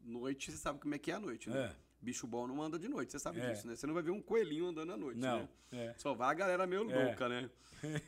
noite, 0.05 0.52
você 0.52 0.59
sabe 0.59 0.78
como 0.78 0.94
é 0.94 0.98
que 0.98 1.10
é 1.10 1.14
a 1.14 1.20
noite, 1.20 1.51
né? 1.51 1.72
É. 1.74 1.90
Bicho 2.02 2.26
bom 2.26 2.47
não 2.47 2.62
anda 2.62 2.78
de 2.78 2.88
noite, 2.88 3.12
você 3.12 3.18
sabe 3.18 3.40
É. 3.40 3.51
disso, 3.51 3.66
né? 3.66 3.74
Você 3.76 3.86
não 3.86 3.92
vai 3.92 4.02
ver 4.02 4.10
um 4.12 4.22
coelhinho 4.22 4.66
andando 4.68 4.92
à 4.92 4.97
noite, 4.97 5.18
Não, 5.20 5.40
né? 5.40 5.48
é. 5.72 5.94
Só 5.98 6.14
vai 6.14 6.30
a 6.30 6.34
galera 6.34 6.66
meio 6.66 6.90
É. 6.90 7.05
louca, 7.05 7.28
né? 7.28 7.51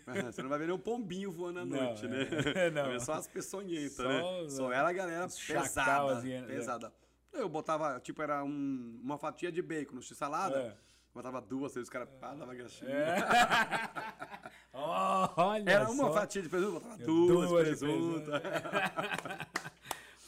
É, 0.06 0.22
você 0.32 0.40
não 0.42 0.48
vai 0.48 0.58
ver 0.58 0.66
nem 0.66 0.74
um 0.74 0.78
pombinho 0.78 1.30
voando 1.30 1.58
à 1.60 1.64
Não, 1.66 1.76
noite, 1.76 2.06
é. 2.06 2.08
né? 2.08 2.24
Não. 2.72 2.82
Vai 2.84 2.92
ver 2.92 3.00
só 3.00 3.14
as 3.14 3.26
peçonhentas, 3.26 3.98
né? 3.98 4.22
Só 4.48 4.72
era 4.72 4.88
a 4.88 4.92
galera 4.92 5.26
pesada, 5.28 6.20
né? 6.22 6.42
pesada. 6.46 6.92
Eu 7.32 7.48
botava, 7.48 7.98
tipo, 8.00 8.20
era 8.22 8.44
um- 8.44 9.00
uma 9.02 9.16
fatia 9.18 9.50
de 9.50 9.62
bacon 9.62 9.94
no 9.96 10.02
x-salada, 10.02 10.58
É. 10.58 10.76
botava 11.14 11.40
duas, 11.40 11.76
aí 11.76 11.82
os 11.82 11.88
caras 11.88 12.08
pá, 12.20 12.34
dava 12.34 12.54
graxinha. 12.54 12.90
Ó, 14.74 15.28
olha 15.36 15.70
Era 15.70 15.90
uma 15.90 16.04
só. 16.04 16.12
fatia 16.12 16.42
de 16.42 16.48
presunto, 16.48 16.72
botava 16.80 16.96
duas, 16.98 17.48
Duas 17.48 17.62
presunto. 17.68 18.30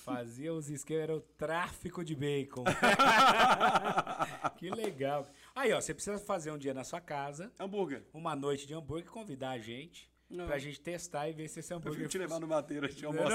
Fazia 0.05 0.52
os 0.52 0.68
esquemas, 0.68 1.02
era 1.05 1.16
o 1.16 1.20
tráfico 1.20 2.05
de 2.05 2.14
bacon. 2.14 2.62
que 4.59 4.68
legal. 4.68 5.26
Aí, 5.55 5.72
ó, 5.72 5.81
você 5.81 5.94
precisa 5.94 6.18
fazer 6.18 6.51
um 6.51 6.59
dia 6.59 6.74
na 6.74 6.85
sua 6.85 7.01
casa, 7.01 7.51
Hambúrguer. 7.59 8.05
uma 8.12 8.36
noite 8.36 8.66
de 8.66 8.74
hambúrguer, 8.74 9.10
convidar 9.10 9.52
a 9.52 9.59
gente 9.59 10.10
Não. 10.28 10.47
pra 10.47 10.59
gente 10.59 10.78
testar 10.78 11.26
e 11.31 11.32
ver 11.32 11.48
se 11.48 11.60
esse 11.60 11.72
Eu 11.72 11.78
hambúrguer 11.78 12.01
fui 12.01 12.09
te 12.09 12.18
levar 12.18 12.39
no 12.39 12.47
madeira, 12.47 12.86
a 12.86 12.90
gente 12.90 13.02
almoça. 13.06 13.35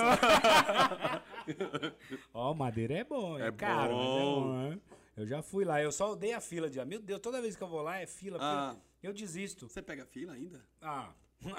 Ó, 2.34 2.54
madeira 2.54 2.94
é 2.96 3.04
bom, 3.04 3.38
é, 3.40 3.48
É 3.48 3.52
caro, 3.52 3.96
mas 3.96 4.06
é 4.06 4.10
bom. 4.20 4.42
bom, 4.42 4.54
né? 4.70 4.80
Eu 5.18 5.26
já 5.28 5.42
fui 5.42 5.66
lá, 5.66 5.82
eu 5.82 5.92
só 5.92 6.12
odeio 6.14 6.38
a 6.38 6.42
fila 6.42 6.70
de. 6.70 6.84
Meu 6.86 7.00
Deus, 7.02 7.20
toda 7.20 7.42
vez 7.42 7.56
que 7.56 7.64
eu 7.64 7.68
vou 7.68 7.82
lá 7.82 8.00
é 8.00 8.06
fila. 8.08 8.38
Ah. 8.42 8.76
Eu 9.04 9.14
desisto. 9.14 9.68
Você 9.68 9.82
pega 9.82 10.06
fila 10.06 10.34
ainda? 10.34 10.66
Ah, 10.82 11.12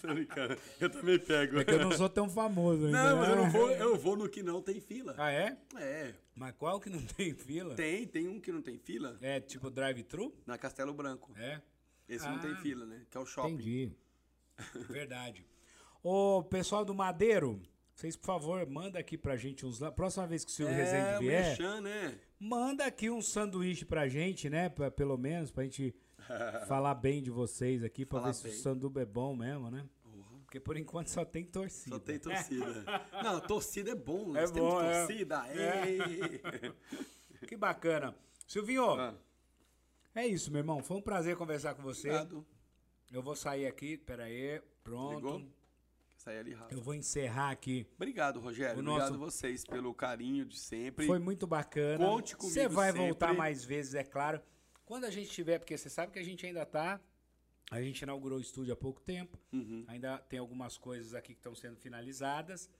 Tô 0.00 0.08
brincando. 0.08 0.56
Eu 0.80 0.90
também 0.90 1.18
pego. 1.18 1.58
é 1.60 1.64
que 1.64 1.70
eu 1.70 1.78
não 1.78 1.92
sou 1.92 2.08
tão 2.08 2.28
famoso 2.28 2.86
ainda. 2.86 3.02
Não, 3.10 3.16
mas 3.18 3.28
eu 3.28 3.36
né? 3.36 3.42
não 3.42 3.50
vou, 3.50 3.70
eu 3.70 3.96
vou 3.96 4.16
no 4.16 4.28
que 4.28 4.42
não 4.42 4.60
tem 4.60 4.80
fila. 4.80 5.14
Ah, 5.16 5.30
é? 5.30 5.56
É. 5.76 6.14
Mas 6.34 6.54
qual 6.56 6.80
que 6.80 6.90
não 6.90 7.00
tem 7.00 7.34
fila? 7.34 7.74
Tem, 7.74 8.06
tem 8.06 8.28
um 8.28 8.40
que 8.40 8.52
não 8.52 8.60
tem 8.62 8.78
fila 8.78 9.16
É 9.20 9.40
tipo 9.40 9.70
drive-thru? 9.70 10.34
na 10.46 10.58
Castelo 10.58 10.92
Branco. 10.92 11.32
É. 11.36 11.60
Esse 12.08 12.26
não 12.28 12.38
tem 12.38 12.52
Ah. 12.52 12.56
fila, 12.56 12.84
né? 12.84 13.02
Que 13.10 13.16
é 13.16 13.20
o 13.20 13.24
shopping. 13.26 13.52
Entendi. 13.54 13.92
Verdade. 14.90 15.46
Ô, 16.02 16.42
pessoal 16.42 16.84
do 16.84 16.94
Madeiro, 16.94 17.62
vocês, 18.02 18.16
por 18.16 18.26
favor, 18.26 18.66
manda 18.66 18.98
aqui 18.98 19.16
pra 19.16 19.36
gente 19.36 19.64
uns... 19.64 19.78
Próxima 19.94 20.26
vez 20.26 20.44
que 20.44 20.50
o 20.50 20.54
Silvio 20.54 20.74
É, 20.74 20.78
Rezende 20.78 21.16
o 21.16 21.18
vier, 21.20 21.46
Merchan, 21.46 21.80
né? 21.80 22.18
manda 22.38 22.84
aqui 22.84 23.08
um 23.08 23.22
sanduíche 23.22 23.84
pra 23.84 24.08
gente, 24.08 24.50
né? 24.50 24.68
Pra, 24.68 24.90
pelo 24.90 25.16
menos, 25.16 25.52
pra 25.52 25.62
gente 25.62 25.94
falar 26.66 26.94
bem 26.96 27.22
de 27.22 27.30
vocês 27.30 27.84
aqui, 27.84 28.04
pra 28.04 28.18
Falar 28.18 28.32
ver 28.32 28.38
se 28.38 28.42
bem. 28.44 28.52
o 28.52 28.56
sanduba 28.56 29.02
é 29.02 29.04
bom 29.06 29.36
mesmo, 29.36 29.70
né? 29.70 29.88
Porque 30.44 30.58
por 30.60 30.76
enquanto 30.76 31.08
só 31.08 31.24
tem 31.24 31.46
torcida. 31.46 31.96
Só 31.96 31.98
tem 31.98 32.18
torcida. 32.18 32.84
Não, 33.24 33.40
torcida 33.40 33.92
é 33.92 33.94
bom. 33.94 34.36
É 34.36 34.40
Nós 34.42 34.50
bom, 34.50 34.78
temos 34.80 34.84
é. 34.84 35.06
torcida. 35.06 35.46
É. 35.48 36.72
Que 37.46 37.56
bacana. 37.56 38.14
Silvinho, 38.46 38.84
Ah, 38.92 39.14
é 40.14 40.26
isso, 40.26 40.50
meu 40.50 40.60
irmão. 40.60 40.82
Foi 40.82 40.96
um 40.96 41.02
prazer 41.02 41.36
conversar 41.36 41.74
com 41.74 41.82
você. 41.82 42.08
Obrigado. 42.08 42.46
Eu 43.10 43.22
vou 43.22 43.34
sair 43.34 43.66
aqui, 43.66 43.96
pera 43.96 44.24
aí. 44.24 44.60
Pronto. 44.84 45.16
Ligou? 45.16 45.42
Sai 46.22 46.38
ali 46.38 46.52
rápido. 46.54 46.78
Eu 46.78 46.80
vou 46.84 46.94
encerrar 46.94 47.50
aqui. 47.50 47.84
Obrigado, 47.96 48.38
Rogério. 48.38 48.76
O 48.76 48.80
Obrigado 48.80 49.18
nosso- 49.18 49.18
vocês 49.18 49.64
pelo 49.64 49.92
carinho 49.92 50.44
de 50.44 50.56
sempre. 50.56 51.04
Foi 51.04 51.18
muito 51.18 51.48
bacana. 51.48 51.98
Conte 52.06 52.36
comigo 52.36 52.54
Você 52.54 52.68
vai 52.68 52.92
sempre. 52.92 53.08
voltar 53.08 53.34
mais 53.34 53.64
vezes, 53.64 53.96
é 53.96 54.04
claro. 54.04 54.40
Quando 54.84 55.04
a 55.04 55.10
gente 55.10 55.30
tiver, 55.30 55.58
porque 55.58 55.76
você 55.76 55.90
sabe 55.90 56.12
que 56.12 56.20
a 56.20 56.22
gente 56.22 56.46
ainda 56.46 56.64
tá. 56.64 57.00
A 57.72 57.82
gente 57.82 58.02
inaugurou 58.02 58.38
o 58.38 58.40
estúdio 58.40 58.72
há 58.72 58.76
pouco 58.76 59.00
tempo. 59.00 59.36
Uhum. 59.52 59.84
Ainda 59.88 60.16
tem 60.18 60.38
algumas 60.38 60.78
coisas 60.78 61.12
aqui 61.12 61.32
que 61.34 61.40
estão 61.40 61.56
sendo 61.56 61.76
finalizadas. 61.76 62.70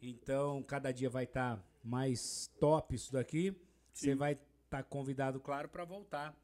Então, 0.00 0.62
cada 0.62 0.92
dia 0.92 1.10
vai 1.10 1.24
estar 1.24 1.60
mais 1.82 2.48
top 2.60 2.94
isso 2.94 3.12
daqui. 3.12 3.52
Você 3.92 4.14
vai 4.14 4.38
estar 4.64 4.84
convidado, 4.84 5.40
claro, 5.40 5.68
para 5.68 5.84
voltar 5.84 6.36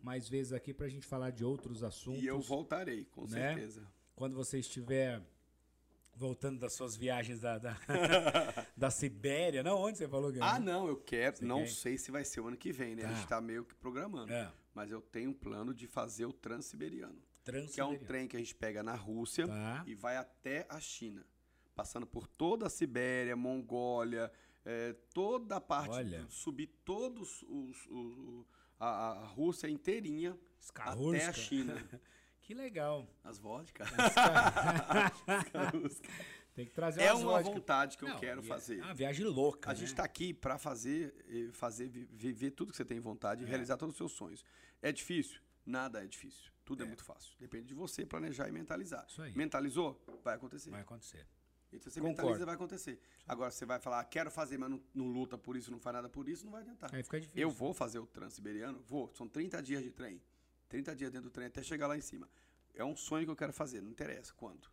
mais 0.00 0.26
vezes 0.26 0.54
aqui 0.54 0.72
para 0.72 0.86
a 0.86 0.88
gente 0.88 1.06
falar 1.06 1.30
de 1.32 1.44
outros 1.44 1.84
assuntos. 1.84 2.22
E 2.22 2.26
eu 2.26 2.40
voltarei, 2.40 3.04
com 3.04 3.22
né? 3.24 3.28
certeza. 3.54 3.86
Quando 4.14 4.34
você 4.34 4.58
estiver 4.58 5.20
voltando 6.22 6.58
das 6.60 6.72
suas 6.72 6.96
viagens 6.96 7.40
da, 7.40 7.58
da, 7.58 7.76
da 8.76 8.90
Sibéria. 8.90 9.62
Não, 9.62 9.76
onde 9.78 9.98
você 9.98 10.08
falou 10.08 10.32
que 10.32 10.38
Ah, 10.40 10.58
não, 10.58 10.86
eu 10.88 10.96
quero. 10.96 11.36
Você 11.36 11.44
não 11.44 11.58
quer? 11.60 11.68
sei 11.68 11.98
se 11.98 12.10
vai 12.10 12.24
ser 12.24 12.40
o 12.40 12.46
ano 12.48 12.56
que 12.56 12.72
vem, 12.72 12.94
né? 12.94 13.04
A 13.04 13.08
Tá. 13.08 13.14
gente 13.14 13.26
tá 13.28 13.40
meio 13.40 13.64
que 13.64 13.74
programando. 13.74 14.32
É. 14.32 14.50
Mas 14.74 14.90
eu 14.90 15.00
tenho 15.02 15.30
um 15.30 15.34
plano 15.34 15.74
de 15.74 15.86
fazer 15.86 16.24
o 16.24 16.32
Transiberiano. 16.32 17.14
Que 17.44 17.50
é 17.50 17.52
um 17.52 17.66
Transiberiano. 17.66 17.98
trem 18.06 18.28
que 18.28 18.36
a 18.36 18.38
gente 18.38 18.54
pega 18.54 18.82
na 18.82 18.94
Rússia 18.94 19.46
Tá. 19.46 19.82
e 19.86 19.94
vai 19.94 20.16
até 20.16 20.64
a 20.68 20.78
China. 20.80 21.26
Passando 21.74 22.06
por 22.06 22.26
toda 22.26 22.66
a 22.66 22.70
Sibéria, 22.70 23.34
Mongólia, 23.34 24.30
eh, 24.64 24.94
toda 25.12 25.56
a 25.56 25.60
parte. 25.60 25.90
Olha. 25.90 26.24
Subir 26.28 26.68
todos 26.84 27.42
os. 27.48 27.86
os- 27.90 28.46
a, 28.78 29.10
a 29.12 29.24
Rússia 29.26 29.68
inteirinha 29.68 30.36
Skarhurska. 30.60 31.16
até 31.18 31.26
a 31.28 31.32
China. 31.32 31.74
Que 32.52 32.58
legal. 32.58 33.08
As 33.24 33.38
vodkas. 33.38 33.88
Tem 36.54 36.66
que 36.66 36.72
trazer 36.72 37.00
é 37.02 37.12
uma 37.14 37.22
vodka. 37.40 37.50
vontade 37.50 37.96
que 37.96 38.04
eu 38.04 38.10
Não, 38.10 38.18
quero 38.18 38.40
é- 38.40 38.44
fazer. 38.44 38.78
É 38.78 38.82
uma 38.84 38.92
viagem 38.94 39.24
louca. 39.24 39.70
A 39.70 39.72
né? 39.72 39.78
gente 39.80 39.94
tá 39.94 40.04
aqui 40.04 40.34
para 40.34 40.58
fazer, 40.58 41.14
eh, 41.30 41.48
fazer 41.54 41.88
vi- 41.88 42.06
viver 42.12 42.50
tudo 42.50 42.70
que 42.72 42.76
você 42.76 42.84
tem 42.84 43.00
vontade 43.00 43.42
e 43.42 43.46
É. 43.46 43.48
realizar 43.48 43.78
todos 43.78 43.94
os 43.94 43.96
seus 43.96 44.12
sonhos. 44.12 44.44
É 44.82 44.92
difícil? 44.92 45.40
Nada 45.64 46.04
é 46.04 46.06
difícil. 46.06 46.52
Tudo 46.62 46.82
é, 46.82 46.84
É. 46.84 46.88
muito 46.88 47.02
fácil. 47.04 47.32
Depende 47.40 47.68
de 47.68 47.74
você 47.74 48.04
planejar 48.04 48.48
e 48.48 48.52
mentalizar. 48.52 49.06
Isso 49.08 49.22
aí. 49.22 49.34
Mentalizou? 49.34 49.98
Vai 50.22 50.34
acontecer. 50.34 50.68
Vai 50.70 50.82
acontecer. 50.82 51.26
E 51.72 51.78
se 51.78 51.90
você 51.90 52.00
Concordo. 52.00 52.20
mentaliza, 52.22 52.44
vai 52.44 52.54
acontecer. 52.54 53.00
Agora, 53.26 53.50
você 53.50 53.64
vai 53.64 53.80
falar, 53.80 54.00
"Ah, 54.00 54.04
quero 54.04 54.30
fazer, 54.30 54.58
mas 54.58 54.68
não, 54.68 54.82
não 54.94 55.06
luta 55.08 55.38
por 55.38 55.56
isso, 55.56 55.70
não 55.70 55.80
faz 55.80 55.94
nada 55.94 56.08
por 56.10 56.28
isso, 56.28 56.44
não 56.44 56.52
vai 56.52 56.60
adiantar. 56.60 56.94
Aí 56.94 57.02
fica 57.02 57.18
difícil. 57.18 57.40
Eu 57.40 57.50
vou 57.50 57.72
fazer 57.72 57.98
o 57.98 58.06
Transiberiano? 58.06 58.78
Vou. 58.82 59.10
São 59.14 59.26
30 59.26 59.62
dias 59.62 59.82
de 59.82 59.90
trem. 59.90 60.20
30 60.72 60.96
dias 60.96 61.10
dentro 61.10 61.28
do 61.28 61.32
trem 61.32 61.46
até 61.46 61.62
chegar 61.62 61.86
lá 61.86 61.96
em 61.96 62.00
cima. 62.00 62.26
É 62.74 62.82
um 62.84 62.96
sonho 62.96 63.24
que 63.26 63.30
eu 63.30 63.36
quero 63.36 63.52
fazer, 63.52 63.82
não 63.82 63.90
interessa 63.90 64.32
quando. 64.34 64.66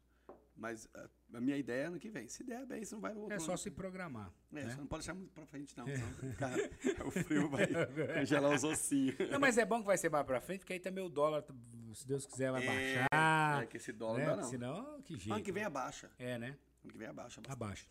Mas 0.55 0.87
a, 0.93 1.09
a 1.37 1.41
minha 1.41 1.57
ideia 1.57 1.83
é 1.83 1.85
ano 1.87 1.99
que 1.99 2.09
vem. 2.09 2.27
Se 2.27 2.43
der 2.43 2.65
bem, 2.65 2.83
se 2.85 2.93
não 2.93 2.99
vai 3.01 3.13
no 3.13 3.21
outro 3.21 3.35
É 3.35 3.39
só 3.39 3.51
ano. 3.51 3.57
se 3.57 3.69
programar. 3.71 4.31
É, 4.51 4.55
né? 4.63 4.69
você 4.69 4.77
não 4.77 4.87
pode 4.87 5.01
deixar 5.03 5.13
muito 5.13 5.31
pra 5.33 5.45
frente, 5.45 5.77
não. 5.77 5.85
senão 5.85 6.13
fica- 6.13 6.49
o 7.07 7.11
frio 7.11 7.49
vai 7.49 7.65
congelar 8.19 8.53
os 8.55 8.63
ossinhos. 8.63 9.15
Não, 9.29 9.39
mas 9.39 9.57
é 9.57 9.65
bom 9.65 9.79
que 9.81 9.85
vai 9.87 9.97
ser 9.97 10.09
mais 10.09 10.25
pra 10.25 10.39
frente, 10.41 10.59
porque 10.59 10.73
aí 10.73 10.79
também 10.79 11.03
o 11.03 11.09
dólar, 11.09 11.45
se 11.93 12.07
Deus 12.07 12.25
quiser, 12.25 12.51
vai 12.51 12.63
É, 12.65 12.67
baixar. 13.07 13.63
é 13.63 13.65
que 13.67 13.77
esse 13.77 13.91
dólar 13.91 14.19
né? 14.19 14.25
não 14.27 14.35
dá, 14.37 14.41
não. 14.41 14.49
Senão, 14.49 15.01
que 15.01 15.17
jeito. 15.17 15.33
Ano 15.33 15.43
que 15.43 15.51
vem 15.51 15.63
abaixa. 15.63 16.09
É, 16.17 16.37
né? 16.37 16.57
Ano 16.83 16.91
que 16.93 16.97
vem 16.97 17.07
abaixa. 17.07 17.41
bastante. 17.41 17.51
Abaixo. 17.53 17.89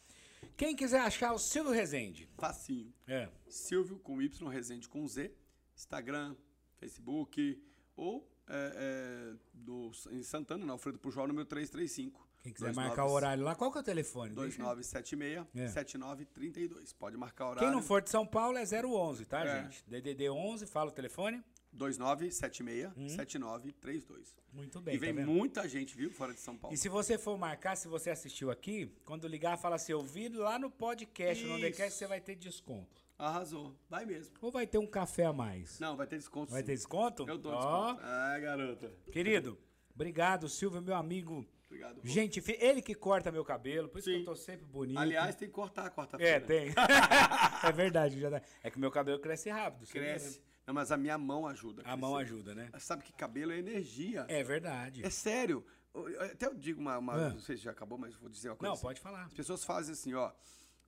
Quem 0.56 0.74
quiser 0.76 1.00
achar 1.00 1.32
o 1.32 1.38
Silvio 1.38 1.72
Rezende. 1.72 2.28
Facinho. 2.38 2.92
É. 3.06 3.28
Silvio 3.48 3.98
com 3.98 4.20
Y, 4.22 4.48
Resende 4.48 4.88
com 4.88 5.06
Z. 5.06 5.30
Instagram, 5.74 6.34
Facebook. 6.76 7.62
Ou 7.98 8.26
é, 8.48 8.72
é, 8.76 9.34
do, 9.52 9.90
em 10.12 10.22
Santana, 10.22 10.64
na 10.64 10.72
Alfredo 10.72 10.98
Pujol, 10.98 11.26
número 11.26 11.44
335. 11.44 12.26
Quem 12.40 12.52
quiser 12.52 12.72
marcar 12.72 13.04
o 13.06 13.10
horário 13.10 13.42
lá, 13.42 13.56
qual 13.56 13.72
que 13.72 13.78
é 13.78 13.80
o 13.80 13.84
telefone? 13.84 14.32
Deixa- 14.34 14.62
2976-7932. 14.62 16.94
Pode 16.96 17.16
marcar 17.16 17.46
o 17.46 17.50
horário. 17.50 17.68
Quem 17.68 17.74
não 17.76 17.82
for 17.82 18.00
de 18.00 18.08
São 18.08 18.24
Paulo 18.24 18.56
é 18.56 18.64
011, 18.64 19.24
tá, 19.26 19.44
É. 19.44 19.64
gente? 19.64 19.82
DDD 19.88 20.30
11, 20.30 20.64
fala 20.66 20.90
o 20.90 20.92
telefone. 20.92 21.42
2976-7932. 21.76 24.34
Muito 24.52 24.80
bem, 24.80 24.94
E 24.94 24.98
vem 24.98 25.14
tá 25.14 25.26
muita 25.26 25.68
gente, 25.68 25.96
viu, 25.96 26.10
fora 26.10 26.32
de 26.32 26.40
São 26.40 26.56
Paulo. 26.56 26.74
E 26.74 26.78
se 26.78 26.88
você 26.88 27.18
for 27.18 27.36
marcar, 27.36 27.76
se 27.76 27.88
você 27.88 28.10
assistiu 28.10 28.50
aqui, 28.50 28.90
quando 29.04 29.26
ligar, 29.28 29.58
fala 29.58 29.76
assim, 29.76 29.92
eu 29.92 30.00
vi 30.00 30.28
lá 30.28 30.58
no 30.58 30.70
podcast, 30.70 31.42
no 31.44 31.50
Isso. 31.50 31.58
Undercast, 31.58 31.98
você 31.98 32.06
vai 32.06 32.20
ter 32.20 32.36
desconto. 32.36 33.02
Arrasou. 33.18 33.74
Vai 33.90 34.06
mesmo. 34.06 34.34
Ou 34.40 34.50
vai 34.50 34.66
ter 34.66 34.78
um 34.78 34.86
café 34.86 35.24
a 35.26 35.32
mais? 35.32 35.80
Não, 35.80 35.96
vai 35.96 36.06
ter 36.06 36.16
desconto 36.18 36.52
Vai 36.52 36.60
sim. 36.60 36.66
ter 36.66 36.74
desconto? 36.74 37.24
Eu 37.28 37.36
dou 37.36 37.52
Ó, 37.52 37.56
desconto. 37.92 38.00
Ah, 38.08 38.38
garota. 38.38 38.92
Querido, 39.10 39.58
Obrigado, 39.94 40.48
Silvio, 40.48 40.80
meu 40.80 40.94
amigo. 40.94 41.44
Obrigado. 41.66 42.00
Gente, 42.04 42.40
ele 42.60 42.80
que 42.80 42.94
corta 42.94 43.32
meu 43.32 43.44
cabelo, 43.44 43.88
por 43.88 43.98
isso 43.98 44.08
que 44.08 44.14
Sim. 44.14 44.20
eu 44.20 44.24
tô 44.24 44.36
sempre 44.36 44.64
bonito. 44.64 44.96
Aliás, 44.98 45.34
tem 45.34 45.48
que 45.48 45.54
cortar 45.54 45.90
quarta-feira. 45.90 46.36
é, 46.36 46.40
tem. 46.40 46.68
é 47.64 47.72
verdade, 47.72 48.20
já 48.20 48.30
dá. 48.30 48.40
É 48.62 48.70
que 48.70 48.78
meu 48.78 48.90
cabelo 48.92 49.18
cresce 49.18 49.50
rápido. 49.50 49.86
Cresce. 49.90 50.38
né? 50.38 50.44
Não, 50.68 50.72
mas 50.74 50.92
a 50.92 50.96
minha 50.96 51.18
mão 51.18 51.46
ajuda. 51.46 51.82
A 51.84 51.96
mão 51.96 52.16
ajuda, 52.16 52.54
né? 52.54 52.70
Sabe 52.78 53.02
que 53.02 53.12
cabelo 53.12 53.50
é 53.52 53.58
energia. 53.58 54.24
É 54.28 54.42
verdade. 54.44 55.04
É 55.04 55.10
sério. 55.10 55.66
Eu- 55.92 56.08
eu- 56.08 56.22
Até 56.22 56.46
eu 56.46 56.54
digo 56.54 56.80
uma. 56.80 56.96
uma- 56.98 57.14
Ah. 57.14 57.30
Não 57.30 57.40
sei 57.40 57.56
se 57.56 57.64
já 57.64 57.72
acabou, 57.72 57.98
mas 57.98 58.14
vou 58.14 58.28
dizer 58.30 58.50
uma 58.50 58.56
coisa. 58.56 58.68
Não, 58.68 58.74
assim. 58.74 58.82
pode 58.82 59.00
falar. 59.00 59.24
As 59.24 59.34
pessoas 59.34 59.64
fazem 59.64 59.92
assim, 59.92 60.14
ó. 60.14 60.30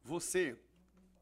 Você, 0.04 0.56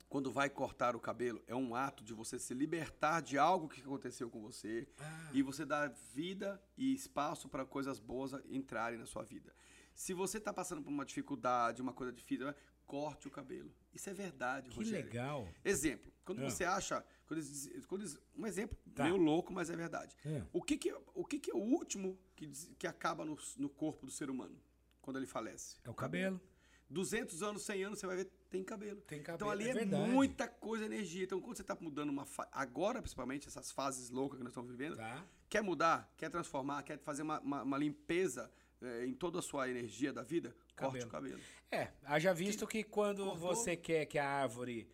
quando 0.09 0.31
vai 0.33 0.49
cortar 0.49 0.97
o 0.97 1.01
cabelo, 1.01 1.43
é 1.47 1.55
um 1.55 1.75
ato 1.75 2.03
de 2.03 2.15
você 2.15 2.39
se 2.39 2.55
libertar 2.55 3.21
de 3.21 3.37
algo 3.39 3.69
que 3.69 3.81
aconteceu 3.81 4.31
com 4.31 4.41
você 4.41 4.89
Ah. 4.99 5.31
e 5.35 5.43
você 5.43 5.65
dar 5.67 5.89
vida 6.15 6.61
e 6.77 6.95
espaço 6.95 7.49
para 7.49 7.65
coisas 7.67 7.99
boas 8.01 8.33
entrarem 8.49 8.99
na 8.99 9.07
sua 9.07 9.23
vida. 9.23 9.53
Se 9.95 10.15
você 10.15 10.41
tá 10.41 10.53
passando 10.53 10.83
por 10.83 10.91
uma 10.91 11.05
dificuldade, 11.05 11.83
uma 11.83 11.93
coisa 11.93 12.13
difícil, 12.13 12.55
corte 12.87 13.29
o 13.29 13.31
cabelo. 13.31 13.71
Isso 13.93 14.09
é 14.09 14.15
verdade, 14.15 14.71
Que 14.71 14.77
Rogério. 14.77 15.05
legal. 15.07 15.47
Exemplo, 15.65 16.11
quando 16.25 16.41
Ah. 16.43 16.51
você 16.51 16.65
acha. 16.65 17.05
Quando 17.27 17.41
eles 17.41 17.85
quando 17.87 18.01
eles- 18.03 18.19
um 18.35 18.47
exemplo 18.47 18.79
Tá. 18.95 19.05
meio 19.05 19.17
louco, 19.17 19.53
mas 19.53 19.69
é 19.69 19.77
verdade. 19.77 20.17
É. 20.25 20.43
O, 20.53 20.63
que, 20.63 20.79
que, 20.79 20.91
o 21.15 21.25
que, 21.27 21.39
que 21.39 21.51
é 21.51 21.55
o 21.55 21.59
último 21.59 22.19
que, 22.35 22.47
que 22.79 22.87
acaba 22.87 23.25
no, 23.27 23.37
no 23.59 23.69
corpo 23.69 24.07
do 24.07 24.13
ser 24.13 24.31
humano 24.31 24.59
quando 25.03 25.19
ele 25.19 25.27
falece? 25.27 25.77
É 25.85 25.91
o 25.91 25.95
cabelo. 25.95 26.41
200 26.89 27.43
anos, 27.43 27.63
100 27.65 27.85
anos, 27.85 27.99
você 27.99 28.07
vai 28.07 28.17
ver, 28.17 28.31
tem 28.51 28.65
cabelo. 28.65 29.01
Tem 29.03 29.23
cabelo, 29.23 29.37
Então 29.37 29.51
ali 29.51 29.69
é 29.69 29.83
é, 29.83 29.85
muita 29.85 30.49
coisa, 30.49 30.85
energia. 30.87 31.25
Então 31.25 31.41
quando 31.41 31.57
você 31.57 31.63
está 31.63 31.77
mudando 31.81 32.11
uma 32.11 32.25
fa... 32.25 32.49
agora 32.53 33.01
principalmente 33.01 33.47
essas 33.49 33.71
fases 33.71 34.11
loucas 34.11 34.39
que 34.39 34.45
nós 34.45 34.51
estamos 34.53 34.71
vivendo, 34.71 34.97
Tá. 34.97 35.25
quer 35.49 35.63
mudar, 35.63 36.13
quer 36.17 36.31
transformar, 36.31 36.83
quer 36.83 36.99
fazer 36.99 37.23
uma, 37.23 37.41
uma, 37.41 37.63
uma 37.63 37.79
limpeza 37.79 38.51
eh, 38.81 39.07
em 39.07 39.13
toda 39.15 39.39
a 39.41 39.43
sua 39.43 39.69
energia 39.69 40.13
da 40.13 40.23
vida, 40.23 40.51
corte 40.77 41.05
Cabelo. 41.05 41.07
o 41.07 41.11
cabelo. 41.11 41.41
É, 41.71 41.89
haja 42.05 42.33
visto 42.33 42.67
que 42.67 42.83
quando 42.85 43.25
Cortou. 43.25 43.37
você 43.55 43.77
quer 43.77 44.07
que 44.07 44.19
a 44.19 44.29
árvore 44.29 44.89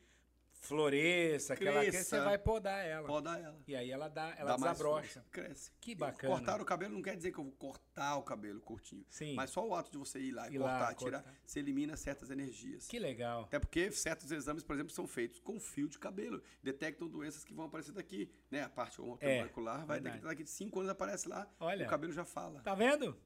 floresça, 0.64 1.54
que 1.56 1.66
ela 1.66 1.80
Cresça. 1.80 1.90
cresça, 1.98 2.16
você 2.18 2.24
vai 2.24 2.38
podar 2.38 2.84
ela. 2.84 3.06
Poda 3.06 3.38
ela. 3.38 3.58
E 3.66 3.76
aí 3.76 3.90
ela 3.90 4.08
dá, 4.08 4.34
ela 4.36 4.52
Dá 4.52 4.58
mais 4.58 4.72
desabrocha. 4.72 5.20
força, 5.20 5.26
cresce. 5.30 5.70
Que 5.80 5.92
E 5.92 5.94
bacana. 5.94 6.34
Cortar 6.34 6.60
o 6.60 6.64
cabelo 6.64 6.94
não 6.94 7.02
quer 7.02 7.16
dizer 7.16 7.32
que 7.32 7.38
eu 7.38 7.44
vou 7.44 7.52
cortar 7.52 8.16
o 8.16 8.22
cabelo 8.22 8.60
curtinho. 8.60 9.04
Sim. 9.08 9.34
Mas 9.34 9.50
só 9.50 9.66
o 9.66 9.74
ato 9.74 9.90
de 9.90 9.98
você 9.98 10.18
ir 10.18 10.32
lá 10.32 10.48
e 10.48 10.54
Ir 10.54 10.58
lá, 10.58 10.78
cortar, 10.78 10.94
tirar, 10.94 11.22
cortar. 11.22 11.38
você 11.44 11.58
elimina 11.60 11.96
certas 11.96 12.30
energias. 12.30 12.86
Que 12.86 12.98
legal. 12.98 13.42
Até 13.44 13.58
porque 13.58 13.90
certos 13.92 14.30
exames, 14.30 14.62
por 14.64 14.74
exemplo, 14.74 14.92
são 14.92 15.06
feitos 15.06 15.40
com 15.40 15.58
fio 15.60 15.88
de 15.88 15.98
cabelo. 15.98 16.42
Detectam 16.62 17.08
doenças 17.08 17.44
que 17.44 17.54
vão 17.54 17.66
aparecer 17.66 17.92
daqui, 17.92 18.30
né? 18.50 18.62
A 18.62 18.68
parte 18.68 19.00
molecular 19.00 19.84
vai 19.86 19.98
É, 19.98 20.00
verdade. 20.00 20.02
detectar 20.04 20.28
daqui 20.30 20.44
de 20.44 20.50
5 20.50 20.78
anos 20.80 20.90
aparece 20.90 21.28
lá, 21.28 21.48
Olha. 21.60 21.86
o 21.86 21.88
cabelo 21.88 22.12
já 22.12 22.24
fala. 22.24 22.60
Tá 22.60 22.74
vendo? 22.74 23.16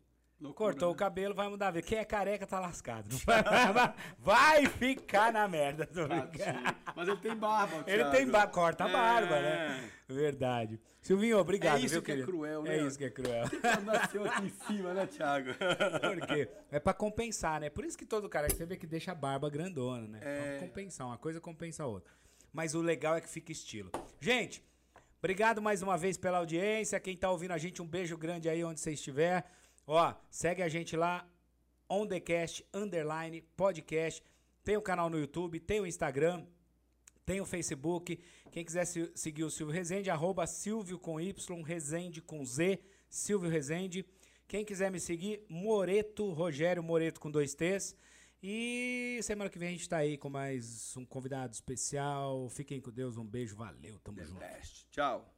Loucura, 0.40 0.70
Cortou 0.70 0.89
né? 0.90 0.94
o 0.94 0.97
cabelo, 0.97 1.35
vai 1.35 1.48
mudar 1.48 1.69
a 1.69 1.70
vida. 1.73 1.86
Quem 1.86 1.98
é 1.98 2.05
careca 2.05 2.47
tá 2.47 2.60
lascado. 2.60 3.09
Vai, 4.19 4.66
ficar 4.66 5.32
na 5.32 5.48
merda. 5.48 5.85
Tadinho. 5.85 6.55
Mas 6.94 7.09
ele 7.09 7.16
tem 7.16 7.35
barba, 7.36 7.77
o 7.77 7.81
Ele 7.81 7.97
Thiago. 8.05 8.10
tem 8.16 8.27
barba, 8.28 8.52
corta 8.52 8.85
a 8.85 8.89
É. 8.89 8.93
barba, 8.93 9.40
né? 9.40 9.90
Verdade. 10.09 10.81
Silvinho, 11.02 11.39
obrigado. 11.39 11.78
É 11.78 11.81
isso 11.81 11.94
viu, 11.94 12.02
que 12.02 12.12
é 12.12 12.15
querido? 12.15 12.31
cruel, 12.32 12.65
É 12.66 12.69
né? 12.69 12.86
isso 12.86 12.97
que 12.98 13.05
é 13.05 13.10
cruel. 13.10 13.44
Nasceu 13.85 14.24
aqui 14.27 14.47
em 14.47 14.51
cima, 14.66 14.94
né, 14.94 15.06
Thiago? 15.06 15.51
Por 15.55 16.27
quê? 16.28 16.48
É 16.70 16.78
pra 16.78 16.94
compensar, 16.94 17.60
né? 17.60 17.69
Por 17.69 17.85
isso 17.85 17.98
que 17.98 18.05
todo 18.06 18.28
cara, 18.28 18.48
você 18.48 18.65
vê 18.65 18.77
que 18.77 18.86
deixa 18.86 19.10
a 19.12 19.15
barba 19.16 19.51
grandona, 19.51 20.06
né? 20.06 20.20
É. 20.23 20.59
Pra 20.59 20.66
compensar, 20.69 21.06
uma 21.09 21.19
coisa 21.19 21.40
compensa 21.40 21.82
a 21.82 21.86
outra. 21.86 22.12
Mas 22.52 22.74
o 22.77 22.81
legal 22.81 23.16
é 23.16 23.20
que 23.20 23.28
fica 23.28 23.51
estilo. 23.51 23.90
Gente, 24.20 24.62
obrigado 25.19 25.60
mais 25.60 25.82
uma 25.82 25.97
vez 25.98 26.16
pela 26.16 26.39
audiência. 26.39 26.98
Quem 27.01 27.16
tá 27.16 27.28
ouvindo 27.31 27.52
a 27.52 27.59
gente, 27.59 27.82
um 27.82 27.86
beijo 27.86 28.16
grande 28.16 28.48
aí 28.48 28.62
onde 28.62 28.78
você 28.81 28.93
estiver. 28.93 29.44
Ó, 29.90 30.15
segue 30.31 30.62
a 30.62 30.69
gente 30.69 30.94
lá, 30.97 31.27
on 31.89 32.06
the 32.06 32.20
cast, 32.20 32.62
underline, 32.74 33.40
podcast. 33.56 34.23
Tem 34.62 34.77
o 34.77 34.82
canal 34.82 35.09
no 35.09 35.19
YouTube, 35.19 35.59
tem 35.59 35.81
o 35.81 35.86
Instagram, 35.86 36.44
tem 37.24 37.40
o 37.40 37.47
Facebook. 37.47 38.20
Quem 38.52 38.65
quiser 38.65 38.85
se- 38.85 39.10
seguir 39.15 39.44
o 39.44 39.51
Silvio 39.51 39.74
Rezende, 39.74 40.10
arroba 40.10 40.47
Silvio 40.47 40.98
com 40.98 41.19
Y, 41.19 41.62
Rezende 41.65 42.20
com 42.20 42.44
Z, 42.44 42.78
Silvio 43.09 43.48
Rezende. 43.51 44.05
Quem 44.47 44.62
quiser 44.65 44.90
me 44.90 45.01
seguir, 45.01 45.44
Moreto, 45.48 46.31
Rogério 46.32 46.82
Moreto 46.82 47.19
com 47.19 47.31
dois 47.31 47.55
T's. 47.55 47.97
E 48.43 49.19
semana 49.23 49.48
que 49.51 49.59
vem 49.59 49.69
a 49.69 49.73
gente 49.73 49.89
tá 49.89 49.97
aí 49.97 50.16
com 50.19 50.28
mais 50.28 50.94
um 50.98 51.05
convidado 51.06 51.55
especial. 51.55 52.48
Fiquem 52.51 52.81
com 52.81 52.90
Deus, 52.90 53.16
um 53.16 53.24
beijo, 53.27 53.56
valeu, 53.56 53.98
tamo 54.01 54.23
junto. 54.23 54.39
Tchau. 54.90 55.38